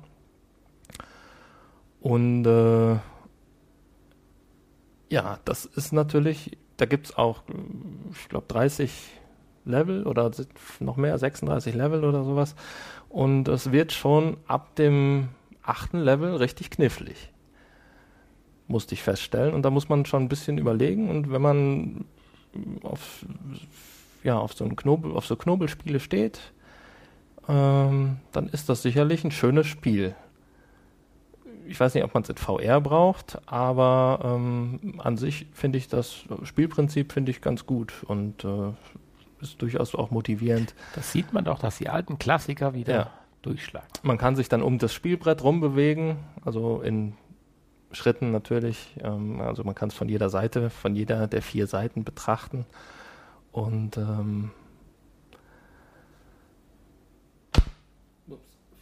Und 2.01 2.47
äh, 2.47 2.97
ja, 5.11 5.39
das 5.45 5.65
ist 5.65 5.93
natürlich, 5.93 6.59
da 6.77 6.85
gibt 6.85 7.07
es 7.07 7.16
auch, 7.16 7.43
ich 8.12 8.29
glaube, 8.29 8.47
30 8.49 8.93
Level 9.69 10.07
oder 10.07 10.31
noch 10.81 10.97
mehr, 10.97 11.16
36 11.16 11.74
Level 11.74 12.05
oder 12.05 12.24
sowas. 12.24 12.55
Und 13.09 13.49
es 13.49 13.70
wird 13.73 13.93
schon 13.93 14.36
ab 14.47 14.74
dem 14.77 15.28
achten 15.62 15.99
Level 15.99 16.36
richtig 16.36 16.70
knifflig. 16.70 17.31
Musste 18.66 18.95
ich 18.95 19.03
feststellen. 19.03 19.55
Und 19.55 19.62
da 19.62 19.70
muss 19.70 19.89
man 19.89 20.05
schon 20.05 20.24
ein 20.24 20.28
bisschen 20.28 20.59
überlegen. 20.59 21.09
Und 21.09 21.31
wenn 21.31 21.43
man 21.43 22.05
auf, 22.82 23.24
ja, 24.24 24.39
auf 24.39 24.55
so 24.55 24.65
einen 24.65 24.77
Knobel, 24.77 25.12
auf 25.12 25.27
so 25.27 25.36
Knobelspiele 25.36 26.01
steht, 26.01 26.40
ähm, 27.49 28.19
dann 28.32 28.49
ist 28.49 28.69
das 28.69 28.82
sicherlich 28.82 29.24
ein 29.24 29.31
schönes 29.31 29.66
Spiel. 29.66 30.15
Ich 31.66 31.78
weiß 31.78 31.95
nicht, 31.95 32.05
ob 32.05 32.15
man 32.15 32.23
es 32.23 32.31
in 32.31 32.36
VR 32.36 32.81
braucht, 32.81 33.39
aber 33.47 34.20
ähm, 34.23 34.95
an 34.99 35.16
sich 35.16 35.47
finde 35.53 35.78
ich 35.78 35.89
das 35.89 36.24
Spielprinzip 36.43 37.12
finde 37.12 37.31
ich 37.31 37.43
ganz 37.43 37.66
gut 37.66 38.05
und 38.07 38.45
äh, 38.45 38.73
ist 39.40 39.60
durchaus 39.62 39.94
auch 39.94 40.10
motivierend. 40.10 40.74
Das 40.94 41.12
sieht 41.12 41.32
man 41.32 41.44
doch, 41.44 41.59
dass 41.59 41.78
die 41.78 41.89
alten 41.89 42.19
Klassiker 42.19 42.74
wieder 42.74 42.94
Ja. 42.94 43.10
durchschlagen. 43.43 43.89
Man 44.02 44.19
kann 44.19 44.36
sich 44.36 44.48
dann 44.48 44.62
um 44.62 44.78
das 44.78 44.93
Spielbrett 44.93 45.43
rumbewegen, 45.43 46.16
also 46.44 46.81
in 46.81 47.15
Schritten 47.93 48.32
natürlich. 48.32 48.94
Ähm, 49.02 49.40
also 49.40 49.65
man 49.65 49.74
kann 49.74 49.89
es 49.89 49.94
von 49.94 50.09
jeder 50.09 50.28
Seite, 50.28 50.70
von 50.70 50.94
jeder 50.94 51.27
der 51.27 51.43
vier 51.43 51.66
Seiten 51.66 52.05
betrachten. 52.05 52.66
Und 53.52 53.97
ähm, 53.97 54.51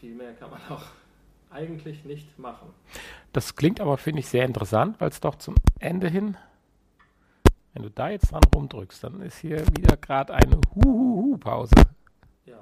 viel 0.00 0.14
mehr 0.14 0.32
kann 0.34 0.50
man 0.50 0.60
auch 0.70 0.82
eigentlich 1.50 2.04
nicht 2.04 2.38
machen. 2.38 2.68
Das 3.32 3.56
klingt 3.56 3.80
aber, 3.80 3.96
finde 3.96 4.20
ich, 4.20 4.28
sehr 4.28 4.44
interessant, 4.44 4.96
weil 5.00 5.08
es 5.10 5.20
doch 5.20 5.36
zum 5.36 5.54
Ende 5.78 6.08
hin, 6.08 6.36
wenn 7.76 7.82
du 7.82 7.90
da 7.90 8.08
jetzt 8.08 8.32
dran 8.32 8.40
rumdrückst, 8.54 9.04
dann 9.04 9.20
ist 9.20 9.36
hier 9.36 9.58
wieder 9.76 9.98
gerade 9.98 10.32
eine 10.32 10.58
Huhuhu-Pause. 10.74 11.74
Ja, 12.46 12.56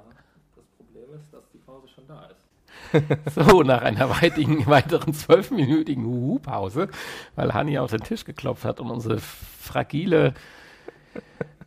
das 0.57 0.65
Problem 0.75 1.05
ist, 1.15 1.33
dass 1.33 1.43
die 1.53 1.57
Pause 1.59 1.87
schon 1.87 2.05
da 2.05 2.25
ist. 2.25 3.31
So, 3.33 3.63
nach 3.63 3.81
einer 3.81 4.09
weitigen, 4.09 4.65
weiteren 4.67 5.13
zwölfminütigen 5.13 6.05
Huhu-Pause, 6.05 6.89
weil 7.35 7.53
Hanni 7.53 7.79
auf 7.79 7.91
den 7.91 8.01
Tisch 8.01 8.25
geklopft 8.25 8.65
hat 8.65 8.81
und 8.81 8.91
unsere 8.91 9.19
fragile 9.19 10.33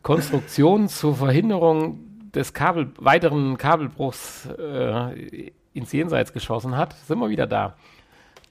Konstruktion 0.03 0.87
zur 0.87 1.15
Verhinderung 1.15 2.31
des 2.31 2.53
Kabel, 2.53 2.91
weiteren 2.99 3.57
Kabelbruchs 3.57 4.47
äh, 4.59 5.51
ins 5.73 5.91
Jenseits 5.91 6.33
geschossen 6.33 6.77
hat, 6.77 6.93
sind 7.07 7.17
wir 7.17 7.29
wieder 7.29 7.47
da. 7.47 7.75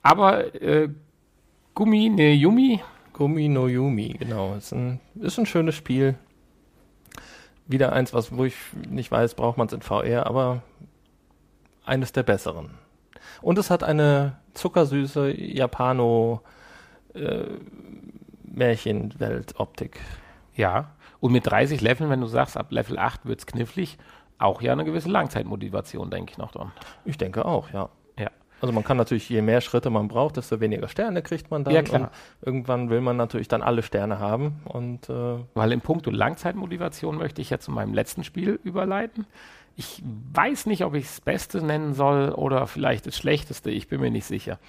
Aber 0.03 0.53
äh, 0.61 0.89
Gummi, 1.73 2.09
ne 2.09 2.33
Yumi, 2.33 2.81
Gumi 3.19 3.49
no 3.49 3.67
Yumi, 3.67 4.15
genau. 4.17 4.55
Ist 4.55 4.71
ein, 4.71 5.01
ist 5.19 5.37
ein 5.37 5.45
schönes 5.45 5.75
Spiel. 5.75 6.15
Wieder 7.67 7.91
eins, 7.91 8.13
was, 8.13 8.35
wo 8.37 8.45
ich 8.45 8.55
nicht 8.89 9.11
weiß, 9.11 9.35
braucht 9.35 9.57
man 9.57 9.67
es 9.67 9.73
in 9.73 9.81
VR, 9.81 10.25
aber 10.25 10.63
eines 11.83 12.13
der 12.13 12.23
besseren. 12.23 12.69
Und 13.41 13.57
es 13.57 13.69
hat 13.69 13.83
eine 13.83 14.37
zuckersüße 14.53 15.37
Japano 15.37 16.43
äh, 17.13 17.43
Märchenwelt-Optik. 18.43 19.99
ja. 20.55 20.91
Und 21.19 21.33
mit 21.33 21.45
30 21.45 21.81
Leveln, 21.81 22.09
wenn 22.09 22.21
du 22.21 22.27
sagst, 22.27 22.55
ab 22.55 22.71
Level 22.71 22.97
8 22.97 23.25
wird's 23.25 23.45
knifflig, 23.45 23.97
auch 24.37 24.61
ja 24.61 24.71
eine 24.71 24.85
gewisse 24.85 25.09
Langzeitmotivation, 25.09 26.09
denke 26.09 26.31
ich 26.31 26.37
noch 26.37 26.53
dran. 26.53 26.71
Ich 27.03 27.17
denke 27.17 27.43
auch, 27.43 27.69
ja. 27.71 27.89
Also 28.61 28.73
man 28.73 28.83
kann 28.83 28.97
natürlich, 28.97 29.29
je 29.29 29.41
mehr 29.41 29.61
Schritte 29.61 29.89
man 29.89 30.07
braucht, 30.07 30.37
desto 30.37 30.59
weniger 30.59 30.87
Sterne 30.87 31.21
kriegt 31.21 31.49
man 31.49 31.63
dann. 31.63 31.73
Ja, 31.73 31.81
klar. 31.81 32.01
Und 32.01 32.09
irgendwann 32.45 32.89
will 32.89 33.01
man 33.01 33.15
natürlich 33.17 33.47
dann 33.47 33.61
alle 33.61 33.83
Sterne 33.83 34.19
haben. 34.19 34.61
Und 34.65 35.09
äh, 35.09 35.37
Weil 35.53 35.71
im 35.71 35.81
Punkt 35.81 36.05
Langzeitmotivation 36.07 37.17
möchte 37.17 37.41
ich 37.41 37.49
ja 37.49 37.59
zu 37.59 37.71
meinem 37.71 37.93
letzten 37.93 38.23
Spiel 38.23 38.59
überleiten. 38.63 39.25
Ich 39.75 40.03
weiß 40.33 40.65
nicht, 40.65 40.83
ob 40.83 40.93
ich 40.95 41.05
das 41.05 41.21
Beste 41.21 41.63
nennen 41.63 41.93
soll 41.93 42.31
oder 42.31 42.67
vielleicht 42.67 43.07
das 43.07 43.17
Schlechteste. 43.17 43.71
Ich 43.71 43.87
bin 43.87 44.01
mir 44.01 44.11
nicht 44.11 44.25
sicher. 44.25 44.59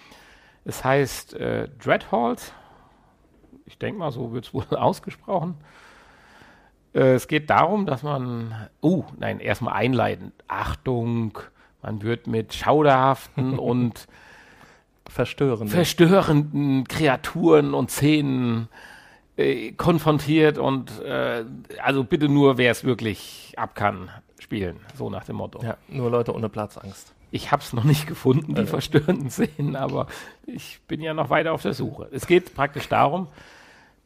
Es 0.64 0.84
heißt 0.84 1.34
äh, 1.34 1.68
Dreadhalt. 1.82 2.52
Ich 3.64 3.78
denke 3.78 3.98
mal, 3.98 4.12
so 4.12 4.32
wird 4.32 4.46
es 4.46 4.54
wohl 4.54 4.66
ausgesprochen. 4.70 5.56
Äh, 6.94 7.14
es 7.14 7.28
geht 7.28 7.50
darum, 7.50 7.86
dass 7.86 8.02
man, 8.02 8.68
uh, 8.82 9.04
nein, 9.18 9.40
erstmal 9.40 9.74
einleiten. 9.74 10.32
Achtung, 10.48 11.38
man 11.82 12.02
wird 12.02 12.27
mit 12.27 12.55
schauderhaften 12.55 13.59
und 13.59 14.07
verstören. 15.09 15.69
verstörenden 15.69 16.86
Kreaturen 16.86 17.74
und 17.74 17.90
Szenen 17.90 18.69
äh, 19.36 19.73
konfrontiert 19.73 20.59
und 20.59 21.01
äh, 21.02 21.44
also 21.82 22.05
bitte 22.05 22.28
nur, 22.28 22.59
wer 22.59 22.70
es 22.70 22.85
wirklich 22.85 23.55
ab 23.57 23.74
kann, 23.74 24.11
spielen. 24.39 24.77
So 24.97 25.11
nach 25.11 25.24
dem 25.24 25.36
Motto. 25.36 25.62
ja, 25.65 25.77
nur 25.89 26.11
Leute 26.11 26.35
ohne 26.35 26.48
Platzangst. 26.48 27.12
Ich 27.32 27.52
habe 27.52 27.62
es 27.62 27.73
noch 27.73 27.85
nicht 27.85 28.07
gefunden, 28.07 28.55
die 28.55 28.62
Äh. 28.62 28.66
verstörenden 28.66 29.31
Szenen, 29.31 29.77
aber 29.77 30.07
ich 30.47 30.81
bin 30.89 31.01
ja 31.01 31.15
noch 31.15 31.31
weiter 31.31 31.52
auf 31.52 31.62
der 31.62 31.74
Suche. 31.74 32.09
Es 32.12 32.27
geht 32.27 32.55
praktisch 32.55 32.89
darum, 32.89 33.28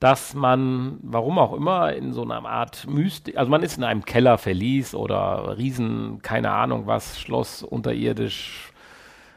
dass 0.00 0.34
man, 0.34 0.98
warum 1.02 1.38
auch 1.38 1.54
immer, 1.54 1.92
in 1.94 2.12
so 2.12 2.22
einer 2.22 2.44
Art 2.44 2.86
Mystik, 2.88 3.36
also 3.36 3.50
man 3.50 3.62
ist 3.62 3.78
in 3.78 3.84
einem 3.84 4.04
Keller 4.04 4.38
verließ 4.38 4.94
oder 4.94 5.56
Riesen, 5.56 6.20
keine 6.22 6.50
Ahnung 6.50 6.86
was, 6.86 7.20
Schloss 7.20 7.62
unterirdisch, 7.62 8.72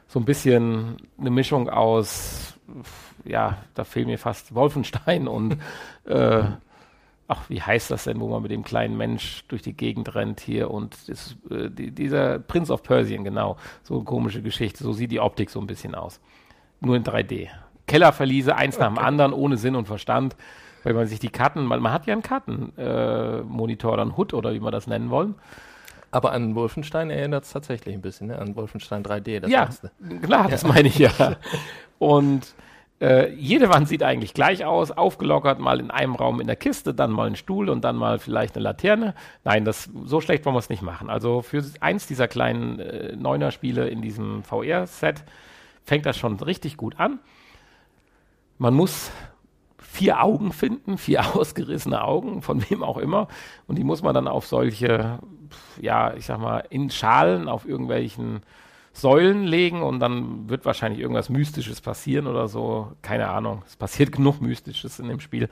so 0.08 0.20
ein 0.20 0.26
bisschen 0.26 0.98
eine 1.20 1.30
Mischung 1.30 1.70
aus, 1.70 2.58
ja, 3.24 3.58
da 3.76 3.84
fehlen 3.84 4.08
mir 4.08 4.18
fast 4.18 4.56
Wolfenstein 4.56 5.28
und 5.28 5.58
äh, 6.06 6.44
ach, 7.28 7.50
wie 7.50 7.62
heißt 7.62 7.92
das 7.92 8.06
denn, 8.06 8.20
wo 8.20 8.28
man 8.30 8.42
mit 8.42 8.52
dem 8.52 8.64
kleinen 8.64 8.98
Mensch 8.98 9.44
durch 9.48 9.62
die 9.62 9.74
Gegend 9.74 10.16
rennt 10.16 10.40
hier 10.40 10.72
und 10.72 11.10
das, 11.10 11.36
äh, 11.50 11.70
die, 11.70 11.92
dieser 11.92 12.40
Prince 12.40 12.72
of 12.72 12.84
Persian, 12.84 13.24
genau, 13.24 13.58
so 13.84 13.96
eine 13.96 14.04
komische 14.04 14.42
Geschichte, 14.42 14.84
so 14.84 14.94
sieht 14.94 15.12
die 15.12 15.20
Optik 15.20 15.50
so 15.50 15.60
ein 15.60 15.68
bisschen 15.68 15.96
aus. 15.96 16.20
Nur 16.80 16.96
in 16.96 17.04
3D. 17.04 17.50
Kellerverliese, 17.88 18.56
eins 18.56 18.78
nach 18.78 18.88
dem 18.88 19.00
anderen, 19.00 19.34
ohne 19.34 19.58
Sinn 19.58 19.76
und 19.76 19.88
Verstand, 19.88 20.36
weil 20.84 20.94
man 20.94 21.08
sich 21.08 21.20
die 21.20 21.30
Karten, 21.30 21.66
man, 21.66 21.82
man 21.82 21.92
hat 21.92 22.06
ja 22.06 22.14
einen 22.14 22.22
Kartenmonitor, 22.22 23.92
äh, 23.92 23.94
oder 23.94 24.02
einen 24.02 24.18
HUD 24.18 24.34
oder 24.34 24.54
wie 24.54 24.60
man 24.60 24.72
das 24.72 24.88
nennen 24.88 25.10
wollen. 25.10 25.36
Aber 26.12 26.32
an 26.32 26.56
Wolfenstein 26.56 27.10
erinnert 27.10 27.44
es 27.44 27.52
tatsächlich 27.52 27.94
ein 27.94 28.02
bisschen, 28.02 28.28
ne? 28.28 28.40
an 28.40 28.56
Wolfenstein 28.56 29.04
3D, 29.04 29.42
das 29.42 29.52
ja, 29.52 29.66
erste. 29.66 29.92
klar, 30.22 30.48
das 30.48 30.64
meine 30.64 30.88
ich 30.88 30.98
ja. 30.98 31.12
Und 32.00 32.54
äh, 33.00 33.32
jede 33.34 33.70
Wand 33.70 33.88
sieht 33.88 34.02
eigentlich 34.02 34.34
gleich 34.34 34.66
aus, 34.66 34.92
aufgelockert, 34.92 35.60
mal 35.60 35.80
in 35.80 35.92
einem 35.92 36.16
Raum 36.16 36.40
in 36.40 36.48
der 36.48 36.56
Kiste, 36.56 36.94
dann 36.94 37.12
mal 37.12 37.28
ein 37.28 37.36
Stuhl 37.36 37.70
und 37.70 37.84
dann 37.84 37.96
mal 37.96 38.20
vielleicht 38.20 38.56
eine 38.56 38.64
Laterne. 38.64 39.14
Nein, 39.44 39.66
das, 39.66 39.90
so 40.06 40.22
schlecht 40.22 40.46
wollen 40.46 40.56
wir 40.56 40.60
es 40.60 40.70
nicht 40.70 40.82
machen. 40.82 41.10
Also 41.10 41.42
für 41.42 41.64
eins 41.80 42.08
dieser 42.08 42.28
kleinen 42.28 42.80
äh, 42.80 43.16
Neuner-Spiele 43.16 43.88
in 43.88 44.02
diesem 44.02 44.44
VR-Set 44.44 45.24
fängt 45.84 46.06
das 46.06 46.18
schon 46.18 46.40
richtig 46.40 46.78
gut 46.78 47.00
an. 47.00 47.20
Man 48.58 48.74
muss 48.74 49.12
vier 49.78 50.22
Augen 50.24 50.52
finden, 50.52 50.98
vier 50.98 51.36
ausgerissene 51.36 52.04
Augen, 52.04 52.42
von 52.42 52.70
wem 52.70 52.84
auch 52.84 52.98
immer. 52.98 53.28
Und 53.68 53.78
die 53.78 53.84
muss 53.84 54.04
man 54.04 54.14
dann 54.14 54.28
auf 54.28 54.46
solche, 54.46 55.20
ja, 55.82 56.14
ich 56.14 56.26
sag 56.26 56.40
mal, 56.40 56.64
in 56.70 56.90
Schalen 56.90 57.48
auf 57.50 57.68
irgendwelchen 57.68 58.42
Säulen 58.94 59.44
legen 59.44 59.84
und 59.84 60.00
dann 60.00 60.50
wird 60.50 60.66
wahrscheinlich 60.66 61.00
irgendwas 61.00 61.30
Mystisches 61.30 61.82
passieren 61.82 62.26
oder 62.26 62.48
so. 62.48 62.94
Keine 63.04 63.30
Ahnung. 63.30 63.62
Es 63.68 63.76
passiert 63.76 64.12
genug 64.12 64.42
Mystisches 64.42 65.00
in 65.00 65.08
dem 65.08 65.20
Spiel. 65.20 65.50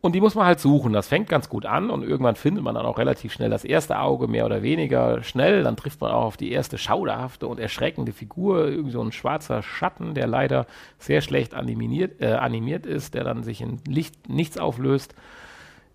Und 0.00 0.14
die 0.14 0.20
muss 0.20 0.36
man 0.36 0.46
halt 0.46 0.60
suchen. 0.60 0.92
Das 0.92 1.08
fängt 1.08 1.28
ganz 1.28 1.48
gut 1.48 1.66
an 1.66 1.90
und 1.90 2.04
irgendwann 2.04 2.36
findet 2.36 2.62
man 2.62 2.76
dann 2.76 2.86
auch 2.86 2.98
relativ 2.98 3.32
schnell 3.32 3.50
das 3.50 3.64
erste 3.64 3.98
Auge, 3.98 4.28
mehr 4.28 4.46
oder 4.46 4.62
weniger 4.62 5.24
schnell. 5.24 5.64
Dann 5.64 5.76
trifft 5.76 6.00
man 6.00 6.12
auch 6.12 6.24
auf 6.24 6.36
die 6.36 6.52
erste 6.52 6.78
schauderhafte 6.78 7.48
und 7.48 7.58
erschreckende 7.58 8.12
Figur, 8.12 8.68
irgend 8.68 8.92
so 8.92 9.02
ein 9.02 9.10
schwarzer 9.10 9.60
Schatten, 9.62 10.14
der 10.14 10.28
leider 10.28 10.66
sehr 10.98 11.20
schlecht 11.20 11.52
animiert, 11.52 12.20
äh, 12.20 12.34
animiert 12.34 12.86
ist, 12.86 13.14
der 13.14 13.24
dann 13.24 13.42
sich 13.42 13.60
in 13.60 13.80
Licht 13.88 14.28
nichts 14.28 14.56
auflöst. 14.56 15.16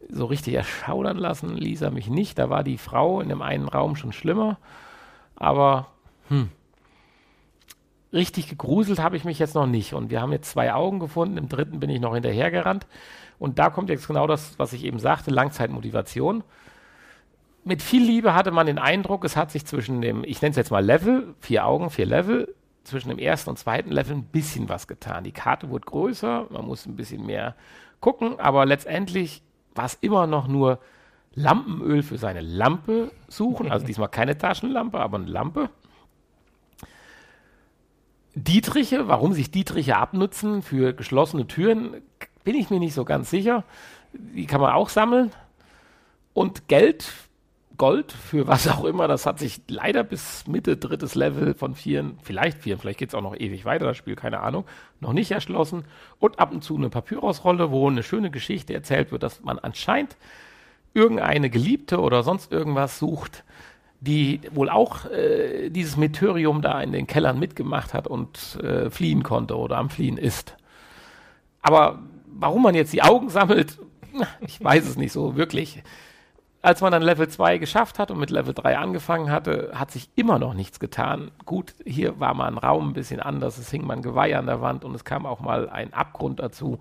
So 0.09 0.25
richtig 0.25 0.55
erschaudern 0.55 1.17
lassen 1.17 1.55
ließ 1.55 1.81
er 1.81 1.91
mich 1.91 2.09
nicht. 2.09 2.37
Da 2.37 2.49
war 2.49 2.65
die 2.65 2.77
Frau 2.77 3.21
in 3.21 3.29
dem 3.29 3.41
einen 3.41 3.69
Raum 3.69 3.95
schon 3.95 4.11
schlimmer. 4.11 4.57
Aber 5.37 5.87
hm, 6.27 6.49
richtig 8.11 8.49
gegruselt 8.49 8.99
habe 8.99 9.15
ich 9.15 9.23
mich 9.23 9.39
jetzt 9.39 9.55
noch 9.55 9.65
nicht. 9.65 9.93
Und 9.93 10.09
wir 10.09 10.21
haben 10.21 10.33
jetzt 10.33 10.51
zwei 10.51 10.73
Augen 10.73 10.99
gefunden. 10.99 11.37
Im 11.37 11.47
dritten 11.47 11.79
bin 11.79 11.89
ich 11.89 12.01
noch 12.01 12.13
hinterhergerannt. 12.13 12.85
Und 13.43 13.59
da 13.59 13.69
kommt 13.69 13.89
jetzt 13.89 14.07
genau 14.07 14.25
das, 14.25 14.57
was 14.57 14.71
ich 14.71 14.85
eben 14.85 14.99
sagte, 14.99 15.29
Langzeitmotivation. 15.29 16.45
Mit 17.65 17.81
viel 17.81 18.01
Liebe 18.01 18.33
hatte 18.35 18.51
man 18.51 18.67
den 18.67 18.79
Eindruck, 18.79 19.25
es 19.25 19.35
hat 19.35 19.51
sich 19.51 19.65
zwischen 19.65 19.99
dem, 19.99 20.23
ich 20.23 20.41
nenne 20.41 20.51
es 20.51 20.55
jetzt 20.55 20.71
mal 20.71 20.81
Level, 20.81 21.35
vier 21.41 21.65
Augen, 21.65 21.89
vier 21.89 22.05
Level, 22.05 22.55
zwischen 22.85 23.09
dem 23.09 23.19
ersten 23.19 23.49
und 23.49 23.59
zweiten 23.59 23.91
Level 23.91 24.15
ein 24.15 24.23
bisschen 24.23 24.69
was 24.69 24.87
getan. 24.87 25.25
Die 25.25 25.33
Karte 25.33 25.69
wurde 25.69 25.85
größer, 25.85 26.47
man 26.51 26.65
muss 26.65 26.85
ein 26.85 26.95
bisschen 26.95 27.25
mehr 27.25 27.57
gucken, 27.99 28.39
aber 28.39 28.65
letztendlich 28.65 29.41
war 29.75 29.87
es 29.87 29.95
immer 29.95 30.25
noch 30.25 30.47
nur 30.47 30.79
Lampenöl 31.33 32.01
für 32.01 32.17
seine 32.17 32.39
Lampe 32.39 33.11
suchen. 33.27 33.69
Also 33.73 33.85
diesmal 33.85 34.07
keine 34.07 34.37
Taschenlampe, 34.37 35.01
aber 35.01 35.17
eine 35.17 35.27
Lampe. 35.27 35.69
Dietriche, 38.35 39.09
warum 39.09 39.33
sich 39.33 39.51
Dietriche 39.51 39.97
abnutzen 39.97 40.61
für 40.61 40.93
geschlossene 40.93 41.45
Türen, 41.45 42.01
bin 42.43 42.55
ich 42.55 42.69
mir 42.69 42.79
nicht 42.79 42.93
so 42.93 43.05
ganz 43.05 43.29
sicher. 43.29 43.63
Die 44.13 44.45
kann 44.45 44.61
man 44.61 44.73
auch 44.73 44.89
sammeln. 44.89 45.31
Und 46.33 46.67
Geld, 46.67 47.11
Gold 47.77 48.11
für 48.11 48.47
was 48.47 48.67
auch 48.67 48.85
immer, 48.85 49.07
das 49.07 49.25
hat 49.25 49.39
sich 49.39 49.61
leider 49.67 50.03
bis 50.03 50.47
Mitte 50.47 50.77
drittes 50.77 51.15
Level 51.15 51.53
von 51.53 51.75
vieren, 51.75 52.17
vielleicht 52.21 52.59
vieren, 52.59 52.79
vielleicht 52.79 52.99
geht 52.99 53.09
es 53.09 53.15
auch 53.15 53.21
noch 53.21 53.35
ewig 53.35 53.65
weiter, 53.65 53.85
das 53.85 53.97
Spiel, 53.97 54.15
keine 54.15 54.41
Ahnung, 54.41 54.65
noch 54.99 55.13
nicht 55.13 55.31
erschlossen. 55.31 55.85
Und 56.19 56.39
ab 56.39 56.51
und 56.51 56.63
zu 56.63 56.75
eine 56.75 56.89
Papyrusrolle, 56.89 57.71
wo 57.71 57.89
eine 57.89 58.03
schöne 58.03 58.31
Geschichte 58.31 58.73
erzählt 58.73 59.11
wird, 59.11 59.23
dass 59.23 59.41
man 59.41 59.59
anscheinend 59.59 60.17
irgendeine 60.93 61.49
Geliebte 61.49 61.99
oder 61.99 62.23
sonst 62.23 62.51
irgendwas 62.51 62.99
sucht, 62.99 63.43
die 63.99 64.41
wohl 64.51 64.69
auch 64.69 65.05
äh, 65.05 65.69
dieses 65.69 65.95
Meteorium 65.97 66.61
da 66.61 66.81
in 66.81 66.91
den 66.91 67.07
Kellern 67.07 67.39
mitgemacht 67.39 67.93
hat 67.93 68.05
und 68.05 68.59
äh, 68.61 68.89
fliehen 68.89 69.23
konnte 69.23 69.57
oder 69.57 69.77
am 69.77 69.89
Fliehen 69.89 70.17
ist. 70.17 70.57
Aber 71.61 71.99
warum 72.35 72.63
man 72.63 72.75
jetzt 72.75 72.93
die 72.93 73.03
Augen 73.03 73.29
sammelt, 73.29 73.79
ich 74.41 74.63
weiß 74.63 74.87
es 74.87 74.97
nicht 74.97 75.11
so 75.11 75.35
wirklich. 75.35 75.83
Als 76.61 76.79
man 76.79 76.93
dann 76.93 77.01
Level 77.01 77.27
2 77.27 77.57
geschafft 77.57 77.99
hat 77.99 78.09
und 78.09 78.19
mit 78.19 78.29
Level 78.29 78.53
3 78.53 78.77
angefangen 78.77 79.29
hatte, 79.29 79.71
hat 79.73 79.91
sich 79.91 80.09
immer 80.15 80.39
noch 80.39 80.53
nichts 80.53 80.79
getan. 80.79 81.31
Gut, 81.45 81.75
hier 81.85 82.21
war 82.21 82.33
mal 82.33 82.47
ein 82.47 82.57
Raum 82.57 82.89
ein 82.89 82.93
bisschen 82.93 83.19
anders, 83.19 83.57
es 83.57 83.69
hing 83.69 83.85
mal 83.85 83.97
ein 83.97 84.01
Geweih 84.01 84.37
an 84.37 84.45
der 84.45 84.61
Wand 84.61 84.85
und 84.85 84.95
es 84.95 85.03
kam 85.03 85.25
auch 85.25 85.41
mal 85.41 85.67
ein 85.69 85.93
Abgrund 85.93 86.39
dazu. 86.39 86.79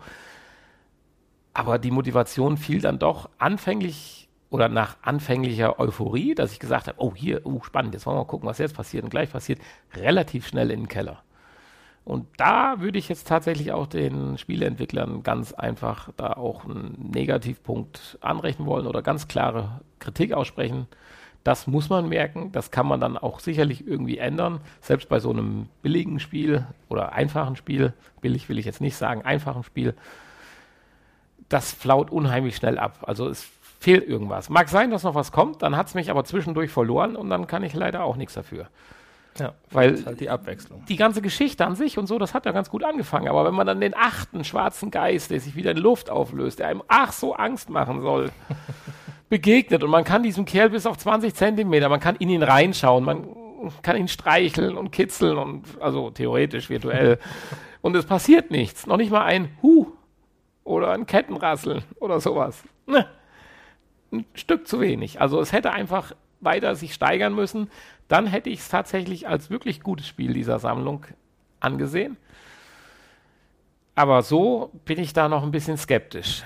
Aber 1.53 1.79
die 1.79 1.91
Motivation 1.91 2.57
fiel 2.57 2.81
dann 2.81 3.01
doch 3.01 3.29
anfänglich 3.39 4.29
oder 4.51 4.69
nach 4.69 4.99
anfänglicher 5.03 5.81
Euphorie, 5.81 6.35
dass 6.35 6.53
ich 6.53 6.61
gesagt 6.61 6.87
habe, 6.87 7.01
oh 7.01 7.15
hier, 7.15 7.45
uh, 7.47 7.63
spannend, 7.63 7.95
jetzt 7.95 8.07
wollen 8.07 8.17
wir 8.17 8.21
mal 8.21 8.27
gucken, 8.27 8.49
was 8.49 8.59
jetzt 8.59 8.77
passiert 8.77 9.03
und 9.03 9.11
gleich 9.11 9.33
passiert, 9.33 9.61
relativ 9.95 10.47
schnell 10.47 10.71
in 10.71 10.83
den 10.83 10.89
Keller. 10.89 11.23
Und 12.05 12.27
da 12.37 12.81
würde 12.81 12.99
ich 12.99 13.09
jetzt 13.09 13.29
tatsächlich 13.29 13.73
auch 13.73 13.87
den 13.87 14.37
Spieleentwicklern 14.37 15.23
ganz 15.23 15.53
einfach 15.53 16.11
da 16.17 16.33
auch 16.33 16.65
einen 16.65 17.11
Negativpunkt 17.15 18.19
anrechnen 18.21 18.67
wollen 18.67 18.87
oder 18.87 19.03
ganz 19.03 19.29
klare 19.29 19.81
Kritik 20.01 20.33
aussprechen. 20.33 20.89
Das 21.45 21.67
muss 21.67 21.89
man 21.89 22.09
merken, 22.09 22.51
das 22.53 22.71
kann 22.71 22.87
man 22.87 23.01
dann 23.01 23.17
auch 23.17 23.41
sicherlich 23.41 23.87
irgendwie 23.87 24.19
ändern, 24.19 24.61
selbst 24.81 25.09
bei 25.09 25.21
so 25.21 25.31
einem 25.31 25.69
billigen 25.83 26.21
Spiel 26.21 26.67
oder 26.89 27.13
einfachen 27.13 27.57
Spiel, 27.57 27.93
billig 28.21 28.49
will 28.49 28.59
ich 28.59 28.65
jetzt 28.65 28.81
nicht 28.81 28.97
sagen, 28.97 29.23
einfachen 29.23 29.65
Spiel, 29.65 29.95
das 31.49 31.73
flaut 31.73 32.11
unheimlich 32.11 32.57
schnell 32.57 32.79
ab. 32.79 33.05
Also 33.07 33.29
es 33.29 33.49
fehlt 33.81 34.07
irgendwas. 34.07 34.49
Mag 34.49 34.69
sein, 34.69 34.91
dass 34.91 35.03
noch 35.03 35.17
was 35.17 35.33
kommt, 35.33 35.63
dann 35.63 35.77
hat 35.77 35.89
es 35.89 35.95
mich 35.95 36.11
aber 36.11 36.25
zwischendurch 36.25 36.71
verloren 36.71 37.17
und 37.17 37.29
dann 37.31 37.49
kann 37.49 37.65
ich 37.65 37.75
leider 37.75 38.05
auch 38.05 38.17
nichts 38.17 38.35
dafür. 38.35 38.69
Ja, 39.39 39.55
Weil 39.71 40.05
halt 40.05 40.21
die 40.21 40.29
Abwechslung. 40.29 40.85
die 40.87 40.97
ganze 40.97 41.23
Geschichte 41.23 41.65
an 41.65 41.75
sich 41.75 41.97
und 41.97 42.07
so, 42.07 42.19
das 42.19 42.35
hat 42.35 42.45
ja 42.45 42.53
ganz 42.53 42.69
gut 42.69 42.85
angefangen. 42.85 43.29
Aber 43.29 43.45
wenn 43.47 43.55
man 43.55 43.67
dann 43.67 43.81
den 43.81 43.95
achten 43.97 44.45
schwarzen 44.45 44.91
Geist, 44.91 45.31
der 45.31 45.41
sich 45.41 45.57
wieder 45.57 45.71
in 45.71 45.79
Luft 45.79 46.11
auflöst, 46.11 46.59
der 46.59 46.69
einem 46.69 46.83
ach 46.89 47.13
so 47.13 47.35
Angst 47.35 47.71
machen 47.71 48.03
soll, 48.03 48.31
begegnet 49.31 49.83
und 49.83 49.91
man 49.91 50.05
kann 50.05 50.23
diesem 50.23 50.45
Kerl 50.45 50.71
bis 50.71 50.85
auf 50.85 50.99
20 50.99 51.35
Zentimeter, 51.35 51.89
man 51.89 52.01
kann 52.01 52.17
in 52.17 52.29
ihn 52.29 52.43
reinschauen, 52.43 53.05
man 53.05 53.27
kann 53.83 53.97
ihn 53.97 54.09
streicheln 54.09 54.77
und 54.77 54.91
kitzeln 54.91 55.39
und 55.39 55.65
also 55.81 56.11
theoretisch 56.11 56.69
virtuell 56.69 57.19
und 57.81 57.97
es 57.97 58.05
passiert 58.05 58.51
nichts, 58.51 58.87
noch 58.87 58.99
nicht 58.99 59.11
mal 59.11 59.23
ein 59.25 59.49
Hu 59.63 59.87
oder 60.65 60.93
ein 60.93 61.07
Kettenrasseln 61.07 61.83
oder 61.99 62.21
sowas. 62.21 62.63
Ne. 62.87 63.07
Ein 64.13 64.27
Stück 64.35 64.69
zu 64.69 64.81
wenig. 64.81 65.21
Also 65.23 65.41
es 65.41 65.53
hätte 65.53 65.73
einfach 65.73 66.13
weiter 66.43 66.75
sich 66.75 66.95
steigern 66.95 67.35
müssen. 67.35 67.71
Dann 68.09 68.27
hätte 68.27 68.51
ich 68.51 68.61
es 68.61 68.69
tatsächlich 68.69 69.29
als 69.29 69.51
wirklich 69.51 69.83
gutes 69.83 70.07
Spiel 70.07 70.33
dieser 70.35 70.59
Sammlung 70.59 71.07
angesehen. 71.61 72.17
Aber 73.95 74.23
so 74.23 74.71
bin 74.85 74.99
ich 74.99 75.13
da 75.13 75.29
noch 75.29 75.43
ein 75.43 75.51
bisschen 75.51 75.77
skeptisch. 75.77 76.45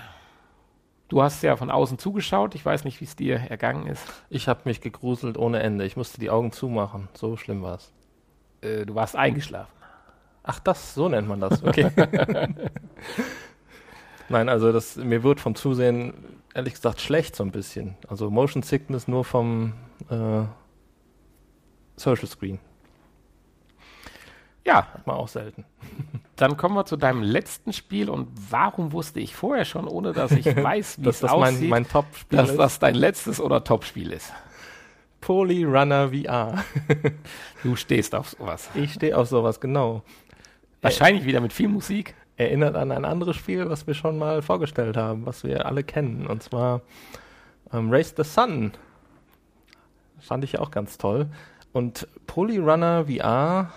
Du 1.09 1.23
hast 1.23 1.43
ja 1.43 1.57
von 1.57 1.71
außen 1.71 1.99
zugeschaut. 1.99 2.55
Ich 2.57 2.65
weiß 2.65 2.85
nicht, 2.85 3.01
wie 3.01 3.05
es 3.05 3.15
dir 3.15 3.37
ergangen 3.37 3.87
ist. 3.87 4.05
Ich 4.29 4.49
habe 4.49 4.63
mich 4.65 4.81
gegruselt 4.81 5.39
ohne 5.39 5.61
Ende. 5.61 5.85
Ich 5.85 5.97
musste 5.97 6.19
die 6.19 6.31
Augen 6.31 6.51
zumachen. 6.51 7.09
So 7.15 7.37
schlimm 7.37 7.63
war 7.63 7.77
es. 7.77 7.93
Äh, 8.61 8.87
du 8.87 8.95
warst 8.97 9.15
eingeschlafen. 9.15 9.73
Ach, 10.43 10.59
das, 10.61 10.95
so 10.95 11.09
nennt 11.09 11.29
man 11.29 11.41
das. 11.41 11.63
Okay. 11.67 11.91
Nein, 14.29 14.49
also 14.49 14.73
das, 14.73 14.97
mir 14.97 15.23
wird 15.23 15.39
vom 15.39 15.55
Zusehen 15.55 16.13
ehrlich 16.53 16.75
gesagt 16.75 17.01
schlecht 17.01 17.37
so 17.37 17.45
ein 17.45 17.53
bisschen. 17.53 17.97
Also 18.09 18.29
Motion 18.29 18.63
Sickness 18.63 19.07
nur 19.07 19.25
vom 19.25 19.75
äh, 20.11 20.45
Social 21.97 22.27
Screen. 22.27 22.59
Ja. 24.65 24.93
Hat 24.93 25.07
man 25.07 25.17
auch 25.17 25.29
selten. 25.29 25.65
Dann 26.37 26.57
kommen 26.57 26.75
wir 26.75 26.85
zu 26.85 26.97
deinem 26.97 27.23
letzten 27.23 27.73
Spiel 27.73 28.11
und 28.11 28.29
warum 28.51 28.93
wusste 28.93 29.21
ich 29.21 29.35
vorher 29.35 29.65
schon, 29.65 29.87
ohne 29.89 30.13
dass 30.13 30.33
ich 30.33 30.45
weiß, 30.57 30.99
wie 31.03 31.09
es 31.09 31.21
das 31.21 31.31
aussieht, 31.31 31.61
mein, 31.61 31.69
mein 31.69 31.89
Top-Spiel 31.89 32.37
dass 32.37 32.51
ist. 32.51 32.59
das 32.59 32.79
dein 32.79 32.95
letztes 32.95 33.41
oder 33.41 33.65
Top-Spiel 33.65 34.13
ist? 34.13 34.33
Poly 35.21 35.65
Runner 35.65 36.11
VR. 36.11 36.63
du 37.63 37.75
stehst 37.75 38.15
auf 38.15 38.31
sowas. 38.31 38.69
Ich 38.75 38.93
stehe 38.93 39.17
auf 39.17 39.29
sowas, 39.29 39.61
genau. 39.61 40.03
Wahrscheinlich 40.83 41.25
wieder 41.25 41.41
mit 41.41 41.53
viel 41.53 41.69
Musik. 41.69 42.15
Erinnert 42.37 42.77
an 42.77 42.93
ein 42.93 43.05
anderes 43.07 43.37
Spiel, 43.37 43.69
was 43.71 43.87
wir 43.87 43.95
schon 43.95 44.19
mal 44.19 44.43
vorgestellt 44.43 44.97
haben, 44.97 45.25
was 45.25 45.43
wir 45.43 45.65
alle 45.65 45.83
kennen, 45.83 46.27
und 46.27 46.43
zwar 46.43 46.83
ähm, 47.73 47.91
Race 47.91 48.15
the 48.17 48.25
Sun. 48.25 48.73
Fand 50.19 50.45
ich 50.45 50.59
auch 50.59 50.71
ganz 50.71 50.99
toll. 50.99 51.29
Und 51.73 52.09
Poly 52.27 52.59
Runner 52.59 53.07
VR 53.07 53.73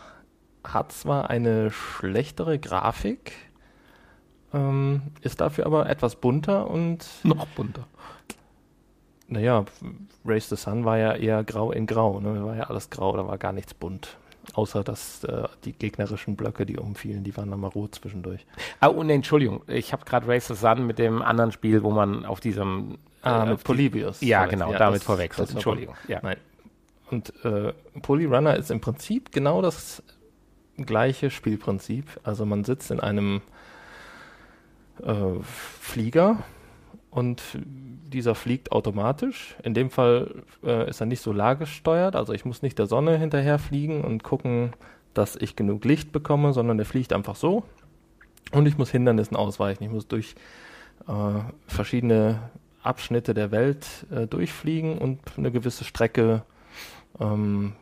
hat 0.64 0.92
zwar 0.92 1.30
eine 1.30 1.72
schlechtere 1.72 2.60
Grafik, 2.60 3.34
ähm, 4.54 5.02
ist 5.22 5.42
dafür 5.42 5.66
aber 5.66 5.90
etwas 5.90 6.16
bunter 6.16 6.70
und. 6.70 7.08
Noch 7.24 7.46
bunter. 7.48 7.88
Naja, 9.28 9.66
Race 10.26 10.50
the 10.50 10.56
Sun 10.56 10.86
war 10.86 10.98
ja 10.98 11.14
eher 11.14 11.44
grau 11.44 11.72
in 11.72 11.86
grau, 11.86 12.20
ne? 12.20 12.44
War 12.44 12.56
ja 12.56 12.64
alles 12.64 12.90
grau, 12.90 13.16
da 13.16 13.28
war 13.28 13.38
gar 13.38 13.54
nichts 13.54 13.74
bunt. 13.74 14.18
Außer 14.54 14.84
dass 14.84 15.24
äh, 15.26 15.48
die 15.64 15.74
gegnerischen 15.74 16.36
Blöcke, 16.36 16.66
die 16.66 16.78
umfielen, 16.78 17.24
die 17.24 17.36
waren 17.38 17.52
dann 17.52 17.60
mal 17.60 17.68
rot 17.68 17.96
zwischendurn. 17.96 18.40
Ah, 18.80 18.88
und 18.88 19.10
Entschuldigung, 19.10 19.62
ich 19.68 19.94
habe 19.94 20.06
gerade 20.06 20.28
Race 20.28 20.48
the 20.48 20.56
Sun 20.56 20.88
mit 20.88 20.98
dem 20.98 21.22
anderen 21.22 21.52
Spiel, 21.52 21.84
wo 21.84 21.92
man 21.92 22.26
auf 22.26 22.40
diesem. 22.40 22.98
Ah, 23.22 23.46
äh, 23.46 23.50
mit 23.52 23.64
Polybius. 23.64 24.22
Ja, 24.22 24.46
genau, 24.46 24.72
ja, 24.72 24.78
damit 24.78 25.04
verwechselt. 25.04 25.52
Entschuldigung. 25.52 25.96
Ja. 26.08 26.20
Nein. 26.22 26.38
Und 27.12 27.34
äh, 27.44 27.74
Polyrunner 28.02 28.56
ist 28.56 28.72
im 28.72 28.82
Prinzip 28.82 29.32
genau 29.32 29.62
das 29.62 30.04
gleiche 30.78 31.30
Spielprinzip. 31.30 32.06
Also 32.24 32.46
man 32.46 32.64
sitzt 32.64 32.92
in 32.92 33.00
einem 33.00 33.42
äh, 35.04 35.42
Flieger 35.44 36.44
und 37.10 37.42
dieser 37.64 38.36
fliegt 38.36 38.72
automatisch. 38.72 39.56
In 39.64 39.74
dem 39.74 39.90
Fall 39.90 40.44
äh, 40.64 40.90
ist 40.90 41.02
er 41.02 41.08
nicht 41.08 41.22
solargesteuert, 41.22 42.16
also 42.16 42.34
ich 42.34 42.46
muss 42.46 42.62
nicht 42.62 42.78
der 42.78 42.86
Sonne 42.86 43.18
hinterher 43.18 43.60
fliegen 43.60 44.04
und 44.04 44.24
gucken, 44.24 44.74
dass 45.14 45.36
ich 45.36 45.56
genug 45.56 45.86
Licht 45.86 46.12
bekomme, 46.12 46.54
sondern 46.54 46.78
der 46.78 46.86
fliegt 46.86 47.14
einfach 47.14 47.36
so. 47.36 47.64
Und 48.52 48.68
ich 48.68 48.78
muss 48.78 48.90
Hindernissen 48.92 49.36
ausweichen. 49.36 49.84
Ich 49.84 49.90
muss 49.90 50.08
durch 50.08 50.36
äh, 51.08 51.12
verschiedene 51.68 52.40
Abschnitte 52.82 53.34
der 53.34 53.52
Welt 53.52 54.06
äh, 54.12 54.28
durchfliegen 54.28 54.98
und 54.98 55.20
eine 55.38 55.52
gewisse 55.52 55.84
Strecke 55.84 56.44
ähm, 57.20 57.74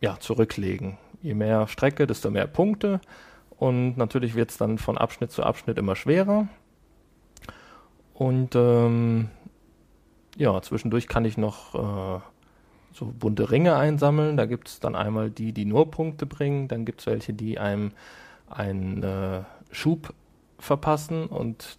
ja, 0.00 0.18
zurücklegen. 0.18 0.98
Je 1.22 1.34
mehr 1.34 1.66
Strecke, 1.68 2.06
desto 2.06 2.30
mehr 2.30 2.46
Punkte. 2.46 3.00
Und 3.50 3.96
natürlich 3.96 4.34
wird 4.34 4.50
es 4.50 4.56
dann 4.56 4.78
von 4.78 4.96
Abschnitt 4.96 5.32
zu 5.32 5.42
Abschnitt 5.42 5.78
immer 5.78 5.96
schwerer. 5.96 6.48
Und 8.14 8.54
ähm, 8.54 9.30
ja, 10.36 10.60
zwischendurch 10.62 11.08
kann 11.08 11.24
ich 11.24 11.36
noch 11.36 11.74
äh, 11.74 12.20
so 12.92 13.12
bunte 13.18 13.50
Ringe 13.50 13.76
einsammeln. 13.76 14.36
Da 14.36 14.46
gibt 14.46 14.68
es 14.68 14.80
dann 14.80 14.94
einmal 14.94 15.30
die, 15.30 15.52
die 15.52 15.64
nur 15.64 15.90
Punkte 15.90 16.26
bringen. 16.26 16.68
Dann 16.68 16.84
gibt 16.84 17.00
es 17.00 17.06
welche, 17.06 17.32
die 17.32 17.58
einem 17.58 17.92
einen 18.48 19.02
äh, 19.02 19.42
Schub 19.72 20.14
verpassen. 20.58 21.26
Und 21.26 21.78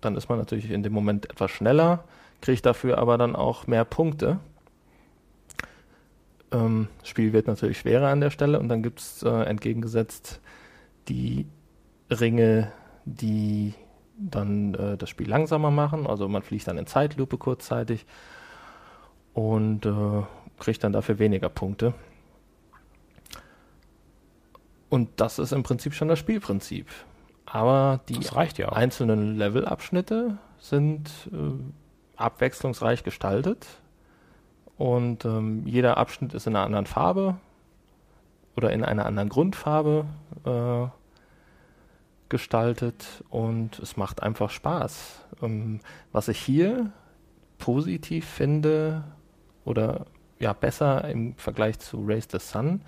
dann 0.00 0.16
ist 0.16 0.28
man 0.28 0.38
natürlich 0.38 0.70
in 0.70 0.82
dem 0.82 0.92
Moment 0.92 1.30
etwas 1.30 1.50
schneller, 1.50 2.04
kriegt 2.40 2.66
dafür 2.66 2.98
aber 2.98 3.18
dann 3.18 3.34
auch 3.34 3.66
mehr 3.66 3.84
Punkte. 3.84 4.38
Ähm, 6.52 6.88
Spiel 7.02 7.32
wird 7.32 7.46
natürlich 7.46 7.78
schwerer 7.78 8.08
an 8.08 8.20
der 8.20 8.30
Stelle 8.30 8.60
und 8.60 8.68
dann 8.68 8.82
gibt 8.82 9.00
es 9.00 9.22
äh, 9.22 9.28
entgegengesetzt 9.28 10.40
die 11.08 11.46
Ringe, 12.10 12.72
die 13.04 13.74
dann 14.18 14.74
äh, 14.74 14.96
das 14.96 15.10
Spiel 15.10 15.28
langsamer 15.28 15.70
machen. 15.70 16.06
Also 16.06 16.28
man 16.28 16.42
fliegt 16.42 16.68
dann 16.68 16.78
in 16.78 16.86
Zeitlupe 16.86 17.38
kurzzeitig 17.38 18.06
und 19.34 19.86
äh, 19.86 20.22
kriegt 20.58 20.84
dann 20.84 20.92
dafür 20.92 21.18
weniger 21.18 21.48
Punkte. 21.48 21.94
Und 24.88 25.08
das 25.16 25.38
ist 25.38 25.52
im 25.52 25.62
Prinzip 25.62 25.94
schon 25.94 26.08
das 26.08 26.18
Spielprinzip. 26.18 26.86
Aber 27.46 28.00
die 28.08 28.20
ja 28.58 28.70
einzelnen 28.70 29.36
Levelabschnitte 29.36 30.38
sind 30.58 31.08
äh, 31.32 31.52
abwechslungsreich 32.16 33.04
gestaltet. 33.04 33.66
Und 34.76 35.24
ähm, 35.24 35.66
jeder 35.66 35.96
Abschnitt 35.96 36.34
ist 36.34 36.46
in 36.46 36.54
einer 36.54 36.66
anderen 36.66 36.86
Farbe 36.86 37.36
oder 38.56 38.72
in 38.72 38.84
einer 38.84 39.06
anderen 39.06 39.28
Grundfarbe 39.28 40.06
äh, 40.44 40.88
gestaltet 42.28 43.24
und 43.30 43.78
es 43.78 43.96
macht 43.96 44.22
einfach 44.22 44.50
Spaß. 44.50 45.20
Ähm, 45.42 45.80
was 46.12 46.28
ich 46.28 46.38
hier 46.38 46.92
positiv 47.58 48.26
finde 48.26 49.04
oder 49.64 50.06
ja 50.38 50.52
besser 50.52 51.08
im 51.08 51.34
Vergleich 51.36 51.78
zu 51.78 52.04
Race 52.06 52.28
the 52.30 52.38
Sun, 52.38 52.82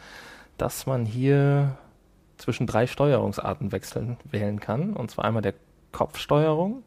dass 0.59 0.87
man 0.87 1.07
hier 1.07 1.79
zwischen 2.39 2.67
drei 2.67 2.87
Steuerungsarten 2.87 3.73
wechseln 3.73 4.17
wählen 4.25 4.61
kann. 4.61 4.95
Und 4.95 5.11
zwar 5.11 5.25
einmal 5.25 5.43
der 5.43 5.55
Kopfsteuerung, 5.93 6.85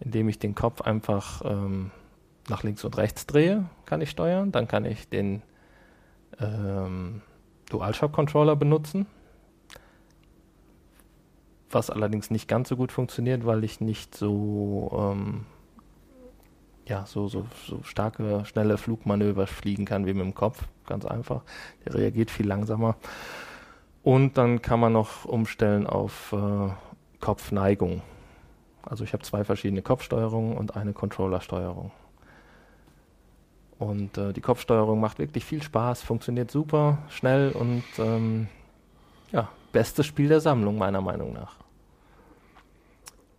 indem 0.00 0.28
ich 0.28 0.38
den 0.38 0.54
Kopf 0.54 0.80
einfach 0.80 1.42
ähm, 1.44 1.90
nach 2.48 2.62
links 2.62 2.84
und 2.84 2.96
rechts 2.96 3.26
drehe, 3.26 3.68
kann 3.86 4.00
ich 4.00 4.10
steuern. 4.10 4.52
Dann 4.52 4.68
kann 4.68 4.84
ich 4.84 5.08
den 5.08 5.42
ähm, 6.40 7.22
DualShock-Controller 7.70 8.56
benutzen. 8.56 9.06
Was 11.70 11.90
allerdings 11.90 12.30
nicht 12.30 12.48
ganz 12.48 12.68
so 12.68 12.76
gut 12.76 12.92
funktioniert, 12.92 13.46
weil 13.46 13.64
ich 13.64 13.80
nicht 13.80 14.14
so, 14.14 15.12
ähm, 15.14 15.46
ja, 16.86 17.06
so, 17.06 17.28
so, 17.28 17.46
so 17.66 17.82
starke, 17.82 18.44
schnelle 18.44 18.76
Flugmanöver 18.76 19.46
fliegen 19.46 19.86
kann 19.86 20.04
wie 20.04 20.12
mit 20.12 20.24
dem 20.24 20.34
Kopf. 20.34 20.64
Ganz 20.86 21.06
einfach. 21.06 21.42
Der 21.84 21.94
reagiert 21.94 22.30
viel 22.30 22.46
langsamer. 22.46 22.96
Und 24.02 24.36
dann 24.36 24.62
kann 24.62 24.80
man 24.80 24.92
noch 24.92 25.24
umstellen 25.24 25.86
auf 25.86 26.32
äh, 26.32 26.70
Kopfneigung. 27.20 28.02
Also 28.82 29.04
ich 29.04 29.12
habe 29.12 29.22
zwei 29.22 29.44
verschiedene 29.44 29.82
Kopfsteuerungen 29.82 30.56
und 30.56 30.76
eine 30.76 30.92
Controllersteuerung. 30.92 31.92
Und 33.78 34.18
äh, 34.18 34.32
die 34.32 34.40
Kopfsteuerung 34.40 35.00
macht 35.00 35.18
wirklich 35.18 35.44
viel 35.44 35.62
Spaß, 35.62 36.02
funktioniert 36.02 36.50
super, 36.50 36.98
schnell 37.08 37.50
und 37.50 37.84
ähm, 37.98 38.48
ja, 39.32 39.48
bestes 39.72 40.06
Spiel 40.06 40.28
der 40.28 40.40
Sammlung 40.40 40.78
meiner 40.78 41.00
Meinung 41.00 41.32
nach. 41.32 41.56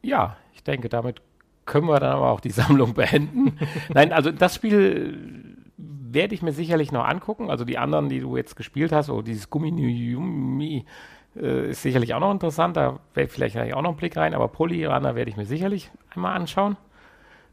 Ja, 0.02 0.38
ich 0.54 0.64
denke, 0.64 0.90
damit 0.90 1.22
können 1.66 1.88
wir 1.88 2.00
dann 2.00 2.14
aber 2.14 2.32
auch 2.32 2.42
die 2.42 2.50
Sammlung 2.52 2.94
beenden. 2.94 3.58
Nein, 3.94 4.12
also 4.12 4.32
das 4.32 4.56
Spiel 4.56 5.63
werde 5.78 6.36
ich 6.36 6.42
mir 6.42 6.54
sicherlich 6.54 6.92
noch 6.92 7.06
angucken. 7.06 7.50
Also 7.50 7.66
die 7.66 7.78
anderen, 7.78 8.10
die 8.10 8.20
du 8.20 8.38
jetzt 8.38 8.56
gespielt 8.56 8.92
hast, 8.92 9.10
oder 9.10 9.24
dieses 9.24 9.50
Gummi 9.50 10.86
äh, 11.36 11.70
ist 11.70 11.82
sicherlich 11.82 12.14
auch 12.14 12.20
noch 12.20 12.32
interessant. 12.32 12.78
Da 12.78 13.00
werde 13.14 13.28
ich 13.28 13.32
vielleicht 13.32 13.58
auch 13.58 13.82
noch 13.82 13.90
einen 13.90 13.98
Blick 13.98 14.16
rein. 14.16 14.34
Aber 14.34 14.48
Polyrunner 14.48 15.16
werde 15.16 15.30
ich 15.30 15.38
mir 15.38 15.46
sicherlich 15.46 15.92
einmal 16.14 16.36
anschauen. 16.36 16.78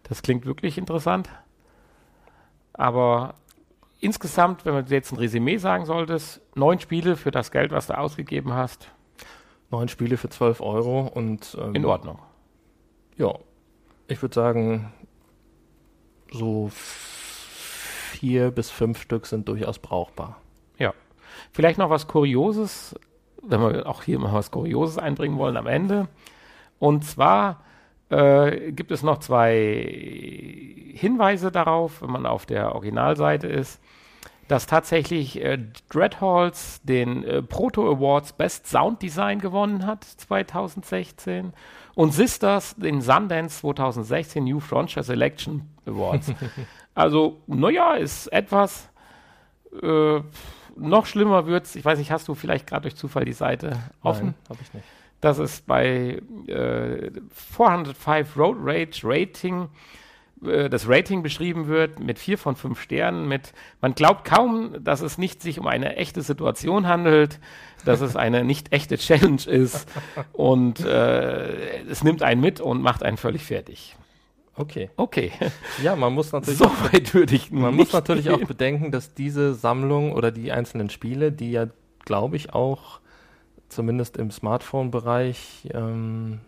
Das 0.02 0.22
klingt 0.22 0.46
wirklich 0.46 0.78
interessant. 0.78 1.28
Aber 2.72 3.34
insgesamt, 4.00 4.64
wenn 4.64 4.74
man 4.74 4.86
jetzt 4.86 5.12
ein 5.12 5.18
Resümee 5.18 5.58
sagen 5.58 5.84
solltest, 5.84 6.40
neun 6.54 6.80
Spiele 6.80 7.16
für 7.16 7.30
das 7.30 7.50
Geld, 7.50 7.72
was 7.72 7.86
du 7.86 7.98
ausgegeben 7.98 8.52
hast. 8.52 8.90
Neun 9.70 9.88
Spiele 9.88 10.16
für 10.16 10.28
12 10.28 10.60
Euro 10.60 11.02
und 11.02 11.56
ähm, 11.60 11.74
in 11.74 11.84
Ordnung. 11.84 12.18
Ja, 13.16 13.34
ich 14.08 14.20
würde 14.20 14.34
sagen, 14.34 14.92
so 16.32 16.70
vier 18.20 18.50
bis 18.50 18.70
fünf 18.70 19.00
Stück 19.00 19.24
sind 19.24 19.48
durchaus 19.48 19.78
brauchbar. 19.78 20.36
Ja. 20.78 20.92
Vielleicht 21.52 21.78
noch 21.78 21.88
was 21.88 22.06
Kurioses, 22.06 22.94
wenn 23.42 23.60
wir 23.62 23.86
auch 23.86 24.02
hier 24.02 24.18
mal 24.18 24.34
was 24.34 24.50
Kurioses 24.50 24.98
einbringen 24.98 25.38
wollen 25.38 25.56
am 25.56 25.66
Ende. 25.66 26.06
Und 26.78 27.04
zwar 27.06 27.64
äh, 28.10 28.72
gibt 28.72 28.90
es 28.90 29.02
noch 29.02 29.18
zwei 29.20 29.56
Hinweise 30.92 31.50
darauf, 31.50 32.02
wenn 32.02 32.10
man 32.10 32.26
auf 32.26 32.44
der 32.44 32.74
Originalseite 32.74 33.46
ist, 33.46 33.80
dass 34.48 34.66
tatsächlich 34.66 35.42
äh, 35.42 35.58
Dreadhalls 35.88 36.82
den 36.82 37.24
äh, 37.24 37.40
Proto 37.40 37.90
Awards 37.90 38.34
Best 38.34 38.66
Sound 38.66 39.00
Design 39.00 39.38
gewonnen 39.38 39.86
hat 39.86 40.04
2016 40.04 41.54
und 41.94 42.12
Sisters 42.12 42.74
den 42.76 43.00
Sundance 43.00 43.60
2016 43.60 44.44
New 44.44 44.60
Frontier 44.60 45.02
Selection 45.02 45.68
Awards. 45.86 46.32
also, 46.94 47.42
naja, 47.46 47.94
ist 47.94 48.26
etwas. 48.28 48.88
Äh, 49.82 50.20
noch 50.76 51.06
schlimmer 51.06 51.46
wird's. 51.46 51.76
Ich 51.76 51.84
weiß 51.84 51.98
nicht, 51.98 52.10
hast 52.10 52.28
du 52.28 52.34
vielleicht 52.34 52.66
gerade 52.66 52.82
durch 52.82 52.96
Zufall 52.96 53.24
die 53.24 53.32
Seite 53.32 53.78
offen? 54.02 54.34
habe 54.48 54.58
ich 54.62 54.72
nicht. 54.72 54.84
dass 55.20 55.38
es 55.38 55.60
bei 55.60 56.22
äh, 56.46 57.10
405 57.30 58.36
Road 58.36 58.56
Rage 58.60 59.00
Rating 59.04 59.68
das 60.40 60.88
Rating 60.88 61.22
beschrieben 61.22 61.66
wird 61.68 62.00
mit 62.00 62.18
vier 62.18 62.38
von 62.38 62.56
fünf 62.56 62.80
Sternen, 62.80 63.28
mit 63.28 63.52
man 63.80 63.94
glaubt 63.94 64.24
kaum, 64.24 64.82
dass 64.82 65.02
es 65.02 65.18
nicht 65.18 65.42
sich 65.42 65.58
um 65.58 65.66
eine 65.66 65.96
echte 65.96 66.22
Situation 66.22 66.86
handelt, 66.86 67.38
dass 67.84 68.00
es 68.00 68.16
eine 68.16 68.42
nicht 68.42 68.72
echte 68.72 68.96
Challenge 68.96 69.42
ist 69.46 69.86
und 70.32 70.80
äh, 70.80 71.82
es 71.84 72.02
nimmt 72.02 72.22
einen 72.22 72.40
mit 72.40 72.60
und 72.60 72.80
macht 72.80 73.02
einen 73.02 73.18
völlig 73.18 73.44
fertig. 73.44 73.96
Okay. 74.56 74.90
Okay, 74.96 75.32
Ja, 75.82 75.96
man 75.96 76.12
muss 76.12 76.32
natürlich, 76.32 76.58
so 76.58 76.66
auch, 76.66 76.92
weit 76.92 77.14
würde 77.14 77.34
ich 77.34 77.50
man 77.50 77.74
muss 77.74 77.92
natürlich 77.92 78.30
auch 78.30 78.44
bedenken, 78.44 78.90
dass 78.90 79.14
diese 79.14 79.54
Sammlung 79.54 80.12
oder 80.12 80.30
die 80.30 80.52
einzelnen 80.52 80.90
Spiele, 80.90 81.32
die 81.32 81.52
ja, 81.52 81.66
glaube 82.04 82.36
ich, 82.36 82.52
auch 82.52 83.00
zumindest 83.68 84.16
im 84.16 84.30
Smartphone-Bereich 84.30 85.70
ähm, 85.72 86.40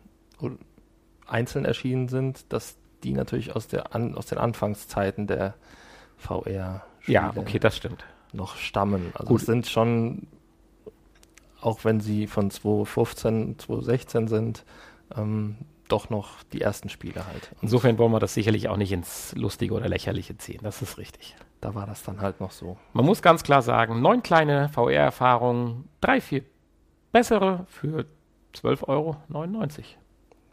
einzeln 1.26 1.64
erschienen 1.64 2.08
sind, 2.08 2.52
dass 2.52 2.76
die 3.04 3.12
natürlich 3.12 3.54
aus, 3.56 3.68
der 3.68 3.94
an, 3.94 4.14
aus 4.14 4.26
den 4.26 4.38
Anfangszeiten 4.38 5.26
der 5.26 5.54
VR-Spiele 6.18 6.82
Ja, 7.06 7.32
okay, 7.36 7.58
das 7.58 7.76
stimmt. 7.76 8.04
noch 8.32 8.56
stammen. 8.56 9.12
Also 9.14 9.28
Gut. 9.28 9.40
es 9.40 9.46
sind 9.46 9.66
schon, 9.66 10.26
auch 11.60 11.84
wenn 11.84 12.00
sie 12.00 12.26
von 12.26 12.50
2015, 12.50 13.58
2016 13.58 14.28
sind, 14.28 14.64
ähm, 15.16 15.56
doch 15.88 16.08
noch 16.10 16.42
die 16.52 16.60
ersten 16.62 16.88
Spiele 16.88 17.26
halt. 17.26 17.50
Und 17.56 17.64
Insofern 17.64 17.98
wollen 17.98 18.12
wir 18.12 18.20
das 18.20 18.32
sicherlich 18.34 18.68
auch 18.68 18.76
nicht 18.78 18.92
ins 18.92 19.34
Lustige 19.36 19.74
oder 19.74 19.88
Lächerliche 19.88 20.36
ziehen. 20.38 20.60
Das 20.62 20.80
ist 20.80 20.96
richtig. 20.96 21.36
da 21.60 21.74
war 21.74 21.86
das 21.86 22.02
dann 22.02 22.20
halt 22.20 22.40
noch 22.40 22.50
so. 22.50 22.78
Man 22.94 23.04
muss 23.04 23.20
ganz 23.20 23.42
klar 23.42 23.60
sagen, 23.62 24.00
neun 24.00 24.22
kleine 24.22 24.68
VR-Erfahrungen, 24.70 25.88
drei, 26.00 26.20
vier 26.20 26.44
bessere 27.12 27.66
für 27.68 28.06
12,99 28.54 28.88
Euro. 28.88 29.16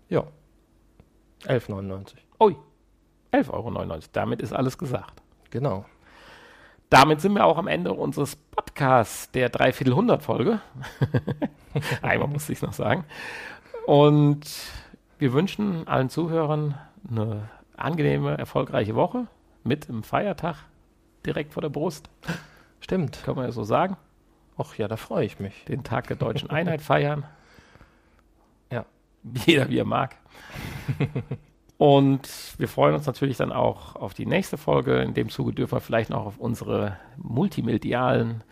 Ja. 0.10 0.24
11,99. 1.46 2.16
Ui, 2.40 2.56
11,99 3.34 3.52
Euro. 3.52 4.00
Damit 4.14 4.42
ist 4.42 4.54
alles 4.54 4.78
gesagt. 4.78 5.22
Genau. 5.50 5.86
Damit 6.90 7.22
sind 7.22 7.34
wir 7.34 7.46
auch 7.46 7.58
am 7.58 7.68
Ende 7.68 7.94
unseres 7.94 8.36
Podcasts, 8.36 9.30
der 9.32 9.50
Dreiviertelhundert-Folge. 9.50 10.62
Einmal 12.02 12.30
musste 12.30 12.54
ich 12.54 12.60
es 12.60 12.64
noch 12.64 12.74
sagen. 12.74 13.04
Und 13.86 14.46
wir 15.18 15.34
wünschen 15.34 15.88
allen 15.88 16.10
Zuhörern 16.10 16.76
eine 17.10 17.50
angenehme, 17.76 18.38
erfolgreiche 18.38 18.96
Woche 18.96 19.28
mit 19.64 19.90
einem 19.90 20.04
Feiertag 20.04 20.56
direkt 21.26 21.54
vor 21.54 21.62
der 21.62 21.70
Brust. 21.70 22.10
Stimmt. 22.80 23.22
Kann 23.24 23.36
man 23.36 23.46
ja 23.46 23.52
so 23.52 23.64
sagen. 23.64 23.98
Ach 24.58 24.76
ja, 24.76 24.88
da 24.88 24.96
freue 24.96 25.26
ich 25.26 25.40
mich. 25.40 25.66
Den 25.66 25.84
Tag 25.84 26.08
der 26.08 26.16
deutschen 26.16 26.50
Einheit 26.50 26.82
feiern. 26.82 27.26
Ja. 28.72 28.86
Jeder 29.46 29.70
wie 29.70 29.78
er 29.78 29.86
mag. 29.86 30.16
Und 31.80 32.30
wir 32.58 32.68
freuen 32.68 32.94
uns 32.94 33.06
natürlich 33.06 33.38
dann 33.38 33.54
auch 33.54 33.96
auf 33.96 34.14
die 34.14 34.26
nächste 34.26 34.58
Folge. 34.58 34.98
In 34.98 35.14
dem 35.14 35.30
Zuge 35.30 35.54
dürfen 35.54 35.78
wir 35.78 35.80
vielleicht 35.80 36.10
noch 36.10 36.26
auf 36.26 36.38
unsere 36.38 37.00
multimedialen 37.16 38.44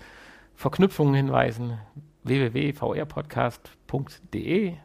Verknüpfungen 0.56 1.14
hinweisen. 1.14 1.78
www.vrpodcast.de 2.24 4.76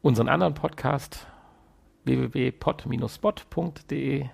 Unseren 0.00 0.28
anderen 0.28 0.54
Podcast 0.54 1.26
www.pod-spot.de 2.04 4.26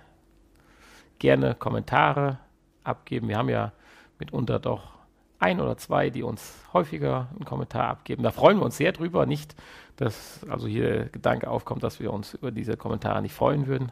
Gerne 1.17 1.55
Kommentare 1.55 2.37
abgeben. 2.83 3.29
Wir 3.29 3.39
haben 3.39 3.49
ja 3.49 3.73
mitunter 4.19 4.59
doch 4.59 5.00
ein 5.41 5.59
oder 5.59 5.77
zwei, 5.77 6.09
die 6.09 6.23
uns 6.23 6.53
häufiger 6.73 7.27
einen 7.35 7.45
Kommentar 7.45 7.87
abgeben. 7.89 8.23
Da 8.23 8.31
freuen 8.31 8.57
wir 8.59 8.65
uns 8.65 8.77
sehr 8.77 8.91
drüber. 8.91 9.25
Nicht, 9.25 9.55
dass 9.97 10.41
also 10.49 10.67
hier 10.67 10.89
der 10.91 11.05
Gedanke 11.09 11.49
aufkommt, 11.49 11.83
dass 11.83 11.99
wir 11.99 12.13
uns 12.13 12.33
über 12.35 12.51
diese 12.51 12.77
Kommentare 12.77 13.21
nicht 13.21 13.33
freuen 13.33 13.67
würden. 13.67 13.91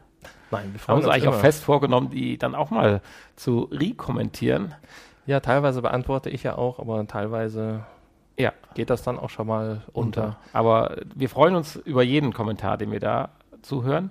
Nein, 0.50 0.72
wir 0.72 0.80
Wir 0.80 0.88
haben 0.88 0.98
uns 0.98 1.06
eigentlich 1.06 1.24
immer. 1.24 1.36
auch 1.36 1.40
fest 1.40 1.62
vorgenommen, 1.64 2.10
die 2.10 2.38
dann 2.38 2.54
auch 2.54 2.70
mal 2.70 3.02
zu 3.36 3.68
rekommentieren. 3.70 4.74
Ja, 5.26 5.40
teilweise 5.40 5.82
beantworte 5.82 6.30
ich 6.30 6.42
ja 6.42 6.56
auch, 6.56 6.78
aber 6.78 7.06
teilweise 7.06 7.84
Ja, 8.36 8.52
geht 8.74 8.90
das 8.90 9.02
dann 9.02 9.18
auch 9.18 9.30
schon 9.30 9.46
mal 9.46 9.82
unter. 9.92 10.38
Aber 10.52 10.96
wir 11.14 11.28
freuen 11.28 11.54
uns 11.54 11.76
über 11.76 12.02
jeden 12.02 12.32
Kommentar, 12.32 12.78
den 12.78 12.90
wir 12.90 13.00
da 13.00 13.30
zuhören. 13.62 14.10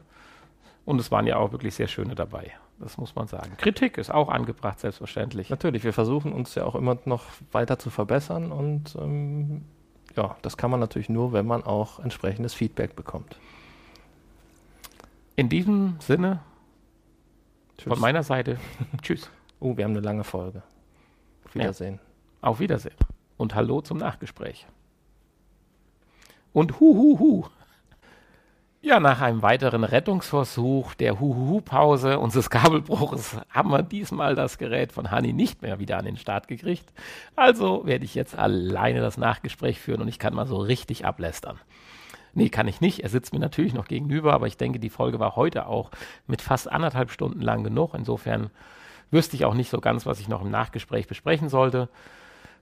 Und 0.85 0.99
es 0.99 1.11
waren 1.11 1.27
ja 1.27 1.37
auch 1.37 1.51
wirklich 1.51 1.75
sehr 1.75 1.87
schöne 1.87 2.15
dabei. 2.15 2.51
Das 2.79 2.97
muss 2.97 3.13
man 3.15 3.27
sagen. 3.27 3.55
Kritik 3.57 3.97
ist 3.97 4.09
auch 4.09 4.29
angebracht, 4.29 4.79
selbstverständlich. 4.79 5.49
Natürlich, 5.49 5.83
wir 5.83 5.91
versuchen 5.93 6.31
uns 6.31 6.55
ja 6.55 6.63
auch 6.65 6.75
immer 6.75 6.97
noch 7.05 7.25
weiter 7.51 7.77
zu 7.77 7.89
verbessern 7.89 8.51
und 8.51 8.95
ähm, 8.95 9.65
ja, 10.15 10.37
das 10.41 10.55
kann 10.57 10.71
man 10.71 10.79
natürlich 10.79 11.09
nur, 11.09 11.33
wenn 11.33 11.45
man 11.45 11.63
auch 11.63 11.99
entsprechendes 11.99 12.53
Feedback 12.53 12.95
bekommt. 12.95 13.37
In 15.35 15.49
diesem 15.49 15.97
Sinne, 15.99 16.39
Tschüss. 17.77 17.91
von 17.93 17.99
meiner 17.99 18.23
Seite, 18.23 18.57
tschüss. 19.01 19.29
Oh, 19.61 19.75
wir 19.75 19.83
haben 19.83 19.91
eine 19.91 19.99
lange 19.99 20.23
Folge. 20.23 20.63
Auf 21.43 21.53
Ja. 21.53 21.63
Wiedersehen. 21.63 21.99
Auf 22.39 22.61
Wiedersehen. 22.61 22.95
Und 23.35 23.55
hallo 23.55 23.81
zum 23.81 23.97
Nachgespräch. 23.97 24.65
Und 26.53 26.79
hu 26.79 26.95
hu 26.95 27.19
hu. 27.19 27.43
Ja, 28.81 29.01
nach 29.01 29.19
einem 29.19 29.41
weiteren 29.41 29.83
Rettungsversuch 29.83 30.93
der 30.93 31.19
Huhuhu-Pause 31.19 32.17
unseres 32.17 32.49
Kabelbruches 32.49 33.35
haben 33.49 33.71
wir 33.71 33.83
diesmal 33.83 34.35
das 34.35 34.57
Gerät 34.57 34.93
von 34.93 35.11
Hani 35.11 35.33
nicht 35.33 35.61
mehr 35.61 35.79
wieder 35.79 35.97
an 35.97 36.05
den 36.05 36.15
Start 36.15 36.47
gekriegt. 36.47 36.85
Also 37.35 37.85
werde 37.85 38.05
ich 38.05 38.15
jetzt 38.15 38.39
alleine 38.39 39.01
das 39.01 39.17
Nachgespräch 39.17 39.81
führen 39.81 40.01
und 40.01 40.07
ich 40.07 40.17
kann 40.17 40.33
mal 40.33 40.47
so 40.47 40.55
richtig 40.55 41.05
ablästern. 41.05 41.59
Nee, 42.33 42.47
kann 42.47 42.69
ich 42.69 42.79
nicht. 42.79 43.01
Er 43.03 43.09
sitzt 43.09 43.33
mir 43.33 43.39
natürlich 43.39 43.73
noch 43.73 43.89
gegenüber, 43.89 44.33
aber 44.33 44.47
ich 44.47 44.55
denke, 44.55 44.79
die 44.79 44.89
Folge 44.89 45.19
war 45.19 45.35
heute 45.35 45.67
auch 45.67 45.91
mit 46.25 46.41
fast 46.41 46.71
anderthalb 46.71 47.11
Stunden 47.11 47.41
lang 47.41 47.65
genug. 47.65 47.93
Insofern 47.93 48.49
wüsste 49.11 49.35
ich 49.35 49.43
auch 49.43 49.55
nicht 49.55 49.69
so 49.69 49.81
ganz, 49.81 50.05
was 50.05 50.21
ich 50.21 50.29
noch 50.29 50.41
im 50.41 50.51
Nachgespräch 50.51 51.05
besprechen 51.05 51.49
sollte. 51.49 51.89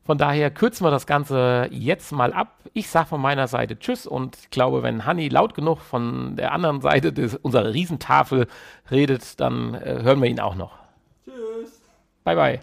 Von 0.06 0.18
daher 0.18 0.52
kürzen 0.52 0.86
wir 0.86 0.92
das 0.92 1.06
Ganze 1.06 1.68
jetzt 1.72 2.12
mal 2.12 2.32
ab. 2.32 2.60
Ich 2.74 2.90
sage 2.90 3.08
von 3.08 3.22
meiner 3.22 3.48
Seite 3.48 3.78
Tschüss 3.78 4.06
und 4.06 4.38
ich 4.38 4.50
glaube, 4.50 4.84
wenn 4.84 5.06
Hanni 5.06 5.28
laut 5.30 5.54
genug 5.54 5.80
von 5.80 6.36
der 6.36 6.54
anderen 6.54 6.82
Seite 6.82 7.12
des, 7.12 7.36
unserer 7.36 7.74
Riesentafel 7.74 8.48
redet, 8.90 9.40
dann 9.40 9.74
äh, 9.74 10.00
hören 10.04 10.22
wir 10.22 10.30
ihn 10.30 10.40
auch 10.40 10.56
noch. 10.56 10.78
Tschüss. 11.26 11.82
Bye, 12.24 12.36
bye. 12.36 12.60